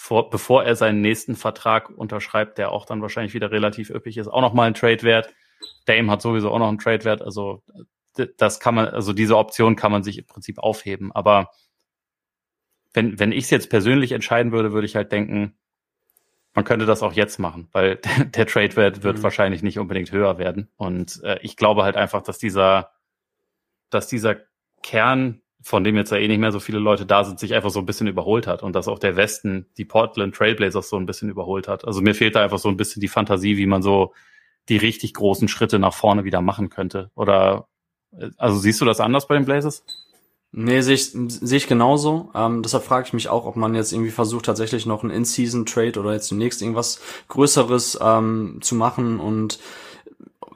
vor, 0.00 0.30
bevor 0.30 0.62
er 0.62 0.76
seinen 0.76 1.00
nächsten 1.00 1.34
Vertrag 1.34 1.90
unterschreibt, 1.90 2.56
der 2.56 2.70
auch 2.70 2.86
dann 2.86 3.02
wahrscheinlich 3.02 3.34
wieder 3.34 3.50
relativ 3.50 3.90
üppig 3.90 4.16
ist, 4.16 4.28
auch 4.28 4.40
nochmal 4.40 4.68
ein 4.68 4.74
Trade 4.74 5.02
wert. 5.02 5.34
Dame 5.86 6.12
hat 6.12 6.22
sowieso 6.22 6.52
auch 6.52 6.60
noch 6.60 6.68
einen 6.68 6.78
Trade 6.78 7.04
wert. 7.04 7.20
Also 7.20 7.64
das 8.36 8.60
kann 8.60 8.76
man, 8.76 8.86
also 8.86 9.12
diese 9.12 9.36
Option 9.36 9.74
kann 9.74 9.90
man 9.90 10.04
sich 10.04 10.18
im 10.18 10.24
Prinzip 10.24 10.60
aufheben. 10.60 11.10
Aber 11.10 11.50
wenn, 12.94 13.18
wenn 13.18 13.32
ich 13.32 13.44
es 13.44 13.50
jetzt 13.50 13.70
persönlich 13.70 14.12
entscheiden 14.12 14.52
würde, 14.52 14.72
würde 14.72 14.86
ich 14.86 14.94
halt 14.94 15.10
denken, 15.10 15.58
man 16.54 16.64
könnte 16.64 16.86
das 16.86 17.02
auch 17.02 17.12
jetzt 17.12 17.40
machen, 17.40 17.68
weil 17.72 17.96
der, 18.18 18.24
der 18.26 18.46
Trade-Wert 18.46 19.02
wird 19.02 19.18
mhm. 19.18 19.22
wahrscheinlich 19.24 19.64
nicht 19.64 19.80
unbedingt 19.80 20.12
höher 20.12 20.38
werden. 20.38 20.70
Und 20.76 21.20
äh, 21.24 21.40
ich 21.42 21.56
glaube 21.56 21.82
halt 21.82 21.96
einfach, 21.96 22.22
dass 22.22 22.38
dieser, 22.38 22.92
dass 23.90 24.06
dieser 24.06 24.36
Kern 24.80 25.42
von 25.60 25.84
dem 25.84 25.96
jetzt 25.96 26.12
ja 26.12 26.18
eh 26.18 26.28
nicht 26.28 26.38
mehr 26.38 26.52
so 26.52 26.60
viele 26.60 26.78
Leute 26.78 27.04
da 27.04 27.24
sind, 27.24 27.40
sich 27.40 27.54
einfach 27.54 27.70
so 27.70 27.80
ein 27.80 27.86
bisschen 27.86 28.06
überholt 28.06 28.46
hat 28.46 28.62
und 28.62 28.74
dass 28.74 28.88
auch 28.88 28.98
der 28.98 29.16
Westen 29.16 29.66
die 29.76 29.84
Portland 29.84 30.34
Trailblazers 30.34 30.88
so 30.88 30.96
ein 30.96 31.06
bisschen 31.06 31.28
überholt 31.28 31.68
hat. 31.68 31.84
Also 31.84 32.00
mir 32.00 32.14
fehlt 32.14 32.36
da 32.36 32.42
einfach 32.42 32.58
so 32.58 32.68
ein 32.68 32.76
bisschen 32.76 33.00
die 33.00 33.08
Fantasie, 33.08 33.56
wie 33.56 33.66
man 33.66 33.82
so 33.82 34.12
die 34.68 34.76
richtig 34.76 35.14
großen 35.14 35.48
Schritte 35.48 35.78
nach 35.78 35.94
vorne 35.94 36.24
wieder 36.24 36.40
machen 36.40 36.68
könnte. 36.68 37.10
Oder 37.14 37.68
also 38.36 38.58
siehst 38.58 38.80
du 38.80 38.84
das 38.84 39.00
anders 39.00 39.26
bei 39.26 39.34
den 39.34 39.44
Blazers? 39.44 39.84
Nee, 40.50 40.80
sehe 40.80 40.94
ich, 40.94 41.10
seh 41.12 41.56
ich 41.56 41.66
genauso. 41.66 42.30
Ähm, 42.34 42.62
deshalb 42.62 42.84
frage 42.84 43.06
ich 43.06 43.12
mich 43.12 43.28
auch, 43.28 43.44
ob 43.44 43.56
man 43.56 43.74
jetzt 43.74 43.92
irgendwie 43.92 44.10
versucht, 44.10 44.46
tatsächlich 44.46 44.86
noch 44.86 45.02
einen 45.02 45.12
In-Season-Trade 45.12 46.00
oder 46.00 46.14
jetzt 46.14 46.30
demnächst 46.30 46.62
irgendwas 46.62 47.00
Größeres 47.28 47.98
ähm, 48.00 48.58
zu 48.62 48.74
machen 48.74 49.20
und 49.20 49.58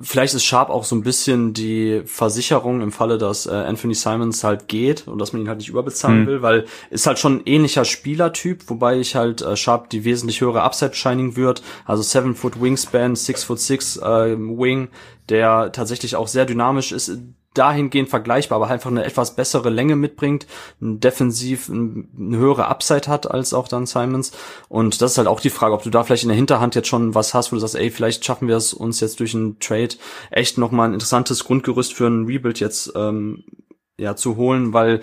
vielleicht 0.01 0.35
ist 0.35 0.45
Sharp 0.45 0.71
auch 0.71 0.85
so 0.85 0.97
ein 0.97 1.03
bisschen 1.03 1.55
die 1.55 2.03
Versicherung 2.05 2.81
im 2.81 2.93
Falle, 2.93 3.19
dass 3.19 3.47
äh, 3.47 3.51
Anthony 3.51 3.95
Simons 3.95 4.45
halt 4.45 4.69
geht 4.69 5.07
und 5.07 5.19
dass 5.19 5.33
man 5.33 5.43
ihn 5.43 5.49
halt 5.49 5.59
nicht 5.59 5.69
überbezahlen 5.69 6.23
mhm. 6.23 6.27
will, 6.27 6.43
weil 6.43 6.67
ist 6.91 7.07
halt 7.07 7.19
schon 7.19 7.37
ein 7.37 7.43
ähnlicher 7.47 7.85
Spielertyp, 7.85 8.69
wobei 8.69 8.99
ich 8.99 9.17
halt 9.17 9.43
äh, 9.43 9.57
Sharp 9.57 9.91
die 9.91 10.05
wesentlich 10.05 10.41
höhere 10.41 10.63
Upside 10.63 10.95
shining 10.95 11.37
wird, 11.37 11.63
also 11.85 12.03
7 12.03 12.35
Foot 12.35 12.61
Wingspan, 12.61 13.17
6 13.17 13.45
Foot 13.45 13.61
6 13.61 13.97
äh, 13.99 14.03
Wing, 14.39 14.89
der 15.29 15.73
tatsächlich 15.73 16.17
auch 16.17 16.29
sehr 16.29 16.47
dynamisch 16.47 16.93
ist, 16.93 17.19
dahingehend 17.55 18.09
vergleichbar, 18.09 18.57
aber 18.57 18.69
einfach 18.69 18.91
eine 18.91 19.05
etwas 19.05 19.37
bessere 19.37 19.71
Länge 19.71 19.97
mitbringt, 19.97 20.47
defensiv 20.81 21.71
eine 21.71 22.37
höhere 22.37 22.69
Upside 22.69 23.09
hat 23.09 23.31
als 23.31 23.55
auch 23.55 23.69
dann 23.69 23.87
Simons. 23.87 24.33
Und 24.69 25.03
das 25.03 25.13
ist 25.13 25.19
halt 25.19 25.29
auch 25.29 25.41
die 25.41 25.51
Frage, 25.51 25.75
ob 25.75 25.83
du 25.83 25.91
da 25.91 26.03
vielleicht 26.05 26.25
in 26.25 26.29
der 26.29 26.37
Hinterhand 26.37 26.75
jetzt 26.75 26.89
schon 26.89 27.15
was 27.15 27.35
hast, 27.35 27.53
wo 27.53 27.57
du 27.57 27.61
sagst, 27.61 27.77
ey, 27.77 27.91
vielleicht 27.91 28.25
schaffen 28.25 28.49
wir 28.49 28.57
es 28.57 28.73
uns 28.73 29.01
jetzt 29.01 29.21
durch 29.21 29.35
einen 29.35 29.59
Trade 29.59 29.95
echt 30.31 30.59
nochmal 30.59 30.89
ein 30.89 30.95
interessantes 30.95 31.45
Grundgerüst 31.45 31.93
für 31.93 32.07
einen 32.07 32.27
Rebuild 32.27 32.61
jetzt 32.61 32.93
ähm, 32.97 33.45
ja 33.99 34.17
zu 34.17 34.37
holen, 34.37 34.73
weil 34.73 35.01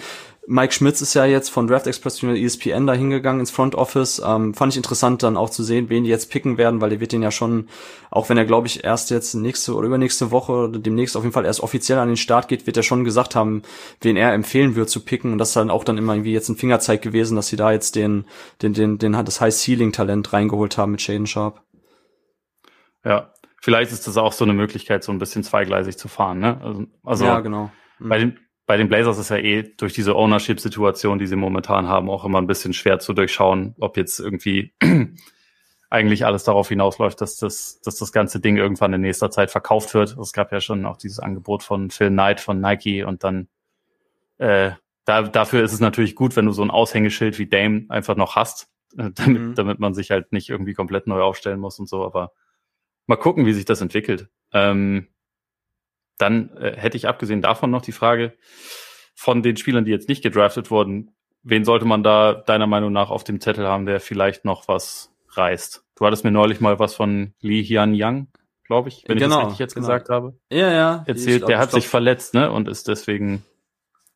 Mike 0.51 0.73
Schmitz 0.73 0.99
ist 0.99 1.13
ja 1.13 1.25
jetzt 1.25 1.49
von 1.49 1.67
Draft 1.67 1.85
Express 1.85 2.15
zu 2.15 2.25
ESPN 2.25 2.87
da 2.87 2.93
hingegangen 2.93 3.39
ins 3.39 3.51
Front 3.51 3.75
Office. 3.75 4.19
Ähm, 4.25 4.55
fand 4.55 4.73
ich 4.73 4.77
interessant 4.77 5.21
dann 5.21 5.37
auch 5.37 5.51
zu 5.51 5.61
sehen, 5.61 5.89
wen 5.89 6.05
die 6.05 6.09
jetzt 6.09 6.31
picken 6.31 6.57
werden, 6.57 6.81
weil 6.81 6.89
der 6.89 6.99
wird 6.99 7.11
den 7.11 7.21
ja 7.21 7.29
schon, 7.29 7.69
auch 8.09 8.29
wenn 8.29 8.37
er 8.39 8.45
glaube 8.45 8.65
ich 8.65 8.83
erst 8.83 9.11
jetzt 9.11 9.35
nächste 9.35 9.75
oder 9.75 9.85
übernächste 9.85 10.31
Woche 10.31 10.51
oder 10.53 10.79
demnächst 10.79 11.15
auf 11.15 11.21
jeden 11.21 11.33
Fall 11.33 11.45
erst 11.45 11.61
offiziell 11.61 11.99
an 11.99 12.07
den 12.07 12.17
Start 12.17 12.47
geht, 12.47 12.65
wird 12.65 12.77
er 12.77 12.81
schon 12.81 13.03
gesagt 13.03 13.35
haben, 13.35 13.61
wen 14.01 14.17
er 14.17 14.33
empfehlen 14.33 14.73
wird 14.75 14.89
zu 14.89 15.01
picken. 15.01 15.33
Und 15.33 15.37
das 15.37 15.49
ist 15.49 15.55
dann 15.55 15.69
auch 15.69 15.83
dann 15.83 15.99
immer 15.99 16.15
irgendwie 16.15 16.33
jetzt 16.33 16.49
ein 16.49 16.57
Fingerzeig 16.57 17.03
gewesen, 17.03 17.35
dass 17.35 17.49
sie 17.49 17.55
da 17.55 17.71
jetzt 17.71 17.95
den, 17.95 18.25
den, 18.63 18.73
den, 18.73 18.97
den, 18.97 19.11
das 19.13 19.41
High 19.41 19.53
Ceiling 19.53 19.91
Talent 19.91 20.33
reingeholt 20.33 20.79
haben 20.79 20.93
mit 20.93 21.01
Shaden 21.03 21.27
Sharp. 21.27 21.61
Ja, 23.05 23.35
vielleicht 23.61 23.91
ist 23.91 24.07
das 24.07 24.17
auch 24.17 24.33
so 24.33 24.45
eine 24.45 24.53
Möglichkeit, 24.53 25.03
so 25.03 25.11
ein 25.11 25.19
bisschen 25.19 25.43
zweigleisig 25.43 25.99
zu 25.99 26.07
fahren, 26.07 26.39
ne? 26.39 26.59
Also, 26.63 26.85
also 27.03 27.25
ja, 27.25 27.39
genau. 27.41 27.69
Mhm. 27.99 28.09
Bei 28.09 28.17
den 28.17 28.39
bei 28.69 28.77
den 28.77 28.87
Blazers 28.87 29.17
ist 29.17 29.29
ja 29.31 29.37
eh 29.37 29.63
durch 29.63 29.93
diese 29.93 30.15
Ownership-Situation, 30.15 31.17
die 31.17 31.25
sie 31.25 31.35
momentan 31.35 31.87
haben, 31.87 32.07
auch 32.07 32.23
immer 32.23 32.37
ein 32.37 32.45
bisschen 32.45 32.73
schwer 32.73 32.99
zu 32.99 33.13
durchschauen, 33.13 33.73
ob 33.79 33.97
jetzt 33.97 34.19
irgendwie 34.19 34.75
eigentlich 35.89 36.23
alles 36.23 36.43
darauf 36.43 36.69
hinausläuft, 36.69 37.19
dass 37.19 37.37
das, 37.37 37.81
dass 37.81 37.95
das 37.95 38.11
ganze 38.11 38.39
Ding 38.39 38.57
irgendwann 38.57 38.93
in 38.93 39.01
nächster 39.01 39.31
Zeit 39.31 39.49
verkauft 39.49 39.95
wird. 39.95 40.15
Es 40.19 40.33
gab 40.33 40.51
ja 40.51 40.61
schon 40.61 40.85
auch 40.85 40.97
dieses 40.97 41.17
Angebot 41.17 41.63
von 41.63 41.89
Phil 41.89 42.11
Knight 42.11 42.41
von 42.41 42.61
Nike 42.61 43.03
und 43.03 43.23
dann 43.23 43.47
äh, 44.37 44.73
da, 45.03 45.23
dafür 45.23 45.63
ist 45.63 45.73
es 45.73 45.79
natürlich 45.79 46.13
gut, 46.13 46.35
wenn 46.35 46.45
du 46.45 46.51
so 46.51 46.61
ein 46.61 46.69
Aushängeschild 46.69 47.39
wie 47.39 47.47
Dame 47.47 47.87
einfach 47.89 48.15
noch 48.15 48.35
hast, 48.35 48.69
äh, 48.99 49.09
damit, 49.15 49.41
mhm. 49.41 49.55
damit 49.55 49.79
man 49.79 49.95
sich 49.95 50.11
halt 50.11 50.31
nicht 50.31 50.47
irgendwie 50.47 50.75
komplett 50.75 51.07
neu 51.07 51.23
aufstellen 51.23 51.59
muss 51.59 51.79
und 51.79 51.89
so. 51.89 52.05
Aber 52.05 52.33
mal 53.07 53.15
gucken, 53.15 53.47
wie 53.47 53.53
sich 53.53 53.65
das 53.65 53.81
entwickelt. 53.81 54.29
Ähm, 54.53 55.07
dann 56.19 56.55
äh, 56.57 56.75
hätte 56.77 56.97
ich 56.97 57.07
abgesehen 57.07 57.41
davon 57.41 57.71
noch 57.71 57.81
die 57.81 57.91
Frage 57.91 58.33
von 59.15 59.41
den 59.41 59.57
Spielern, 59.57 59.85
die 59.85 59.91
jetzt 59.91 60.07
nicht 60.07 60.21
gedraftet 60.21 60.69
wurden, 60.69 61.15
wen 61.43 61.65
sollte 61.65 61.85
man 61.85 62.03
da 62.03 62.33
deiner 62.33 62.67
Meinung 62.67 62.91
nach 62.91 63.09
auf 63.09 63.23
dem 63.23 63.41
Zettel 63.41 63.67
haben, 63.67 63.85
der 63.85 63.99
vielleicht 63.99 64.45
noch 64.45 64.67
was 64.67 65.11
reißt? 65.31 65.83
Du 65.95 66.05
hattest 66.05 66.23
mir 66.23 66.31
neulich 66.31 66.61
mal 66.61 66.79
was 66.79 66.93
von 66.93 67.33
Li 67.41 67.63
Hian 67.63 67.93
Yang, 67.93 68.27
glaube 68.65 68.89
ich, 68.89 69.03
wenn 69.07 69.17
genau, 69.17 69.25
ich 69.25 69.29
das 69.29 69.29
genau, 69.29 69.47
richtig 69.47 69.59
jetzt 69.59 69.73
genau. 69.75 69.87
gesagt 69.87 70.09
habe. 70.09 70.37
Ja, 70.51 70.71
ja. 70.71 71.03
Erzählt, 71.07 71.39
glaub, 71.39 71.49
der 71.49 71.59
hat 71.59 71.71
sich 71.71 71.87
verletzt, 71.87 72.33
ne? 72.33 72.51
Und 72.51 72.67
ist 72.67 72.87
deswegen. 72.87 73.43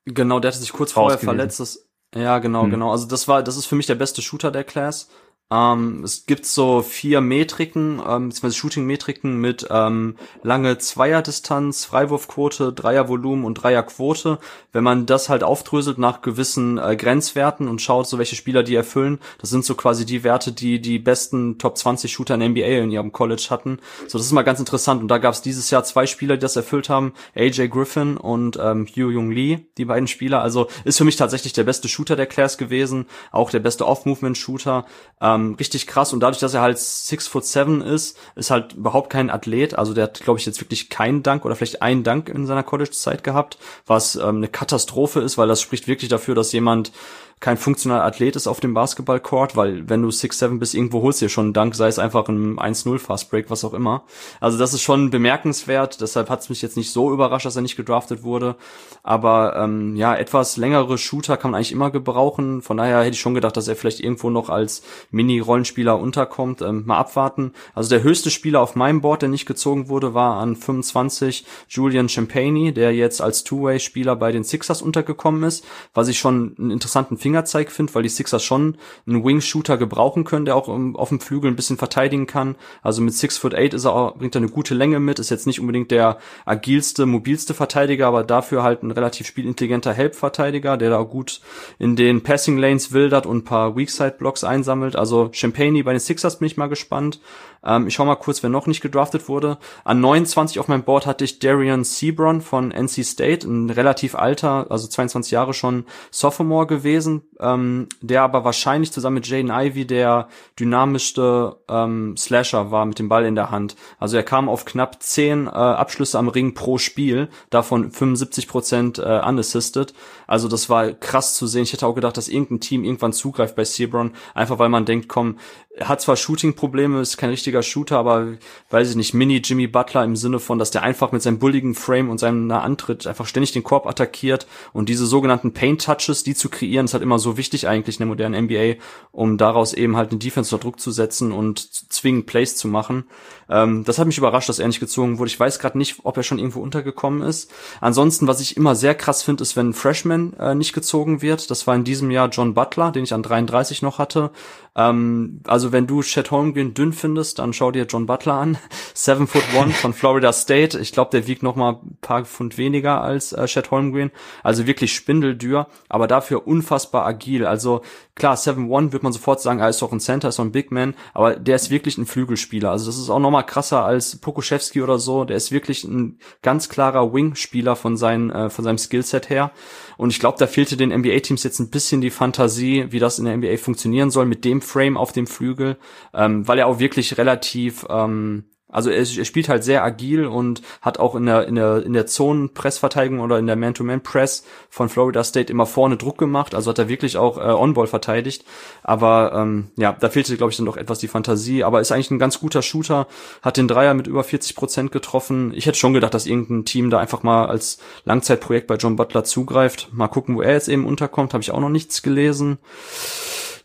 Genau, 0.05 0.39
der 0.39 0.51
hat 0.51 0.59
sich 0.59 0.73
kurz 0.73 0.91
vorher 0.91 1.17
verletzt. 1.17 1.59
Das, 1.59 1.89
ja, 2.15 2.39
genau, 2.39 2.63
hm. 2.63 2.71
genau. 2.71 2.91
Also 2.91 3.07
das 3.07 3.27
war, 3.27 3.43
das 3.43 3.57
ist 3.57 3.65
für 3.65 3.75
mich 3.75 3.87
der 3.87 3.95
beste 3.95 4.21
Shooter 4.21 4.51
der 4.51 4.63
Class. 4.63 5.09
Ähm, 5.53 6.03
es 6.03 6.25
gibt 6.25 6.45
so 6.47 6.81
vier 6.81 7.21
Metriken, 7.21 8.01
ähm, 8.05 8.29
beziehungsweise 8.29 8.55
Shooting-Metriken 8.55 9.39
mit 9.39 9.67
ähm, 9.69 10.15
lange 10.41 10.79
Zweierdistanz, 10.79 11.85
Freiwurfquote, 11.85 12.73
Dreiervolumen 12.73 13.45
und 13.45 13.55
Dreierquote. 13.55 14.39
Wenn 14.71 14.83
man 14.83 15.05
das 15.05 15.29
halt 15.29 15.43
aufdröselt 15.43 15.99
nach 15.99 16.23
gewissen 16.23 16.79
äh, 16.79 16.95
Grenzwerten 16.95 17.67
und 17.67 17.81
schaut, 17.81 18.07
so 18.07 18.17
welche 18.17 18.35
Spieler 18.35 18.63
die 18.63 18.73
erfüllen, 18.73 19.19
das 19.39 19.51
sind 19.51 19.63
so 19.63 19.75
quasi 19.75 20.07
die 20.07 20.23
Werte, 20.23 20.51
die 20.51 20.81
die 20.81 20.97
besten 20.97 21.59
Top 21.59 21.77
20 21.77 22.11
Shooter 22.11 22.33
in 22.35 22.51
NBA 22.51 22.81
in 22.81 22.91
ihrem 22.91 23.11
College 23.11 23.47
hatten. 23.51 23.77
So, 24.07 24.17
das 24.17 24.25
ist 24.25 24.33
mal 24.33 24.41
ganz 24.41 24.59
interessant. 24.59 25.03
Und 25.03 25.09
da 25.09 25.19
gab 25.19 25.35
es 25.35 25.43
dieses 25.43 25.69
Jahr 25.69 25.83
zwei 25.83 26.07
Spieler, 26.07 26.35
die 26.35 26.41
das 26.41 26.55
erfüllt 26.55 26.89
haben, 26.89 27.13
AJ 27.35 27.67
Griffin 27.67 28.17
und 28.17 28.57
ähm, 28.59 28.87
Hugh 28.87 29.11
Jung 29.11 29.29
Lee, 29.29 29.59
die 29.77 29.85
beiden 29.85 30.07
Spieler. 30.07 30.41
Also 30.41 30.67
ist 30.83 30.97
für 30.97 31.03
mich 31.03 31.15
tatsächlich 31.15 31.53
der 31.53 31.63
beste 31.63 31.87
Shooter 31.87 32.15
der 32.15 32.25
Class 32.25 32.57
gewesen, 32.57 33.05
auch 33.31 33.51
der 33.51 33.59
beste 33.59 33.85
Off-Movement-Shooter. 33.85 34.85
Ähm, 35.21 35.42
ähm, 35.43 35.55
richtig 35.55 35.87
krass 35.87 36.13
und 36.13 36.19
dadurch, 36.19 36.39
dass 36.39 36.53
er 36.53 36.61
halt 36.61 36.77
six 36.79 37.27
foot 37.27 37.45
seven 37.45 37.81
ist, 37.81 38.17
ist 38.35 38.51
halt 38.51 38.73
überhaupt 38.73 39.09
kein 39.09 39.29
Athlet. 39.29 39.77
Also 39.77 39.93
der 39.93 40.05
hat, 40.05 40.21
glaube 40.21 40.39
ich, 40.39 40.45
jetzt 40.45 40.61
wirklich 40.61 40.89
keinen 40.89 41.23
Dank 41.23 41.45
oder 41.45 41.55
vielleicht 41.55 41.81
einen 41.81 42.03
Dank 42.03 42.29
in 42.29 42.45
seiner 42.45 42.63
College-Zeit 42.63 43.23
gehabt, 43.23 43.57
was 43.85 44.15
ähm, 44.15 44.37
eine 44.37 44.47
Katastrophe 44.47 45.19
ist, 45.19 45.37
weil 45.37 45.47
das 45.47 45.61
spricht 45.61 45.87
wirklich 45.87 46.09
dafür, 46.09 46.35
dass 46.35 46.51
jemand 46.51 46.91
kein 47.39 47.57
funktionaler 47.57 48.03
Athlet 48.03 48.35
ist 48.35 48.47
auf 48.47 48.59
dem 48.59 48.73
Basketballcourt, 48.73 49.55
weil 49.55 49.89
wenn 49.89 50.01
du 50.01 50.09
6'7 50.09 50.59
bist, 50.59 50.73
irgendwo 50.73 51.01
holst 51.01 51.21
du 51.21 51.25
dir 51.25 51.29
schon 51.29 51.47
einen 51.47 51.53
Dank, 51.53 51.75
sei 51.75 51.87
es 51.87 51.99
einfach 51.99 52.27
ein 52.29 52.57
1-0 52.57 52.99
Fastbreak, 52.99 53.49
was 53.49 53.65
auch 53.65 53.73
immer. 53.73 54.03
Also 54.39 54.57
das 54.57 54.73
ist 54.73 54.81
schon 54.81 55.09
bemerkenswert, 55.09 56.01
deshalb 56.01 56.29
hat 56.29 56.41
es 56.41 56.49
mich 56.49 56.61
jetzt 56.61 56.77
nicht 56.77 56.91
so 56.91 57.11
überrascht, 57.11 57.45
dass 57.45 57.55
er 57.55 57.61
nicht 57.61 57.75
gedraftet 57.75 58.23
wurde. 58.23 58.55
Aber 59.03 59.57
ähm, 59.57 59.97
ja, 59.97 60.15
etwas 60.15 60.55
längere 60.55 60.97
Shooter 60.97 61.35
kann 61.35 61.51
man 61.51 61.57
eigentlich 61.57 61.73
immer 61.73 61.91
gebrauchen. 61.91 62.61
Von 62.61 62.77
daher 62.77 62.99
hätte 62.99 63.11
ich 63.11 63.19
schon 63.19 63.33
gedacht, 63.33 63.57
dass 63.57 63.67
er 63.67 63.75
vielleicht 63.75 63.99
irgendwo 63.99 64.29
noch 64.29 64.49
als 64.49 64.81
Mini-Rollenspieler 65.11 65.99
unterkommt. 65.99 66.61
Ähm, 66.61 66.83
mal 66.85 66.97
abwarten. 66.97 67.51
Also 67.75 67.89
der 67.89 68.03
höchste 68.03 68.31
Spieler 68.31 68.61
auf 68.61 68.75
meinem 68.75 69.01
Board, 69.01 69.21
der 69.21 69.29
nicht 69.29 69.45
gezogen 69.45 69.89
wurde, 69.89 70.13
war 70.13 70.37
an 70.37 70.55
25 70.55 71.45
Julian 71.67 72.07
Champagne, 72.07 72.71
der 72.71 72.95
jetzt 72.95 73.21
als 73.21 73.43
Two-Way-Spieler 73.43 74.15
bei 74.15 74.31
den 74.31 74.45
Sixers 74.45 74.81
untergekommen 74.81 75.43
ist, 75.43 75.65
was 75.93 76.07
ich 76.07 76.17
schon 76.17 76.55
einen 76.57 76.71
interessanten 76.71 77.17
Fingerzeig 77.23 77.71
finde, 77.71 77.95
weil 77.95 78.03
die 78.03 78.09
Sixers 78.09 78.43
schon 78.43 78.77
einen 79.07 79.23
Wing-Shooter 79.23 79.77
gebrauchen 79.77 80.25
können, 80.25 80.43
der 80.43 80.57
auch 80.57 80.67
auf 80.67 81.09
dem 81.09 81.21
Flügel 81.21 81.49
ein 81.49 81.55
bisschen 81.55 81.77
verteidigen 81.77 82.27
kann. 82.27 82.55
Also 82.81 83.01
mit 83.01 83.13
six 83.13 83.37
foot 83.37 83.55
eight 83.55 83.73
ist 83.73 83.85
er 83.85 83.93
auch, 83.93 84.17
bringt 84.17 84.35
er 84.35 84.41
eine 84.41 84.51
gute 84.51 84.75
Länge 84.75 84.99
mit, 84.99 85.19
ist 85.19 85.29
jetzt 85.29 85.47
nicht 85.47 85.61
unbedingt 85.61 85.89
der 85.89 86.17
agilste, 86.45 87.05
mobilste 87.05 87.53
Verteidiger, 87.53 88.07
aber 88.07 88.25
dafür 88.25 88.61
halt 88.61 88.83
ein 88.83 88.91
relativ 88.91 89.25
spielintelligenter 89.25 89.93
Help-Verteidiger, 89.93 90.75
der 90.75 90.89
da 90.89 91.01
gut 91.03 91.39
in 91.79 91.95
den 91.95 92.21
Passing 92.23 92.57
Lanes 92.57 92.91
wildert 92.91 93.25
und 93.25 93.37
ein 93.37 93.43
paar 93.45 93.77
Weakside-Blocks 93.77 94.43
einsammelt. 94.43 94.97
Also 94.97 95.29
Champagne 95.31 95.83
bei 95.83 95.93
den 95.93 96.01
Sixers 96.01 96.39
bin 96.39 96.47
ich 96.47 96.57
mal 96.57 96.67
gespannt. 96.67 97.21
Ähm, 97.65 97.87
ich 97.87 97.93
schau 97.93 98.05
mal 98.05 98.15
kurz, 98.15 98.43
wer 98.43 98.49
noch 98.49 98.67
nicht 98.67 98.81
gedraftet 98.81 99.27
wurde. 99.29 99.57
An 99.83 100.01
29 100.01 100.59
auf 100.59 100.67
meinem 100.67 100.83
Board 100.83 101.05
hatte 101.05 101.23
ich 101.23 101.39
Darian 101.39 101.83
Sebron 101.83 102.41
von 102.41 102.71
NC 102.71 103.05
State, 103.05 103.47
ein 103.47 103.69
relativ 103.69 104.15
alter, 104.15 104.67
also 104.69 104.87
22 104.87 105.31
Jahre 105.31 105.53
schon 105.53 105.85
Sophomore 106.11 106.67
gewesen, 106.67 107.23
ähm, 107.39 107.87
der 108.01 108.23
aber 108.23 108.43
wahrscheinlich 108.43 108.91
zusammen 108.91 109.15
mit 109.15 109.27
Jaden 109.27 109.51
Ivy 109.51 109.85
der 109.85 110.27
dynamischste 110.59 111.57
ähm, 111.69 112.15
Slasher 112.17 112.71
war 112.71 112.85
mit 112.85 112.99
dem 112.99 113.09
Ball 113.09 113.25
in 113.25 113.35
der 113.35 113.51
Hand. 113.51 113.75
Also 113.99 114.17
er 114.17 114.23
kam 114.23 114.49
auf 114.49 114.65
knapp 114.65 115.01
10 115.01 115.47
äh, 115.47 115.49
Abschlüsse 115.49 116.19
am 116.19 116.27
Ring 116.27 116.53
pro 116.53 116.77
Spiel, 116.77 117.29
davon 117.49 117.91
75 117.91 118.47
Prozent 118.47 118.99
äh, 118.99 119.21
unassisted. 119.25 119.93
Also 120.27 120.47
das 120.47 120.69
war 120.69 120.91
krass 120.91 121.35
zu 121.35 121.47
sehen. 121.47 121.63
Ich 121.63 121.73
hätte 121.73 121.87
auch 121.87 121.95
gedacht, 121.95 122.17
dass 122.17 122.27
irgendein 122.27 122.59
Team 122.59 122.83
irgendwann 122.83 123.13
zugreift 123.13 123.55
bei 123.55 123.63
Sebron, 123.63 124.11
einfach 124.33 124.59
weil 124.59 124.69
man 124.69 124.85
denkt, 124.85 125.07
komm, 125.07 125.37
er 125.75 125.89
hat 125.89 126.01
zwar 126.01 126.15
Shooting-Probleme, 126.15 127.01
ist 127.01 127.17
kein 127.17 127.31
richtiger 127.31 127.63
Shooter, 127.63 127.97
aber 127.97 128.33
weiß 128.69 128.91
ich 128.91 128.95
nicht, 128.95 129.15
Mini 129.15 129.37
Jimmy 129.37 129.65
Butler 129.65 130.03
im 130.03 130.15
Sinne 130.15 130.39
von, 130.39 130.59
dass 130.59 130.69
der 130.69 130.83
einfach 130.83 131.11
mit 131.11 131.23
seinem 131.23 131.39
bulligen 131.39 131.73
Frame 131.73 132.11
und 132.11 132.19
seinem 132.19 132.51
Antritt 132.51 133.07
einfach 133.07 133.25
ständig 133.25 133.53
den 133.53 133.63
Korb 133.63 133.87
attackiert 133.87 134.45
und 134.71 134.87
diese 134.87 135.07
sogenannten 135.07 135.53
Paint-Touches, 135.53 136.23
die 136.23 136.35
zu 136.35 136.49
kreieren, 136.49 136.85
ist 136.85 136.93
halt 136.93 137.01
immer 137.01 137.17
so 137.17 137.37
wichtig 137.37 137.67
eigentlich 137.67 137.95
in 137.95 138.01
der 138.01 138.07
modernen 138.07 138.45
NBA, 138.45 138.75
um 139.11 139.39
daraus 139.39 139.73
eben 139.73 139.97
halt 139.97 140.11
eine 140.11 140.19
Defense 140.19 140.53
unter 140.53 140.63
Druck 140.63 140.79
zu 140.79 140.91
setzen 140.91 141.31
und 141.31 141.59
zwingend 141.91 142.27
Plays 142.27 142.55
zu 142.55 142.67
machen. 142.67 143.05
Ähm, 143.49 143.83
das 143.83 143.99
hat 143.99 144.07
mich 144.07 144.17
überrascht, 144.17 144.49
dass 144.49 144.59
er 144.59 144.67
nicht 144.67 144.79
gezogen 144.79 145.19
wurde. 145.19 145.29
Ich 145.29 145.39
weiß 145.39 145.59
gerade 145.59 145.77
nicht, 145.77 145.97
ob 146.03 146.17
er 146.17 146.23
schon 146.23 146.39
irgendwo 146.39 146.61
untergekommen 146.61 147.21
ist. 147.21 147.51
Ansonsten, 147.81 148.27
was 148.27 148.41
ich 148.41 148.57
immer 148.57 148.75
sehr 148.75 148.95
krass 148.95 149.23
finde, 149.23 149.41
ist, 149.41 149.55
wenn 149.55 149.69
ein 149.69 149.73
Freshman 149.73 150.33
äh, 150.33 150.55
nicht 150.55 150.73
gezogen 150.73 151.21
wird. 151.21 151.49
Das 151.51 151.67
war 151.67 151.75
in 151.75 151.83
diesem 151.83 152.11
Jahr 152.11 152.29
John 152.29 152.53
Butler, 152.53 152.91
den 152.91 153.03
ich 153.03 153.13
an 153.13 153.23
33 153.23 153.81
noch 153.81 153.99
hatte. 153.99 154.31
Ähm, 154.75 155.41
also 155.45 155.71
wenn 155.71 155.87
du 155.87 156.01
Chet 156.01 156.31
Holmgren 156.31 156.73
dünn 156.73 156.93
findest, 156.93 157.39
dann 157.39 157.53
schau 157.53 157.71
dir 157.71 157.85
John 157.85 158.05
Butler 158.05 158.33
an. 158.33 158.57
Seven 158.93 159.27
foot 159.27 159.43
one 159.55 159.71
von 159.71 159.93
Florida 159.93 160.33
State. 160.33 160.79
Ich 160.79 160.91
glaube, 160.91 161.11
der 161.11 161.27
wiegt 161.27 161.43
noch 161.43 161.55
mal 161.55 161.73
ein 161.83 161.97
paar 162.01 162.25
Pfund 162.25 162.57
weniger 162.57 163.01
als 163.01 163.33
äh, 163.33 163.45
Chet 163.45 163.71
Holmgren. 163.71 164.11
Also 164.41 164.65
wirklich 164.65 164.93
spindeldür, 164.93 165.67
aber 165.89 166.07
dafür 166.07 166.47
unfassbar 166.47 167.05
agil. 167.05 167.45
Also 167.45 167.81
klar, 168.15 168.35
7-1 168.35 168.91
wird 168.91 169.03
man 169.03 169.13
sofort 169.13 169.41
sagen, 169.41 169.59
er 169.59 169.69
ist 169.69 169.81
doch 169.81 169.91
ein 169.91 169.99
Center, 169.99 170.29
ist 170.29 170.39
doch 170.39 170.45
ein 170.45 170.51
Big 170.51 170.71
Man, 170.71 170.95
aber 171.13 171.35
der 171.35 171.55
ist 171.55 171.69
wirklich 171.69 171.97
ein 171.97 172.05
Flügelspieler. 172.05 172.71
Also 172.71 172.87
das 172.87 172.97
ist 172.97 173.09
auch 173.09 173.19
nochmal 173.33 173.45
krasser 173.47 173.83
als 173.83 174.15
Pokuschewski 174.17 174.83
oder 174.83 174.99
so. 174.99 175.25
Der 175.25 175.37
ist 175.37 175.51
wirklich 175.51 175.83
ein 175.83 176.19
ganz 176.43 176.69
klarer 176.69 177.13
Wing-Spieler 177.13 177.75
von, 177.75 177.95
äh, 177.95 178.49
von 178.51 178.63
seinem 178.63 178.77
Skillset 178.77 179.29
her. 179.29 179.51
Und 179.97 180.11
ich 180.11 180.19
glaube, 180.19 180.37
da 180.37 180.45
fehlte 180.45 180.77
den 180.77 180.91
NBA-Teams 180.91 181.43
jetzt 181.43 181.59
ein 181.59 181.71
bisschen 181.71 182.01
die 182.01 182.11
Fantasie, 182.11 182.85
wie 182.91 182.99
das 182.99 183.17
in 183.17 183.25
der 183.25 183.35
NBA 183.35 183.57
funktionieren 183.57 184.11
soll 184.11 184.27
mit 184.27 184.45
dem 184.45 184.61
Frame 184.61 184.97
auf 184.97 185.13
dem 185.13 185.25
Flügel, 185.25 185.77
ähm, 186.13 186.47
weil 186.47 186.59
er 186.59 186.67
auch 186.67 186.77
wirklich 186.77 187.17
relativ 187.17 187.87
ähm, 187.89 188.43
also 188.73 188.89
er, 188.89 188.99
er, 188.99 189.25
spielt 189.25 189.49
halt 189.49 189.63
sehr 189.63 189.83
agil 189.83 190.25
und 190.25 190.61
hat 190.81 190.99
auch 190.99 191.15
in 191.15 191.25
der 191.25 191.47
in 191.47 191.55
der 191.55 191.83
in 191.83 191.93
der 191.93 192.07
Zonen-Pressverteidigung 192.07 193.19
oder 193.19 193.39
in 193.39 193.47
der 193.47 193.55
Man-to-Man-Press 193.55 194.45
von 194.69 194.89
Florida 194.89 195.23
State 195.23 195.51
immer 195.51 195.65
vorne 195.65 195.97
Druck 195.97 196.17
gemacht. 196.17 196.55
Also 196.55 196.71
hat 196.71 196.79
er 196.79 196.89
wirklich 196.89 197.17
auch 197.17 197.37
äh, 197.37 197.51
On-Ball 197.51 197.87
verteidigt. 197.87 198.45
Aber 198.83 199.33
ähm, 199.35 199.69
ja, 199.75 199.95
da 199.99 200.09
fehlte 200.09 200.35
glaube 200.37 200.51
ich 200.51 200.57
dann 200.57 200.65
doch 200.65 200.77
etwas 200.77 200.99
die 200.99 201.07
Fantasie. 201.07 201.63
Aber 201.63 201.81
ist 201.81 201.91
eigentlich 201.91 202.11
ein 202.11 202.19
ganz 202.19 202.39
guter 202.39 202.61
Shooter. 202.61 203.07
Hat 203.41 203.57
den 203.57 203.67
Dreier 203.67 203.93
mit 203.93 204.07
über 204.07 204.23
40 204.23 204.55
Prozent 204.55 204.91
getroffen. 204.91 205.53
Ich 205.55 205.65
hätte 205.65 205.77
schon 205.77 205.93
gedacht, 205.93 206.13
dass 206.13 206.25
irgendein 206.25 206.65
Team 206.65 206.89
da 206.89 206.99
einfach 206.99 207.23
mal 207.23 207.45
als 207.45 207.77
Langzeitprojekt 208.05 208.67
bei 208.67 208.75
John 208.75 208.95
Butler 208.95 209.23
zugreift. 209.23 209.89
Mal 209.93 210.07
gucken, 210.07 210.35
wo 210.35 210.41
er 210.41 210.53
jetzt 210.53 210.69
eben 210.69 210.85
unterkommt. 210.85 211.33
Habe 211.33 211.43
ich 211.43 211.51
auch 211.51 211.59
noch 211.59 211.69
nichts 211.69 212.01
gelesen. 212.01 212.57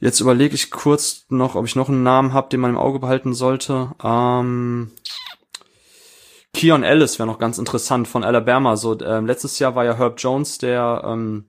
Jetzt 0.01 0.21
überlege 0.21 0.55
ich 0.55 0.71
kurz 0.71 1.27
noch, 1.29 1.55
ob 1.57 1.67
ich 1.67 1.75
noch 1.75 1.89
einen 1.89 2.03
Namen 2.03 2.33
habe, 2.33 2.49
den 2.49 2.61
man 2.61 2.71
im 2.71 2.79
Auge 2.79 3.01
behalten 3.01 3.35
sollte. 3.35 3.93
Ähm, 4.03 4.93
Keon 6.55 6.83
Ellis 6.85 7.19
wäre 7.19 7.27
noch 7.27 7.39
ganz 7.39 7.59
interessant 7.59 8.07
von 8.09 8.25
Alabama. 8.25 8.77
So 8.77 8.97
äh, 8.99 9.21
letztes 9.21 9.59
Jahr 9.59 9.75
war 9.75 9.85
ja 9.85 9.97
Herb 9.97 10.15
Jones 10.19 10.59
der 10.59 11.03
ähm, 11.05 11.47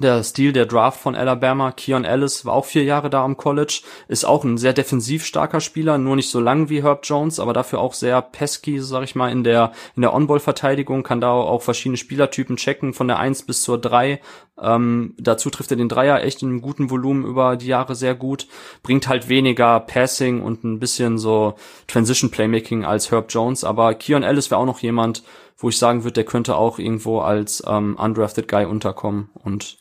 der 0.00 0.22
Stil 0.24 0.52
der 0.52 0.66
Draft 0.66 1.00
von 1.00 1.14
Alabama. 1.14 1.72
Keon 1.72 2.04
Ellis 2.04 2.44
war 2.44 2.54
auch 2.54 2.64
vier 2.64 2.84
Jahre 2.84 3.10
da 3.10 3.24
am 3.24 3.36
College, 3.36 3.82
ist 4.08 4.24
auch 4.24 4.44
ein 4.44 4.58
sehr 4.58 4.72
defensiv 4.72 5.24
starker 5.24 5.60
Spieler, 5.60 5.98
nur 5.98 6.16
nicht 6.16 6.30
so 6.30 6.40
lang 6.40 6.68
wie 6.68 6.82
Herb 6.82 7.00
Jones, 7.04 7.38
aber 7.38 7.52
dafür 7.52 7.80
auch 7.80 7.94
sehr 7.94 8.20
pesky, 8.22 8.80
sag 8.80 9.04
ich 9.04 9.14
mal, 9.14 9.30
in 9.30 9.44
der, 9.44 9.72
in 9.96 10.02
der 10.02 10.14
On-Ball-Verteidigung, 10.14 11.02
kann 11.02 11.20
da 11.20 11.32
auch 11.32 11.62
verschiedene 11.62 11.96
Spielertypen 11.96 12.56
checken, 12.56 12.94
von 12.94 13.08
der 13.08 13.18
1 13.18 13.42
bis 13.42 13.62
zur 13.62 13.78
3. 13.78 14.20
Ähm, 14.62 15.14
dazu 15.18 15.48
trifft 15.50 15.70
er 15.70 15.76
den 15.76 15.88
Dreier 15.88 16.22
echt 16.22 16.42
in 16.42 16.48
einem 16.48 16.60
guten 16.60 16.90
Volumen 16.90 17.24
über 17.24 17.56
die 17.56 17.66
Jahre 17.66 17.94
sehr 17.94 18.14
gut, 18.14 18.46
bringt 18.82 19.08
halt 19.08 19.28
weniger 19.28 19.80
Passing 19.80 20.42
und 20.42 20.64
ein 20.64 20.78
bisschen 20.78 21.18
so 21.18 21.54
Transition 21.86 22.30
Playmaking 22.30 22.84
als 22.84 23.10
Herb 23.10 23.26
Jones, 23.30 23.64
aber 23.64 23.94
Keon 23.94 24.22
Ellis 24.22 24.50
wäre 24.50 24.60
auch 24.60 24.66
noch 24.66 24.80
jemand, 24.80 25.22
wo 25.60 25.68
ich 25.68 25.78
sagen 25.78 26.04
würde, 26.04 26.14
der 26.14 26.24
könnte 26.24 26.56
auch 26.56 26.78
irgendwo 26.78 27.20
als 27.20 27.62
ähm, 27.66 27.96
undrafted 27.96 28.48
Guy 28.48 28.64
unterkommen 28.64 29.30
und 29.34 29.78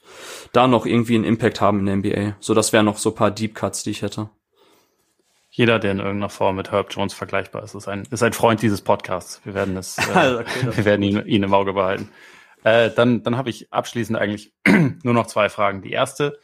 da 0.51 0.67
noch 0.67 0.85
irgendwie 0.85 1.15
einen 1.15 1.23
Impact 1.23 1.61
haben 1.61 1.79
in 1.79 1.85
der 1.85 1.95
NBA. 1.97 2.35
So, 2.39 2.53
das 2.53 2.73
wären 2.73 2.85
noch 2.85 2.97
so 2.97 3.11
paar 3.11 3.31
Deep 3.31 3.55
Cuts, 3.55 3.83
die 3.83 3.91
ich 3.91 4.01
hätte. 4.01 4.29
Jeder, 5.49 5.79
der 5.79 5.93
in 5.93 5.99
irgendeiner 5.99 6.29
Form 6.29 6.57
mit 6.57 6.71
Herb 6.71 6.93
Jones 6.93 7.13
vergleichbar 7.13 7.63
ist, 7.63 7.75
ist 7.75 7.87
ein, 7.87 8.03
ist 8.11 8.21
ein 8.21 8.33
Freund 8.33 8.61
dieses 8.61 8.81
Podcasts. 8.81 9.41
Wir 9.45 9.53
werden 9.53 9.77
es, 9.77 9.97
äh, 10.15 10.35
okay, 10.35 10.67
wir 10.75 10.85
werden 10.85 11.01
ihn, 11.01 11.25
ihn 11.25 11.43
im 11.43 11.53
Auge 11.53 11.73
behalten. 11.73 12.09
Äh, 12.63 12.89
dann 12.91 13.23
dann 13.23 13.37
habe 13.37 13.49
ich 13.49 13.71
abschließend 13.71 14.19
eigentlich 14.19 14.53
nur 15.03 15.13
noch 15.13 15.27
zwei 15.27 15.47
Fragen. 15.47 15.81
Die 15.81 15.91
erste, 15.91 16.37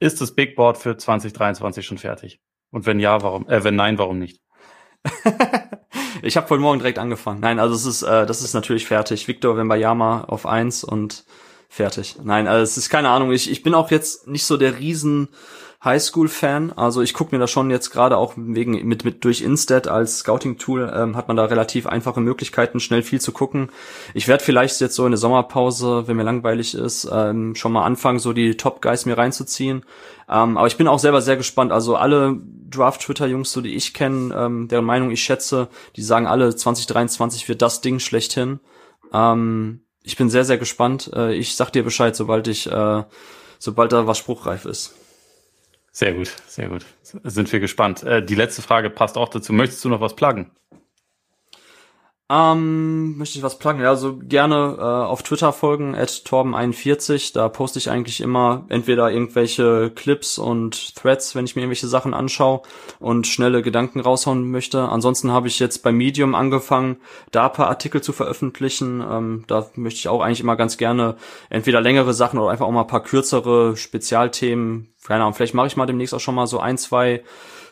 ist 0.00 0.20
das 0.20 0.34
Big 0.34 0.54
Board 0.54 0.76
für 0.76 0.96
2023 0.96 1.86
schon 1.86 1.98
fertig? 1.98 2.40
Und 2.70 2.84
wenn 2.84 3.00
ja, 3.00 3.22
warum? 3.22 3.48
Äh, 3.48 3.64
wenn 3.64 3.76
nein, 3.76 3.96
warum 3.98 4.18
nicht? 4.18 4.42
ich 6.24 6.36
habe 6.36 6.48
heute 6.50 6.60
Morgen 6.60 6.78
direkt 6.78 6.98
angefangen. 6.98 7.40
Nein, 7.40 7.58
also 7.58 7.74
es 7.74 7.84
ist, 7.84 8.02
äh, 8.02 8.26
das 8.26 8.42
ist 8.42 8.54
natürlich 8.54 8.86
fertig. 8.86 9.28
Victor 9.28 9.56
Wembayama 9.56 10.24
auf 10.24 10.46
eins 10.46 10.82
und 10.82 11.24
fertig. 11.68 12.16
Nein, 12.22 12.48
also 12.48 12.62
es 12.62 12.76
ist 12.76 12.88
keine 12.88 13.10
Ahnung. 13.10 13.32
Ich, 13.32 13.50
ich 13.50 13.62
bin 13.62 13.74
auch 13.74 13.90
jetzt 13.90 14.26
nicht 14.26 14.44
so 14.44 14.56
der 14.56 14.78
riesen 14.78 15.28
Highschool-Fan. 15.84 16.72
Also 16.72 17.02
ich 17.02 17.12
gucke 17.12 17.34
mir 17.34 17.38
da 17.38 17.46
schon 17.46 17.70
jetzt 17.70 17.90
gerade 17.90 18.16
auch 18.16 18.34
wegen 18.36 18.72
mit 18.86 19.04
mit 19.04 19.24
durch 19.24 19.42
Instat 19.42 19.86
als 19.86 20.20
Scouting-Tool 20.20 20.92
ähm, 20.94 21.16
hat 21.16 21.28
man 21.28 21.36
da 21.36 21.44
relativ 21.44 21.86
einfache 21.86 22.20
Möglichkeiten, 22.20 22.80
schnell 22.80 23.02
viel 23.02 23.20
zu 23.20 23.32
gucken. 23.32 23.70
Ich 24.14 24.26
werde 24.26 24.42
vielleicht 24.42 24.80
jetzt 24.80 24.94
so 24.94 25.04
in 25.04 25.12
der 25.12 25.18
Sommerpause, 25.18 26.04
wenn 26.06 26.16
mir 26.16 26.22
langweilig 26.22 26.74
ist, 26.74 27.08
ähm, 27.12 27.54
schon 27.54 27.72
mal 27.72 27.84
anfangen, 27.84 28.18
so 28.18 28.32
die 28.32 28.56
Top 28.56 28.80
Guys 28.80 29.04
mir 29.04 29.18
reinzuziehen. 29.18 29.84
Ähm, 30.28 30.56
aber 30.56 30.66
ich 30.66 30.76
bin 30.76 30.88
auch 30.88 30.98
selber 30.98 31.20
sehr 31.20 31.36
gespannt. 31.36 31.70
Also 31.70 31.96
alle 31.96 32.40
Draft-Twitter-Jungs, 32.70 33.52
so 33.52 33.60
die 33.60 33.74
ich 33.74 33.92
kenne, 33.92 34.34
ähm, 34.34 34.68
deren 34.68 34.84
Meinung 34.84 35.10
ich 35.10 35.22
schätze, 35.22 35.68
die 35.96 36.02
sagen 36.02 36.26
alle 36.26 36.56
2023 36.56 37.48
wird 37.48 37.60
das 37.60 37.82
Ding 37.82 37.98
schlechthin. 37.98 38.60
Ähm, 39.12 39.82
ich 40.02 40.16
bin 40.16 40.30
sehr 40.30 40.44
sehr 40.44 40.58
gespannt. 40.58 41.10
Äh, 41.14 41.34
ich 41.34 41.56
sag 41.56 41.70
dir 41.70 41.82
Bescheid, 41.82 42.16
sobald 42.16 42.48
ich 42.48 42.70
äh, 42.70 43.04
sobald 43.58 43.92
da 43.92 44.06
was 44.06 44.18
spruchreif 44.18 44.64
ist. 44.64 44.94
Sehr 45.96 46.12
gut, 46.12 46.26
sehr 46.48 46.68
gut. 46.68 46.84
Sind 47.02 47.52
wir 47.52 47.60
gespannt. 47.60 48.02
Äh, 48.02 48.24
die 48.24 48.34
letzte 48.34 48.62
Frage 48.62 48.90
passt 48.90 49.16
auch 49.16 49.28
dazu. 49.28 49.52
Möchtest 49.52 49.84
du 49.84 49.88
noch 49.88 50.00
was 50.00 50.16
pluggen? 50.16 50.50
Ähm, 52.30 53.18
möchte 53.18 53.36
ich 53.36 53.44
was 53.44 53.58
pluggen? 53.58 53.82
Ja, 53.82 53.90
also 53.90 54.16
gerne 54.16 54.76
äh, 54.78 54.82
auf 54.82 55.22
Twitter 55.22 55.52
folgen, 55.52 55.94
at 55.94 56.08
torben41. 56.08 57.34
Da 57.34 57.50
poste 57.50 57.78
ich 57.78 57.90
eigentlich 57.90 58.22
immer 58.22 58.64
entweder 58.70 59.10
irgendwelche 59.10 59.90
Clips 59.94 60.38
und 60.38 60.94
Threads, 60.96 61.34
wenn 61.34 61.44
ich 61.44 61.54
mir 61.54 61.62
irgendwelche 61.62 61.86
Sachen 61.86 62.14
anschaue 62.14 62.62
und 62.98 63.26
schnelle 63.26 63.60
Gedanken 63.60 64.00
raushauen 64.00 64.50
möchte. 64.50 64.88
Ansonsten 64.88 65.32
habe 65.32 65.48
ich 65.48 65.58
jetzt 65.58 65.82
bei 65.82 65.92
Medium 65.92 66.34
angefangen, 66.34 66.96
da 67.30 67.50
paar 67.50 67.68
Artikel 67.68 68.00
zu 68.00 68.14
veröffentlichen. 68.14 69.02
Ähm, 69.02 69.44
da 69.46 69.66
möchte 69.74 69.98
ich 69.98 70.08
auch 70.08 70.22
eigentlich 70.22 70.40
immer 70.40 70.56
ganz 70.56 70.78
gerne 70.78 71.16
entweder 71.50 71.82
längere 71.82 72.14
Sachen 72.14 72.38
oder 72.38 72.50
einfach 72.50 72.66
auch 72.66 72.72
mal 72.72 72.82
ein 72.82 72.86
paar 72.86 73.02
kürzere 73.02 73.76
Spezialthemen. 73.76 74.94
Keine 75.04 75.24
Ahnung, 75.24 75.34
vielleicht 75.34 75.52
mache 75.52 75.66
ich 75.66 75.76
mal 75.76 75.84
demnächst 75.84 76.14
auch 76.14 76.20
schon 76.20 76.34
mal 76.34 76.46
so 76.46 76.58
ein, 76.58 76.78
zwei 76.78 77.22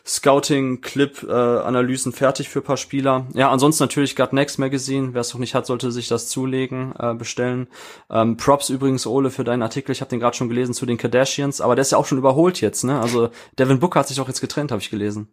Scouting-Clip-Analysen 0.05 2.11
äh, 2.11 2.15
fertig 2.15 2.49
für 2.49 2.61
paar 2.61 2.75
Spieler. 2.75 3.25
Ja, 3.33 3.49
ansonsten 3.49 3.83
natürlich 3.83 4.17
Gut 4.17 4.33
Next 4.33 4.59
Magazine. 4.59 5.13
Wer 5.13 5.21
es 5.21 5.33
noch 5.33 5.39
nicht 5.39 5.55
hat, 5.55 5.65
sollte 5.65 5.91
sich 5.91 6.09
das 6.09 6.27
zulegen, 6.27 6.93
äh, 6.99 7.13
bestellen. 7.13 7.67
Ähm, 8.09 8.35
Props 8.35 8.69
übrigens, 8.69 9.07
Ole, 9.07 9.29
für 9.29 9.45
deinen 9.45 9.61
Artikel. 9.61 9.93
Ich 9.93 10.01
habe 10.01 10.09
den 10.09 10.19
gerade 10.19 10.35
schon 10.35 10.49
gelesen 10.49 10.73
zu 10.73 10.85
den 10.85 10.97
Kardashians, 10.97 11.61
aber 11.61 11.75
der 11.75 11.83
ist 11.83 11.93
ja 11.93 11.97
auch 11.97 12.05
schon 12.05 12.17
überholt 12.17 12.59
jetzt, 12.59 12.83
ne? 12.83 12.99
Also 12.99 13.29
Devin 13.57 13.79
Booker 13.79 14.01
hat 14.01 14.09
sich 14.09 14.17
doch 14.17 14.27
jetzt 14.27 14.41
getrennt, 14.41 14.71
habe 14.71 14.81
ich 14.81 14.89
gelesen. 14.89 15.29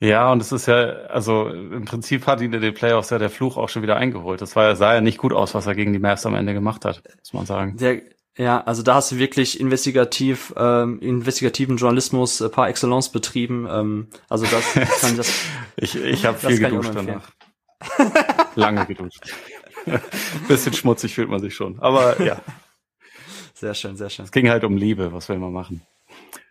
Ja, 0.00 0.32
und 0.32 0.40
es 0.40 0.50
ist 0.50 0.66
ja, 0.66 0.84
also 1.10 1.46
im 1.46 1.84
Prinzip 1.84 2.26
hat 2.26 2.40
ihn 2.40 2.52
in 2.52 2.60
den 2.60 2.74
Playoffs 2.74 3.10
ja 3.10 3.18
der 3.18 3.30
Fluch 3.30 3.56
auch 3.56 3.68
schon 3.68 3.82
wieder 3.82 3.96
eingeholt. 3.96 4.40
Das 4.40 4.56
war, 4.56 4.74
sah 4.74 4.94
ja 4.94 5.00
nicht 5.00 5.18
gut 5.18 5.32
aus, 5.32 5.54
was 5.54 5.66
er 5.66 5.76
gegen 5.76 5.92
die 5.92 6.00
Mavs 6.00 6.26
am 6.26 6.34
Ende 6.34 6.54
gemacht 6.54 6.84
hat, 6.84 7.02
muss 7.20 7.34
man 7.34 7.46
sagen. 7.46 7.76
Der, 7.76 8.00
ja, 8.36 8.62
also 8.64 8.82
da 8.82 8.94
hast 8.94 9.12
du 9.12 9.18
wirklich 9.18 9.60
investigativ, 9.60 10.54
ähm, 10.56 11.00
investigativen 11.00 11.76
Journalismus 11.76 12.40
äh, 12.40 12.48
par 12.48 12.68
excellence 12.68 13.10
betrieben. 13.10 13.66
Ähm, 13.70 14.08
also 14.28 14.46
das 14.46 14.72
kann 15.00 15.16
das. 15.16 15.30
ich 15.76 15.96
ich 15.96 16.24
habe 16.24 16.38
viel 16.38 16.58
geduscht 16.58 16.92
danach. 16.94 17.30
Lange 18.54 18.86
geduscht. 18.86 19.34
Bisschen 20.48 20.72
schmutzig 20.72 21.14
fühlt 21.14 21.28
man 21.28 21.40
sich 21.40 21.54
schon, 21.54 21.78
aber 21.80 22.22
ja. 22.22 22.40
Sehr 23.54 23.74
schön, 23.74 23.96
sehr 23.96 24.10
schön. 24.10 24.24
Es 24.24 24.32
ging 24.32 24.48
halt 24.48 24.64
um 24.64 24.76
Liebe, 24.76 25.12
was 25.12 25.28
will 25.28 25.38
man 25.38 25.52
machen? 25.52 25.82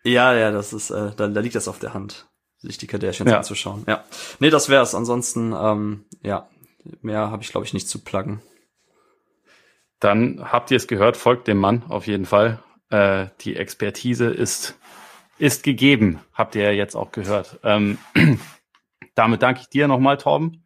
Ja, 0.03 0.33
ja, 0.33 0.51
das 0.51 0.73
ist, 0.73 0.91
äh, 0.91 1.11
da, 1.15 1.27
da 1.27 1.39
liegt 1.39 1.55
das 1.55 1.67
auf 1.67 1.79
der 1.79 1.93
Hand, 1.93 2.27
sich 2.59 2.77
die 2.77 2.87
Kardashians 2.87 3.31
ja. 3.31 3.37
anzuschauen. 3.37 3.83
Ja, 3.87 4.03
nee, 4.39 4.49
das 4.49 4.69
wär's. 4.69 4.95
Ansonsten, 4.95 5.53
ähm, 5.53 6.05
ja, 6.23 6.47
mehr 7.01 7.31
habe 7.31 7.43
ich 7.43 7.49
glaube 7.51 7.65
ich 7.65 7.73
nicht 7.73 7.89
zu 7.89 7.99
pluggen. 7.99 8.41
Dann 10.01 10.41
habt 10.51 10.71
ihr 10.71 10.77
es 10.77 10.87
gehört, 10.87 11.15
folgt 11.15 11.47
dem 11.47 11.59
Mann 11.59 11.83
auf 11.87 12.07
jeden 12.07 12.25
Fall. 12.25 12.59
Äh, 12.89 13.27
die 13.41 13.55
Expertise 13.55 14.25
ist, 14.25 14.77
ist 15.37 15.63
gegeben, 15.63 16.19
habt 16.33 16.55
ihr 16.55 16.63
ja 16.63 16.71
jetzt 16.71 16.95
auch 16.95 17.11
gehört. 17.11 17.59
Ähm, 17.63 17.99
damit 19.15 19.43
danke 19.43 19.61
ich 19.61 19.69
dir 19.69 19.87
nochmal, 19.87 20.17
Torben. 20.17 20.65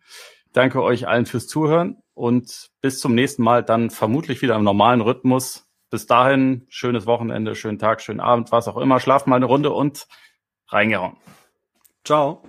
Danke 0.54 0.82
euch 0.82 1.08
allen 1.08 1.26
fürs 1.26 1.48
Zuhören 1.48 1.98
und 2.14 2.70
bis 2.80 3.00
zum 3.00 3.14
nächsten 3.14 3.44
Mal 3.44 3.62
dann 3.62 3.90
vermutlich 3.90 4.42
wieder 4.42 4.56
im 4.56 4.64
normalen 4.64 5.02
Rhythmus. 5.02 5.68
Bis 5.90 6.08
dahin, 6.08 6.66
schönes 6.70 7.06
Wochenende, 7.06 7.56
schönen 7.56 7.78
Tag, 7.78 8.02
schönen 8.02 8.22
Abend, 8.22 8.54
was 8.54 8.70
auch 8.70 8.78
immer. 8.78 9.02
Schlaft 9.02 9.28
mal 9.28 9.36
eine 9.36 9.46
Runde 9.46 9.72
und 9.72 10.08
reingehauen. 10.70 11.18
Ciao. 12.06 12.42